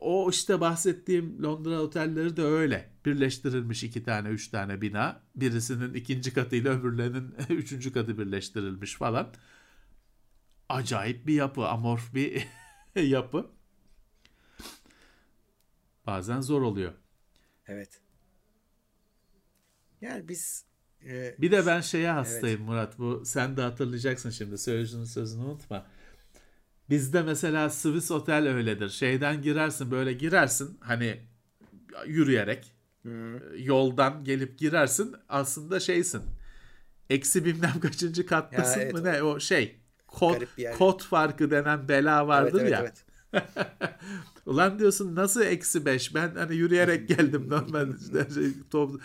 o 0.01 0.30
işte 0.30 0.60
bahsettiğim 0.60 1.43
Londra 1.43 1.80
otelleri 1.80 2.36
de 2.36 2.43
öyle. 2.43 2.90
Birleştirilmiş 3.06 3.85
iki 3.85 4.02
tane, 4.02 4.28
üç 4.28 4.48
tane 4.48 4.80
bina. 4.80 5.22
Birisinin 5.36 5.94
ikinci 5.94 6.35
katıyla 6.35 6.72
öbürlerinin 6.72 7.35
üçüncü 7.48 7.93
katı 7.93 8.18
birleştirilmiş 8.18 8.94
falan. 8.94 9.35
Acayip 10.68 11.26
bir 11.26 11.35
yapı, 11.35 11.66
amorf 11.66 12.14
bir 12.14 12.47
yapı. 12.97 13.51
Bazen 16.06 16.40
zor 16.40 16.62
oluyor. 16.62 16.93
Evet. 17.66 18.01
Yani 20.01 20.28
biz 20.28 20.67
e, 21.06 21.34
Bir 21.38 21.50
de 21.50 21.66
ben 21.66 21.80
şeye 21.80 22.10
hastayım 22.10 22.62
Murat. 22.62 22.98
Bu 22.98 23.22
sen 23.24 23.56
de 23.56 23.62
hatırlayacaksın 23.62 24.30
şimdi. 24.30 24.58
Söylediğin 24.58 25.04
sözünü 25.04 25.44
unutma. 25.44 25.86
Bizde 26.90 27.22
mesela 27.22 27.70
Swiss 27.70 28.10
Otel 28.10 28.48
öyledir. 28.48 28.88
Şeyden 28.88 29.42
girersin 29.42 29.90
böyle 29.90 30.12
girersin 30.12 30.78
hani 30.80 31.20
yürüyerek 32.06 32.72
yoldan 33.58 34.24
gelip 34.24 34.58
girersin 34.58 35.14
aslında 35.28 35.80
şeysin. 35.80 36.22
Eksi 37.10 37.44
bilmem 37.44 37.74
kaçıncı 37.82 38.26
kattasın 38.26 38.80
Ya, 38.80 38.84
evet. 38.84 38.94
mı 38.94 39.04
ne 39.04 39.22
o 39.22 39.40
şey 39.40 39.80
kod, 40.06 40.42
kod 40.78 41.02
farkı 41.02 41.50
denen 41.50 41.88
bela 41.88 42.26
vardır 42.26 42.60
evet, 42.60 42.72
evet, 42.72 42.72
ya. 42.72 42.80
evet. 42.80 43.04
Ulan 44.46 44.78
diyorsun 44.78 45.14
nasıl 45.14 45.42
eksi 45.42 45.86
5? 45.86 46.14
Ben 46.14 46.34
hani 46.34 46.56
yürüyerek 46.56 47.08
geldim 47.16 47.48
normal 47.48 47.88
işte 48.00 48.34
şey, 48.34 48.52
top, 48.70 49.00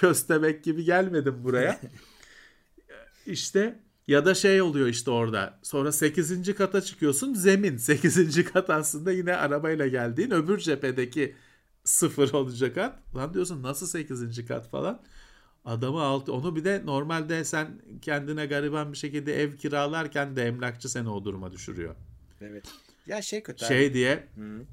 köstebek 0.00 0.64
gibi 0.64 0.84
gelmedim 0.84 1.44
buraya. 1.44 1.80
İşte 3.26 3.78
ya 4.08 4.24
da 4.26 4.34
şey 4.34 4.62
oluyor 4.62 4.88
işte 4.88 5.10
orada. 5.10 5.58
Sonra 5.62 5.92
8. 5.92 6.54
kata 6.54 6.80
çıkıyorsun. 6.80 7.34
Zemin 7.34 7.76
8. 7.76 8.44
kat 8.44 8.70
aslında 8.70 9.12
yine 9.12 9.36
arabayla 9.36 9.86
geldiğin 9.86 10.30
öbür 10.30 10.58
cephedeki 10.58 11.34
sıfır 11.84 12.32
olacak 12.32 12.74
kat. 12.74 12.98
Lan 13.16 13.34
diyorsun 13.34 13.62
nasıl 13.62 13.86
8. 13.86 14.46
kat 14.46 14.70
falan. 14.70 15.02
Adamı 15.64 16.02
altı 16.02 16.32
onu 16.32 16.56
bir 16.56 16.64
de 16.64 16.82
normalde 16.84 17.44
sen 17.44 17.82
kendine 18.02 18.46
gariban 18.46 18.92
bir 18.92 18.98
şekilde 18.98 19.42
ev 19.42 19.56
kiralarken 19.56 20.36
de 20.36 20.42
emlakçı 20.46 20.88
seni 20.88 21.08
o 21.08 21.24
duruma 21.24 21.52
düşürüyor. 21.52 21.94
Evet. 22.40 22.64
Ya 23.06 23.22
şey 23.22 23.42
kötü. 23.42 23.64
abi. 23.64 23.74
Şey 23.74 23.94
diye 23.94 24.26
Hı. 24.34 24.64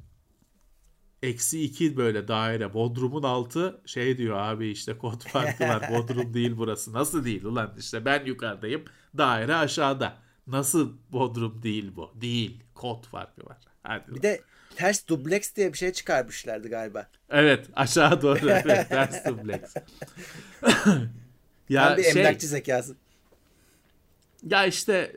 Eksi 1.26 1.64
iki 1.64 1.98
böyle 1.98 2.28
daire. 2.28 2.74
Bodrum'un 2.74 3.24
altı 3.24 3.82
şey 3.86 4.18
diyor 4.18 4.38
abi 4.38 4.68
işte 4.68 4.98
kod 4.98 5.22
farkı 5.28 5.64
var. 5.64 5.90
Bodrum 5.94 6.34
değil 6.34 6.54
burası. 6.58 6.94
Nasıl 6.94 7.26
değil 7.26 7.44
ulan 7.44 7.76
işte 7.80 8.06
ben 8.06 8.26
yukarıdayım. 8.26 8.84
Daire 9.18 9.56
aşağıda. 9.56 10.14
Nasıl 10.48 10.94
Bodrum 11.12 11.64
değil 11.64 11.92
bu? 11.96 12.12
Değil. 12.22 12.64
Kod 12.74 13.06
farkı 13.06 13.46
var. 13.46 13.58
Hadi 13.84 14.08
lan. 14.08 14.16
Bir 14.16 14.22
de 14.22 14.42
ters 14.76 15.08
dubleks 15.08 15.56
diye 15.56 15.74
bir 15.74 15.78
şey 15.78 15.92
çıkarmışlardı 15.92 16.70
galiba. 16.70 17.08
Evet 17.30 17.66
aşağı 17.76 18.22
doğru. 18.22 18.50
Evet, 18.50 18.90
ters 18.90 19.26
dubleks. 19.26 19.76
ya 21.70 21.88
Tam 21.88 21.98
bir 21.98 22.04
şey, 22.04 22.22
emlakçı 22.22 22.48
zekası. 22.48 22.96
ya 24.50 24.66
işte 24.66 25.16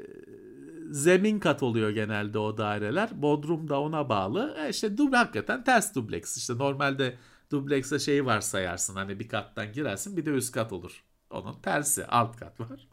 zemin 0.90 1.38
kat 1.38 1.62
oluyor 1.62 1.90
genelde 1.90 2.38
o 2.38 2.58
daireler. 2.58 3.22
Bodrum 3.22 3.68
da 3.68 3.80
ona 3.80 4.08
bağlı. 4.08 4.56
E 4.58 4.70
işte 4.70 4.98
dub 4.98 5.12
hakikaten 5.12 5.64
ters 5.64 5.94
dubleks. 5.94 6.36
İşte 6.36 6.58
normalde 6.58 7.16
dublekse 7.50 7.98
şeyi 7.98 8.26
varsayarsın. 8.26 8.94
Hani 8.94 9.20
bir 9.20 9.28
kattan 9.28 9.72
girersin 9.72 10.16
bir 10.16 10.26
de 10.26 10.30
üst 10.30 10.52
kat 10.52 10.72
olur. 10.72 11.04
Onun 11.30 11.60
tersi 11.60 12.06
alt 12.06 12.36
kat 12.36 12.60
var. 12.60 12.88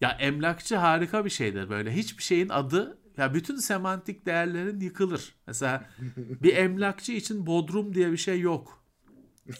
Ya 0.00 0.10
emlakçı 0.10 0.76
harika 0.76 1.24
bir 1.24 1.30
şeydir 1.30 1.68
böyle. 1.70 1.96
Hiçbir 1.96 2.22
şeyin 2.22 2.48
adı 2.48 2.98
ya 3.16 3.34
bütün 3.34 3.56
semantik 3.56 4.26
değerlerin 4.26 4.80
yıkılır. 4.80 5.34
Mesela 5.46 5.88
bir 6.16 6.56
emlakçı 6.56 7.12
için 7.12 7.46
bodrum 7.46 7.94
diye 7.94 8.12
bir 8.12 8.16
şey 8.16 8.40
yok. 8.40 8.82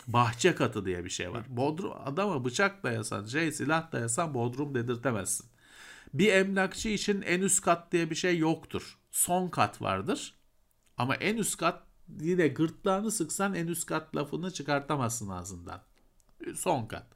Bahçe 0.06 0.54
katı 0.54 0.86
diye 0.86 1.04
bir 1.04 1.10
şey 1.10 1.32
var. 1.32 1.44
Bodrum 1.48 1.92
adama 2.04 2.44
bıçak 2.44 2.82
dayasan, 2.82 3.26
şey 3.26 3.52
silah 3.52 3.92
dayasan 3.92 4.34
bodrum 4.34 4.74
dedirtemezsin. 4.74 5.46
Bir 6.18 6.32
emlakçı 6.32 6.88
için 6.88 7.22
en 7.22 7.40
üst 7.40 7.60
kat 7.60 7.92
diye 7.92 8.10
bir 8.10 8.14
şey 8.14 8.38
yoktur. 8.38 8.98
Son 9.10 9.48
kat 9.48 9.82
vardır. 9.82 10.34
Ama 10.96 11.14
en 11.14 11.36
üst 11.36 11.56
kat 11.56 11.82
yine 12.20 12.48
gırtlağını 12.48 13.10
sıksan 13.10 13.54
en 13.54 13.66
üst 13.66 13.86
kat 13.86 14.16
lafını 14.16 14.50
çıkartamazsın 14.50 15.28
ağzından. 15.28 15.82
Son 16.54 16.86
kat. 16.86 17.06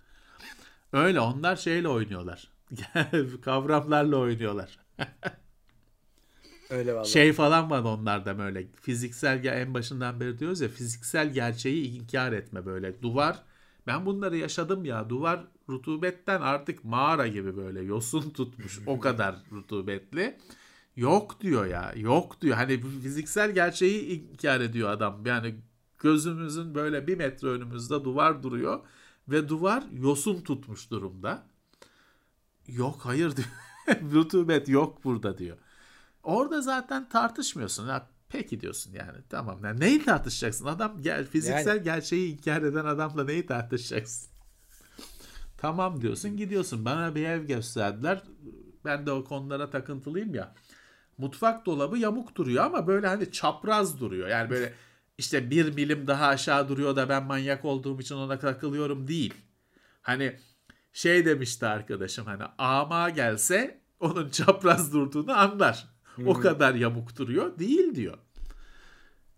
Öyle 0.92 1.20
onlar 1.20 1.56
şeyle 1.56 1.88
oynuyorlar. 1.88 2.50
Kavramlarla 3.42 4.16
oynuyorlar. 4.16 4.78
Öyle 6.70 6.94
vallahi. 6.94 7.08
Şey 7.08 7.32
falan 7.32 7.70
var 7.70 7.82
onlarda 7.82 8.38
böyle 8.38 8.66
fiziksel 8.82 9.44
en 9.44 9.74
başından 9.74 10.20
beri 10.20 10.38
diyoruz 10.38 10.60
ya 10.60 10.68
fiziksel 10.68 11.32
gerçeği 11.32 11.90
inkar 11.90 12.32
etme 12.32 12.66
böyle 12.66 13.02
duvar 13.02 13.42
ben 13.90 14.06
bunları 14.06 14.36
yaşadım 14.36 14.84
ya 14.84 15.10
duvar 15.10 15.46
rutubetten 15.68 16.40
artık 16.40 16.84
mağara 16.84 17.26
gibi 17.26 17.56
böyle 17.56 17.80
yosun 17.82 18.30
tutmuş 18.36 18.80
o 18.86 19.00
kadar 19.00 19.36
rutubetli. 19.52 20.38
Yok 20.96 21.40
diyor 21.40 21.66
ya 21.66 21.92
yok 21.96 22.40
diyor. 22.40 22.56
Hani 22.56 22.80
fiziksel 23.02 23.50
gerçeği 23.50 24.02
inkar 24.02 24.60
ediyor 24.60 24.90
adam. 24.90 25.26
Yani 25.26 25.54
gözümüzün 25.98 26.74
böyle 26.74 27.06
bir 27.06 27.16
metre 27.16 27.48
önümüzde 27.48 28.04
duvar 28.04 28.42
duruyor 28.42 28.80
ve 29.28 29.48
duvar 29.48 29.84
yosun 29.92 30.42
tutmuş 30.42 30.90
durumda. 30.90 31.46
Yok 32.68 33.00
hayır 33.02 33.36
diyor. 33.36 33.48
Rutubet 34.12 34.68
yok 34.68 35.04
burada 35.04 35.38
diyor. 35.38 35.56
Orada 36.22 36.62
zaten 36.62 37.08
tartışmıyorsun. 37.08 37.88
Ya, 37.88 38.08
peki 38.30 38.60
diyorsun 38.60 38.92
yani. 38.92 39.18
Tamam. 39.28 39.64
Yani 39.64 39.80
neyi 39.80 40.04
tartışacaksın? 40.04 40.66
Adam 40.66 41.02
gel 41.02 41.26
fiziksel 41.26 41.84
gerçeği 41.84 42.32
inkar 42.32 42.62
eden 42.62 42.84
adamla 42.84 43.24
neyi 43.24 43.46
tartışacaksın? 43.46 44.30
Tamam 45.58 46.00
diyorsun 46.00 46.36
gidiyorsun. 46.36 46.84
Bana 46.84 47.14
bir 47.14 47.24
ev 47.24 47.44
gösterdiler. 47.44 48.22
Ben 48.84 49.06
de 49.06 49.12
o 49.12 49.24
konulara 49.24 49.70
takıntılıyım 49.70 50.34
ya. 50.34 50.54
Mutfak 51.18 51.66
dolabı 51.66 51.98
yamuk 51.98 52.34
duruyor 52.36 52.64
ama 52.64 52.86
böyle 52.86 53.06
hani 53.06 53.32
çapraz 53.32 54.00
duruyor. 54.00 54.28
Yani 54.28 54.50
böyle 54.50 54.74
işte 55.18 55.50
bir 55.50 55.74
milim 55.74 56.06
daha 56.06 56.26
aşağı 56.26 56.68
duruyor 56.68 56.96
da 56.96 57.08
ben 57.08 57.24
manyak 57.24 57.64
olduğum 57.64 58.00
için 58.00 58.14
ona 58.14 58.38
takılıyorum 58.38 59.08
değil. 59.08 59.34
Hani 60.02 60.36
şey 60.92 61.24
demişti 61.26 61.66
arkadaşım 61.66 62.26
hani 62.26 62.42
ama 62.58 63.10
gelse 63.10 63.80
onun 64.00 64.30
çapraz 64.30 64.92
durduğunu 64.92 65.32
anlar. 65.38 65.88
O 66.26 66.34
kadar 66.34 66.74
yamuk 66.74 67.16
duruyor. 67.16 67.58
Değil 67.58 67.94
diyor. 67.94 68.18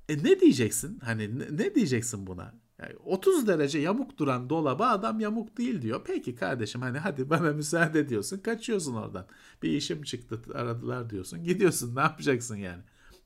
E 0.08 0.24
ne 0.24 0.40
diyeceksin? 0.40 0.98
Hani 0.98 1.38
ne, 1.38 1.44
ne 1.50 1.74
diyeceksin 1.74 2.26
buna? 2.26 2.54
Yani 2.78 2.96
30 3.04 3.46
derece 3.46 3.78
yamuk 3.78 4.18
duran 4.18 4.50
dolaba 4.50 4.88
adam 4.88 5.20
yamuk 5.20 5.58
değil 5.58 5.82
diyor. 5.82 6.00
Peki 6.04 6.34
kardeşim 6.34 6.82
hani 6.82 6.98
hadi 6.98 7.30
bana 7.30 7.52
müsaade 7.52 8.00
ediyorsun. 8.00 8.38
Kaçıyorsun 8.38 8.94
oradan. 8.94 9.26
Bir 9.62 9.70
işim 9.70 10.02
çıktı 10.02 10.40
aradılar 10.54 11.10
diyorsun. 11.10 11.44
Gidiyorsun 11.44 11.96
ne 11.96 12.00
yapacaksın 12.00 12.56
yani? 12.56 12.82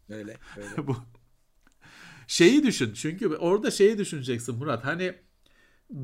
Öyle. 0.09 0.36
öyle. 0.56 0.68
Bu 0.86 0.97
şeyi 2.27 2.62
düşün. 2.62 2.93
Çünkü 2.93 3.28
orada 3.28 3.70
şeyi 3.70 3.98
düşüneceksin 3.98 4.55
Murat. 4.55 4.85
Hani 4.85 5.14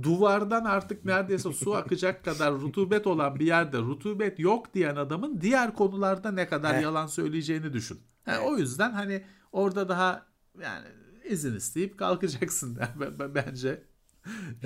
duvardan 0.02 0.64
artık 0.64 1.04
neredeyse 1.04 1.52
su 1.52 1.74
akacak 1.76 2.24
kadar 2.24 2.52
rutubet 2.52 3.06
olan 3.06 3.38
bir 3.38 3.46
yerde 3.46 3.78
rutubet 3.78 4.38
yok 4.38 4.74
diyen 4.74 4.96
adamın 4.96 5.40
diğer 5.40 5.74
konularda 5.74 6.30
ne 6.30 6.48
kadar 6.48 6.76
Heh. 6.76 6.82
yalan 6.82 7.06
söyleyeceğini 7.06 7.72
düşün. 7.72 8.00
Evet. 8.26 8.40
O 8.44 8.58
yüzden 8.58 8.92
hani 8.92 9.24
orada 9.52 9.88
daha 9.88 10.26
yani 10.62 10.86
izin 11.24 11.56
isteyip 11.56 11.98
kalkacaksın 11.98 12.76
b- 13.18 13.34
bence 13.34 13.82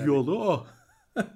yolu 0.05 0.43
o. 0.43 0.67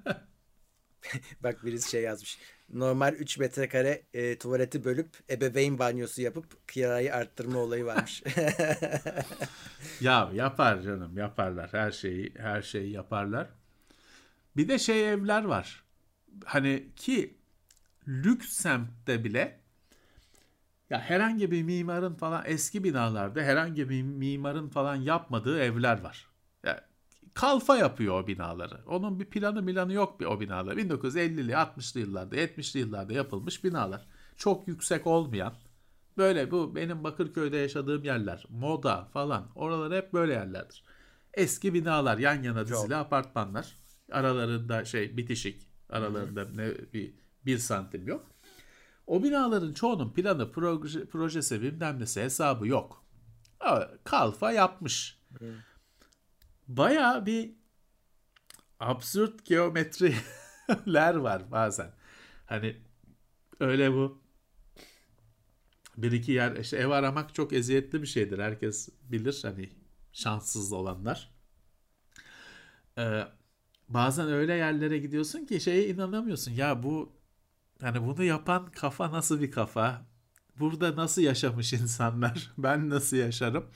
Bak 1.40 1.64
birisi 1.64 1.90
şey 1.90 2.02
yazmış. 2.02 2.38
Normal 2.72 3.14
3 3.14 3.38
metrekare 3.38 4.02
e, 4.14 4.38
tuvaleti 4.38 4.84
bölüp 4.84 5.16
ebeveyn 5.30 5.78
banyosu 5.78 6.22
yapıp 6.22 6.68
kirayı 6.68 7.14
arttırma 7.14 7.58
olayı 7.58 7.84
varmış. 7.84 8.22
Ya 10.00 10.30
yapar 10.34 10.80
canım 10.82 11.18
yaparlar 11.18 11.72
her 11.72 11.90
şeyi 11.90 12.34
her 12.36 12.62
şeyi 12.62 12.92
yaparlar. 12.92 13.48
Bir 14.56 14.68
de 14.68 14.78
şey 14.78 15.12
evler 15.12 15.44
var. 15.44 15.84
Hani 16.44 16.88
ki 16.96 17.38
lüks 18.08 18.48
semtte 18.48 19.24
bile 19.24 19.60
ya 20.90 21.00
herhangi 21.00 21.50
bir 21.50 21.62
mimarın 21.62 22.14
falan 22.14 22.42
eski 22.46 22.84
binalarda 22.84 23.42
herhangi 23.42 23.90
bir 23.90 24.02
mimarın 24.02 24.68
falan 24.68 24.96
yapmadığı 24.96 25.60
evler 25.60 26.00
var. 26.00 26.26
Ya 26.64 26.84
kalfa 27.34 27.76
yapıyor 27.76 28.22
o 28.22 28.26
binaları. 28.26 28.80
Onun 28.86 29.20
bir 29.20 29.24
planı 29.24 29.62
milanı 29.62 29.92
yok 29.92 30.20
bir 30.20 30.26
o 30.26 30.40
binalar. 30.40 30.76
1950'li 30.76 31.52
60'lı 31.52 32.00
yıllarda 32.00 32.36
70'li 32.36 32.80
yıllarda 32.80 33.12
yapılmış 33.12 33.64
binalar. 33.64 34.06
Çok 34.36 34.68
yüksek 34.68 35.06
olmayan 35.06 35.54
Böyle 36.16 36.50
bu 36.50 36.76
benim 36.76 37.04
Bakırköy'de 37.04 37.56
yaşadığım 37.56 38.04
yerler. 38.04 38.44
Moda 38.48 39.04
falan. 39.12 39.48
Oralar 39.54 39.92
hep 39.92 40.12
böyle 40.12 40.32
yerlerdir. 40.32 40.84
Eski 41.34 41.74
binalar 41.74 42.18
yan 42.18 42.42
yana 42.42 42.66
dizili 42.66 42.96
apartmanlar. 42.96 43.76
Aralarında 44.12 44.84
şey 44.84 45.16
bitişik. 45.16 45.68
Aralarında 45.88 46.44
ne 46.44 46.92
bir, 46.92 47.14
bir 47.46 47.58
santim 47.58 48.08
yok. 48.08 48.30
O 49.06 49.22
binaların 49.22 49.74
çoğunun 49.74 50.12
planı, 50.12 50.52
proje, 50.52 51.06
projesi 51.06 51.62
bilmem 51.62 52.00
nesi 52.00 52.22
hesabı 52.22 52.66
yok. 52.66 53.04
Kalfa 54.04 54.52
yapmış. 54.52 55.18
Baya 56.68 57.26
bir 57.26 57.54
absürt 58.80 59.46
geometriler 59.46 61.14
var 61.14 61.50
bazen. 61.50 61.92
Hani 62.46 62.76
öyle 63.60 63.92
bu 63.92 64.22
bir 65.96 66.12
iki 66.12 66.32
yer 66.32 66.56
işte 66.56 66.76
ev 66.76 66.88
aramak 66.88 67.34
çok 67.34 67.52
eziyetli 67.52 68.02
bir 68.02 68.06
şeydir. 68.06 68.38
Herkes 68.38 68.88
bilir 69.02 69.40
hani 69.42 69.70
şanssız 70.12 70.72
olanlar. 70.72 71.30
Ee, 72.98 73.24
bazen 73.94 74.28
öyle 74.28 74.54
yerlere 74.54 74.98
gidiyorsun 74.98 75.46
ki 75.46 75.60
şeye 75.60 75.88
inanamıyorsun. 75.88 76.52
Ya 76.52 76.82
bu 76.82 77.12
hani 77.80 78.06
bunu 78.06 78.24
yapan 78.24 78.66
kafa 78.72 79.12
nasıl 79.12 79.40
bir 79.40 79.50
kafa? 79.50 80.06
Burada 80.58 80.96
nasıl 80.96 81.22
yaşamış 81.22 81.72
insanlar? 81.82 82.52
Ben 82.58 82.90
nasıl 82.90 83.16
yaşarım? 83.16 83.70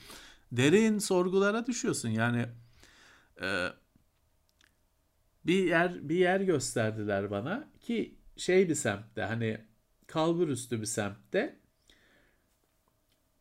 Derin 0.51 0.99
sorgulara 0.99 1.65
düşüyorsun. 1.67 2.09
Yani 2.09 2.45
e, 3.41 3.67
bir 5.45 5.63
yer 5.63 6.09
bir 6.09 6.15
yer 6.15 6.41
gösterdiler 6.41 7.31
bana 7.31 7.69
ki 7.81 8.15
şey 8.37 8.69
bir 8.69 8.75
semtte 8.75 9.21
hani 9.23 9.61
kalbur 10.07 10.47
üstü 10.47 10.81
bir 10.81 10.85
semtte 10.85 11.59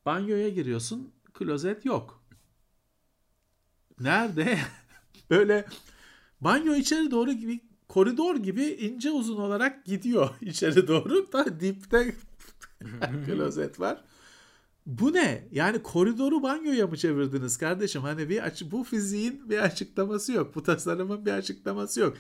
Banyoya 0.07 0.48
giriyorsun, 0.48 1.15
klozet 1.35 1.85
yok. 1.85 2.24
Nerede? 4.01 4.59
Böyle 5.31 5.65
banyo 6.40 6.74
içeri 6.74 7.10
doğru 7.10 7.32
gibi 7.32 7.60
koridor 7.88 8.36
gibi 8.36 8.64
ince 8.64 9.10
uzun 9.10 9.36
olarak 9.36 9.84
gidiyor 9.84 10.30
içeri 10.40 10.88
doğru. 10.88 11.32
Da 11.32 11.60
dipte 11.60 12.14
klozet 13.26 13.80
var. 13.80 14.04
Bu 14.86 15.12
ne? 15.12 15.48
Yani 15.52 15.82
koridoru 15.82 16.42
banyoya 16.42 16.86
mı 16.86 16.96
çevirdiniz 16.96 17.56
kardeşim? 17.56 18.02
Hani 18.02 18.28
bir 18.28 18.42
açı, 18.42 18.70
bu 18.70 18.84
fiziğin 18.84 19.50
bir 19.50 19.58
açıklaması 19.58 20.32
yok. 20.32 20.54
Bu 20.54 20.62
tasarımın 20.62 21.26
bir 21.26 21.32
açıklaması 21.32 22.00
yok. 22.00 22.16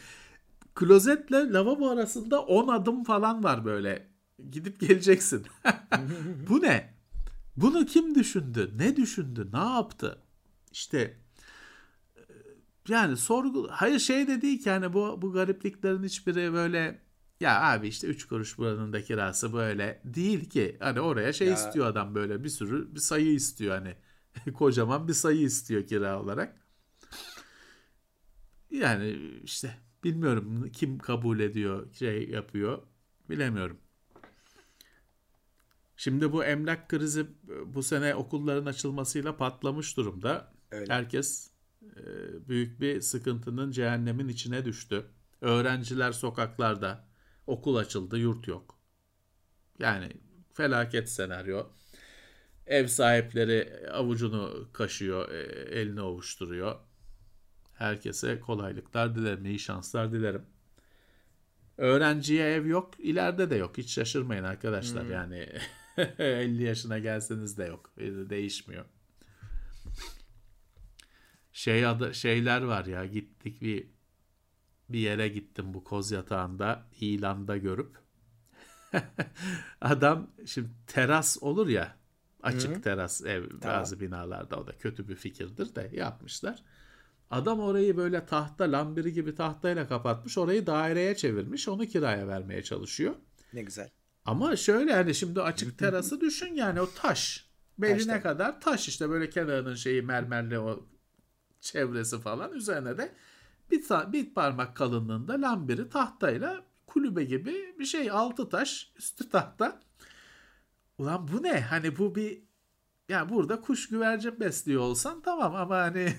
Klozetle 0.74 1.52
lavabo 1.52 1.88
arasında 1.90 2.42
10 2.42 2.68
adım 2.68 3.04
falan 3.04 3.44
var 3.44 3.64
böyle. 3.64 4.08
Gidip 4.50 4.80
geleceksin. 4.80 5.46
bu 6.48 6.62
ne? 6.62 6.94
Bunu 7.56 7.86
kim 7.86 8.14
düşündü? 8.14 8.72
Ne 8.76 8.96
düşündü? 8.96 9.48
Ne 9.52 9.58
yaptı? 9.58 10.18
İşte 10.72 11.16
yani 12.88 13.16
sorgu 13.16 13.68
hayır 13.70 13.98
şey 13.98 14.28
de 14.28 14.42
değil 14.42 14.62
ki 14.62 14.70
hani 14.70 14.92
bu 14.92 15.22
bu 15.22 15.32
garipliklerin 15.32 16.02
hiçbiri 16.04 16.52
böyle 16.52 17.00
ya 17.40 17.62
abi 17.62 17.88
işte 17.88 18.06
3 18.06 18.26
kuruş 18.26 18.58
buranın 18.58 18.92
da 18.92 19.02
kirası 19.02 19.52
böyle 19.52 20.00
değil 20.04 20.50
ki. 20.50 20.76
Hani 20.80 21.00
oraya 21.00 21.32
şey 21.32 21.48
Ya. 21.48 21.54
istiyor 21.54 21.86
adam 21.86 22.14
böyle 22.14 22.44
bir 22.44 22.48
sürü 22.48 22.94
bir 22.94 23.00
sayı 23.00 23.32
istiyor 23.32 23.74
hani. 23.78 23.94
Kocaman 24.54 25.08
bir 25.08 25.12
sayı 25.14 25.40
istiyor 25.40 25.86
kira 25.86 26.22
olarak. 26.22 26.60
Yani 28.70 29.10
işte 29.44 29.78
bilmiyorum 30.04 30.70
kim 30.72 30.98
kabul 30.98 31.40
ediyor, 31.40 31.92
şey 31.94 32.28
yapıyor 32.30 32.82
bilemiyorum. 33.30 33.78
Şimdi 35.96 36.32
bu 36.32 36.44
emlak 36.44 36.88
krizi 36.88 37.26
bu 37.66 37.82
sene 37.82 38.14
okulların 38.14 38.66
açılmasıyla 38.66 39.36
patlamış 39.36 39.96
durumda. 39.96 40.52
Öyle. 40.70 40.92
Herkes 40.92 41.50
büyük 42.48 42.80
bir 42.80 43.00
sıkıntının 43.00 43.70
cehennemin 43.70 44.28
içine 44.28 44.64
düştü. 44.64 45.06
Öğrenciler 45.40 46.12
sokaklarda, 46.12 47.04
okul 47.46 47.76
açıldı, 47.76 48.18
yurt 48.18 48.48
yok. 48.48 48.78
Yani 49.78 50.12
felaket 50.54 51.08
senaryo. 51.08 51.66
Ev 52.66 52.86
sahipleri 52.86 53.88
avucunu 53.92 54.68
kaşıyor, 54.72 55.30
e, 55.30 55.40
elini 55.80 56.00
ovuşturuyor. 56.00 56.76
Herkese 57.74 58.40
kolaylıklar 58.40 59.14
dilerim, 59.14 59.44
iyi 59.46 59.58
şanslar 59.58 60.12
dilerim. 60.12 60.42
Öğrenciye 61.76 62.46
ev 62.54 62.66
yok, 62.66 62.90
ileride 62.98 63.50
de 63.50 63.56
yok. 63.56 63.78
Hiç 63.78 63.90
şaşırmayın 63.90 64.44
arkadaşlar. 64.44 65.04
Yani 65.04 65.48
50 66.18 66.62
yaşına 66.62 66.98
gelseniz 66.98 67.58
de 67.58 67.64
yok. 67.64 67.92
E, 67.98 68.04
Değişmiyor. 68.04 68.84
Şey 71.56 71.86
adı 71.86 72.14
şeyler 72.14 72.62
var 72.62 72.84
ya 72.84 73.06
gittik 73.06 73.62
bir 73.62 73.86
bir 74.88 74.98
yere 74.98 75.28
gittim 75.28 75.74
bu 75.74 75.84
koz 75.84 76.10
yatağında 76.10 76.86
ilanda 77.00 77.56
görüp 77.56 77.98
adam 79.80 80.30
şimdi 80.46 80.68
teras 80.86 81.38
olur 81.42 81.68
ya 81.68 81.96
açık 82.42 82.82
teras 82.82 83.24
ev 83.24 83.44
bazı 83.64 84.00
binalarda 84.00 84.56
o 84.56 84.66
da 84.66 84.72
kötü 84.78 85.08
bir 85.08 85.14
fikirdir 85.14 85.74
de 85.74 85.90
yapmışlar. 85.92 86.62
Adam 87.30 87.60
orayı 87.60 87.96
böyle 87.96 88.26
tahta 88.26 88.72
lambiri 88.72 89.12
gibi 89.12 89.34
tahtayla 89.34 89.88
kapatmış 89.88 90.38
orayı 90.38 90.66
daireye 90.66 91.16
çevirmiş 91.16 91.68
onu 91.68 91.86
kiraya 91.86 92.28
vermeye 92.28 92.62
çalışıyor. 92.62 93.14
Ne 93.52 93.62
güzel. 93.62 93.90
Ama 94.24 94.56
şöyle 94.56 94.92
hani 94.92 95.14
şimdi 95.14 95.42
açık 95.42 95.78
terası 95.78 96.20
düşün 96.20 96.54
yani 96.54 96.80
o 96.80 96.88
taş. 96.94 97.46
Beline 97.78 97.98
Taştan. 97.98 98.20
kadar 98.20 98.60
taş 98.60 98.88
işte 98.88 99.10
böyle 99.10 99.30
kenarının 99.30 99.74
şeyi 99.74 100.02
mermerli 100.02 100.58
o 100.58 100.88
çevresi 101.66 102.20
falan 102.20 102.52
üzerine 102.52 102.98
de 102.98 103.14
bir, 103.70 103.82
bir 104.12 104.34
parmak 104.34 104.76
kalınlığında 104.76 105.32
lambiri 105.32 105.88
tahtayla 105.88 106.64
kulübe 106.86 107.24
gibi 107.24 107.74
bir 107.78 107.84
şey 107.84 108.10
altı 108.10 108.48
taş 108.48 108.92
üstü 108.96 109.28
tahta. 109.28 109.80
Ulan 110.98 111.28
bu 111.28 111.42
ne? 111.42 111.60
Hani 111.60 111.98
bu 111.98 112.14
bir 112.14 112.42
ya 113.08 113.28
burada 113.28 113.60
kuş 113.60 113.88
güvercin 113.88 114.40
besliyor 114.40 114.82
olsan 114.82 115.22
tamam 115.22 115.54
ama 115.54 115.76
hani 115.76 116.12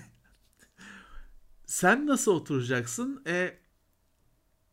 sen 1.66 2.06
nasıl 2.06 2.32
oturacaksın? 2.32 3.22
E 3.26 3.58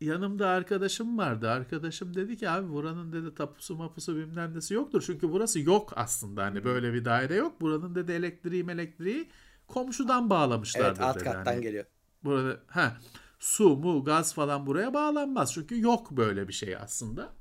yanımda 0.02 0.48
arkadaşım 0.48 1.18
vardı. 1.18 1.50
Arkadaşım 1.50 2.14
dedi 2.14 2.38
ki 2.38 2.50
abi 2.50 2.70
buranın 2.70 3.14
dedi 3.14 3.36
tapusu 3.36 3.76
mapusu 3.76 4.16
bilmem 4.16 4.56
nesi 4.56 4.74
yoktur. 4.74 5.04
Çünkü 5.06 5.32
burası 5.32 5.60
yok 5.60 5.94
aslında. 5.96 6.44
Hani 6.44 6.64
böyle 6.64 6.94
bir 6.94 7.06
daire 7.06 7.36
yok. 7.36 7.62
Buranın 7.62 7.96
dedi 7.96 8.12
elektriği 8.12 8.70
elektriği 8.70 9.30
komşudan 9.68 10.30
bağlamışlardır 10.30 10.88
Evet 11.04 11.18
alt 11.18 11.24
kattan 11.24 11.46
Hani 11.52 11.62
geliyor. 11.62 11.86
burada 12.24 12.60
ha 12.68 12.98
su 13.40 13.78
mu 13.78 14.04
gaz 14.04 14.34
falan 14.34 14.66
buraya 14.66 14.94
bağlanmaz. 14.94 15.54
Çünkü 15.54 15.82
yok 15.82 16.12
böyle 16.12 16.48
bir 16.48 16.54
şey 16.54 16.76
aslında. 16.78 17.34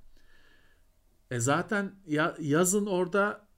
E 1.31 1.41
zaten 1.41 1.95
ya- 2.07 2.37
yazın 2.41 2.87
orada 2.87 3.49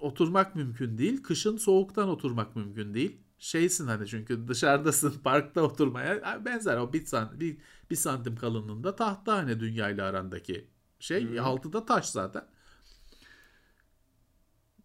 oturmak 0.00 0.56
mümkün 0.56 0.98
değil. 0.98 1.22
Kışın 1.22 1.56
soğuktan 1.56 2.08
oturmak 2.08 2.56
mümkün 2.56 2.94
değil. 2.94 3.20
Şeysin 3.38 3.86
hani 3.86 4.06
çünkü 4.06 4.48
dışarıdasın 4.48 5.10
parkta 5.24 5.60
oturmaya 5.62 6.44
benzer 6.44 6.76
o 6.76 6.92
bir, 6.92 7.06
san, 7.06 7.40
bir, 7.40 7.58
bir 7.90 7.96
santim 7.96 8.36
kalınlığında 8.36 8.96
tahta 8.96 9.34
hani 9.36 9.60
dünyayla 9.60 10.06
arandaki 10.06 10.70
şey 10.98 11.40
altı 11.40 11.72
da 11.72 11.86
taş 11.86 12.06
zaten. 12.06 12.44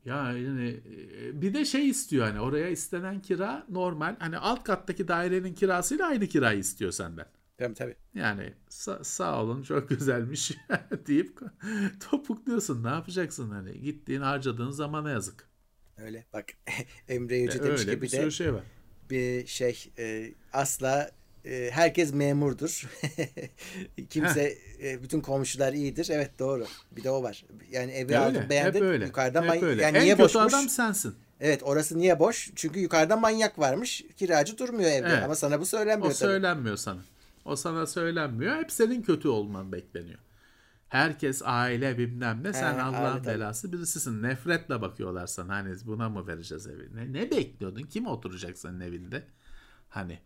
Ya 0.05 0.31
yani 0.33 0.81
e, 1.21 1.41
bir 1.41 1.53
de 1.53 1.65
şey 1.65 1.89
istiyor 1.89 2.25
hani 2.27 2.39
oraya 2.39 2.69
istenen 2.69 3.21
kira 3.21 3.65
normal 3.69 4.15
hani 4.19 4.37
alt 4.37 4.63
kattaki 4.63 5.07
dairenin 5.07 5.53
kirasıyla 5.53 6.07
aynı 6.07 6.27
kirayı 6.27 6.59
istiyor 6.59 6.91
senden. 6.91 7.25
Tabii 7.57 7.73
tabii. 7.73 7.95
Yani 8.13 8.53
sa- 8.69 9.03
sağ 9.03 9.43
olun 9.43 9.63
çok 9.63 9.89
güzelmiş 9.89 10.51
deyip 11.07 11.39
topukluyorsun. 12.11 12.83
Ne 12.83 12.87
yapacaksın 12.89 13.49
hani 13.51 13.81
gittiğin 13.81 14.21
harcadığın 14.21 14.71
zamana 14.71 15.09
yazık. 15.09 15.49
Öyle. 15.97 16.25
Bak 16.33 16.45
Emre 17.07 17.37
Yüce 17.37 17.63
demiş 17.63 17.81
Öyle 17.81 17.91
ki 17.91 18.01
bir 18.01 18.11
bir 18.11 18.11
de 18.11 18.31
şey 18.31 18.53
var. 18.53 18.63
bir 19.09 19.45
şey 19.47 19.93
e, 19.97 20.33
asla 20.53 21.11
e, 21.45 21.69
herkes 21.73 22.13
memurdur. 22.13 22.89
Kimse 24.09 24.57
e, 24.83 25.03
bütün 25.03 25.21
komşular 25.21 25.73
iyidir. 25.73 26.07
Evet 26.11 26.39
doğru. 26.39 26.65
Bir 26.91 27.03
de 27.03 27.09
o 27.11 27.23
var. 27.23 27.45
Yani 27.71 27.91
evi 27.91 28.05
Öyle, 28.05 28.17
aldım 28.17 28.43
beğendim. 28.49 28.85
öyle. 28.85 29.05
Yukarıdan 29.05 29.43
hep 29.43 29.63
öyle. 29.63 29.81
yani 29.81 29.97
en 29.97 30.03
niye 30.03 30.13
kötü 30.13 30.23
boşmuş? 30.23 30.53
adam 30.53 30.69
sensin. 30.69 31.15
Evet 31.39 31.63
orası 31.63 31.97
niye 31.99 32.19
boş? 32.19 32.51
Çünkü 32.55 32.79
yukarıda 32.79 33.17
manyak 33.17 33.59
varmış. 33.59 34.03
Kiracı 34.17 34.57
durmuyor 34.57 34.89
evde. 34.91 35.07
Evet. 35.09 35.23
Ama 35.23 35.35
sana 35.35 35.59
bu 35.59 35.65
söylenmiyor 35.65 36.11
O 36.11 36.13
tabii. 36.13 36.29
söylenmiyor 36.31 36.77
sana. 36.77 36.99
O 37.45 37.55
sana 37.55 37.87
söylenmiyor. 37.87 38.55
Hep 38.55 38.71
senin 38.71 39.01
kötü 39.01 39.27
olman 39.27 39.71
bekleniyor. 39.71 40.19
Herkes 40.89 41.41
aile 41.45 41.97
bilmem 41.97 42.43
ne. 42.43 42.53
Sen 42.53 42.79
Allah'ın 42.79 43.25
belası 43.25 43.73
birisisin. 43.73 44.23
Nefretle 44.23 44.81
bakıyorlar 44.81 45.27
sana. 45.27 45.55
Hani 45.55 45.75
buna 45.85 46.09
mı 46.09 46.27
vereceğiz 46.27 46.67
evi? 46.67 46.95
Ne, 46.95 47.13
ne 47.13 47.31
bekliyordun? 47.31 47.83
Kim 47.83 48.07
oturacak 48.07 48.57
senin 48.57 48.79
evinde? 48.79 49.23
Hani 49.89 50.19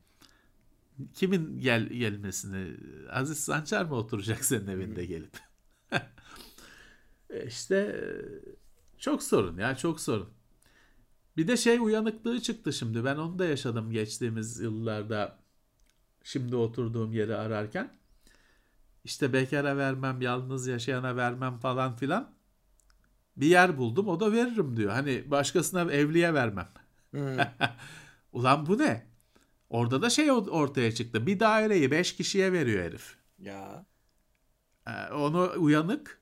kimin 1.13 1.59
gel 1.59 1.87
gelmesini 1.87 2.77
Aziz 3.11 3.39
Sancar 3.39 3.85
mı 3.85 3.95
oturacak 3.95 4.45
senin 4.45 4.67
evinde 4.67 5.05
gelip? 5.05 5.39
E 7.29 7.45
işte 7.47 7.75
e, 7.75 8.03
çok 8.97 9.23
sorun 9.23 9.57
ya 9.57 9.75
çok 9.77 9.99
sorun. 9.99 10.29
Bir 11.37 11.47
de 11.47 11.57
şey 11.57 11.77
uyanıklığı 11.77 12.41
çıktı 12.41 12.73
şimdi. 12.73 13.05
Ben 13.05 13.15
onu 13.15 13.39
da 13.39 13.45
yaşadım 13.45 13.91
geçtiğimiz 13.91 14.59
yıllarda. 14.59 15.39
Şimdi 16.23 16.55
oturduğum 16.55 17.13
yeri 17.13 17.35
ararken. 17.35 17.93
İşte 19.03 19.33
bekara 19.33 19.77
vermem, 19.77 20.21
yalnız 20.21 20.67
yaşayana 20.67 21.15
vermem 21.15 21.57
falan 21.57 21.95
filan. 21.95 22.33
Bir 23.37 23.47
yer 23.47 23.77
buldum 23.77 24.07
o 24.07 24.19
da 24.19 24.31
veririm 24.31 24.77
diyor. 24.77 24.91
Hani 24.91 25.31
başkasına 25.31 25.91
evliye 25.91 26.33
vermem. 26.33 26.69
Hmm. 27.11 27.37
Ulan 28.33 28.65
bu 28.65 28.77
ne? 28.77 29.12
Orada 29.73 30.01
da 30.01 30.09
şey 30.09 30.31
ortaya 30.31 30.91
çıktı. 30.91 31.25
Bir 31.27 31.39
daireyi 31.39 31.91
5 31.91 32.15
kişiye 32.15 32.53
veriyor 32.53 32.83
herif. 32.83 33.15
ya. 33.39 33.85
Ee, 34.87 35.13
Onu 35.13 35.51
uyanık 35.57 36.21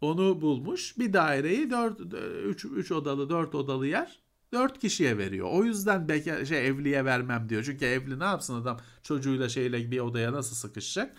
onu 0.00 0.40
bulmuş. 0.40 0.98
Bir 0.98 1.12
daireyi 1.12 1.70
4 1.70 2.00
3 2.44 2.64
3 2.64 2.92
odalı 2.92 3.30
4 3.30 3.54
odalı 3.54 3.86
yer 3.86 4.20
4 4.52 4.78
kişiye 4.78 5.18
veriyor. 5.18 5.48
O 5.52 5.64
yüzden 5.64 6.08
bekar 6.08 6.44
şey 6.44 6.66
evliye 6.66 7.04
vermem 7.04 7.48
diyor. 7.48 7.62
Çünkü 7.64 7.84
evli 7.84 8.18
ne 8.18 8.24
yapsın 8.24 8.62
adam 8.62 8.80
çocuğuyla 9.02 9.48
şeyle 9.48 9.90
bir 9.90 10.00
odaya 10.00 10.32
nasıl 10.32 10.56
sıkışacak? 10.56 11.16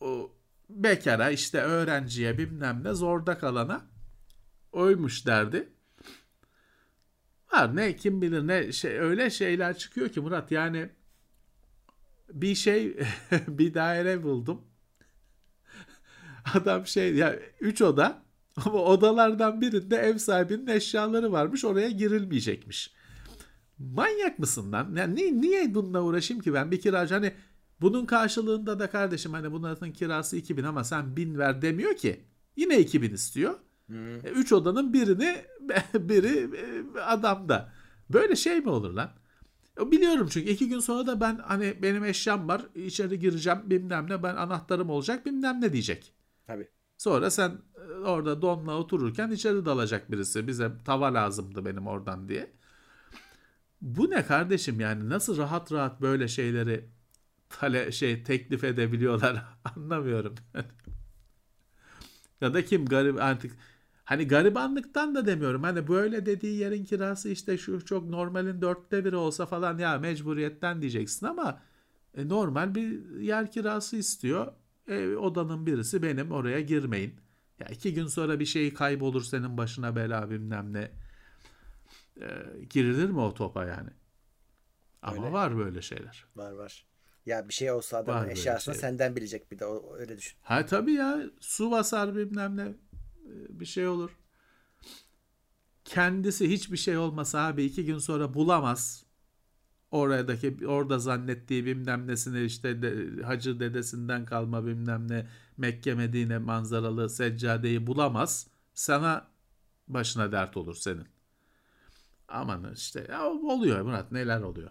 O 0.00 0.32
bekara 0.70 1.30
işte 1.30 1.58
öğrenciye 1.60 2.38
bilmem 2.38 2.80
ne 2.84 2.94
zorda 2.94 3.38
kalana 3.38 3.84
oymuş 4.72 5.26
derdi. 5.26 5.68
Var 7.52 7.76
ne 7.76 7.96
kim 7.96 8.22
bilir 8.22 8.46
ne 8.46 8.72
şey 8.72 8.98
öyle 8.98 9.30
şeyler 9.30 9.78
çıkıyor 9.78 10.08
ki 10.08 10.20
Murat 10.20 10.50
yani 10.50 10.88
bir 12.32 12.54
şey 12.54 12.96
bir 13.48 13.74
daire 13.74 14.22
buldum. 14.22 14.60
Adam 16.54 16.86
şey 16.86 17.14
ya 17.14 17.38
3 17.60 17.82
oda 17.82 18.22
ama 18.64 18.78
odalardan 18.78 19.60
birinde 19.60 19.96
ev 19.96 20.18
sahibinin 20.18 20.66
eşyaları 20.66 21.32
varmış 21.32 21.64
oraya 21.64 21.90
girilmeyecekmiş. 21.90 22.92
Manyak 23.78 24.38
mısın 24.38 24.72
lan? 24.72 24.94
Yani 24.96 25.14
niye, 25.14 25.40
niye 25.40 25.74
bununla 25.74 26.02
uğraşayım 26.02 26.42
ki 26.42 26.54
ben 26.54 26.70
bir 26.70 26.80
kiracı 26.80 27.14
hani 27.14 27.32
bunun 27.80 28.06
karşılığında 28.06 28.78
da 28.78 28.90
kardeşim 28.90 29.32
hani 29.32 29.52
bunların 29.52 29.92
kirası 29.92 30.36
2000 30.36 30.64
ama 30.64 30.84
sen 30.84 31.16
1000 31.16 31.38
ver 31.38 31.62
demiyor 31.62 31.96
ki. 31.96 32.20
Yine 32.56 32.78
2000 32.78 33.14
istiyor. 33.14 33.54
Hmm. 33.86 34.16
3 34.16 34.52
odanın 34.52 34.92
birini 34.92 35.36
biri 35.94 36.56
e, 36.56 37.00
adamda. 37.00 37.72
Böyle 38.10 38.36
şey 38.36 38.60
mi 38.60 38.70
olur 38.70 38.92
lan? 38.92 39.10
Biliyorum 39.78 40.28
çünkü 40.30 40.50
iki 40.50 40.68
gün 40.68 40.78
sonra 40.78 41.06
da 41.06 41.20
ben 41.20 41.38
hani 41.38 41.82
benim 41.82 42.04
eşyam 42.04 42.48
var 42.48 42.62
içeri 42.74 43.18
gireceğim 43.18 43.58
bilmem 43.64 44.10
ne 44.10 44.22
ben 44.22 44.36
anahtarım 44.36 44.90
olacak 44.90 45.26
bilmem 45.26 45.60
ne 45.60 45.72
diyecek. 45.72 46.14
Tabii. 46.46 46.68
Sonra 46.98 47.30
sen 47.30 47.58
e, 47.76 47.92
orada 47.92 48.42
donla 48.42 48.76
otururken 48.76 49.30
içeri 49.30 49.64
dalacak 49.64 50.10
birisi. 50.10 50.46
Bize 50.48 50.72
tava 50.84 51.14
lazımdı 51.14 51.64
benim 51.64 51.86
oradan 51.86 52.28
diye. 52.28 52.52
Bu 53.80 54.10
ne 54.10 54.26
kardeşim 54.26 54.80
yani 54.80 55.08
nasıl 55.08 55.38
rahat 55.38 55.72
rahat 55.72 56.00
böyle 56.00 56.28
şeyleri 56.28 56.88
tale 57.48 57.92
şey 57.92 58.22
teklif 58.22 58.64
edebiliyorlar 58.64 59.44
anlamıyorum. 59.76 60.34
ya 62.40 62.54
da 62.54 62.64
kim 62.64 62.86
garip 62.86 63.22
artık 63.22 63.52
hani 64.04 64.28
garibanlıktan 64.28 65.14
da 65.14 65.26
demiyorum. 65.26 65.62
Hani 65.62 65.88
böyle 65.88 66.26
dediği 66.26 66.58
yerin 66.58 66.84
kirası 66.84 67.28
işte 67.28 67.58
şu 67.58 67.84
çok 67.84 68.08
normalin 68.08 68.62
dörtte 68.62 69.04
biri 69.04 69.16
olsa 69.16 69.46
falan 69.46 69.78
ya 69.78 69.98
mecburiyetten 69.98 70.80
diyeceksin 70.82 71.26
ama 71.26 71.62
e, 72.14 72.28
normal 72.28 72.74
bir 72.74 73.20
yer 73.20 73.50
kirası 73.52 73.96
istiyor. 73.96 74.52
E, 74.88 75.08
odanın 75.16 75.66
birisi 75.66 76.02
benim 76.02 76.32
oraya 76.32 76.60
girmeyin. 76.60 77.14
Ya 77.60 77.66
iki 77.66 77.94
gün 77.94 78.06
sonra 78.06 78.40
bir 78.40 78.46
şey 78.46 78.74
kaybolur 78.74 79.22
senin 79.22 79.56
başına 79.56 79.96
bela 79.96 80.30
bilmem 80.30 80.72
ne. 80.72 80.90
E, 82.20 82.28
girilir 82.70 83.10
mi 83.10 83.20
o 83.20 83.34
topa 83.34 83.64
yani? 83.64 83.90
Ama 85.02 85.22
Öyle. 85.24 85.32
var 85.32 85.56
böyle 85.58 85.82
şeyler. 85.82 86.24
Var 86.36 86.52
var. 86.52 86.86
Ya 87.26 87.48
bir 87.48 87.54
şey 87.54 87.70
olsa 87.70 87.98
adamın 87.98 88.20
Var 88.20 88.28
eşyasını 88.30 88.74
şey. 88.74 88.80
senden 88.80 89.16
bilecek 89.16 89.50
bir 89.52 89.58
de 89.58 89.64
öyle 89.98 90.16
düşün. 90.18 90.38
Ha 90.42 90.66
tabii 90.66 90.92
ya 90.92 91.22
su 91.40 91.70
basar 91.70 92.16
bilmem 92.16 92.56
ne 92.56 92.74
bir 93.48 93.64
şey 93.64 93.88
olur. 93.88 94.10
Kendisi 95.84 96.50
hiçbir 96.50 96.76
şey 96.76 96.98
olmasa 96.98 97.46
abi 97.46 97.64
iki 97.64 97.84
gün 97.84 97.98
sonra 97.98 98.34
bulamaz. 98.34 99.04
Oradaki 99.90 100.66
orada 100.66 100.98
zannettiği 100.98 101.64
bilmem 101.64 102.06
nesini 102.06 102.44
işte 102.44 102.82
de, 102.82 103.22
hacı 103.22 103.60
dedesinden 103.60 104.24
kalma 104.24 104.66
bilmem 104.66 105.08
ne 105.08 105.26
Mekke 105.56 105.94
Medine 105.94 106.38
manzaralı 106.38 107.10
seccadeyi 107.10 107.86
bulamaz. 107.86 108.46
Sana 108.74 109.28
başına 109.88 110.32
dert 110.32 110.56
olur 110.56 110.74
senin. 110.74 111.06
Aman 112.28 112.72
işte 112.72 113.06
ya 113.10 113.26
oluyor 113.26 113.80
Murat 113.80 114.12
neler 114.12 114.40
oluyor. 114.40 114.70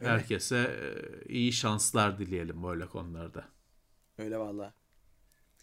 Öyle. 0.00 0.10
Herkese 0.10 0.56
e, 0.56 1.28
iyi 1.32 1.52
şanslar 1.52 2.18
dileyelim 2.18 2.62
böyle 2.62 2.86
konularda. 2.86 3.44
Öyle 4.18 4.38
valla. 4.38 4.74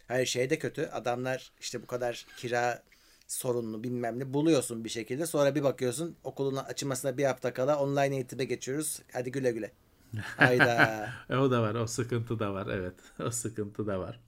Hayır 0.10 0.26
şey 0.26 0.50
de 0.50 0.60
kötü. 0.60 0.86
Adamlar 0.86 1.52
işte 1.60 1.82
bu 1.82 1.88
kadar 1.88 2.26
kira 2.38 2.84
sorunlu 3.28 3.84
bilmem 3.84 4.20
ne 4.20 4.34
buluyorsun 4.34 4.84
bir 4.84 4.90
şekilde. 4.90 5.26
Sonra 5.26 5.56
bir 5.56 5.64
bakıyorsun 5.64 6.18
okulun 6.24 6.56
açılmasına 6.56 7.18
bir 7.18 7.26
hafta 7.26 7.54
kala 7.54 7.80
online 7.80 8.16
eğitime 8.16 8.46
geçiyoruz. 8.46 9.00
Hadi 9.14 9.32
güle 9.32 9.52
güle. 9.52 9.72
Hayda. 10.38 11.10
E, 11.30 11.36
o 11.36 11.52
da 11.52 11.62
var. 11.62 11.76
O 11.76 11.88
sıkıntı 11.88 12.40
da 12.40 12.54
var. 12.54 12.68
Evet. 12.68 12.94
O 13.20 13.32
sıkıntı 13.32 13.88
da 13.88 14.00
var. 14.00 14.20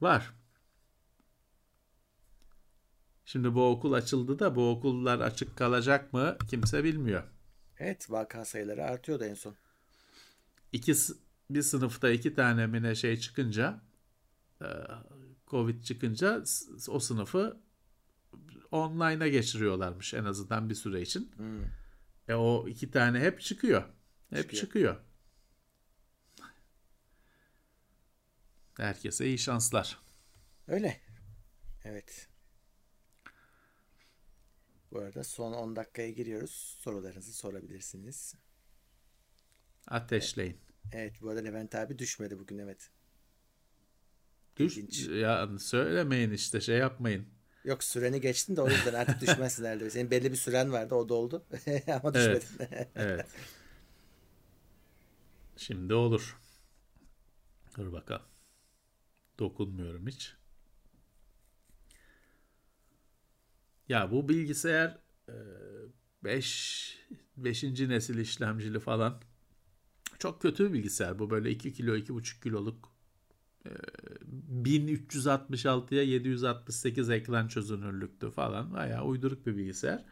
Var. 0.00 0.30
Şimdi 3.24 3.54
bu 3.54 3.70
okul 3.70 3.92
açıldı 3.92 4.38
da 4.38 4.56
bu 4.56 4.70
okullar 4.70 5.20
açık 5.20 5.56
kalacak 5.56 6.12
mı 6.12 6.36
kimse 6.50 6.84
bilmiyor. 6.84 7.22
evet 7.78 8.10
vaka 8.10 8.44
sayıları 8.44 8.84
artıyordu 8.84 9.24
en 9.24 9.34
son. 9.34 9.54
İki, 10.72 10.94
bir 11.50 11.62
sınıfta 11.62 12.10
iki 12.10 12.34
tane 12.34 12.66
mi 12.66 12.82
ne 12.82 12.94
şey 12.94 13.16
çıkınca 13.16 13.87
Covid 15.46 15.82
çıkınca 15.82 16.44
o 16.88 17.00
sınıfı 17.00 17.60
online'a 18.70 19.28
geçiriyorlarmış 19.28 20.14
en 20.14 20.24
azından 20.24 20.70
bir 20.70 20.74
süre 20.74 21.02
için. 21.02 21.32
Hmm. 21.36 21.64
E 22.28 22.34
o 22.34 22.68
iki 22.68 22.90
tane 22.90 23.20
hep 23.20 23.40
çıkıyor. 23.40 23.82
Hep 24.30 24.42
Çıkıyor. 24.42 24.62
çıkıyor. 24.62 24.96
Herkese 28.76 29.26
iyi 29.26 29.38
şanslar. 29.38 29.98
Öyle. 30.68 31.00
Evet. 31.84 32.28
Bu 34.92 34.98
arada 34.98 35.24
son 35.24 35.52
10 35.52 35.76
dakikaya 35.76 36.10
giriyoruz. 36.10 36.76
Sorularınızı 36.80 37.32
sorabilirsiniz. 37.32 38.34
Ateşleyin. 39.86 40.60
Evet 40.92 41.22
bu 41.22 41.28
arada 41.28 41.40
Levent 41.40 41.74
abi 41.74 41.98
düşmedi 41.98 42.38
bugün 42.38 42.58
evet. 42.58 42.90
Düş, 44.58 44.76
İlginç. 44.76 45.08
ya 45.08 45.48
söylemeyin 45.58 46.30
işte 46.30 46.60
şey 46.60 46.76
yapmayın. 46.78 47.26
Yok 47.64 47.84
süreni 47.84 48.20
geçtin 48.20 48.56
de 48.56 48.60
o 48.60 48.68
yüzden 48.68 48.94
artık 48.94 49.20
düşmezsin 49.20 49.64
herhalde. 49.64 49.90
Senin 49.90 50.10
belli 50.10 50.32
bir 50.32 50.36
süren 50.36 50.72
vardı 50.72 50.94
o 50.94 51.08
doldu. 51.08 51.44
Ama 52.02 52.12
Evet. 52.14 52.42
düşmedin. 52.42 52.88
Evet. 52.94 53.26
Şimdi 55.56 55.94
olur. 55.94 56.38
Dur 57.76 57.92
bakalım. 57.92 58.22
Dokunmuyorum 59.38 60.06
hiç. 60.06 60.34
Ya 63.88 64.10
bu 64.12 64.28
bilgisayar 64.28 64.98
5 66.24 66.98
5. 67.36 67.62
nesil 67.64 68.18
işlemcili 68.18 68.80
falan 68.80 69.20
çok 70.18 70.42
kötü 70.42 70.68
bir 70.68 70.72
bilgisayar. 70.72 71.18
Bu 71.18 71.30
böyle 71.30 71.50
2 71.50 71.72
kilo 71.72 71.96
2,5 71.96 72.42
kiloluk 72.42 72.86
e, 72.86 72.97
1366'ya 74.62 76.02
768 76.02 77.10
ekran 77.10 77.48
çözünürlüktü 77.48 78.30
falan. 78.30 78.72
Bayağı 78.72 79.04
uyduruk 79.04 79.46
bir 79.46 79.56
bilgisayar. 79.56 80.04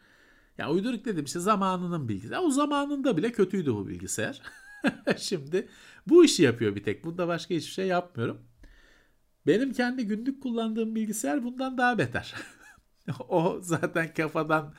Ya 0.59 0.71
uyduruk 0.71 1.05
dedim 1.05 1.25
işte 1.25 1.41
zamanının 1.41 2.09
bilgisayarı. 2.09 2.45
O 2.45 2.51
zamanında 2.51 3.17
bile 3.17 3.33
kötüydü 3.33 3.75
bu 3.75 3.89
bilgisayar. 3.89 4.43
Şimdi 5.17 5.69
bu 6.07 6.25
işi 6.25 6.43
yapıyor 6.43 6.77
bir 6.77 6.85
tek. 6.85 7.05
Bunda 7.05 7.29
başka 7.29 7.55
hiçbir 7.55 7.73
şey 7.73 7.87
yapmıyorum. 7.87 8.39
Benim 9.47 9.73
kendi 9.73 10.07
günlük 10.07 10.43
kullandığım 10.43 10.95
bilgisayar 10.95 11.45
bundan 11.45 11.79
daha 11.79 11.99
beter. 11.99 12.35
o 13.29 13.59
zaten 13.63 14.15
kafadan 14.15 14.75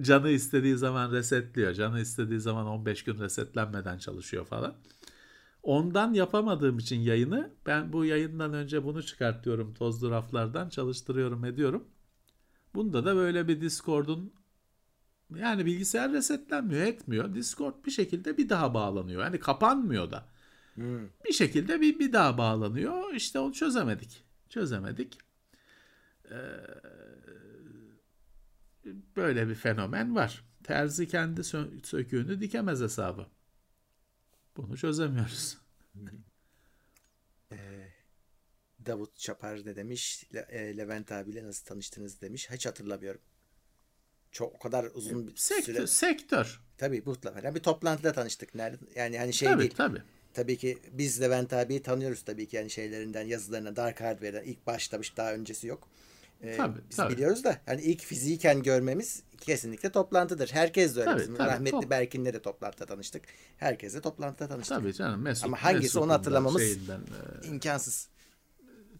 canı 0.00 0.30
istediği 0.30 0.76
zaman 0.76 1.12
resetliyor. 1.12 1.72
Canı 1.72 2.00
istediği 2.00 2.40
zaman 2.40 2.66
15 2.66 3.04
gün 3.04 3.18
resetlenmeden 3.18 3.98
çalışıyor 3.98 4.44
falan. 4.44 4.74
Ondan 5.68 6.12
yapamadığım 6.14 6.78
için 6.78 7.00
yayını 7.00 7.50
ben 7.66 7.92
bu 7.92 8.04
yayından 8.04 8.54
önce 8.54 8.84
bunu 8.84 9.02
çıkartıyorum 9.02 9.74
tozlu 9.74 10.10
raflardan 10.10 10.68
çalıştırıyorum 10.68 11.44
ediyorum. 11.44 11.88
Bunda 12.74 13.04
da 13.04 13.16
böyle 13.16 13.48
bir 13.48 13.60
Discord'un 13.60 14.32
yani 15.36 15.66
bilgisayar 15.66 16.12
resetlenmiyor 16.12 16.82
etmiyor. 16.82 17.34
Discord 17.34 17.84
bir 17.84 17.90
şekilde 17.90 18.36
bir 18.36 18.48
daha 18.48 18.74
bağlanıyor. 18.74 19.22
Yani 19.22 19.40
kapanmıyor 19.40 20.10
da. 20.10 20.28
Hmm. 20.74 21.08
Bir 21.24 21.32
şekilde 21.32 21.80
bir, 21.80 21.98
bir 21.98 22.12
daha 22.12 22.38
bağlanıyor. 22.38 23.14
İşte 23.14 23.38
onu 23.38 23.52
çözemedik. 23.52 24.24
Çözemedik. 24.48 25.18
Ee, 26.30 26.36
böyle 29.16 29.48
bir 29.48 29.54
fenomen 29.54 30.14
var. 30.14 30.44
Terzi 30.64 31.08
kendi 31.08 31.40
sö- 31.40 31.86
söküğünü 31.86 32.40
dikemez 32.40 32.80
hesabı. 32.80 33.26
Bunu 34.58 34.76
çözemiyoruz. 34.76 35.58
Davut 38.86 39.16
Çapar 39.18 39.66
ne 39.66 39.76
demiş? 39.76 40.26
Le- 40.34 40.46
e, 40.50 40.76
Levent 40.76 41.12
abiyle 41.12 41.44
nasıl 41.44 41.64
tanıştınız 41.66 42.20
demiş. 42.20 42.50
Hiç 42.50 42.66
hatırlamıyorum. 42.66 43.20
Çok 44.32 44.54
o 44.54 44.58
kadar 44.58 44.84
uzun 44.94 45.26
bir 45.26 45.36
Sektör. 45.36 45.74
süre. 45.74 45.86
sektör. 45.86 46.60
Tabii 46.78 47.02
mutlaka. 47.06 47.54
Bir 47.54 47.60
toplantıda 47.60 48.12
tanıştık. 48.12 48.54
Nerede? 48.54 48.84
Yani 48.96 49.18
hani 49.18 49.32
şey 49.32 49.48
tabii 49.48 49.60
değil. 49.60 49.74
tabii. 49.76 50.02
Tabii 50.34 50.56
ki 50.56 50.78
biz 50.92 51.20
Levent 51.20 51.52
abiyi 51.52 51.82
tanıyoruz 51.82 52.22
tabii 52.22 52.48
ki 52.48 52.56
yani 52.56 52.70
şeylerinden, 52.70 53.26
yazılarına, 53.26 53.76
Dark 53.76 54.00
Hardware'den 54.00 54.42
ilk 54.44 54.66
başlamış 54.66 55.16
daha 55.16 55.32
öncesi 55.34 55.66
yok. 55.66 55.88
Ee, 56.42 56.56
Tabii, 56.56 56.80
biz 56.90 56.96
tabii. 56.96 57.12
biliyoruz 57.14 57.44
da 57.44 57.60
hani 57.66 57.82
ilk 57.82 58.00
fiziken 58.02 58.62
görmemiz 58.62 59.22
kesinlikle 59.40 59.92
toplantıdır. 59.92 60.48
Herkes 60.52 60.96
de 60.96 61.00
öyle. 61.00 61.10
Tabii, 61.10 61.20
Bizim 61.20 61.36
tabii, 61.36 61.48
rahmetli 61.48 61.70
top- 61.70 61.90
Berkin'le 61.90 62.24
de 62.24 62.42
toplantıda 62.42 62.86
tanıştık. 62.86 63.24
Herkesle 63.56 64.00
toplantıda 64.00 64.48
tanıştık. 64.48 64.76
Tabii 64.78 64.94
canım 64.94 65.22
Mesut. 65.22 65.44
Ama 65.44 65.56
hangisi 65.64 65.82
Mesut'un 65.82 66.02
onu 66.02 66.12
hatırlamamız- 66.12 66.58
şeyinden, 66.62 67.00
e, 67.00 67.46
İmkansız. 67.46 68.08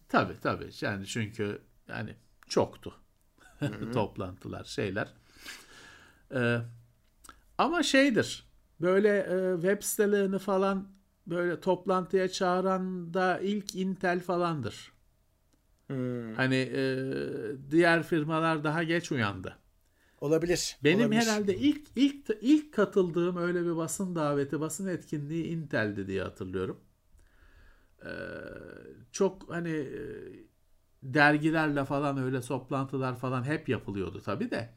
Tabii 0.09 0.40
tabii. 0.43 0.70
Yani 0.81 1.06
çünkü 1.06 1.62
yani 1.89 2.15
çoktu. 2.48 2.94
Toplantılar, 3.93 4.65
şeyler. 4.65 5.09
Ee, 6.35 6.59
ama 7.59 7.82
şeydir. 7.82 8.48
Böyle 8.81 9.19
e, 9.19 9.55
web 9.60 9.82
sitelerini 9.82 10.39
falan 10.39 10.89
böyle 11.27 11.60
toplantıya 11.60 12.28
çağıran 12.28 13.15
da 13.15 13.39
ilk 13.39 13.74
Intel 13.74 14.20
falandır. 14.20 14.93
Hmm. 15.86 16.35
Hani 16.35 16.56
e, 16.56 16.81
diğer 17.70 18.02
firmalar 18.02 18.65
daha 18.65 18.82
geç 18.82 19.12
uyandı. 19.12 19.56
Olabilir. 20.20 20.77
Benim 20.85 21.01
olabilir. 21.01 21.20
herhalde 21.20 21.57
ilk 21.57 21.89
ilk 21.97 22.31
ilk 22.40 22.74
katıldığım 22.74 23.36
öyle 23.36 23.65
bir 23.65 23.77
basın 23.77 24.15
daveti, 24.15 24.61
basın 24.61 24.86
etkinliği 24.86 25.45
Intel'di 25.45 26.07
diye 26.07 26.23
hatırlıyorum. 26.23 26.81
Ee, 28.05 28.09
çok 29.12 29.51
hani 29.51 29.70
e, 29.70 30.01
dergilerle 31.03 31.85
falan 31.85 32.19
öyle 32.19 32.40
toplantılar 32.40 33.16
falan 33.16 33.45
hep 33.45 33.69
yapılıyordu 33.69 34.23
tabii 34.23 34.51
de. 34.51 34.74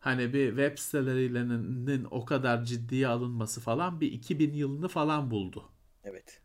Hani 0.00 0.32
bir 0.32 0.48
web 0.48 0.78
siteleriyle 0.78 2.06
o 2.10 2.24
kadar 2.24 2.64
ciddiye 2.64 3.08
alınması 3.08 3.60
falan 3.60 4.00
bir 4.00 4.12
2000 4.12 4.52
yılını 4.52 4.88
falan 4.88 5.30
buldu. 5.30 5.64
Evet. 6.04 6.42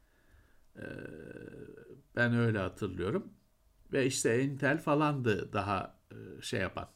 Ben 2.15 2.35
öyle 2.35 2.59
hatırlıyorum. 2.59 3.33
Ve 3.93 4.05
işte 4.05 4.43
Intel 4.43 4.77
falandı 4.77 5.53
daha 5.53 5.99
e, 6.11 6.41
şey 6.41 6.59
yapan. 6.59 6.87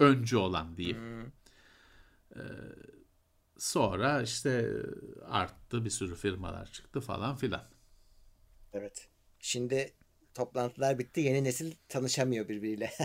Öncü 0.00 0.36
olan 0.36 0.76
diyeyim. 0.76 0.98
Hmm. 0.98 1.30
Sonra 3.58 4.22
işte 4.22 4.72
arttı 5.24 5.84
bir 5.84 5.90
sürü 5.90 6.14
firmalar 6.16 6.72
çıktı 6.72 7.00
falan 7.00 7.36
filan. 7.36 7.64
Evet. 8.72 9.08
Şimdi 9.40 9.92
toplantılar 10.34 10.98
bitti. 10.98 11.20
Yeni 11.20 11.44
nesil 11.44 11.74
tanışamıyor 11.88 12.48
birbiriyle. 12.48 12.92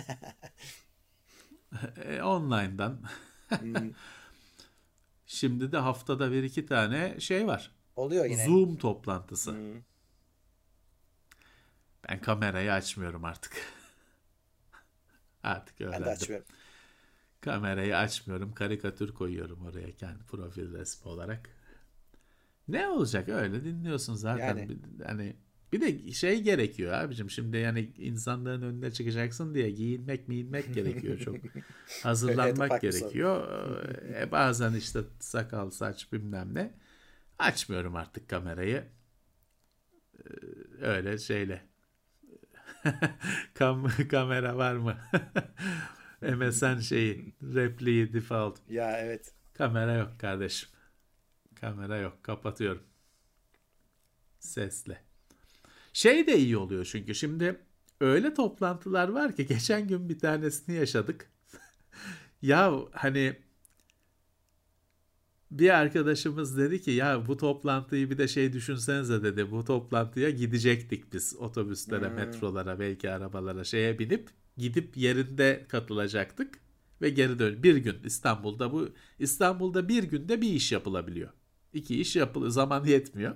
E, 2.06 2.22
online'dan. 2.22 3.02
Hmm. 3.50 3.92
Şimdi 5.26 5.72
de 5.72 5.78
haftada 5.78 6.32
bir 6.32 6.44
iki 6.44 6.66
tane 6.66 7.20
şey 7.20 7.48
var. 7.48 7.72
Oluyor 7.96 8.26
yine. 8.26 8.46
Zoom 8.46 8.78
toplantısı. 8.78 9.52
Hmm. 9.52 9.82
Ben 12.10 12.22
kamerayı 12.22 12.74
açmıyorum 12.74 13.26
artık. 13.26 13.58
artık 15.44 15.80
Ben 15.80 15.86
de 15.86 15.90
öğrendim. 15.90 16.08
açmıyorum. 16.08 16.48
Kamerayı 17.42 17.98
açmıyorum. 17.98 18.54
Karikatür 18.54 19.14
koyuyorum 19.14 19.66
oraya 19.66 19.92
kendi 19.96 20.24
profil 20.24 20.74
resmi 20.74 21.12
olarak. 21.12 21.50
Ne 22.68 22.88
olacak 22.88 23.30
öyle 23.30 23.64
dinliyorsun 23.64 24.14
zaten. 24.16 24.48
Yani. 24.58 24.70
Bir- 24.70 25.06
Hani 25.06 25.36
bir 25.74 25.82
de 25.82 26.12
şey 26.12 26.42
gerekiyor 26.42 26.94
abicim. 26.94 27.30
Şimdi 27.30 27.58
yani 27.58 27.80
insanların 27.98 28.62
önüne 28.62 28.92
çıkacaksın 28.92 29.54
diye 29.56 29.72
giyinmek 29.72 30.28
miyinmek 30.28 30.74
gerekiyor 30.74 31.20
çok. 31.20 31.36
Hazırlanmak 32.04 32.72
Evet, 32.72 32.82
gerekiyor. 32.82 33.48
E, 34.16 34.32
bazen 34.32 34.74
işte 34.74 35.00
sakal 35.20 35.70
saç 35.70 36.12
bilmem 36.14 36.56
ne. 36.56 36.74
Açmıyorum 37.40 37.96
artık 37.96 38.30
kamerayı. 38.30 38.84
Ee, 40.20 40.86
Öyle 40.86 41.18
şeyle. 41.18 41.62
Kam 43.54 43.88
kamera 44.12 44.58
var 44.58 44.76
mı? 44.76 44.96
MSN 46.22 46.80
şeyi 46.80 47.36
repliği 47.44 48.14
default. 48.14 48.60
Ya 48.68 48.98
evet. 49.00 49.34
Kamera 49.54 49.94
yok 49.94 50.20
kardeşim. 50.20 50.70
Kamera 51.56 51.98
yok. 51.98 52.24
Kapatıyorum. 52.24 52.84
Sesle. 54.40 55.04
Şey 55.94 56.28
de 56.28 56.38
iyi 56.38 56.58
oluyor 56.58 56.86
çünkü 56.86 57.16
şimdi 57.16 57.62
öyle 58.02 58.34
toplantılar 58.34 59.10
var 59.10 59.36
ki 59.36 59.48
geçen 59.48 59.88
gün 59.88 60.10
bir 60.10 60.20
tanesini 60.20 60.76
yaşadık. 60.76 61.32
ya 62.42 62.74
hani 62.94 63.38
bir 65.52 65.70
arkadaşımız 65.70 66.58
dedi 66.58 66.82
ki 66.82 66.92
ya 66.92 67.28
bu 67.28 67.38
toplantıyı 67.38 68.10
bir 68.10 68.18
de 68.18 68.28
şey 68.28 68.54
düşünsenize 68.54 69.24
dedi. 69.24 69.52
Bu 69.52 69.66
toplantıya 69.66 70.30
gidecektik 70.30 71.14
biz 71.14 71.36
otobüslere, 71.40 72.10
Hmm. 72.10 72.16
metrolara, 72.16 72.80
belki 72.80 73.12
arabalara 73.12 73.64
şeye 73.64 74.00
binip 74.00 74.30
gidip 74.62 74.98
yerinde 74.98 75.66
katılacaktık 75.70 76.60
ve 77.02 77.10
geri 77.10 77.40
dön. 77.40 77.64
Bir 77.64 77.76
gün 77.76 78.04
İstanbul'da 78.04 78.72
bu 78.74 78.90
İstanbul'da 79.20 79.90
bir 79.90 80.04
günde 80.04 80.42
bir 80.42 80.50
iş 80.50 80.72
yapılabiliyor. 80.72 81.30
İki 81.74 82.02
iş 82.02 82.16
yapılır 82.16 82.50
zaman 82.50 82.86
yetmiyor. 82.86 83.36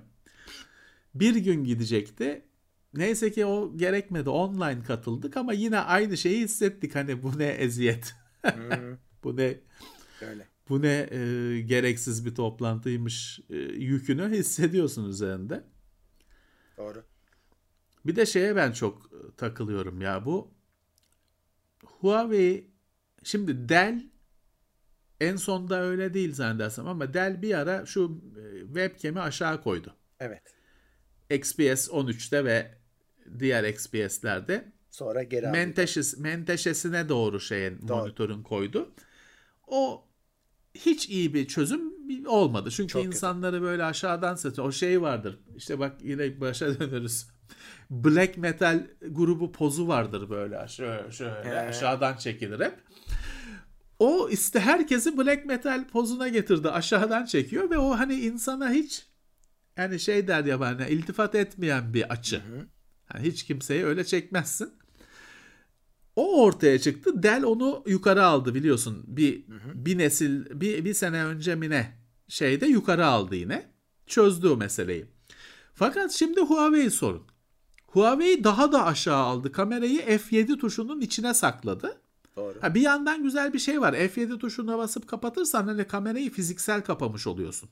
Bir 1.16 1.36
gün 1.36 1.64
gidecekti. 1.64 2.46
Neyse 2.94 3.32
ki 3.32 3.46
o 3.46 3.78
gerekmedi. 3.78 4.30
Online 4.30 4.84
katıldık 4.84 5.38
ama 5.38 5.54
yine 5.54 5.80
aynı 5.80 6.18
şeyi 6.18 6.44
hissettik. 6.44 6.96
Hani 6.96 7.24
bu 7.24 7.40
ne 7.40 7.48
eziyet. 7.48 8.16
Hmm. 8.42 8.98
bu 9.24 9.38
ne 9.38 9.60
Öyle. 10.22 10.48
bu 10.70 10.82
ne 10.82 11.08
e, 11.12 11.62
gereksiz 11.62 12.26
bir 12.26 12.36
toplantıymış 12.36 13.40
e, 13.50 13.56
yükünü 13.58 14.30
hissediyorsun 14.30 15.10
üzerinde. 15.10 15.64
Doğru. 16.78 17.04
Bir 18.06 18.16
de 18.16 18.26
şeye 18.26 18.56
ben 18.56 18.72
çok 18.72 19.12
takılıyorum 19.38 20.02
ya 20.02 20.26
bu 20.26 20.55
Huawei 22.02 22.72
şimdi 23.24 23.70
Dell 23.70 24.10
en 25.20 25.36
sonda 25.36 25.82
öyle 25.82 26.14
değil 26.14 26.34
zannedersem 26.34 26.88
ama 26.88 27.14
Dell 27.14 27.42
bir 27.42 27.54
ara 27.54 27.86
şu 27.86 28.22
e, 28.38 28.66
webcam'i 28.66 29.20
aşağı 29.20 29.64
koydu. 29.64 29.96
Evet. 30.20 30.56
XPS 31.30 31.90
13'te 31.90 32.46
ve 32.46 32.78
diğer 33.40 33.64
XPS'lerde 33.64 34.72
Sonra 34.90 35.24
geri 35.24 35.48
menteşes, 35.48 36.18
menteşesine 36.18 37.10
doğru 37.10 37.40
şeyin 37.40 37.88
Doğru. 37.88 37.98
monitörün 37.98 38.44
koydu. 38.44 38.94
O 39.68 40.08
hiç 40.76 41.10
iyi 41.10 41.34
bir 41.34 41.48
çözüm 41.48 41.96
olmadı. 42.28 42.70
Çünkü 42.72 42.92
Çok 42.94 43.04
kötü. 43.04 43.16
insanları 43.16 43.62
böyle 43.62 43.84
aşağıdan 43.84 44.36
satıyor. 44.36 44.68
O 44.68 44.72
şey 44.72 45.02
vardır. 45.02 45.40
İşte 45.56 45.80
bak 45.80 45.96
yine 46.02 46.42
başa 46.42 46.80
döneriz. 46.80 47.35
Black 47.90 48.38
metal 48.38 48.88
grubu 49.10 49.52
pozu 49.52 49.88
vardır 49.88 50.30
böyle 50.30 50.68
şöyle, 50.68 51.12
şöyle 51.12 51.50
He. 51.50 51.60
aşağıdan 51.60 52.16
çekilir 52.16 52.60
hep. 52.60 52.80
O 54.00 54.30
işte 54.30 54.60
herkesi 54.60 55.18
black 55.18 55.46
metal 55.46 55.88
pozuna 55.88 56.28
getirdi. 56.28 56.70
Aşağıdan 56.70 57.26
çekiyor 57.26 57.70
ve 57.70 57.78
o 57.78 58.00
hani 58.00 58.14
insana 58.14 58.70
hiç 58.70 59.08
yani 59.78 60.00
şey 60.00 60.28
der 60.28 60.46
ya 60.46 60.60
bana 60.60 60.88
iltifat 60.88 61.36
etmeyen 61.36 61.94
bir 61.94 62.12
açı. 62.12 62.42
Yani 63.14 63.28
hiç 63.28 63.44
kimseyi 63.44 63.86
öyle 63.86 64.04
çekmezsin. 64.04 64.74
O 66.16 66.44
ortaya 66.44 66.80
çıktı. 66.80 67.24
Dell 67.24 67.44
onu 67.44 67.84
yukarı 67.88 68.26
aldı 68.26 68.56
biliyorsun. 68.56 69.04
Bir 69.08 69.46
bir 69.74 69.98
nesil 69.98 70.62
bir, 70.62 70.86
bir 70.86 70.94
sene 70.94 71.26
önce 71.26 71.56
mi 71.56 71.70
ne 71.70 71.92
şeyde 72.28 72.66
yukarı 72.66 73.06
aldı 73.06 73.36
yine. 73.36 73.72
Çözdü 74.08 74.48
o 74.48 74.58
meseleyi. 74.58 75.06
Fakat 75.74 76.12
şimdi 76.12 76.42
Huawei 76.42 76.90
sorun. 76.90 77.28
Huawei 77.96 78.44
daha 78.44 78.72
da 78.72 78.86
aşağı 78.86 79.24
aldı. 79.24 79.52
Kamerayı 79.52 80.00
F7 80.02 80.58
tuşunun 80.58 81.02
içine 81.02 81.34
sakladı. 81.34 82.02
Doğru. 82.36 82.56
Ha 82.62 82.76
bir 82.76 82.82
yandan 82.82 83.24
güzel 83.24 83.54
bir 83.54 83.60
şey 83.60 83.82
var. 83.82 83.94
F7 83.94 84.40
tuşuna 84.40 84.78
basıp 84.78 85.08
kapatırsan 85.08 85.68
hani 85.68 85.88
kamerayı 85.88 86.32
fiziksel 86.32 86.82
kapamış 86.82 87.28
oluyorsun. 87.28 87.70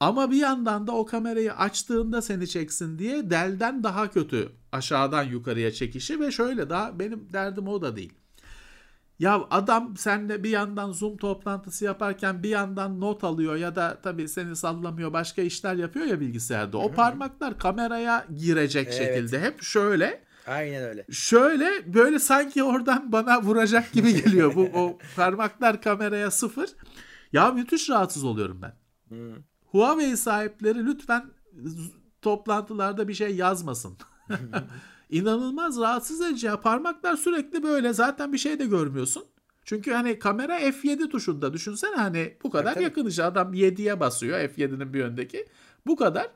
Ama 0.00 0.30
bir 0.30 0.36
yandan 0.36 0.86
da 0.86 0.92
o 0.92 1.06
kamerayı 1.06 1.54
açtığında 1.54 2.22
seni 2.22 2.48
çeksin 2.48 2.98
diye 2.98 3.30
Dell'den 3.30 3.82
daha 3.82 4.10
kötü 4.10 4.52
aşağıdan 4.72 5.24
yukarıya 5.24 5.72
çekişi 5.72 6.20
ve 6.20 6.30
şöyle 6.30 6.70
daha 6.70 6.98
benim 6.98 7.32
derdim 7.32 7.68
o 7.68 7.82
da 7.82 7.96
değil. 7.96 8.12
Ya 9.20 9.46
adam 9.50 9.96
senle 9.96 10.42
bir 10.44 10.50
yandan 10.50 10.92
Zoom 10.92 11.16
toplantısı 11.16 11.84
yaparken 11.84 12.42
bir 12.42 12.48
yandan 12.48 13.00
not 13.00 13.24
alıyor 13.24 13.56
ya 13.56 13.76
da 13.76 13.98
tabii 14.02 14.28
seni 14.28 14.56
sallamıyor 14.56 15.12
başka 15.12 15.42
işler 15.42 15.74
yapıyor 15.74 16.06
ya 16.06 16.20
bilgisayarda. 16.20 16.78
O 16.78 16.92
parmaklar 16.92 17.58
kameraya 17.58 18.26
girecek 18.36 18.86
Evet. 18.86 18.96
şekilde 18.98 19.40
hep 19.40 19.62
şöyle 19.62 20.24
Aynen 20.46 20.82
öyle. 20.82 21.06
şöyle 21.10 21.94
böyle 21.94 22.18
sanki 22.18 22.62
oradan 22.62 23.12
bana 23.12 23.42
vuracak 23.42 23.92
gibi 23.92 24.24
geliyor. 24.24 24.54
Bu 24.54 24.68
o 24.74 24.98
parmaklar 25.16 25.82
kameraya 25.82 26.30
sıfır. 26.30 26.70
Ya 27.32 27.50
müthiş 27.50 27.90
rahatsız 27.90 28.24
oluyorum 28.24 28.62
ben. 28.62 28.72
Hmm. 29.08 29.42
Huawei 29.66 30.16
sahipleri 30.16 30.86
lütfen 30.86 31.24
toplantılarda 32.22 33.08
bir 33.08 33.14
şey 33.14 33.36
yazmasın. 33.36 33.98
İnanılmaz 35.10 35.80
rahatsız 35.80 36.20
edici. 36.20 36.46
ya. 36.46 36.60
Parmaklar 36.60 37.16
sürekli 37.16 37.62
böyle 37.62 37.92
zaten 37.92 38.32
bir 38.32 38.38
şey 38.38 38.58
de 38.58 38.66
görmüyorsun. 38.66 39.24
Çünkü 39.64 39.92
hani 39.92 40.18
kamera 40.18 40.60
F7 40.60 41.08
tuşunda 41.08 41.52
düşünsene 41.52 41.96
hani 41.96 42.36
bu 42.42 42.50
kadar 42.50 42.74
tabii. 42.74 42.84
yakın 42.84 43.06
işte 43.06 43.24
adam 43.24 43.54
7'ye 43.54 44.00
basıyor 44.00 44.38
F7'nin 44.38 44.94
bir 44.94 45.04
öndeki. 45.04 45.46
Bu 45.86 45.96
kadar. 45.96 46.30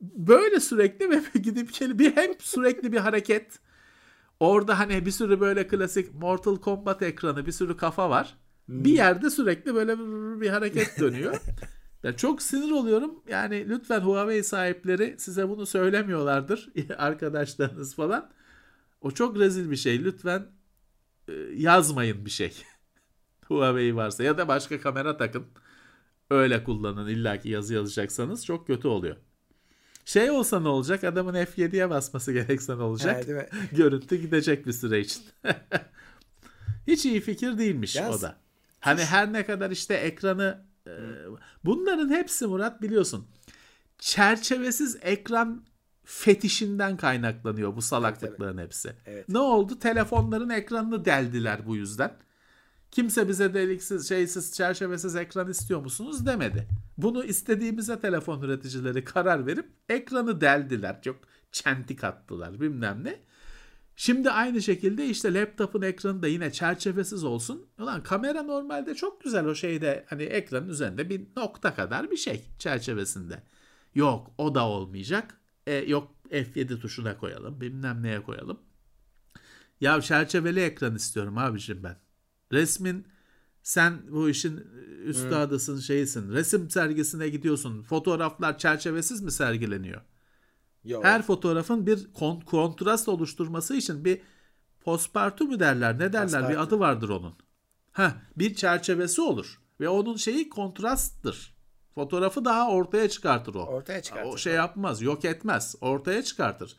Böyle 0.00 0.60
sürekli 0.60 1.10
ve 1.10 1.22
gidip 1.38 1.78
gelip 1.78 1.98
bir 1.98 2.16
hem 2.16 2.30
sürekli 2.38 2.92
bir 2.92 2.98
hareket. 2.98 3.58
Orada 4.40 4.78
hani 4.78 5.06
bir 5.06 5.10
sürü 5.10 5.40
böyle 5.40 5.66
klasik 5.66 6.14
Mortal 6.14 6.56
Kombat 6.56 7.02
ekranı 7.02 7.46
bir 7.46 7.52
sürü 7.52 7.76
kafa 7.76 8.10
var. 8.10 8.34
Bir 8.68 8.92
yerde 8.92 9.30
sürekli 9.30 9.74
böyle 9.74 9.98
bir 10.40 10.48
hareket 10.48 11.00
dönüyor. 11.00 11.36
Ben 12.04 12.12
çok 12.12 12.42
sinir 12.42 12.70
oluyorum. 12.70 13.22
Yani 13.28 13.68
lütfen 13.68 14.00
Huawei 14.00 14.42
sahipleri 14.42 15.14
size 15.18 15.48
bunu 15.48 15.66
söylemiyorlardır 15.66 16.72
arkadaşlarınız 16.98 17.94
falan. 17.94 18.30
O 19.00 19.10
çok 19.10 19.38
rezil 19.38 19.70
bir 19.70 19.76
şey. 19.76 20.04
Lütfen 20.04 20.46
e, 21.28 21.32
yazmayın 21.56 22.24
bir 22.24 22.30
şey. 22.30 22.52
Huawei 23.44 23.96
varsa 23.96 24.24
ya 24.24 24.38
da 24.38 24.48
başka 24.48 24.80
kamera 24.80 25.16
takın. 25.16 25.46
Öyle 26.30 26.64
kullanın 26.64 27.08
illaki 27.08 27.48
yazı 27.48 27.74
yazacaksanız 27.74 28.46
çok 28.46 28.66
kötü 28.66 28.88
oluyor. 28.88 29.16
Şey 30.04 30.30
olsa 30.30 30.60
ne 30.60 30.68
olacak? 30.68 31.04
Adamın 31.04 31.34
F7'ye 31.34 31.90
basması 31.90 32.32
gerekse 32.32 32.78
ne 32.78 32.82
olacak? 32.82 33.28
Mi? 33.28 33.46
Görüntü 33.72 34.16
gidecek 34.16 34.66
bir 34.66 34.72
süre 34.72 35.00
için. 35.00 35.22
Hiç 36.86 37.06
iyi 37.06 37.20
fikir 37.20 37.58
değilmiş 37.58 37.96
Yaz. 37.96 38.18
o 38.18 38.22
da. 38.22 38.36
Hani 38.80 39.04
her 39.04 39.32
ne 39.32 39.46
kadar 39.46 39.70
işte 39.70 39.94
ekranı 39.94 40.64
e, 40.86 40.92
bunların 41.64 42.08
hepsi 42.10 42.46
Murat 42.46 42.82
biliyorsun. 42.82 43.26
Çerçevesiz 43.98 44.98
ekran 45.02 45.64
fetişinden 46.04 46.96
kaynaklanıyor 46.96 47.76
bu 47.76 47.82
salaklıkların 47.82 48.58
hepsi. 48.58 48.92
Evet. 49.06 49.28
Ne 49.28 49.38
oldu? 49.38 49.78
Telefonların 49.78 50.50
ekranını 50.50 51.04
deldiler 51.04 51.66
bu 51.66 51.76
yüzden. 51.76 52.16
Kimse 52.90 53.28
bize 53.28 53.54
deliksiz, 53.54 54.08
şeysiz, 54.08 54.52
çerçevesiz 54.52 55.16
ekran 55.16 55.50
istiyor 55.50 55.80
musunuz 55.80 56.26
demedi. 56.26 56.68
Bunu 56.96 57.24
istediğimize 57.24 58.00
telefon 58.00 58.42
üreticileri 58.42 59.04
karar 59.04 59.46
verip 59.46 59.70
ekranı 59.88 60.40
deldiler. 60.40 61.02
Çok 61.02 61.16
çentik 61.52 62.04
attılar 62.04 62.60
bilmem 62.60 63.04
ne. 63.04 63.20
Şimdi 63.96 64.30
aynı 64.30 64.62
şekilde 64.62 65.06
işte 65.06 65.34
laptopun 65.34 65.82
ekranı 65.82 66.22
da 66.22 66.26
yine 66.26 66.52
çerçevesiz 66.52 67.24
olsun. 67.24 67.66
Ulan 67.78 68.02
kamera 68.02 68.42
normalde 68.42 68.94
çok 68.94 69.20
güzel 69.20 69.46
o 69.46 69.54
şeyde 69.54 70.04
hani 70.08 70.22
ekranın 70.22 70.68
üzerinde 70.68 71.10
bir 71.10 71.22
nokta 71.36 71.74
kadar 71.74 72.10
bir 72.10 72.16
şey 72.16 72.44
çerçevesinde. 72.58 73.42
Yok 73.94 74.30
o 74.38 74.54
da 74.54 74.68
olmayacak. 74.68 75.40
E, 75.66 75.74
yok 75.74 76.14
F7 76.30 76.80
tuşuna 76.80 77.18
koyalım 77.18 77.60
bilmem 77.60 78.02
neye 78.02 78.22
koyalım. 78.22 78.60
Ya 79.80 80.00
çerçeveli 80.00 80.60
ekran 80.60 80.94
istiyorum 80.94 81.38
abicim 81.38 81.82
ben. 81.82 81.96
Resmin 82.52 83.06
sen 83.62 84.02
bu 84.10 84.28
işin 84.28 84.56
üstadısın 85.04 85.80
şeysin. 85.80 86.32
Resim 86.32 86.70
sergisine 86.70 87.28
gidiyorsun. 87.28 87.82
Fotoğraflar 87.82 88.58
çerçevesiz 88.58 89.22
mi 89.22 89.32
sergileniyor? 89.32 90.00
Yok. 90.84 91.04
Her 91.04 91.22
fotoğrafın 91.22 91.86
bir 91.86 92.12
kon- 92.12 92.40
kontrast 92.40 93.08
oluşturması 93.08 93.76
için 93.76 94.04
bir 94.04 94.20
postpartu 94.80 95.44
mu 95.44 95.60
derler 95.60 95.94
ne 95.94 96.12
derler 96.12 96.22
Paspartu. 96.22 96.48
bir 96.48 96.62
adı 96.62 96.78
vardır 96.78 97.08
onun. 97.08 97.34
Ha 97.92 98.12
bir 98.36 98.54
çerçevesi 98.54 99.20
olur 99.20 99.60
ve 99.80 99.88
onun 99.88 100.16
şeyi 100.16 100.48
kontrasttır. 100.48 101.54
Fotoğrafı 101.94 102.44
daha 102.44 102.70
ortaya 102.70 103.08
çıkartır 103.08 103.54
o. 103.54 103.62
Ortaya 103.62 104.02
çıkartır. 104.02 104.32
O 104.32 104.36
şey 104.36 104.54
yapmaz, 104.54 105.02
yok 105.02 105.24
etmez, 105.24 105.74
ortaya 105.80 106.22
çıkartır. 106.22 106.76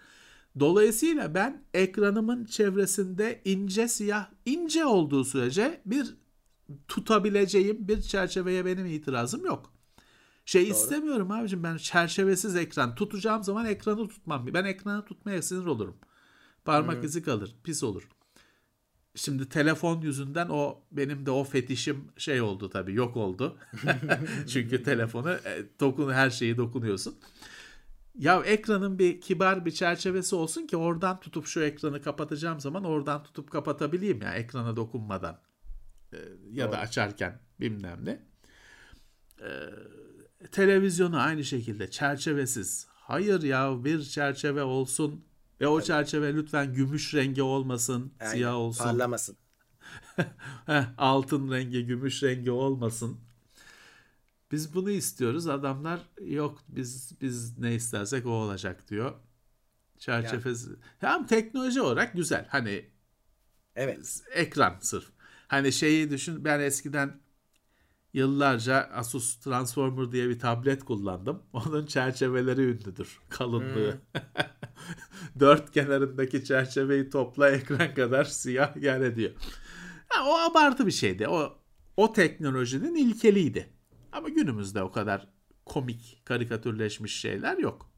Dolayısıyla 0.60 1.34
ben 1.34 1.64
ekranımın 1.74 2.46
çevresinde 2.46 3.42
ince 3.46 3.88
siyah, 3.88 4.28
ince 4.46 4.86
olduğu 4.86 5.24
sürece 5.24 5.82
bir 5.86 6.16
tutabileceğim 6.88 7.88
bir 7.88 8.02
çerçeveye 8.02 8.66
benim 8.66 8.86
itirazım 8.86 9.46
yok. 9.46 9.74
Şey 10.46 10.70
istemiyorum 10.70 11.32
abicim 11.32 11.64
ben 11.64 11.78
çerçevesiz 11.78 12.56
ekran 12.56 12.96
tutacağım 12.96 13.44
zaman 13.44 13.66
ekranı 13.66 14.08
tutmam. 14.08 14.48
Ben 14.54 14.66
ekranı 14.66 15.06
tutmaya 15.06 15.42
sinir 15.42 15.66
olurum. 15.66 15.96
Parmak 16.66 17.04
izi 17.04 17.24
kalır, 17.24 17.56
pis 17.64 17.84
olur. 17.84 18.10
Şimdi 19.16 19.50
telefon 19.50 20.02
yüzünden 20.02 20.50
o 20.50 20.84
benim 20.92 21.26
de 21.26 21.32
o 21.32 21.44
fetişim 21.44 22.08
şey 22.18 22.42
oldu 22.42 22.70
tabii 22.70 22.94
yok 22.94 23.18
oldu. 23.18 23.58
Çünkü 24.48 24.84
telefonu 24.84 25.32
e, 25.32 25.64
dokun 25.80 26.14
her 26.14 26.30
şeyi 26.30 26.58
dokunuyorsun. 26.58 27.16
Ya 28.16 28.42
ekranın 28.42 29.00
bir 29.00 29.22
kibar 29.22 29.66
bir 29.66 29.72
çerçevesi 29.72 30.36
olsun 30.36 30.68
ki 30.68 30.78
oradan 30.78 31.20
tutup 31.20 31.46
şu 31.46 31.62
ekranı 31.62 32.02
kapatacağım 32.02 32.60
zaman 32.60 32.84
oradan 32.84 33.24
tutup 33.24 33.52
kapatabileyim 33.52 34.22
ya 34.22 34.34
ekrana 34.34 34.76
dokunmadan 34.76 35.40
Ee, 36.14 36.18
ya 36.52 36.68
da 36.68 36.72
Doğru. 36.72 36.80
açarken 36.82 37.40
bilmem 37.60 38.06
ne. 38.06 38.20
Ee, 39.42 39.70
televizyonu 40.52 41.20
aynı 41.20 41.44
şekilde 41.44 41.92
çerçevesiz. 41.92 42.88
Hayır 42.90 43.42
ya 43.42 43.84
bir 43.84 44.04
çerçeve 44.04 44.64
olsun 44.64 45.26
ve 45.62 45.68
o 45.68 45.82
çerçeve 45.82 46.36
lütfen 46.36 46.74
gümüş 46.74 47.14
rengi 47.14 47.42
olmasın, 47.42 48.14
Aynen, 48.20 48.32
siyah 48.32 48.56
olsun. 48.56 48.84
Parlamasın. 48.84 49.38
Altın 50.98 51.52
rengi, 51.52 51.86
gümüş 51.86 52.24
rengi 52.24 52.52
olmasın. 52.52 53.20
Biz 54.52 54.74
bunu 54.74 54.92
istiyoruz. 54.92 55.48
Adamlar 55.48 56.00
yok 56.22 56.60
biz 56.68 57.22
biz 57.22 57.60
ne 57.60 57.76
istersek 57.76 58.26
o 58.26 58.30
olacak 58.30 58.90
diyor. 58.90 59.14
Çerçevesi. 59.98 60.70
Hem 61.00 61.28
teknoloji 61.28 61.82
olarak 61.82 62.14
güzel. 62.14 62.48
Hani 62.50 62.86
Evet. 63.76 64.24
ekran 64.34 64.76
sırf. 64.82 65.06
Hani 65.48 65.72
şeyi 65.72 66.10
düşün 66.10 66.46
ben 66.46 66.60
eskiden 66.60 67.20
yıllarca 68.14 68.90
Asus 68.94 69.36
Transformer 69.36 70.12
diye 70.12 70.30
bir 70.30 70.40
tablet 70.40 70.86
kullandım. 70.86 71.44
Onun 71.54 71.86
çerçeveleri 71.86 72.62
ünlüdür. 72.62 73.20
Kalınlığı. 73.30 73.98
Dört 75.40 75.72
kenarındaki 75.72 76.46
çerçeveyi 76.46 77.10
topla 77.10 77.50
ekran 77.50 77.94
kadar 77.94 78.26
siyah 78.26 78.76
yer 78.78 79.02
ediyor. 79.02 79.32
Ha, 80.08 80.30
o 80.30 80.38
abartı 80.40 80.86
bir 80.86 80.92
şeydi. 80.92 81.28
O 81.28 81.58
o 81.98 82.14
teknolojinin 82.14 82.96
ilkeliydi. 82.96 83.70
Ama 84.12 84.30
günümüzde 84.30 84.84
o 84.84 84.92
kadar 84.92 85.28
komik, 85.66 86.22
karikatürleşmiş 86.26 87.20
şeyler 87.20 87.58
yok. 87.58 87.90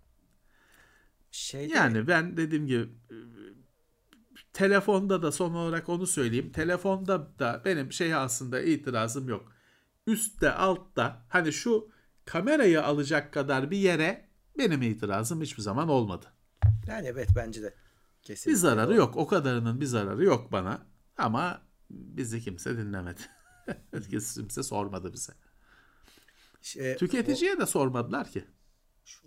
Şeyde, 1.31 1.73
Yani 1.73 2.07
ben 2.07 2.37
dediğim 2.37 2.67
gibi 2.67 2.89
telefonda 4.53 5.21
da 5.21 5.31
son 5.31 5.53
olarak 5.53 5.89
onu 5.89 6.07
söyleyeyim. 6.07 6.51
Telefonda 6.51 7.39
da 7.39 7.61
benim 7.65 7.91
şey 7.91 8.15
aslında 8.15 8.61
itirazım 8.61 9.29
yok. 9.29 9.54
Üstte 10.07 10.51
altta 10.51 11.25
hani 11.29 11.53
şu 11.53 11.89
kamerayı 12.25 12.83
alacak 12.83 13.33
kadar 13.33 13.71
bir 13.71 13.77
yere 13.77 14.29
benim 14.57 14.81
itirazım 14.81 15.41
hiçbir 15.41 15.61
zaman 15.61 15.89
olmadı. 15.89 16.25
yani 16.87 17.07
evet 17.07 17.29
bence 17.35 17.63
de. 17.63 17.73
Kesinlikle. 18.21 18.51
Bir 18.51 18.55
zararı 18.55 18.95
yok. 18.95 19.17
O 19.17 19.27
kadarının 19.27 19.81
bir 19.81 19.85
zararı 19.85 20.23
yok 20.23 20.51
bana. 20.51 20.85
Ama 21.17 21.61
bizi 21.89 22.41
kimse 22.41 22.77
dinlemedi. 22.77 23.21
kimse 24.09 24.63
sormadı 24.63 25.13
bize. 25.13 25.33
Şey, 26.61 26.95
Tüketiciye 26.95 27.59
de 27.59 27.65
sormadılar 27.65 28.31
ki. 28.31 28.45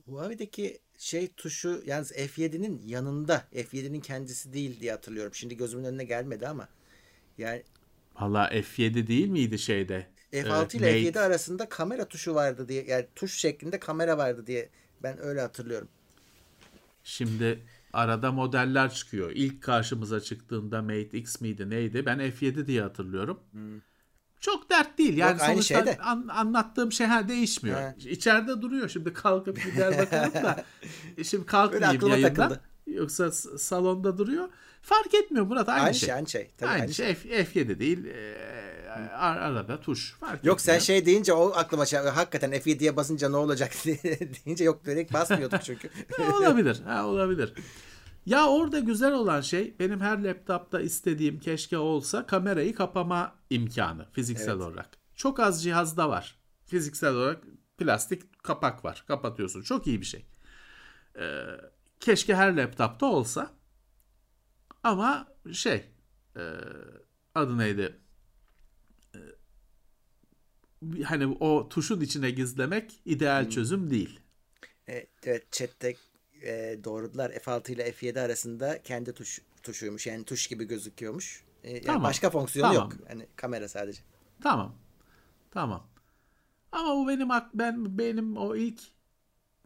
Huawei'deki 0.06 0.78
şey 0.98 1.28
tuşu 1.28 1.82
yalnız 1.86 2.12
F7'nin 2.12 2.82
yanında. 2.86 3.48
F7'nin 3.52 4.00
kendisi 4.00 4.52
değil 4.52 4.80
diye 4.80 4.92
hatırlıyorum. 4.92 5.34
Şimdi 5.34 5.56
gözümün 5.56 5.84
önüne 5.84 6.04
gelmedi 6.04 6.48
ama. 6.48 6.68
Yani 7.38 7.62
Valla 8.20 8.48
F7 8.48 9.06
değil 9.06 9.28
miydi 9.28 9.58
şeyde? 9.58 10.06
F6 10.32 10.74
Ee, 10.74 10.78
ile 10.78 10.86
Mate. 10.86 11.18
F7 11.18 11.20
arasında 11.20 11.68
kamera 11.68 12.04
tuşu 12.08 12.34
vardı 12.34 12.68
diye. 12.68 12.84
Yani 12.84 13.06
tuş 13.14 13.34
şeklinde 13.34 13.78
kamera 13.78 14.18
vardı 14.18 14.46
diye. 14.46 14.68
Ben 15.02 15.18
öyle 15.22 15.40
hatırlıyorum. 15.40 15.88
Şimdi 17.04 17.62
arada 17.92 18.32
modeller 18.32 18.94
çıkıyor. 18.94 19.30
İlk 19.34 19.62
karşımıza 19.62 20.20
çıktığında 20.20 20.82
Mate 20.82 21.18
X 21.18 21.40
miydi 21.40 21.70
neydi? 21.70 22.06
Ben 22.06 22.18
F7 22.18 22.66
diye 22.66 22.82
hatırlıyorum. 22.82 23.40
Çok 24.40 24.70
dert 24.70 24.98
değil. 24.98 25.16
Yani 25.16 25.30
Hmm. 25.30 25.38
Yok, 25.38 25.42
aynı 25.48 25.52
sonuçta 25.62 25.74
şeyde. 25.84 25.98
an- 26.02 26.28
anlattığım 26.28 26.92
şey 26.92 27.06
ha, 27.06 27.28
değişmiyor. 27.28 27.80
He. 27.80 27.94
İçeride 28.10 28.62
duruyor. 28.62 28.88
Şimdi 28.88 29.12
kalkıp 29.12 29.64
gider 29.64 29.98
bakalım 29.98 30.34
da. 30.34 30.64
Şimdi 31.24 31.46
kalkmayayım 31.46 32.08
yayından. 32.08 32.34
takıldı. 32.34 32.60
Yoksa 32.86 33.30
salonda 33.32 34.18
duruyor. 34.18 34.48
Fark 34.82 35.14
etmiyor 35.14 35.46
Murat 35.46 35.68
aynı, 35.68 35.82
Aynı 35.82 35.94
şey. 35.94 36.06
şey, 36.06 36.14
aynı 36.14 36.28
şey. 36.28 36.50
Tabii 36.58 36.70
aynı, 36.70 36.82
aynı 36.82 36.94
şey. 36.94 37.14
F- 37.14 37.28
F7 37.44 37.78
değil. 37.78 38.04
Ee, 38.98 39.00
ar- 39.14 39.36
arada 39.36 39.80
tuş. 39.80 40.14
Fark 40.20 40.44
Yok 40.44 40.60
sen 40.60 40.72
etmiyor. 40.74 40.86
şey 40.86 41.06
deyince 41.06 41.32
o 41.32 41.52
aklıma 41.54 41.86
şey, 41.86 41.98
hakikaten 42.00 42.52
F7'ye 42.52 42.96
basınca 42.96 43.28
ne 43.28 43.36
olacak 43.36 43.72
deyince 43.84 44.64
yok 44.64 44.84
direkt 44.84 45.12
basmıyorduk 45.12 45.62
çünkü. 45.62 45.90
Ha, 46.16 46.36
olabilir. 46.38 46.80
Ha, 46.84 47.06
olabilir. 47.06 47.52
Ya 48.26 48.46
orada 48.46 48.78
güzel 48.78 49.12
olan 49.12 49.40
şey 49.40 49.74
benim 49.78 50.00
her 50.00 50.24
laptopta 50.24 50.80
istediğim 50.80 51.40
keşke 51.40 51.78
olsa 51.78 52.26
kamerayı 52.26 52.74
kapama 52.74 53.34
imkanı 53.50 54.06
fiziksel 54.12 54.48
Evet. 54.52 54.62
olarak. 54.62 54.88
Çok 55.14 55.40
az 55.40 55.62
cihazda 55.62 56.08
var. 56.08 56.38
Fiziksel 56.66 57.14
olarak 57.14 57.42
plastik 57.78 58.42
kapak 58.42 58.84
var. 58.84 59.04
Kapatıyorsun. 59.08 59.62
Çok 59.62 59.86
iyi 59.86 60.00
bir 60.00 60.06
şey. 60.06 60.26
Ee, 61.18 61.44
keşke 62.00 62.34
her 62.36 62.56
laptopta 62.56 63.06
olsa. 63.06 63.50
Ama 64.82 65.28
şey 65.52 65.84
e, 66.36 66.42
adı 67.34 67.58
neydi? 67.58 68.00
Hani 71.04 71.26
o 71.40 71.68
tuşun 71.68 72.00
içine 72.00 72.30
gizlemek 72.30 72.92
ideal 73.04 73.42
Hmm. 73.44 73.50
çözüm 73.50 73.90
değil. 73.90 74.20
Evet, 74.88 75.08
evet 75.24 75.52
chatte 75.52 75.94
e, 76.42 76.78
doğrudular. 76.84 77.30
F6 77.30 77.72
ile 77.72 77.92
F7 77.92 78.20
arasında 78.20 78.82
kendi 78.82 79.12
tuş 79.12 79.40
tuşuymuş. 79.62 80.06
Yani 80.06 80.24
tuş 80.24 80.46
gibi 80.46 80.64
gözüküyormuş. 80.64 81.44
E, 81.64 81.70
yani 81.70 81.82
Tamam. 81.82 82.02
başka 82.02 82.30
fonksiyonu 82.30 82.72
Tamam. 82.74 82.90
yok. 82.90 83.00
Hani 83.08 83.26
kamera 83.36 83.68
sadece. 83.68 84.02
Tamam. 84.42 84.74
Tamam. 85.50 85.86
Ama 86.72 86.96
bu 86.96 87.08
benim 87.08 87.28
ben 87.54 87.98
benim 87.98 88.36
o 88.36 88.56
ilk 88.56 88.80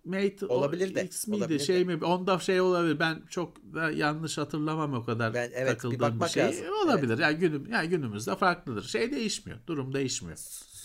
Mate 0.04 0.46
o 0.46 0.54
Olabilir 0.54 0.94
de, 0.94 1.04
X 1.04 1.26
miydi 1.26 1.42
olabilir 1.44 1.58
şey 1.60 1.80
de. 1.80 1.84
mi 1.84 2.04
onda 2.04 2.38
şey 2.38 2.60
olabilir. 2.60 3.00
Ben 3.00 3.22
çok 3.30 3.56
yanlış 3.94 4.38
hatırlamam 4.38 4.94
o 4.94 5.04
kadar 5.04 5.34
Ben- 5.34 5.50
evet, 5.54 5.68
bir 5.68 5.74
takıldığım 5.74 5.96
bir, 5.98 6.00
bakmak 6.00 6.30
şey. 6.30 6.44
lazım. 6.44 6.66
Olabilir. 6.84 7.18
Yani 7.18 7.38
günüm 7.38 7.66
yani 7.72 7.88
günümüzde 7.88 8.36
farklıdır. 8.36 8.82
Şey 8.82 9.12
değişmiyor. 9.12 9.58
Durum 9.66 9.94
değişmiyor. 9.94 10.38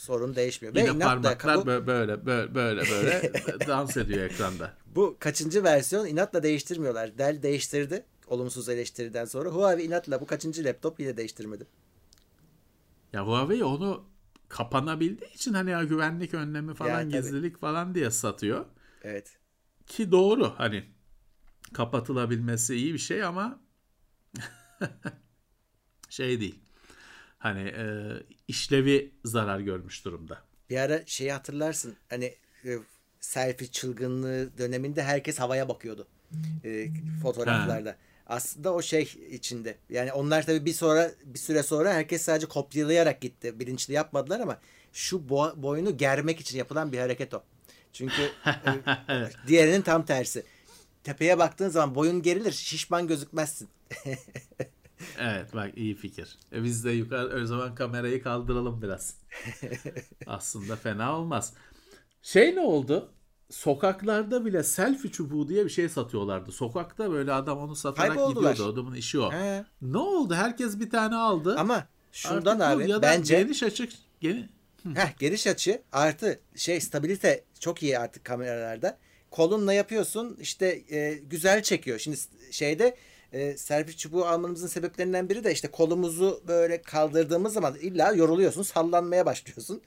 Sorun 0.08 0.36
değişmiyor. 0.36 0.76
Yine 0.76 0.96
Ve 0.96 1.00
parmaklar 1.00 1.58
bu, 1.58 1.70
bö- 1.70 1.88
böyle 1.88 2.26
böyle 2.26 2.56
böyle 2.56 2.82
böyle 2.92 3.34
dans 3.68 3.98
ediyor 3.98 4.26
ekranda. 4.26 4.74
bu 4.96 5.18
kaçıncı 5.20 5.64
versiyon 5.64 6.06
inatla 6.06 6.44
değiştirmiyorlar. 6.44 7.18
Dell 7.18 7.42
değiştirdi. 7.44 8.06
Olumsuz 8.28 8.70
eleştiriden 8.70 9.26
sonra. 9.26 9.50
Huawei 9.50 9.86
inatla 9.88 10.22
bu 10.22 10.26
kaçıncı 10.26 10.64
laptop 10.64 11.00
yine 11.00 11.18
değiştirmedi. 11.18 11.68
Ya 13.14 13.28
Huawei 13.28 13.64
onu 13.64 14.10
kapanabildiği 14.50 15.34
için 15.34 15.54
hani 15.54 15.70
ya 15.72 15.84
güvenlik 15.84 16.34
önlemi 16.34 16.74
falan 16.74 16.90
Ya, 16.90 17.10
tabii. 17.10 17.12
gizlilik 17.12 17.60
falan 17.60 17.96
diye 17.96 18.12
satıyor. 18.12 18.66
Evet. 19.04 19.38
Ki 19.88 20.12
doğru 20.12 20.54
hani 20.58 20.84
kapatılabilmesi 21.74 22.76
iyi 22.76 22.94
bir 22.94 23.00
şey 23.00 23.24
ama 23.24 23.60
şey 26.10 26.40
değil. 26.40 26.60
Hani 27.40 27.62
e, 27.62 27.86
işlevi 28.48 29.12
zarar 29.26 29.60
görmüş 29.60 30.06
durumda. 30.06 30.42
Bir 30.70 30.78
ara 30.78 31.06
şeyi 31.06 31.32
hatırlarsın 31.32 31.96
hani 32.10 32.36
e, 32.66 32.78
selfie 33.20 33.68
çılgınlığı 33.68 34.58
döneminde 34.58 35.04
herkes 35.04 35.40
havaya 35.40 35.70
bakıyordu 35.70 36.08
e, 36.64 36.88
fotoğraflarda. 37.22 37.96
Aslında 38.28 38.74
o 38.74 38.82
şey 38.82 39.02
içinde. 39.32 39.78
Yani 39.90 40.14
onlar 40.14 40.46
tabii 40.46 40.66
bir 40.66 40.74
sonra 40.74 41.12
bir 41.24 41.40
süre 41.40 41.64
sonra 41.64 41.94
herkes 41.94 42.22
sadece 42.22 42.48
kopyalayarak 42.48 43.22
gitti. 43.22 43.60
Bilinçli 43.60 43.94
yapmadılar 43.94 44.40
ama 44.40 44.60
şu 44.94 45.18
bo- 45.18 45.64
boynu 45.64 45.98
germek 45.98 46.40
için 46.40 46.58
yapılan 46.58 46.92
bir 46.92 47.00
hareket 47.00 47.34
o. 47.34 47.44
Çünkü 47.94 48.22
e, 48.46 49.30
diğerinin 49.48 49.82
tam 49.82 50.06
tersi. 50.06 50.44
Tepeye 51.04 51.38
baktığın 51.38 51.70
zaman 51.70 51.96
boyun 51.96 52.22
gerilir, 52.22 52.52
şişman 52.52 53.08
gözükmezsin. 53.08 53.70
Evet 55.20 55.54
bak 55.54 55.78
iyi 55.78 55.96
fikir. 55.96 56.38
E 56.54 56.64
biz 56.64 56.86
de 56.86 56.92
yukarı 56.92 57.44
o 57.44 57.46
zaman 57.46 57.76
kamerayı 57.76 58.24
kaldıralım 58.24 58.82
biraz. 58.82 59.16
Aslında 60.28 60.76
fena 60.76 61.20
olmaz. 61.20 61.54
Şey 62.22 62.56
ne 62.56 62.62
oldu? 62.62 63.12
Sokaklarda 63.50 64.46
bile 64.46 64.64
selfie 64.64 65.12
çubuğu 65.12 65.50
diye 65.50 65.66
bir 65.66 65.70
şey 65.70 65.90
satıyorlardı. 65.90 66.52
Sokakta 66.52 67.12
böyle 67.12 67.34
adam 67.34 67.58
onu 67.60 67.76
satarak 67.76 68.10
Kayboldular. 68.16 68.52
gidiyordu. 68.52 68.74
Adamın 68.74 68.96
işi 68.96 69.20
o. 69.20 69.32
He. 69.32 69.66
Ne 69.82 69.98
oldu? 69.98 70.34
Herkes 70.34 70.80
bir 70.80 70.90
tane 70.90 71.16
aldı. 71.16 71.56
Ama 71.60 71.88
şundan 72.12 72.60
Artık 72.60 72.96
abi 72.96 73.02
bence 73.02 73.42
geniş 73.42 73.64
açık 73.64 73.92
geni 74.22 74.50
Heh, 74.96 75.18
geniş 75.20 75.48
açı 75.48 75.82
artı 75.92 76.40
şey 76.56 76.82
stabilite 76.82 77.44
çok 77.60 77.84
iyi 77.84 78.00
artık 78.00 78.26
kameralarda. 78.26 78.98
Kolunla 79.32 79.74
yapıyorsun 79.74 80.38
işte 80.42 80.82
e, 80.90 81.14
güzel 81.14 81.64
çekiyor. 81.64 82.00
Şimdi 82.00 82.18
şeyde 82.52 82.98
e, 83.32 83.58
selfie 83.58 83.98
çubuğu 83.98 84.26
almamızın 84.26 84.68
sebeplerinden 84.68 85.30
biri 85.30 85.44
de 85.44 85.52
işte 85.54 85.72
kolumuzu 85.72 86.44
böyle 86.48 86.82
kaldırdığımız 86.82 87.54
zaman 87.54 87.76
illa 87.76 88.12
yoruluyorsun, 88.14 88.64
sallanmaya 88.64 89.26
başlıyorsun. 89.26 89.82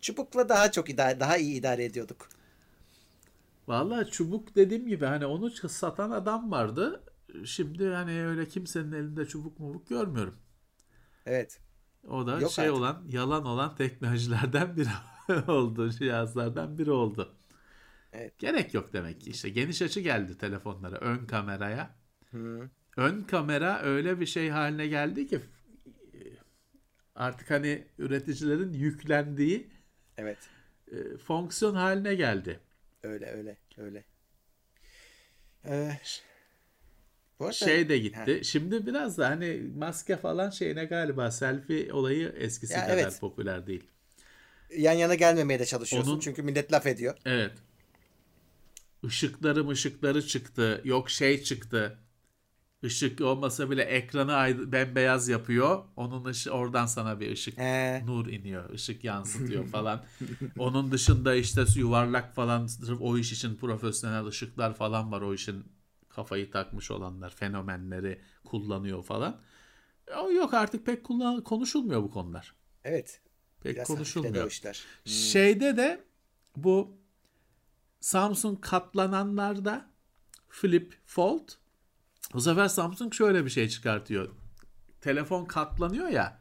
Çubukla 0.00 0.48
daha 0.48 0.72
çok 0.72 0.90
idare, 0.90 1.20
daha 1.20 1.36
iyi 1.36 1.54
idare 1.54 1.84
ediyorduk. 1.84 2.28
Vallahi 3.68 4.10
çubuk 4.10 4.56
dediğim 4.56 4.88
gibi 4.88 5.04
hani 5.04 5.26
onu 5.26 5.50
satan 5.50 6.10
adam 6.10 6.50
vardı. 6.50 7.02
Şimdi 7.44 7.88
hani 7.88 8.26
öyle 8.26 8.48
kimsenin 8.48 8.92
elinde 8.92 9.26
çubuk 9.26 9.60
mubuk 9.60 9.88
görmüyorum. 9.88 10.34
Evet. 11.26 11.60
O 12.08 12.26
da 12.26 12.40
Yok 12.40 12.52
şey 12.52 12.64
artık. 12.64 12.78
olan 12.78 13.02
yalan 13.08 13.44
olan 13.46 13.76
teknolojilerden 13.76 14.76
biri 14.76 14.88
oldu. 15.50 15.90
Cihazlardan 15.90 16.78
biri 16.78 16.90
oldu. 16.90 17.34
Evet. 18.12 18.38
Gerek 18.38 18.74
yok 18.74 18.92
demek 18.92 19.20
ki. 19.20 19.30
İşte 19.30 19.48
geniş 19.48 19.82
açı 19.82 20.00
geldi 20.00 20.38
telefonlara, 20.38 20.96
ön 20.96 21.26
kameraya. 21.26 21.94
Hı. 22.30 22.70
Ön 22.96 23.22
kamera 23.22 23.82
öyle 23.82 24.20
bir 24.20 24.26
şey 24.26 24.48
haline 24.48 24.86
geldi 24.86 25.26
ki 25.26 25.40
artık 27.14 27.50
hani 27.50 27.84
üreticilerin 27.98 28.72
yüklendiği 28.72 29.70
Evet. 30.16 30.38
e, 30.92 31.16
fonksiyon 31.18 31.74
haline 31.74 32.14
geldi. 32.14 32.60
Öyle 33.02 33.26
öyle 33.26 33.56
öyle. 33.78 34.04
Ee, 35.66 35.92
bu 37.38 37.44
arada 37.44 37.52
Şey 37.54 37.88
de 37.88 37.98
gitti. 37.98 38.40
Şimdi 38.44 38.86
biraz 38.86 39.18
da 39.18 39.28
hani 39.30 39.62
maske 39.76 40.16
falan 40.16 40.50
şeyine 40.50 40.84
galiba 40.84 41.30
selfie 41.30 41.92
olayı 41.92 42.28
eskisi 42.38 42.72
Ya 42.72 42.86
kadar 42.86 42.98
evet. 42.98 43.20
popüler 43.20 43.66
değil. 43.66 43.84
yan 44.76 44.92
yana 44.92 45.14
gelmemeye 45.14 45.58
de 45.58 45.64
çalışıyorsun 45.66 46.10
Onun- 46.12 46.20
çünkü 46.20 46.42
millet 46.42 46.72
laf 46.72 46.86
ediyor. 46.86 47.16
Evet. 47.26 47.52
Işıkları 49.02 49.68
ışıkları 49.68 50.26
çıktı. 50.26 50.80
Yok 50.84 51.10
şey 51.10 51.42
çıktı. 51.42 51.98
Işık 52.84 53.20
olmasa 53.20 53.70
bile 53.70 53.82
ekranı 53.82 54.72
bembeyaz 54.72 55.28
yapıyor. 55.28 55.84
Onun 55.96 56.24
ışı 56.24 56.50
oradan 56.50 56.86
sana 56.86 57.20
bir 57.20 57.32
ışık 57.32 57.58
He. 57.58 58.02
nur 58.06 58.26
iniyor. 58.26 58.70
ışık 58.70 59.04
yansıtıyor 59.04 59.66
falan. 59.68 60.04
Onun 60.58 60.92
dışında 60.92 61.34
işte 61.34 61.64
yuvarlak 61.76 62.34
falan 62.34 62.68
o 63.00 63.18
iş 63.18 63.32
için 63.32 63.56
profesyonel 63.56 64.26
ışıklar 64.26 64.74
falan 64.74 65.12
var. 65.12 65.20
O 65.22 65.34
işin 65.34 65.64
kafayı 66.08 66.50
takmış 66.50 66.90
olanlar, 66.90 67.30
fenomenleri 67.30 68.20
kullanıyor 68.44 69.02
falan. 69.02 69.40
Yok 70.36 70.54
artık 70.54 70.86
pek 70.86 71.04
kullan 71.04 71.44
konuşulmuyor 71.44 72.02
bu 72.02 72.10
konular. 72.10 72.54
Evet. 72.84 73.20
Pek 73.60 73.76
Biraz 73.76 73.86
konuşulmuyor. 73.86 74.50
işler. 74.50 74.84
Şeyde 75.04 75.76
de 75.76 76.04
bu 76.56 76.96
Samsung 78.00 78.60
katlananlarda 78.60 79.90
Flip 80.48 80.98
Fold 81.04 81.48
bu 82.34 82.40
sefer 82.40 82.68
Samsung 82.68 83.14
şöyle 83.14 83.44
bir 83.44 83.50
şey 83.50 83.68
çıkartıyor. 83.68 84.28
Telefon 85.00 85.44
katlanıyor 85.44 86.08
ya. 86.08 86.38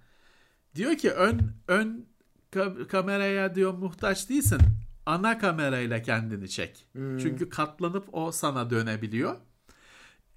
Diyor 0.75 0.95
ki 0.97 1.11
ön 1.11 1.51
ön 1.67 2.05
ka- 2.51 2.87
kameraya 2.87 3.55
diyor 3.55 3.73
muhtaç 3.73 4.29
değilsin. 4.29 4.59
Ana 5.05 5.37
kamerayla 5.37 6.01
kendini 6.01 6.49
çek. 6.49 6.87
Çünkü 6.93 7.49
katlanıp 7.49 8.05
o 8.11 8.31
sana 8.31 8.69
dönebiliyor. 8.69 9.35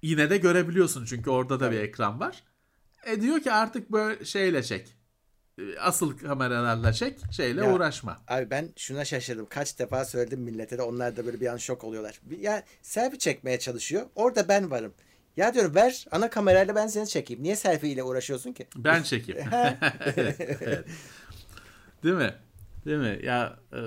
Yine 0.01 0.29
de 0.29 0.37
görebiliyorsun 0.37 1.05
çünkü 1.05 1.29
orada 1.29 1.59
da 1.59 1.71
bir 1.71 1.79
ekran 1.79 2.19
var. 2.19 2.43
E 3.05 3.21
diyor 3.21 3.39
ki 3.39 3.51
artık 3.51 3.91
böyle 3.91 4.25
şeyle 4.25 4.63
çek. 4.63 4.97
E, 5.59 5.79
Asıl 5.79 6.17
kameralarla 6.17 6.93
çek. 6.93 7.19
Şeyle 7.31 7.61
Ya, 7.65 7.73
uğraşma. 7.73 8.17
Abi 8.27 8.49
ben 8.49 8.69
şuna 8.77 9.05
şaşırdım. 9.05 9.45
Kaç 9.49 9.79
defa 9.79 10.05
söyledim 10.05 10.39
millete 10.41 10.77
de 10.77 10.81
onlar 10.81 11.17
da 11.17 11.25
böyle 11.25 11.41
bir 11.41 11.47
an 11.47 11.57
şok 11.57 11.83
oluyorlar. 11.83 12.21
Ya 12.39 12.63
selfie 12.81 13.19
çekmeye 13.19 13.59
çalışıyor. 13.59 14.05
Orada 14.15 14.47
ben 14.47 14.71
varım. 14.71 14.93
Ya 15.37 15.53
diyorum 15.53 15.75
ver 15.75 16.05
ana 16.11 16.29
kamerayla 16.29 16.75
ben 16.75 16.87
seni 16.87 17.07
çekeyim. 17.07 17.43
Niye 17.43 17.55
selfie 17.55 17.89
ile 17.91 18.03
uğraşıyorsun 18.03 18.53
ki? 18.53 18.67
Ben 18.75 19.03
çekeyim. 19.03 19.41
Evet, 19.53 19.77
evet. 20.61 20.85
Değil 22.03 22.15
mi? 22.15 22.33
Değil 22.85 22.97
mi? 22.97 23.19
Ya 23.23 23.59
e, 23.73 23.79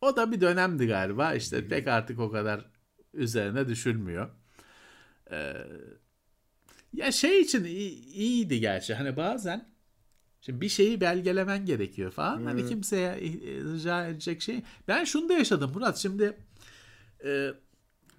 o 0.00 0.16
da 0.16 0.32
bir 0.32 0.40
dönemdi 0.40 0.86
galiba. 0.86 1.34
İşte 1.34 1.68
pek 1.68 1.88
artık 1.88 2.20
o 2.20 2.30
kadar 2.30 2.64
üzerine 3.14 3.68
düşülmüyor. 3.68 4.30
E, 5.30 5.54
ya 6.92 7.12
şey 7.12 7.40
için 7.40 7.64
iyi- 7.64 8.04
iyiydi 8.04 8.60
gerçi. 8.60 8.94
Hani 8.94 9.16
bazen 9.16 9.68
şimdi 10.40 10.60
bir 10.60 10.68
şeyi 10.68 11.00
belgelemen 11.00 11.66
gerekiyor 11.66 12.10
falan. 12.10 12.44
Hani 12.44 12.66
kimseye 12.68 13.08
e, 13.12 13.20
rica 13.74 14.06
edecek 14.06 14.42
şey. 14.42 14.62
Ben 14.88 15.04
şunu 15.04 15.28
da 15.28 15.32
yaşadım 15.32 15.72
Murat. 15.74 15.98
Şimdi 15.98 16.36
e, 17.24 17.50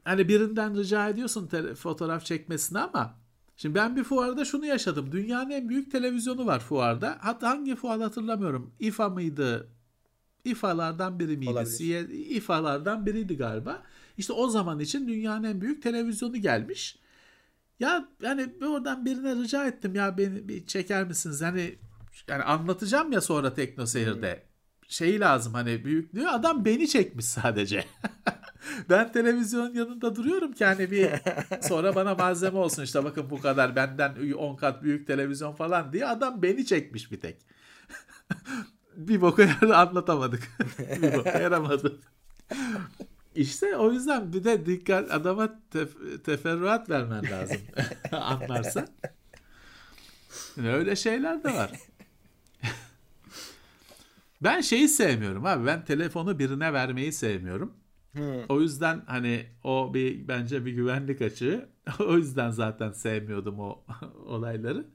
hani 0.05 0.27
birinden 0.27 0.77
rica 0.77 1.09
ediyorsun 1.09 1.47
tele- 1.47 1.75
fotoğraf 1.75 2.25
çekmesini 2.25 2.79
ama 2.79 3.19
şimdi 3.57 3.75
ben 3.75 3.95
bir 3.95 4.03
fuarda 4.03 4.45
şunu 4.45 4.65
yaşadım. 4.65 5.11
Dünyanın 5.11 5.49
en 5.49 5.69
büyük 5.69 5.91
televizyonu 5.91 6.45
var 6.45 6.59
fuarda. 6.59 7.17
Hatta 7.21 7.49
hangi 7.49 7.75
fuar 7.75 8.01
hatırlamıyorum. 8.01 8.73
İFA 8.79 9.09
mıydı? 9.09 9.69
İFA'lardan 10.45 11.19
biri 11.19 11.37
miydi? 11.37 11.49
Olabilir. 11.51 12.09
İFA'lardan 12.09 13.05
biriydi 13.05 13.37
galiba. 13.37 13.83
İşte 14.17 14.33
o 14.33 14.49
zaman 14.49 14.79
için 14.79 15.07
dünyanın 15.07 15.43
en 15.43 15.61
büyük 15.61 15.83
televizyonu 15.83 16.37
gelmiş. 16.37 16.99
Ya 17.79 18.09
yani 18.21 18.53
oradan 18.65 19.05
birine 19.05 19.35
rica 19.35 19.65
ettim 19.67 19.95
ya 19.95 20.17
beni 20.17 20.47
bir 20.47 20.65
çeker 20.65 21.07
misiniz? 21.07 21.41
Hani 21.41 21.75
yani 22.27 22.43
anlatacağım 22.43 23.11
ya 23.11 23.21
sonra 23.21 23.53
Tekno 23.53 23.85
Seyir'de. 23.85 24.43
Şeyi 24.87 25.19
lazım 25.19 25.53
hani 25.53 25.85
büyüklüğü 25.85 26.27
adam 26.27 26.65
beni 26.65 26.87
çekmiş 26.87 27.25
sadece. 27.25 27.85
ben 28.89 29.11
televizyonun 29.11 29.73
yanında 29.73 30.15
duruyorum 30.15 30.53
ki 30.53 30.65
hani 30.65 30.91
bir 30.91 31.09
sonra 31.61 31.95
bana 31.95 32.15
malzeme 32.15 32.57
olsun 32.57 32.83
işte 32.83 33.03
bakın 33.03 33.29
bu 33.29 33.41
kadar 33.41 33.75
benden 33.75 34.31
10 34.33 34.55
kat 34.55 34.83
büyük 34.83 35.07
televizyon 35.07 35.53
falan 35.53 35.93
diye 35.93 36.05
adam 36.07 36.41
beni 36.41 36.65
çekmiş 36.65 37.11
bir 37.11 37.19
tek. 37.19 37.37
bir 38.97 39.21
yarar- 39.21 39.69
anlatamadık. 39.73 40.43
bir 41.01 41.13
boka 41.13 41.39
yaramadı. 41.39 41.99
İşte 43.35 43.77
o 43.77 43.91
yüzden 43.91 44.33
bir 44.33 44.43
de 44.43 44.65
dikkat 44.65 45.11
adama 45.11 45.59
tef- 45.73 46.21
teferruat 46.23 46.89
vermen 46.89 47.23
lazım. 47.31 47.57
Anlarsan. 48.11 48.87
Yani 50.57 50.73
öyle 50.73 50.95
şeyler 50.95 51.43
de 51.43 51.53
var. 51.53 51.71
ben 54.41 54.61
şeyi 54.61 54.87
sevmiyorum 54.89 55.45
abi. 55.45 55.65
Ben 55.65 55.85
telefonu 55.85 56.39
birine 56.39 56.73
vermeyi 56.73 57.13
sevmiyorum. 57.13 57.73
O 58.49 58.61
yüzden 58.61 59.03
hani 59.07 59.45
o 59.63 59.93
bir 59.93 60.27
bence 60.27 60.65
bir 60.65 60.71
güvenlik 60.71 61.21
açığı. 61.21 61.69
o 61.99 62.17
yüzden 62.17 62.49
zaten 62.49 62.91
sevmiyordum 62.91 63.59
o 63.59 63.83
olayları. 64.25 64.87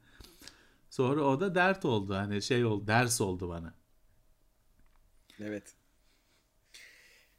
Sonra 0.91 1.23
o 1.23 1.41
da 1.41 1.55
dert 1.55 1.85
oldu. 1.85 2.15
Hani 2.15 2.43
şey 2.43 2.65
oldu, 2.65 2.87
ders 2.87 3.21
oldu 3.21 3.49
bana. 3.49 3.75
Evet. 5.41 5.75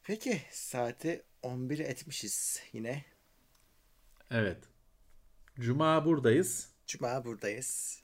Peki 0.03 0.41
saati 0.51 1.23
11'i 1.43 1.83
etmişiz 1.83 2.63
yine. 2.73 3.05
Evet. 4.31 4.57
Cuma 5.59 6.05
buradayız. 6.05 6.69
Cuma 6.87 7.25
buradayız. 7.25 8.01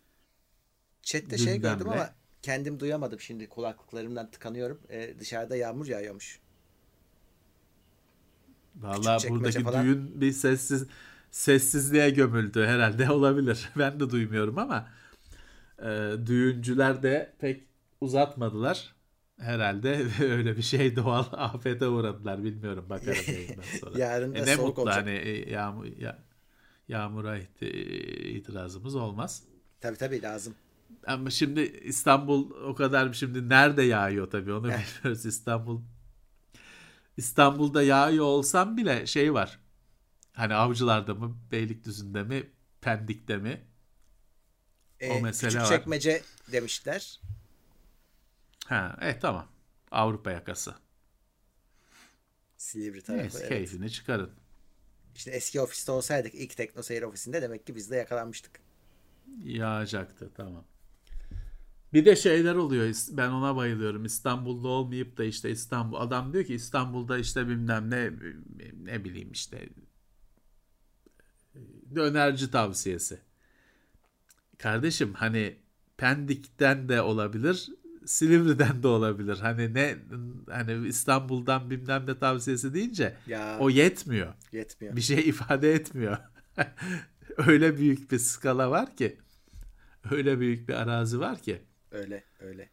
Chat'te 1.02 1.38
şey 1.38 1.56
Gündemle. 1.56 1.74
gördüm 1.74 1.90
ama 1.90 2.16
kendim 2.42 2.80
duyamadım 2.80 3.20
şimdi 3.20 3.50
kulaklıklarımdan 3.50 4.32
tıkanıyorum. 4.32 4.82
Ee, 4.90 5.16
dışarıda 5.20 5.56
yağmur 5.56 5.88
yağıyormuş. 5.88 6.40
Vallahi 8.82 9.22
çekmece 9.22 9.30
buradaki 9.40 9.64
falan. 9.64 9.86
düğün 9.86 10.22
bir 10.22 10.32
sessiz 10.32 10.86
sessizliğe 11.32 12.10
gömüldü 12.10 12.66
herhalde 12.66 13.12
olabilir. 13.12 13.70
Ben 13.78 14.00
de 14.00 14.10
duymuyorum 14.10 14.58
ama 14.58 14.88
Ee, 15.84 16.12
düğüncüler 16.26 17.04
de 17.04 17.34
pek 17.40 17.64
uzatmadılar. 18.02 18.96
Herhalde 19.40 20.06
öyle 20.24 20.58
bir 20.58 20.62
şey 20.62 20.96
doğal 20.96 21.26
afete 21.32 21.88
uğradılar. 21.88 22.44
Bilmiyorum 22.44 22.86
bakarım 22.90 23.24
yayından 23.28 23.64
sonra. 23.82 24.00
Yarın 24.00 24.34
da 24.34 24.38
E 24.38 24.46
ne 24.46 24.56
soğuk 24.56 24.68
mutlu 24.68 24.82
olacak. 24.82 25.02
hani 25.02 25.12
e, 25.12 25.50
yağmur, 25.52 25.86
ya, 25.86 26.20
yağmura 26.88 27.38
it- 27.38 27.62
itirazımız 28.38 28.96
olmaz. 28.96 29.44
Tabii 29.82 29.98
tabii 29.98 30.22
lazım. 30.22 30.54
Ama 31.08 31.30
şimdi 31.30 31.62
İstanbul 31.62 32.52
o 32.52 32.76
kadar 32.76 33.14
şimdi 33.14 33.50
nerede 33.50 33.84
yağıyor 33.84 34.30
tabii 34.32 34.54
onu 34.54 34.72
Eh. 34.72 34.80
bilmiyoruz. 34.80 35.26
İstanbul 35.26 35.82
İstanbul'da 37.18 37.84
yağıyor 37.84 38.26
olsam 38.26 38.78
bile 38.78 39.08
şey 39.08 39.34
var. 39.34 39.60
Hani 40.34 40.54
Avcılar'da 40.56 41.16
mı, 41.16 41.38
Beylikdüzü'nde 41.52 42.24
mi, 42.24 42.52
Pendik'te 42.82 43.38
mi? 43.38 43.68
Ee, 45.00 45.10
O 45.10 45.20
mesele 45.22 45.50
küçük 45.50 45.62
var. 45.62 45.66
çekmece 45.66 46.24
demişler. 46.52 47.20
Ha, 48.68 48.98
e 49.02 49.20
tamam. 49.20 49.48
Avrupa 49.92 50.32
yakası. 50.32 50.76
Silivri 52.58 53.02
tarafı. 53.04 53.24
Neyse 53.24 53.48
evet. 53.48 53.50
keyfini 53.50 53.92
çıkarın. 53.92 54.32
İşte 55.16 55.32
eski 55.32 55.62
ofiste 55.62 55.92
olsaydık 55.92 56.36
ilk 56.36 56.58
Tekno 56.58 56.82
Seyir 56.84 57.02
ofisinde 57.02 57.42
demek 57.42 57.68
ki 57.68 57.76
biz 57.76 57.92
de 57.92 57.96
yakalanmıştık. 57.96 58.62
Yağacaktı 59.44 60.32
tamam. 60.34 60.66
Bir 61.94 62.06
de 62.06 62.16
şeyler 62.16 62.56
oluyor. 62.56 62.96
Ben 63.12 63.30
ona 63.30 63.56
bayılıyorum. 63.56 64.06
İstanbul'da 64.06 64.68
olmayıp 64.68 65.18
da 65.18 65.24
işte 65.24 65.50
İstanbul. 65.52 65.96
Adam 65.98 66.34
diyor 66.34 66.44
ki 66.46 66.54
İstanbul'da 66.54 67.18
işte 67.18 67.48
bilmem 67.48 67.90
ne 67.90 68.12
ne 68.84 69.04
bileyim 69.06 69.32
işte 69.32 69.70
dönerci 71.96 72.52
tavsiyesi. 72.52 73.20
Kardeşim 74.58 75.14
hani 75.14 75.56
Pendik'ten 75.98 76.90
de 76.90 77.02
olabilir, 77.02 77.70
Silivri'den 78.06 78.84
de 78.84 78.88
olabilir. 78.88 79.38
Hani 79.38 79.74
ne 79.74 79.98
hani 80.50 80.88
İstanbul'dan 80.88 81.70
bilmem 81.70 82.08
ne 82.08 82.20
tavsiyesi 82.20 82.74
deyince 82.74 83.16
Ya 83.28 83.58
o 83.60 83.70
yetmiyor. 83.70 84.34
yetmiyor. 84.52 84.96
Bir 84.96 85.02
şey 85.02 85.30
ifade 85.30 85.74
etmiyor. 85.74 86.18
Öyle 87.38 87.78
büyük 87.78 88.12
bir 88.12 88.20
skala 88.20 88.72
var 88.72 88.96
ki. 88.96 89.18
Öyle 90.12 90.40
büyük 90.40 90.70
bir 90.70 90.74
arazi 90.74 91.20
var 91.20 91.42
ki. 91.42 91.62
Öyle 91.92 92.24
öyle. 92.40 92.70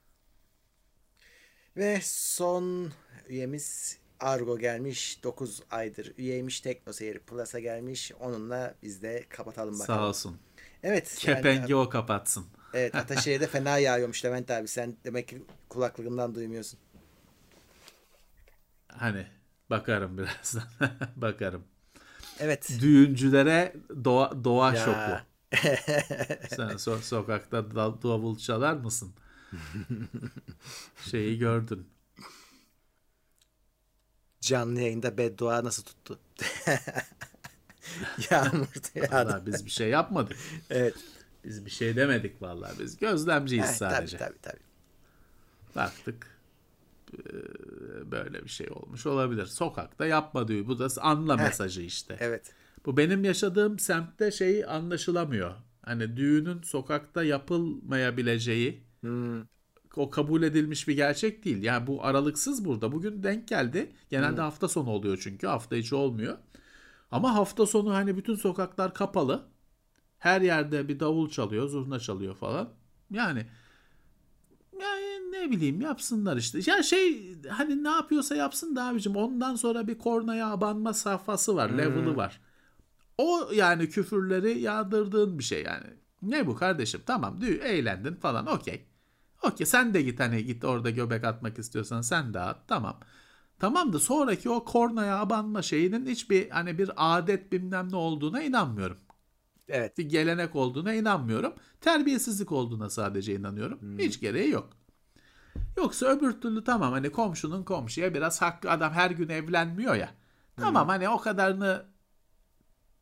Ve 1.77 1.99
son 2.03 2.93
üyemiz 3.28 3.99
Argo 4.20 4.59
gelmiş. 4.59 5.23
9 5.24 5.62
aydır 5.70 6.12
üyeymiş. 6.19 6.61
Tekno 6.61 6.93
Seyir 6.93 7.19
Plus'a 7.19 7.59
gelmiş. 7.61 8.12
Onunla 8.20 8.74
biz 8.82 9.03
de 9.03 9.24
kapatalım 9.28 9.78
bakalım. 9.81 10.01
Sağ 10.01 10.09
olsun. 10.09 10.39
Evet. 10.82 11.24
yani- 11.27 11.36
Kepengi 11.36 11.74
o 11.77 11.89
kapatsın. 11.89 12.47
evet 12.74 12.95
Ataşehir'de 12.95 13.47
fena 13.47 13.78
yağıyormuş 13.78 14.24
Levent 14.24 14.51
abi. 14.51 14.69
Sen 14.69 14.97
demek 15.05 15.28
ki 15.28 15.43
kulaklığından 15.69 16.35
duymuyorsun. 16.35 16.78
Hani 18.89 19.27
bakarım 19.70 20.19
birazdan. 20.19 20.62
bakarım. 21.16 21.65
Evet. 22.39 22.70
Düğüncülere 22.81 23.74
doğa, 24.05 24.45
doğa 24.45 24.74
Ya. 24.74 24.85
şoku. 24.85 25.24
Sen 26.49 26.69
so- 26.77 27.03
sokakta 27.03 27.71
da- 27.71 28.03
davul 28.03 28.39
çalar 28.39 28.75
mısın? 28.75 29.13
Şeyi 31.11 31.39
gördün. 31.39 31.89
Canlı 34.41 34.81
yayında 34.81 35.19
beddua 35.19 35.65
nasıl 35.65 35.83
tuttu? 35.83 36.19
Yağmur. 38.31 38.67
Vallahi 39.13 39.47
biz 39.47 39.65
bir 39.65 39.71
şey 39.71 39.89
yapmadık. 39.89 40.37
Evet. 40.71 40.95
Biz 41.45 41.65
bir 41.65 41.71
şey 41.71 41.97
demedik 41.97 42.43
vallahi. 42.43 42.79
Biz 42.79 42.97
gözlemciyiz 42.99 43.65
Evet, 43.69 43.79
tabii 43.79 43.91
sadece. 43.95 44.17
tabii 44.19 44.39
tabii. 44.43 44.61
Baktık 45.77 46.27
eee, 47.13 47.33
böyle 48.11 48.45
bir 48.45 48.49
şey 48.49 48.69
olmuş 48.71 49.07
olabilir. 49.07 49.47
Sokakta 49.47 50.07
yapma 50.07 50.49
diyor. 50.49 50.67
Bu 50.67 50.79
da 50.79 50.89
anla 51.03 51.37
mesajı 51.37 51.83
işte. 51.83 52.17
Evet. 52.21 52.53
Bu 52.86 52.97
benim 52.97 53.24
yaşadığım 53.24 53.78
semtte 53.78 54.31
şey 54.31 54.65
anlaşılamıyor. 54.65 55.55
Hani 55.82 56.16
düğünün 56.16 56.62
sokakta 56.62 57.24
yapılmayabileceği 57.24 58.85
Hmm. 59.01 59.43
o 59.97 60.11
kabul 60.11 60.43
edilmiş 60.43 60.89
bir 60.89 60.97
gerçek 60.97 61.44
değil. 61.44 61.62
Yani 61.62 61.86
bu 61.86 62.05
aralıksız 62.05 62.65
burada. 62.65 62.93
Bugün 62.93 63.23
denk 63.23 63.48
geldi. 63.48 63.93
Genelde 64.11 64.40
hafta 64.40 64.69
sonu 64.69 64.90
oluyor 64.90 65.19
çünkü. 65.23 65.47
Hafta 65.47 65.77
içi 65.77 65.94
olmuyor. 65.94 66.39
Ama 67.11 67.35
hafta 67.35 67.66
sonu 67.66 67.94
hani 67.94 68.16
bütün 68.16 68.35
sokaklar 68.35 68.94
kapalı. 68.94 69.48
Her 70.19 70.40
yerde 70.40 70.89
bir 70.89 71.01
davul 71.01 71.31
çalıyor, 71.31 71.69
zurna 71.69 71.98
çalıyor 72.01 72.35
falan. 72.35 72.69
Yani 73.11 73.47
yani 74.81 75.32
ne 75.32 75.51
bileyim 75.51 75.81
yapsınlar 75.81 76.36
işte. 76.36 76.61
Ya 76.70 76.82
şey 76.82 77.35
hani 77.48 77.85
ne 77.85 77.89
yapıyorsa 77.89 78.36
yapsın 78.36 78.77
da 78.77 78.85
abicim 78.85 79.16
ondan 79.16 79.55
sonra 79.55 79.89
bir 79.89 79.98
kornaya 79.98 80.51
abanma 80.51 80.93
safhası 80.93 81.56
var, 81.56 81.70
level'ı 81.70 82.16
var. 82.16 82.40
O 83.19 83.51
yani 83.55 83.89
küfürleri 83.89 84.59
yağdırdığın 84.59 85.39
bir 85.39 85.45
şey 85.45 85.62
yani. 85.62 85.86
Ne 86.23 86.47
bu 86.47 86.57
kardeşim? 86.57 87.01
Tamam 87.07 87.41
dü 87.41 87.55
eğlendin 87.55 88.15
falan 88.15 88.47
okey. 88.47 88.85
Okey 89.43 89.66
sen 89.66 89.95
de 89.95 90.03
git 90.03 90.20
hani 90.20 90.45
git 90.45 90.65
orada 90.65 90.91
göbek 90.91 91.24
atmak 91.24 91.59
istiyorsan 91.59 92.01
sen 92.01 92.35
de 92.35 92.41
at 92.41 92.69
tamam. 92.69 93.01
Tamam 93.59 93.93
da 93.93 93.99
sonraki 93.99 94.51
o 94.51 94.65
kornaya 94.65 95.19
abanma 95.19 95.62
şeyinin 95.62 96.07
hiçbir 96.07 96.51
hani 96.51 96.78
bir 96.78 96.91
adet 96.97 97.53
bilmem 97.53 97.89
ne 97.93 97.97
olduğuna 97.97 98.43
inanmıyorum. 98.43 98.97
Evet. 99.69 99.99
Bir 99.99 100.09
gelenek 100.09 100.57
olduğuna 100.57 100.95
inanmıyorum. 100.95 101.53
Terbiyesizlik 101.81 102.53
olduğuna 102.53 102.91
sadece 102.91 103.35
inanıyorum. 103.35 103.99
Hiç 103.99 104.20
gereği 104.20 104.51
yok. 104.51 104.70
Yoksa 105.77 106.07
öbür 106.07 106.32
türlü 106.32 106.65
tamam 106.65 106.93
hani 106.93 107.11
komşunun 107.11 107.62
komşuya 107.62 108.15
biraz 108.15 108.43
hakkı 108.43 108.70
adam 108.70 108.93
her 108.93 109.11
gün 109.11 109.28
evlenmiyor 109.28 109.95
ya. 109.95 110.11
Tamam 110.57 110.89
hani 110.89 111.09
o 111.09 111.19
kadarını 111.19 111.85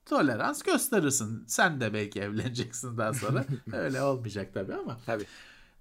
tolerans 0.06 0.62
gösterirsin. 0.62 1.44
Sen 1.46 1.80
de 1.80 1.94
belki 1.94 2.20
evleneceksin 2.20 2.98
daha 2.98 3.14
sonra. 3.14 3.44
Öyle 3.72 4.02
olmayacak 4.02 4.54
tabii 4.54 4.74
ama. 4.74 4.98
Tabii. 5.06 5.24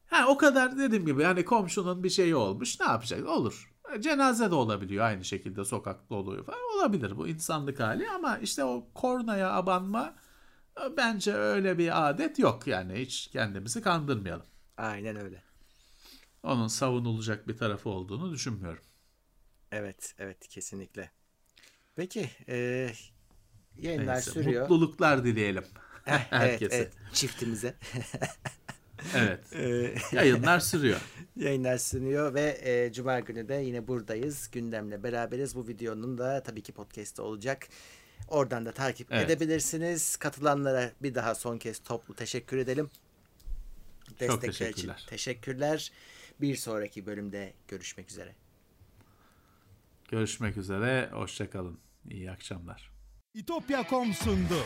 Ha 0.08 0.26
o 0.28 0.38
kadar 0.38 0.78
dediğim 0.78 1.06
gibi 1.06 1.24
hani 1.24 1.46
komşunun 1.46 2.04
bir 2.04 2.10
şeyi 2.10 2.36
olmuş 2.36 2.80
ne 2.80 2.86
yapacak? 2.86 3.28
Olur. 3.28 3.72
Cenaze 4.00 4.52
de 4.52 4.56
olabiliyor 4.56 5.06
aynı 5.06 5.26
şekilde 5.26 5.66
sokakta 5.66 6.16
oluyor 6.16 6.46
falan. 6.46 6.60
Olabilir 6.78 7.18
bu 7.18 7.28
insanlık 7.28 7.80
hali 7.80 8.10
ama 8.10 8.38
işte 8.38 8.64
o 8.64 8.88
kornaya 8.94 9.52
abanma 9.52 10.16
e, 10.82 10.98
bence 10.98 11.34
öyle 11.34 11.78
bir 11.78 12.10
adet 12.10 12.40
yok 12.40 12.68
yani 12.68 12.94
hiç 12.94 13.28
kendimizi 13.28 13.82
kandırmayalım. 13.82 14.46
Aynen 14.78 15.16
öyle. 15.16 15.44
Onun 16.44 16.68
savunulacak 16.68 17.48
bir 17.48 17.58
tarafı 17.58 17.90
olduğunu 17.90 18.32
düşünmüyorum. 18.32 18.84
Evet, 19.72 20.16
evet 20.18 20.48
kesinlikle. 20.48 21.12
Peki, 21.96 22.30
e, 22.48 22.90
yayınlar 23.82 24.16
Neyse, 24.16 24.32
sürüyor. 24.32 24.62
mutluluklar 24.62 25.24
dileyelim 25.26 25.64
evet, 26.06 26.22
herkese. 26.30 26.76
evet, 26.76 26.94
çiftimize. 27.14 27.74
Evet. 29.16 29.54
E, 29.54 29.96
Yayınlar 30.12 30.60
sürüyor. 30.60 31.00
yayınlar 31.36 31.78
sürüyor 31.78 32.34
ve 32.34 32.60
e, 32.64 32.94
Cuma 32.94 33.20
günü 33.20 33.48
de 33.48 33.54
yine 33.54 33.88
buradayız. 33.88 34.50
Gündemle 34.52 35.04
beraberiz. 35.04 35.56
Bu 35.56 35.68
videonun 35.68 36.18
da 36.18 36.44
tabii 36.44 36.62
ki 36.62 36.72
podcast'ı 36.72 37.24
olacak. 37.24 37.68
Oradan 38.28 38.66
da 38.66 38.72
takip 38.72 39.08
Evet. 39.12 39.30
edebilirsiniz. 39.30 40.18
Katılanlara 40.18 40.92
bir 41.02 41.16
daha 41.16 41.36
son 41.36 41.58
kez 41.58 41.80
toplu 41.80 42.16
teşekkür 42.16 42.58
edelim. 42.58 42.90
Destekler 44.20 44.50
için 44.50 44.66
teşekkürler. 44.66 45.06
teşekkürler. 45.10 45.92
Bir 46.42 46.56
sonraki 46.56 47.06
bölümde 47.06 47.54
görüşmek 47.68 48.10
üzere. 48.12 48.36
Görüşmek 50.10 50.58
üzere. 50.58 51.10
Hoşçakalın. 51.12 51.80
İyi 52.10 52.32
akşamlar. 52.32 52.91
İtopya.com 53.34 54.14
sundu. 54.14 54.64